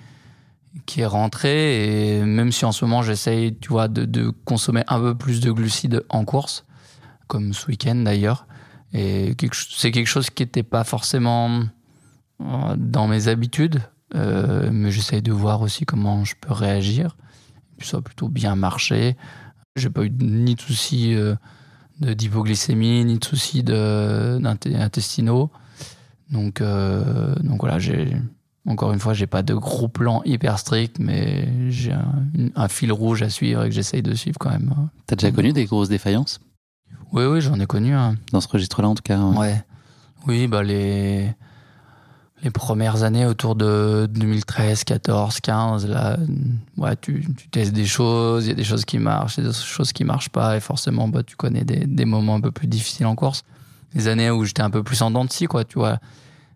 qui 0.85 1.01
est 1.01 1.05
rentré. 1.05 2.17
Et 2.17 2.21
même 2.23 2.51
si 2.51 2.65
en 2.65 2.71
ce 2.71 2.85
moment 2.85 3.01
j'essaye 3.01 3.57
tu 3.57 3.69
vois 3.69 3.87
de, 3.87 4.29
consommer 4.45 4.83
un 4.87 4.99
peu 4.99 5.15
plus 5.15 5.39
de 5.39 5.51
glucides 5.51 6.03
en 6.09 6.25
course 6.25 6.65
comme 7.27 7.53
ce 7.53 7.67
week-end 7.67 7.95
d'ailleurs. 7.95 8.47
Et 8.93 9.35
c'est 9.51 9.91
quelque 9.91 10.07
chose 10.07 10.29
qui 10.29 10.43
n'était 10.43 10.63
pas 10.63 10.83
forcément 10.83 11.61
euh, 12.41 12.75
dans 12.77 13.07
mes 13.07 13.27
habitudes. 13.27 13.81
Euh, 14.15 14.69
mais 14.71 14.89
j'essaye 14.91 15.21
de 15.21 15.33
voir 15.33 15.61
aussi 15.61 15.85
comment 15.85 16.23
je 16.23 16.33
peux 16.39 16.53
réagir 16.53 17.17
puis 17.77 17.85
ça 17.85 17.97
a 17.97 18.01
plutôt 18.01 18.29
bien 18.29 18.55
marché 18.55 19.17
j'ai 19.75 19.89
pas 19.89 20.03
eu 20.03 20.09
ni 20.09 20.55
de 20.55 20.61
soucis 20.61 21.13
euh, 21.13 21.35
d'hypoglycémie 21.99 23.03
ni 23.03 23.19
de 23.19 23.25
soucis 23.25 23.65
intestinaux. 23.69 25.51
Donc 26.31 26.61
donc 26.61 27.59
voilà 27.59 27.79
j'ai 27.79 28.15
encore 28.67 28.91
une 28.91 28.99
fois, 28.99 29.13
j'ai 29.13 29.27
pas 29.27 29.43
de 29.43 29.53
gros 29.53 29.87
plan 29.87 30.21
hyper 30.25 30.59
strict, 30.59 30.97
mais 30.99 31.47
j'ai 31.69 31.93
un, 32.55 32.67
fil 32.67 32.91
rouge 32.91 33.21
à 33.21 33.29
suivre 33.29 33.63
et 33.63 33.69
que 33.69 33.73
j'essaye 33.73 34.01
de 34.01 34.13
suivre 34.13 34.37
quand 34.37 34.49
même. 34.49 34.73
T'as 35.07 35.15
déjà 35.15 35.31
connu 35.31 35.53
des 35.53 35.65
grosses 35.65 35.89
défaillances? 35.89 36.41
Oui, 37.13 37.23
oui, 37.23 37.39
j'en 37.39 37.59
ai 37.59 37.65
connu. 37.65 37.95
Dans 38.33 38.41
ce 38.41 38.47
registre-là, 38.49 38.89
en 38.89 38.95
tout 38.95 39.03
cas. 39.03 39.19
Ouais. 39.19 39.63
Oui, 40.27 40.47
bah 40.47 40.63
les 40.63 41.33
les 42.43 42.51
premières 42.51 43.01
années 43.01 43.25
autour 43.25 43.55
de 43.55 44.07
2013, 44.11 44.83
14, 44.83 45.39
15, 45.39 45.87
là, 45.87 46.17
ouais, 46.77 46.95
tu, 46.97 47.25
tu 47.35 47.49
testes 47.49 47.73
des 47.73 47.87
choses, 47.87 48.45
il 48.45 48.49
y 48.49 48.51
a 48.51 48.55
des 48.55 48.63
choses 48.63 48.85
qui 48.85 48.99
marchent, 48.99 49.37
il 49.37 49.43
y 49.43 49.47
a 49.47 49.49
des 49.49 49.55
choses 49.55 49.91
qui 49.91 50.03
marchent 50.03 50.29
pas, 50.29 50.55
et 50.55 50.59
forcément, 50.59 51.07
bah, 51.07 51.23
tu 51.23 51.35
connais 51.35 51.63
des, 51.63 51.87
des 51.87 52.05
moments 52.05 52.35
un 52.35 52.41
peu 52.41 52.51
plus 52.51 52.67
difficiles 52.67 53.07
en 53.07 53.15
course. 53.15 53.43
Les 53.95 54.07
années 54.07 54.29
où 54.29 54.43
j'étais 54.43 54.61
un 54.61 54.69
peu 54.69 54.83
plus 54.83 55.01
en 55.01 55.09
dents 55.09 55.25
de 55.25 55.47
quoi, 55.47 55.63
tu 55.63 55.79
vois 55.79 55.97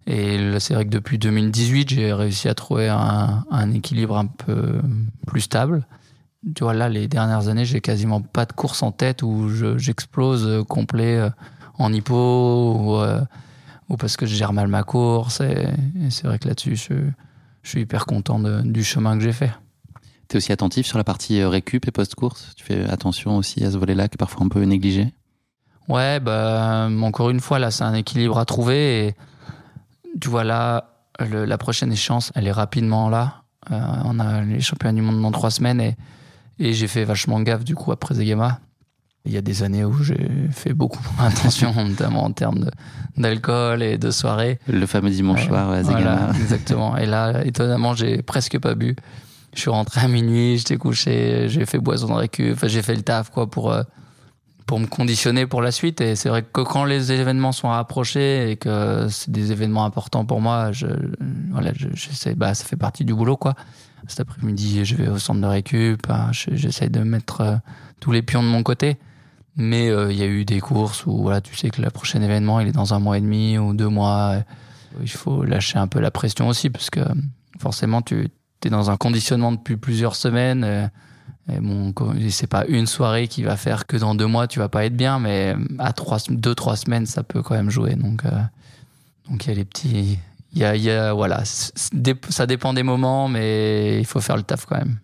et 0.08 0.60
c'est 0.60 0.74
vrai 0.74 0.86
que 0.86 0.89
depuis 0.89 1.18
2018, 1.18 1.89
j'ai 1.89 2.14
réussi 2.14 2.49
à 2.49 2.56
trouver 2.56 2.89
un, 2.89 3.45
un, 3.52 3.72
équilibre 3.72 4.18
un 4.18 4.26
peu 4.26 4.82
plus 5.28 5.41
stable. 5.41 5.86
Tu 6.56 6.64
vois, 6.64 6.74
là, 6.74 6.89
les 6.89 7.08
dernières 7.08 7.49
années, 7.49 7.66
j'ai 7.66 7.82
quasiment 7.82 8.20
pas 8.20 8.45
de 8.45 8.54
course 8.54 8.82
en 8.82 8.91
tête 8.91 9.22
où 9.22 9.49
j'explose 9.78 10.66
complet 10.68 11.18
euh, 11.18 11.30
en 11.78 11.93
hypo 11.93 12.16
ou, 12.16 12.95
euh, 12.95 13.22
ou, 13.89 13.97
parce 13.97 14.18
que 14.18 14.26
je 14.26 14.34
gère 14.34 14.52
mal 14.52 14.68
ma 14.68 14.82
course. 14.82 15.39
Et, 15.41 15.68
c'est 16.10 16.26
vrai 16.26 16.39
que 16.39 16.47
là-dessus, 16.47 16.76
je, 16.76 16.93
je, 17.62 17.70
suis 17.70 17.82
hyper 17.82 18.08
content 18.08 18.39
de, 18.39 18.62
du 18.62 18.84
chemin 18.84 19.18
que 19.18 19.24
j'ai 19.24 19.34
fait. 19.34 19.52
Tu 20.30 20.36
es 20.36 20.38
aussi 20.38 20.52
attentif 20.52 20.88
sur 20.88 20.97
la 20.97 21.04
partie 21.04 21.41
euh, 21.41 21.49
récup 21.49 21.88
et 21.88 21.91
post-course? 21.91 22.54
Tu 22.56 22.64
fais 22.64 22.86
attention 22.86 23.38
aussi 23.38 23.64
à 23.64 23.70
ce 23.70 23.78
volet-là 23.78 24.07
qui 24.07 24.15
est 24.15 24.18
parfois 24.18 24.44
un 24.44 24.49
peu 24.49 24.64
négligé? 24.64 25.14
Ouais, 25.88 26.19
bah, 26.19 26.90
encore 27.02 27.30
une 27.30 27.40
fois, 27.40 27.60
là, 27.60 27.69
c'est 27.69 27.84
un 27.84 27.94
équilibre 27.94 28.40
à 28.40 28.45
trouver. 28.45 29.07
Et, 29.07 29.15
tu 30.20 30.30
vois 30.30 30.44
là, 30.44 30.86
la 31.20 31.58
prochaine 31.58 31.92
échéance, 31.92 32.32
elle 32.36 32.48
est 32.48 32.52
rapidement 32.52 33.10
là. 33.10 33.44
Euh, 33.72 33.80
on 34.06 34.20
a 34.20 34.42
les 34.42 34.60
championnats 34.60 34.94
du 34.94 35.02
monde 35.02 35.22
dans 35.22 35.32
trois 35.32 35.52
semaines 35.52 35.80
et, 35.80 35.96
et 36.60 36.74
j'ai 36.74 36.88
fait 36.88 37.04
vachement 37.04 37.40
gaffe 37.42 37.64
du 37.64 37.76
coup 37.76 37.92
après 37.92 38.16
Zegama. 38.16 38.60
Il 39.26 39.32
y 39.32 39.38
a 39.38 39.42
des 39.42 39.62
années 39.62 39.86
où 39.86 40.02
j'ai 40.02 40.30
fait 40.52 40.74
beaucoup 40.74 41.04
attention, 41.20 41.74
notamment 41.76 42.24
en 42.24 42.32
termes 42.32 42.72
d'alcool 43.18 43.84
et 43.84 44.00
de 44.00 44.10
soirée. 44.10 44.60
Le 44.68 44.86
fameux 44.88 45.12
dimanche 45.12 45.46
soir 45.46 45.70
à 45.70 45.84
Zegama. 45.84 46.32
exactement. 46.42 46.98
Et 46.98 47.06
là, 47.06 47.46
étonnamment, 47.46 47.94
j'ai 47.94 48.24
presque 48.24 48.58
pas 48.58 48.74
bu. 48.74 48.96
Je 49.54 49.60
suis 49.60 49.70
rentré 49.70 50.02
à 50.02 50.08
minuit, 50.08 50.58
j'étais 50.58 50.78
couché, 50.78 51.50
j'ai 51.50 51.66
fait 51.66 51.78
boisson 51.78 52.08
de 52.08 52.14
récup, 52.14 52.54
enfin, 52.54 52.68
j'ai 52.68 52.82
fait 52.82 52.96
le 52.96 53.02
taf 53.02 53.30
quoi 53.30 53.50
pour 53.50 53.72
euh, 53.72 53.84
pour 54.72 54.80
me 54.80 54.88
conditionner 54.88 55.48
pour 55.48 55.61
la 55.61 55.69
suite. 55.73 55.99
Et 55.99 56.15
c'est 56.15 56.30
vrai 56.30 56.43
que 56.43 56.61
quand 56.61 56.85
les 56.85 57.11
événements 57.11 57.52
sont 57.52 57.68
rapprochés 57.68 58.49
et 58.49 58.56
que 58.56 59.07
c'est 59.10 59.30
des 59.30 59.52
événements 59.52 59.84
importants 59.84 60.23
pour 60.23 60.39
moi, 60.39 60.72
je, 60.72 60.88
voilà, 61.52 61.73
je, 61.76 61.89
sais, 61.93 62.35
bah, 62.35 62.53
ça 62.53 62.64
fait 62.64 62.77
partie 62.77 63.03
du 63.03 63.14
boulot, 63.14 63.35
quoi. 63.35 63.53
Cet 64.07 64.22
après-midi, 64.22 64.85
je 64.85 64.95
vais 64.95 65.10
au 65.10 65.18
centre 65.18 65.41
de 65.41 65.45
récup, 65.45 66.10
hein, 66.10 66.30
j'essaie 66.31 66.88
de 66.88 67.02
mettre 67.02 67.41
euh, 67.41 67.56
tous 67.99 68.14
les 68.14 68.22
pions 68.22 68.41
de 68.43 68.48
mon 68.48 68.64
côté. 68.64 68.98
Mais 69.57 69.89
euh, 69.89 70.10
il 70.10 70.18
y 70.18 70.23
a 70.23 70.27
eu 70.27 70.45
des 70.45 70.61
courses 70.61 71.06
où 71.06 71.22
voilà, 71.22 71.41
tu 71.41 71.53
sais 71.53 71.69
que 71.69 71.81
le 71.81 71.89
prochain 71.89 72.22
événement, 72.22 72.61
il 72.61 72.69
est 72.69 72.72
dans 72.72 72.93
un 72.93 72.99
mois 72.99 73.18
et 73.18 73.22
demi 73.22 73.57
ou 73.57 73.73
deux 73.73 73.89
mois. 73.89 74.38
Il 75.02 75.10
faut 75.10 75.43
lâcher 75.43 75.80
un 75.80 75.88
peu 75.88 75.99
la 75.99 76.11
pression 76.11 76.48
aussi, 76.48 76.69
parce 76.69 76.89
que 76.89 77.02
forcément, 77.60 78.02
tu 78.02 78.30
es 78.64 78.69
dans 78.69 78.89
un 78.89 78.95
conditionnement 78.95 79.52
depuis 79.52 79.76
plusieurs 79.76 80.15
semaines. 80.15 80.64
Et 80.64 80.85
bon, 81.47 81.93
c'est 82.30 82.47
pas 82.47 82.65
une 82.68 82.88
soirée 82.88 83.27
qui 83.27 83.43
va 83.43 83.57
faire 83.57 83.88
que 83.88 83.97
dans 83.97 84.15
deux 84.15 84.27
mois 84.27 84.47
tu 84.47 84.59
vas 84.59 84.69
pas 84.69 84.85
être 84.85 84.95
bien, 84.95 85.19
mais 85.19 85.55
à 85.80 85.93
trois, 85.93 86.18
deux 86.30 86.55
trois 86.55 86.76
semaines 86.76 87.05
ça 87.05 87.23
peut 87.23 87.41
quand 87.41 87.55
même 87.55 87.69
jouer. 87.69 87.95
Donc, 87.95 88.26
euh, 88.26 88.30
donc 89.30 89.45
il 89.45 89.49
y 89.49 89.51
a 89.51 89.55
les 89.55 89.65
petits, 89.65 90.19
il 90.53 90.59
y 90.59 90.63
a, 90.63 90.76
y 90.76 90.89
a, 90.89 91.13
voilà, 91.13 91.43
ça 91.45 92.45
dépend 92.45 92.73
des 92.73 92.84
moments, 92.84 93.27
mais 93.27 93.99
il 93.99 94.05
faut 94.05 94.22
faire 94.22 94.38
le 94.38 94.43
taf 94.43 94.65
quand 94.65 94.77
même. 94.77 94.97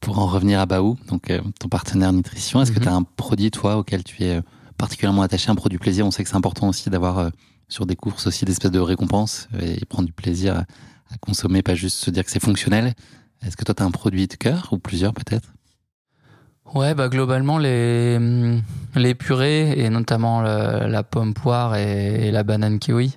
Pour 0.00 0.18
en 0.20 0.26
revenir 0.26 0.60
à 0.60 0.66
Baou, 0.66 0.96
donc 1.08 1.28
euh, 1.30 1.40
ton 1.58 1.68
partenaire 1.68 2.12
nutrition, 2.12 2.62
est-ce 2.62 2.70
que 2.70 2.78
Mhm. 2.78 2.82
tu 2.84 2.88
as 2.88 2.94
un 2.94 3.02
produit, 3.02 3.50
toi, 3.50 3.76
auquel 3.76 4.04
tu 4.04 4.22
es 4.22 4.36
euh, 4.36 4.42
particulièrement 4.76 5.22
attaché, 5.22 5.50
un 5.50 5.56
produit 5.56 5.78
plaisir? 5.78 6.06
On 6.06 6.12
sait 6.12 6.22
que 6.22 6.30
c'est 6.30 6.36
important 6.36 6.68
aussi 6.68 6.88
d'avoir 6.88 7.18
euh, 7.18 7.30
sur 7.68 7.84
des 7.84 7.96
courses 7.96 8.26
aussi 8.28 8.44
des 8.44 8.52
espèces 8.52 8.70
de 8.70 8.78
récompenses 8.78 9.48
et 9.60 9.84
prendre 9.86 10.06
du 10.06 10.12
plaisir 10.12 10.54
à, 10.56 10.60
à 11.12 11.18
consommer, 11.20 11.62
pas 11.62 11.74
juste 11.74 11.96
se 11.96 12.10
dire 12.10 12.24
que 12.24 12.30
c'est 12.30 12.40
fonctionnel. 12.42 12.94
Est-ce 13.44 13.56
que 13.56 13.64
toi, 13.64 13.74
tu 13.74 13.82
as 13.82 13.86
un 13.86 13.90
produit 13.90 14.26
de 14.26 14.34
cœur 14.34 14.68
ou 14.72 14.78
plusieurs 14.78 15.12
peut-être? 15.14 15.48
Ouais, 16.74 16.94
bah 16.94 17.08
globalement 17.08 17.56
les 17.58 18.16
hum, 18.18 18.60
les 18.94 19.14
purées 19.14 19.78
et 19.78 19.88
notamment 19.88 20.42
le- 20.42 20.86
la 20.86 21.02
pomme 21.02 21.32
poire 21.32 21.76
et, 21.76 22.28
et 22.28 22.30
la 22.30 22.42
banane 22.42 22.78
kiwi, 22.78 23.16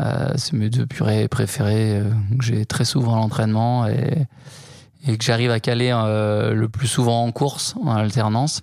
euh, 0.00 0.28
c'est 0.36 0.52
mes 0.52 0.68
deux 0.68 0.84
purées 0.86 1.26
préférées 1.28 1.98
euh, 1.98 2.10
que 2.38 2.44
j'ai 2.44 2.66
très 2.66 2.84
souvent 2.84 3.14
à 3.14 3.16
l'entraînement 3.16 3.86
et 3.86 4.26
et 5.06 5.16
que 5.16 5.24
j'arrive 5.24 5.50
à 5.50 5.60
caler 5.60 5.90
euh, 5.94 6.52
le 6.52 6.68
plus 6.68 6.86
souvent 6.88 7.24
en 7.24 7.32
course 7.32 7.74
en 7.82 7.92
alternance. 7.92 8.60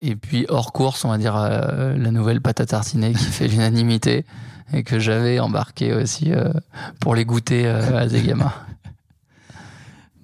Et 0.00 0.16
puis 0.16 0.46
hors 0.48 0.72
course, 0.72 1.04
on 1.04 1.10
va 1.10 1.18
dire 1.18 1.34
la 1.36 2.10
nouvelle 2.10 2.40
pâte 2.40 2.60
à 2.60 2.66
tartiner 2.66 3.12
qui 3.12 3.24
fait 3.24 3.48
l'unanimité 3.48 4.24
et 4.72 4.82
que 4.82 4.98
j'avais 4.98 5.40
embarqué 5.40 5.92
aussi 5.92 6.30
pour 7.00 7.14
les 7.16 7.24
goûter 7.26 7.66
à 7.66 8.08
Zegama. 8.08 8.54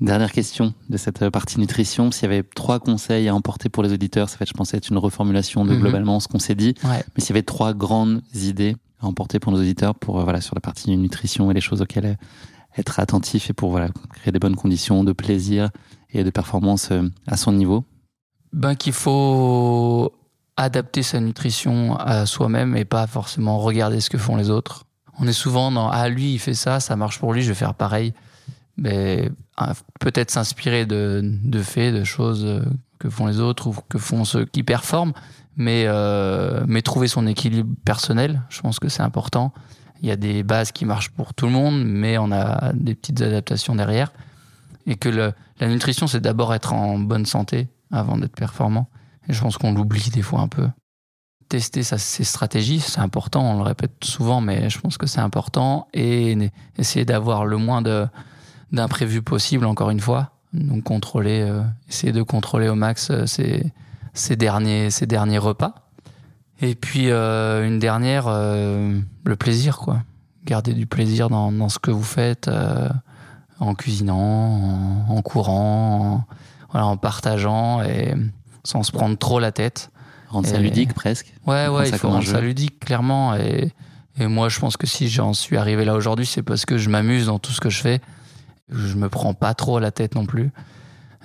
Dernière 0.05 0.33
question 0.33 0.75
de 0.91 0.97
cette 0.99 1.23
euh, 1.23 1.31
partie 1.31 1.59
nutrition. 1.59 2.11
S'il 2.11 2.25
y 2.25 2.33
avait 2.33 2.43
trois 2.43 2.79
conseils 2.79 3.27
à 3.29 3.35
emporter 3.35 3.71
pour 3.71 3.83
les 3.83 3.93
auditeurs, 3.93 4.29
ça 4.29 4.37
fait, 4.37 4.47
je 4.47 4.53
pensais, 4.53 4.77
être 4.77 4.91
une 4.91 4.99
reformulation 4.99 5.65
de 5.65 5.73
Mhm. 5.73 5.81
globalement 5.81 6.21
ce 6.21 6.29
qu'on 6.29 6.39
s'est 6.39 6.55
dit. 6.55 6.75
Ouais. 6.85 7.03
Mais 7.17 7.23
s'il 7.23 7.31
y 7.31 7.33
avait 7.33 7.43
trois 7.43 7.73
grandes 7.73 8.21
idées 8.35 8.77
à 9.01 9.07
emporter 9.07 9.41
pour 9.41 9.51
nos 9.51 9.59
auditeurs, 9.59 9.95
pour 9.95 10.21
euh, 10.21 10.25
voilà 10.25 10.43
sur 10.43 10.55
la 10.55 10.61
partie 10.61 10.95
nutrition 10.97 11.51
et 11.51 11.55
les 11.55 11.63
choses 11.63 11.81
auxquelles 11.81 12.05
euh, 12.07 12.15
être 12.77 13.01
attentif 13.01 13.49
et 13.49 13.55
pour 13.55 13.71
voilà 13.71 13.89
créer 14.13 14.31
des 14.31 14.39
bonnes 14.39 14.57
conditions 14.57 15.05
de 15.05 15.13
plaisir 15.13 15.71
et 16.11 16.23
de 16.23 16.31
performance 16.31 16.91
à 17.27 17.37
son 17.37 17.53
niveau? 17.53 17.85
ben, 18.53 18.75
qu'il 18.75 18.93
faut 18.93 20.13
adapter 20.57 21.03
sa 21.03 21.19
nutrition 21.21 21.97
à 21.97 22.27
soi-même 22.27 22.77
et 22.77 22.85
pas 22.85 23.07
forcément 23.07 23.59
regarder 23.59 24.01
ce 24.01 24.11
que 24.11 24.19
font 24.19 24.37
les 24.37 24.51
autres. 24.51 24.85
On 25.19 25.27
est 25.27 25.33
souvent 25.33 25.73
dans 25.73 25.89
ah 25.89 26.09
lui 26.09 26.35
il 26.35 26.39
fait 26.39 26.55
ça, 26.55 26.79
ça 26.79 26.95
marche 26.95 27.19
pour 27.19 27.33
lui, 27.33 27.43
je 27.43 27.49
vais 27.49 27.55
faire 27.55 27.75
pareil. 27.75 28.13
Mais 28.77 29.31
peut-être 30.01 30.31
s'inspirer 30.31 30.87
de, 30.87 31.21
de 31.23 31.63
faits, 31.63 31.95
de 31.95 32.05
choses 32.05 32.45
euh, 32.45 32.65
que 32.99 33.09
font 33.09 33.27
les 33.27 33.41
autres 33.41 33.69
ou 33.69 33.75
que 33.89 33.99
font 33.99 34.25
ceux 34.25 34.45
qui 34.45 34.63
performent, 34.63 35.13
mais 35.57 35.85
euh, 35.87 36.65
mais 36.67 36.83
trouver 36.83 37.09
son 37.09 37.27
équilibre 37.27 37.75
personnel, 37.85 38.43
je 38.49 38.61
pense 38.61 38.79
que 38.79 38.89
c'est 38.89 39.03
important. 39.03 39.53
Il 40.03 40.09
y 40.09 40.11
a 40.11 40.17
des 40.17 40.43
bases 40.43 40.73
qui 40.73 40.85
marchent 40.85 41.11
pour 41.11 41.35
tout 41.35 41.47
le 41.47 41.53
monde, 41.53 41.83
mais 41.85 42.19
on 42.19 42.33
a 42.33 42.73
des 42.75 42.95
petites 42.95 43.23
adaptations 43.23 43.75
derrière. 43.75 44.13
Et 44.87 44.97
que 44.97 45.09
la 45.09 45.69
nutrition, 45.69 46.07
c'est 46.07 46.21
d'abord 46.21 46.53
être 46.53 46.75
en 46.75 46.99
bonne 46.99 47.25
santé 47.25 47.69
avant 47.91 48.19
d'être 48.19 48.35
performant. 48.35 48.91
Et 49.29 49.33
je 49.33 49.41
pense 49.41 49.57
qu'on 49.57 49.73
l'oublie 49.73 50.11
des 50.11 50.21
fois 50.21 50.41
un 50.41 50.49
peu. 50.49 50.69
Tester 51.49 51.83
ses 51.83 52.25
stratégies, 52.25 52.81
c'est 52.81 53.01
important, 53.01 53.43
on 53.43 53.59
le 53.59 53.63
répète 53.63 53.93
souvent, 54.03 54.41
mais 54.43 54.69
je 54.69 54.79
pense 54.79 54.99
que 54.99 55.07
c'est 55.07 55.21
important. 55.21 55.89
Et 55.95 56.51
essayer 56.77 57.07
d'avoir 57.07 57.47
le 57.47 57.57
moins 57.57 57.81
de, 57.81 58.07
d'imprévus 58.75 59.23
possible, 59.23 59.65
encore 59.67 59.91
une 59.91 60.01
fois. 60.01 60.31
Donc 60.53 60.85
contrôler, 60.85 61.43
euh, 61.43 61.63
essayer 61.89 62.13
de 62.13 62.23
contrôler 62.23 62.69
au 62.69 62.75
max 62.75 63.11
euh, 63.11 63.27
ses, 63.27 63.73
ses, 64.13 64.37
derniers, 64.37 64.91
ses 64.91 65.07
derniers 65.07 65.39
repas. 65.39 65.75
Et 66.61 66.75
puis 66.77 67.11
euh, 67.11 67.67
une 67.67 67.79
dernière, 67.81 68.29
le 68.29 69.37
plaisir, 69.37 69.79
quoi. 69.79 70.03
Garder 70.45 70.75
du 70.75 70.87
plaisir 70.87 71.29
dans, 71.29 71.51
dans 71.51 71.69
ce 71.69 71.79
que 71.79 71.91
vous 71.91 72.05
faites, 72.05 72.51
en 73.61 73.75
cuisinant, 73.75 75.07
en, 75.09 75.17
en 75.17 75.23
courant, 75.23 76.01
en, 76.01 76.25
voilà, 76.71 76.87
en 76.87 76.97
partageant 76.97 77.83
et 77.83 78.15
sans 78.63 78.83
se 78.83 78.93
prendre 78.93 79.17
trop 79.17 79.41
la 79.41 79.53
tête. 79.53 79.91
Rendre 80.29 80.47
ça 80.47 80.59
ludique 80.59 80.95
presque. 80.95 81.33
Ouais, 81.47 81.69
ouais, 81.69 81.89
il 81.89 81.97
faut 81.97 82.09
rendre 82.09 82.27
ça 82.27 82.41
ludique, 82.41 82.79
clairement. 82.79 83.35
Et, 83.37 83.73
et 84.19 84.27
moi, 84.27 84.49
je 84.49 84.61
pense 84.61 84.77
que 84.77 84.87
si 84.87 85.09
j'en 85.09 85.33
suis 85.33 85.57
arrivé 85.57 85.85
là 85.85 85.95
aujourd'hui, 85.95 86.27
c'est 86.27 86.43
parce 86.43 86.67
que 86.67 86.79
je 86.79 86.89
m'amuse 86.91 87.27
dans 87.27 87.39
tout 87.39 87.53
ce 87.53 87.61
que 87.61 87.71
je 87.71 87.81
fais. 87.81 88.01
Je 88.71 88.97
me 88.97 89.09
prends 89.09 89.35
pas 89.35 89.55
trop 89.55 89.79
la 89.79 89.91
tête 89.91 90.15
non 90.15 90.27
plus. 90.27 90.51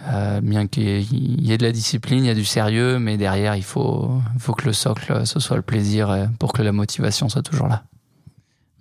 Euh, 0.07 0.39
bien 0.41 0.67
qu'il 0.67 1.43
y 1.43 1.51
ait- 1.51 1.57
de 1.57 1.65
la 1.65 1.71
discipline, 1.71 2.23
il 2.23 2.27
y 2.27 2.29
a 2.29 2.35
du 2.35 2.45
sérieux, 2.45 2.99
mais 2.99 3.17
derrière, 3.17 3.55
il 3.55 3.63
faut, 3.63 4.21
que 4.57 4.65
le 4.65 4.73
socle, 4.73 5.25
ce 5.25 5.39
soit 5.39 5.57
le 5.57 5.61
plaisir 5.61 6.09
euh, 6.09 6.27
pour 6.39 6.53
que 6.53 6.61
la 6.61 6.71
motivation 6.71 7.27
soit 7.27 7.43
toujours 7.43 7.67
là. 7.67 7.83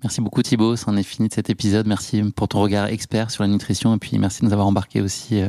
Merci 0.04 0.20
beaucoup 0.20 0.42
Thibaut, 0.42 0.76
c'en 0.76 0.96
est 0.96 1.02
fini 1.02 1.28
de 1.28 1.34
cet 1.34 1.50
épisode. 1.50 1.88
Merci 1.88 2.22
pour 2.36 2.46
ton 2.46 2.60
regard 2.60 2.86
expert 2.86 3.32
sur 3.32 3.42
la 3.42 3.48
nutrition 3.48 3.96
et 3.96 3.98
puis 3.98 4.16
merci 4.18 4.42
de 4.42 4.46
nous 4.46 4.52
avoir 4.52 4.68
embarqué 4.68 5.00
aussi 5.00 5.40
euh, 5.40 5.48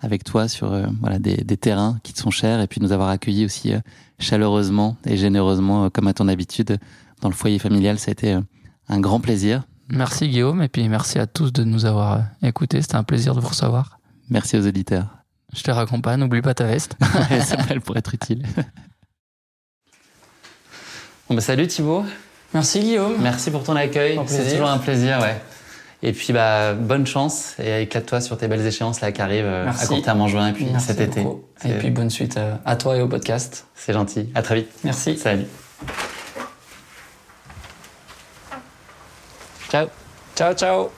avec 0.00 0.24
toi 0.24 0.48
sur 0.48 0.72
euh, 0.72 0.86
des, 1.18 1.56
terrains 1.58 1.98
qui 2.02 2.14
te 2.14 2.18
sont 2.18 2.30
chers 2.30 2.60
et 2.60 2.66
puis 2.66 2.80
de 2.80 2.86
nous 2.86 2.92
avoir 2.92 3.10
accueillis 3.10 3.44
aussi 3.44 3.74
euh, 3.74 3.80
chaleureusement 4.18 4.96
et 5.04 5.18
généreusement 5.18 5.84
euh, 5.84 5.88
comme 5.90 6.08
à 6.08 6.14
ton 6.14 6.28
habitude 6.28 6.78
dans 7.20 7.28
le 7.28 7.34
foyer 7.34 7.58
familial. 7.58 7.98
Ça 7.98 8.10
a 8.10 8.12
été 8.12 8.32
euh, 8.32 8.40
un 8.88 8.98
grand 8.98 9.20
plaisir. 9.20 9.62
Merci 9.92 10.28
Guillaume, 10.28 10.62
et 10.62 10.68
puis 10.68 10.88
merci 10.88 11.18
à 11.18 11.26
tous 11.26 11.52
de 11.52 11.64
nous 11.64 11.84
avoir 11.84 12.12
euh, 12.14 12.48
écoutés. 12.48 12.80
C'était 12.80 12.96
un 12.96 13.04
plaisir 13.04 13.34
de 13.34 13.40
vous 13.40 13.48
recevoir. 13.48 13.98
Merci 14.30 14.56
aux 14.56 14.66
auditeurs. 14.66 15.06
Je 15.54 15.62
te 15.62 15.70
raccompagne, 15.70 16.18
n'oublie 16.18 16.40
pas 16.40 16.54
ta 16.54 16.64
veste. 16.64 16.96
Ça 17.44 17.56
m'appelle 17.58 17.80
pour 17.82 17.96
être 17.96 18.14
utile. 18.14 18.44
Bon, 21.28 21.36
bah, 21.36 21.40
salut 21.40 21.66
Thibaut. 21.66 22.04
Merci 22.52 22.80
Guillaume. 22.80 23.14
Merci 23.20 23.50
pour 23.50 23.62
ton 23.62 23.74
accueil. 23.76 24.20
C'est 24.26 24.50
toujours 24.52 24.68
un 24.68 24.76
plaisir, 24.78 25.18
ouais. 25.20 25.40
Et 26.02 26.12
puis 26.12 26.32
bah 26.32 26.74
bonne 26.74 27.06
chance 27.06 27.54
et 27.62 27.82
éclate-toi 27.82 28.20
sur 28.20 28.36
tes 28.36 28.48
belles 28.48 28.66
échéances 28.66 29.00
là 29.00 29.12
qui 29.12 29.22
arrivent 29.22 29.44
euh, 29.46 29.70
à 29.70 29.86
court 29.86 30.02
terme 30.02 30.20
en 30.20 30.26
juin 30.28 30.48
et 30.48 30.52
puis 30.52 30.66
Merci 30.70 30.88
cet 30.88 31.00
été. 31.00 31.22
beaucoup. 31.22 31.44
Et 31.64 31.74
puis 31.74 31.90
bonne 31.90 32.10
suite 32.10 32.36
euh, 32.36 32.56
à 32.64 32.74
toi 32.76 32.96
et 32.96 33.00
au 33.00 33.08
podcast. 33.08 33.66
C'est 33.76 33.92
gentil. 33.92 34.28
À 34.34 34.42
très 34.42 34.56
vite. 34.56 34.68
Merci. 34.82 35.16
Salut. 35.16 35.46
Ciao. 39.72 39.88
Ciao, 40.36 40.52
ciao. 40.52 40.90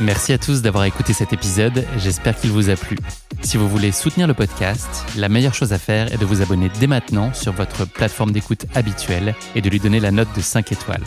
Merci 0.00 0.32
à 0.32 0.38
tous 0.38 0.60
d'avoir 0.62 0.84
écouté 0.84 1.12
cet 1.12 1.32
épisode, 1.32 1.86
j'espère 1.98 2.36
qu'il 2.36 2.50
vous 2.50 2.68
a 2.68 2.74
plu. 2.74 2.96
Si 3.42 3.58
vous 3.58 3.68
voulez 3.68 3.92
soutenir 3.92 4.26
le 4.26 4.34
podcast, 4.34 5.04
la 5.16 5.28
meilleure 5.28 5.54
chose 5.54 5.72
à 5.72 5.78
faire 5.78 6.12
est 6.12 6.16
de 6.16 6.24
vous 6.24 6.42
abonner 6.42 6.68
dès 6.80 6.88
maintenant 6.88 7.32
sur 7.32 7.52
votre 7.52 7.84
plateforme 7.84 8.32
d'écoute 8.32 8.66
habituelle 8.74 9.36
et 9.54 9.60
de 9.60 9.70
lui 9.70 9.78
donner 9.78 10.00
la 10.00 10.10
note 10.10 10.34
de 10.34 10.40
5 10.40 10.72
étoiles. 10.72 11.04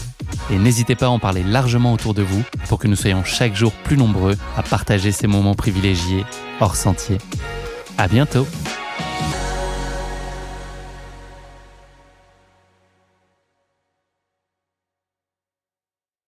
Et 0.52 0.60
n'hésitez 0.60 0.96
pas 0.96 1.08
à 1.08 1.10
en 1.10 1.20
parler 1.20 1.44
largement 1.44 1.92
autour 1.92 2.14
de 2.14 2.22
vous 2.22 2.44
pour 2.70 2.80
que 2.80 2.88
nous 2.88 2.96
soyons 2.96 3.26
chaque 3.26 3.56
jour 3.56 3.74
plus 3.84 3.98
nombreux 3.98 4.38
à 4.56 4.64
partager 4.64 5.12
ces 5.12 5.28
moments 5.28 5.56
privilégiés 5.56 6.24
hors 6.62 6.78
sentier. 6.78 7.18
À 7.98 8.08
bientôt! 8.08 8.48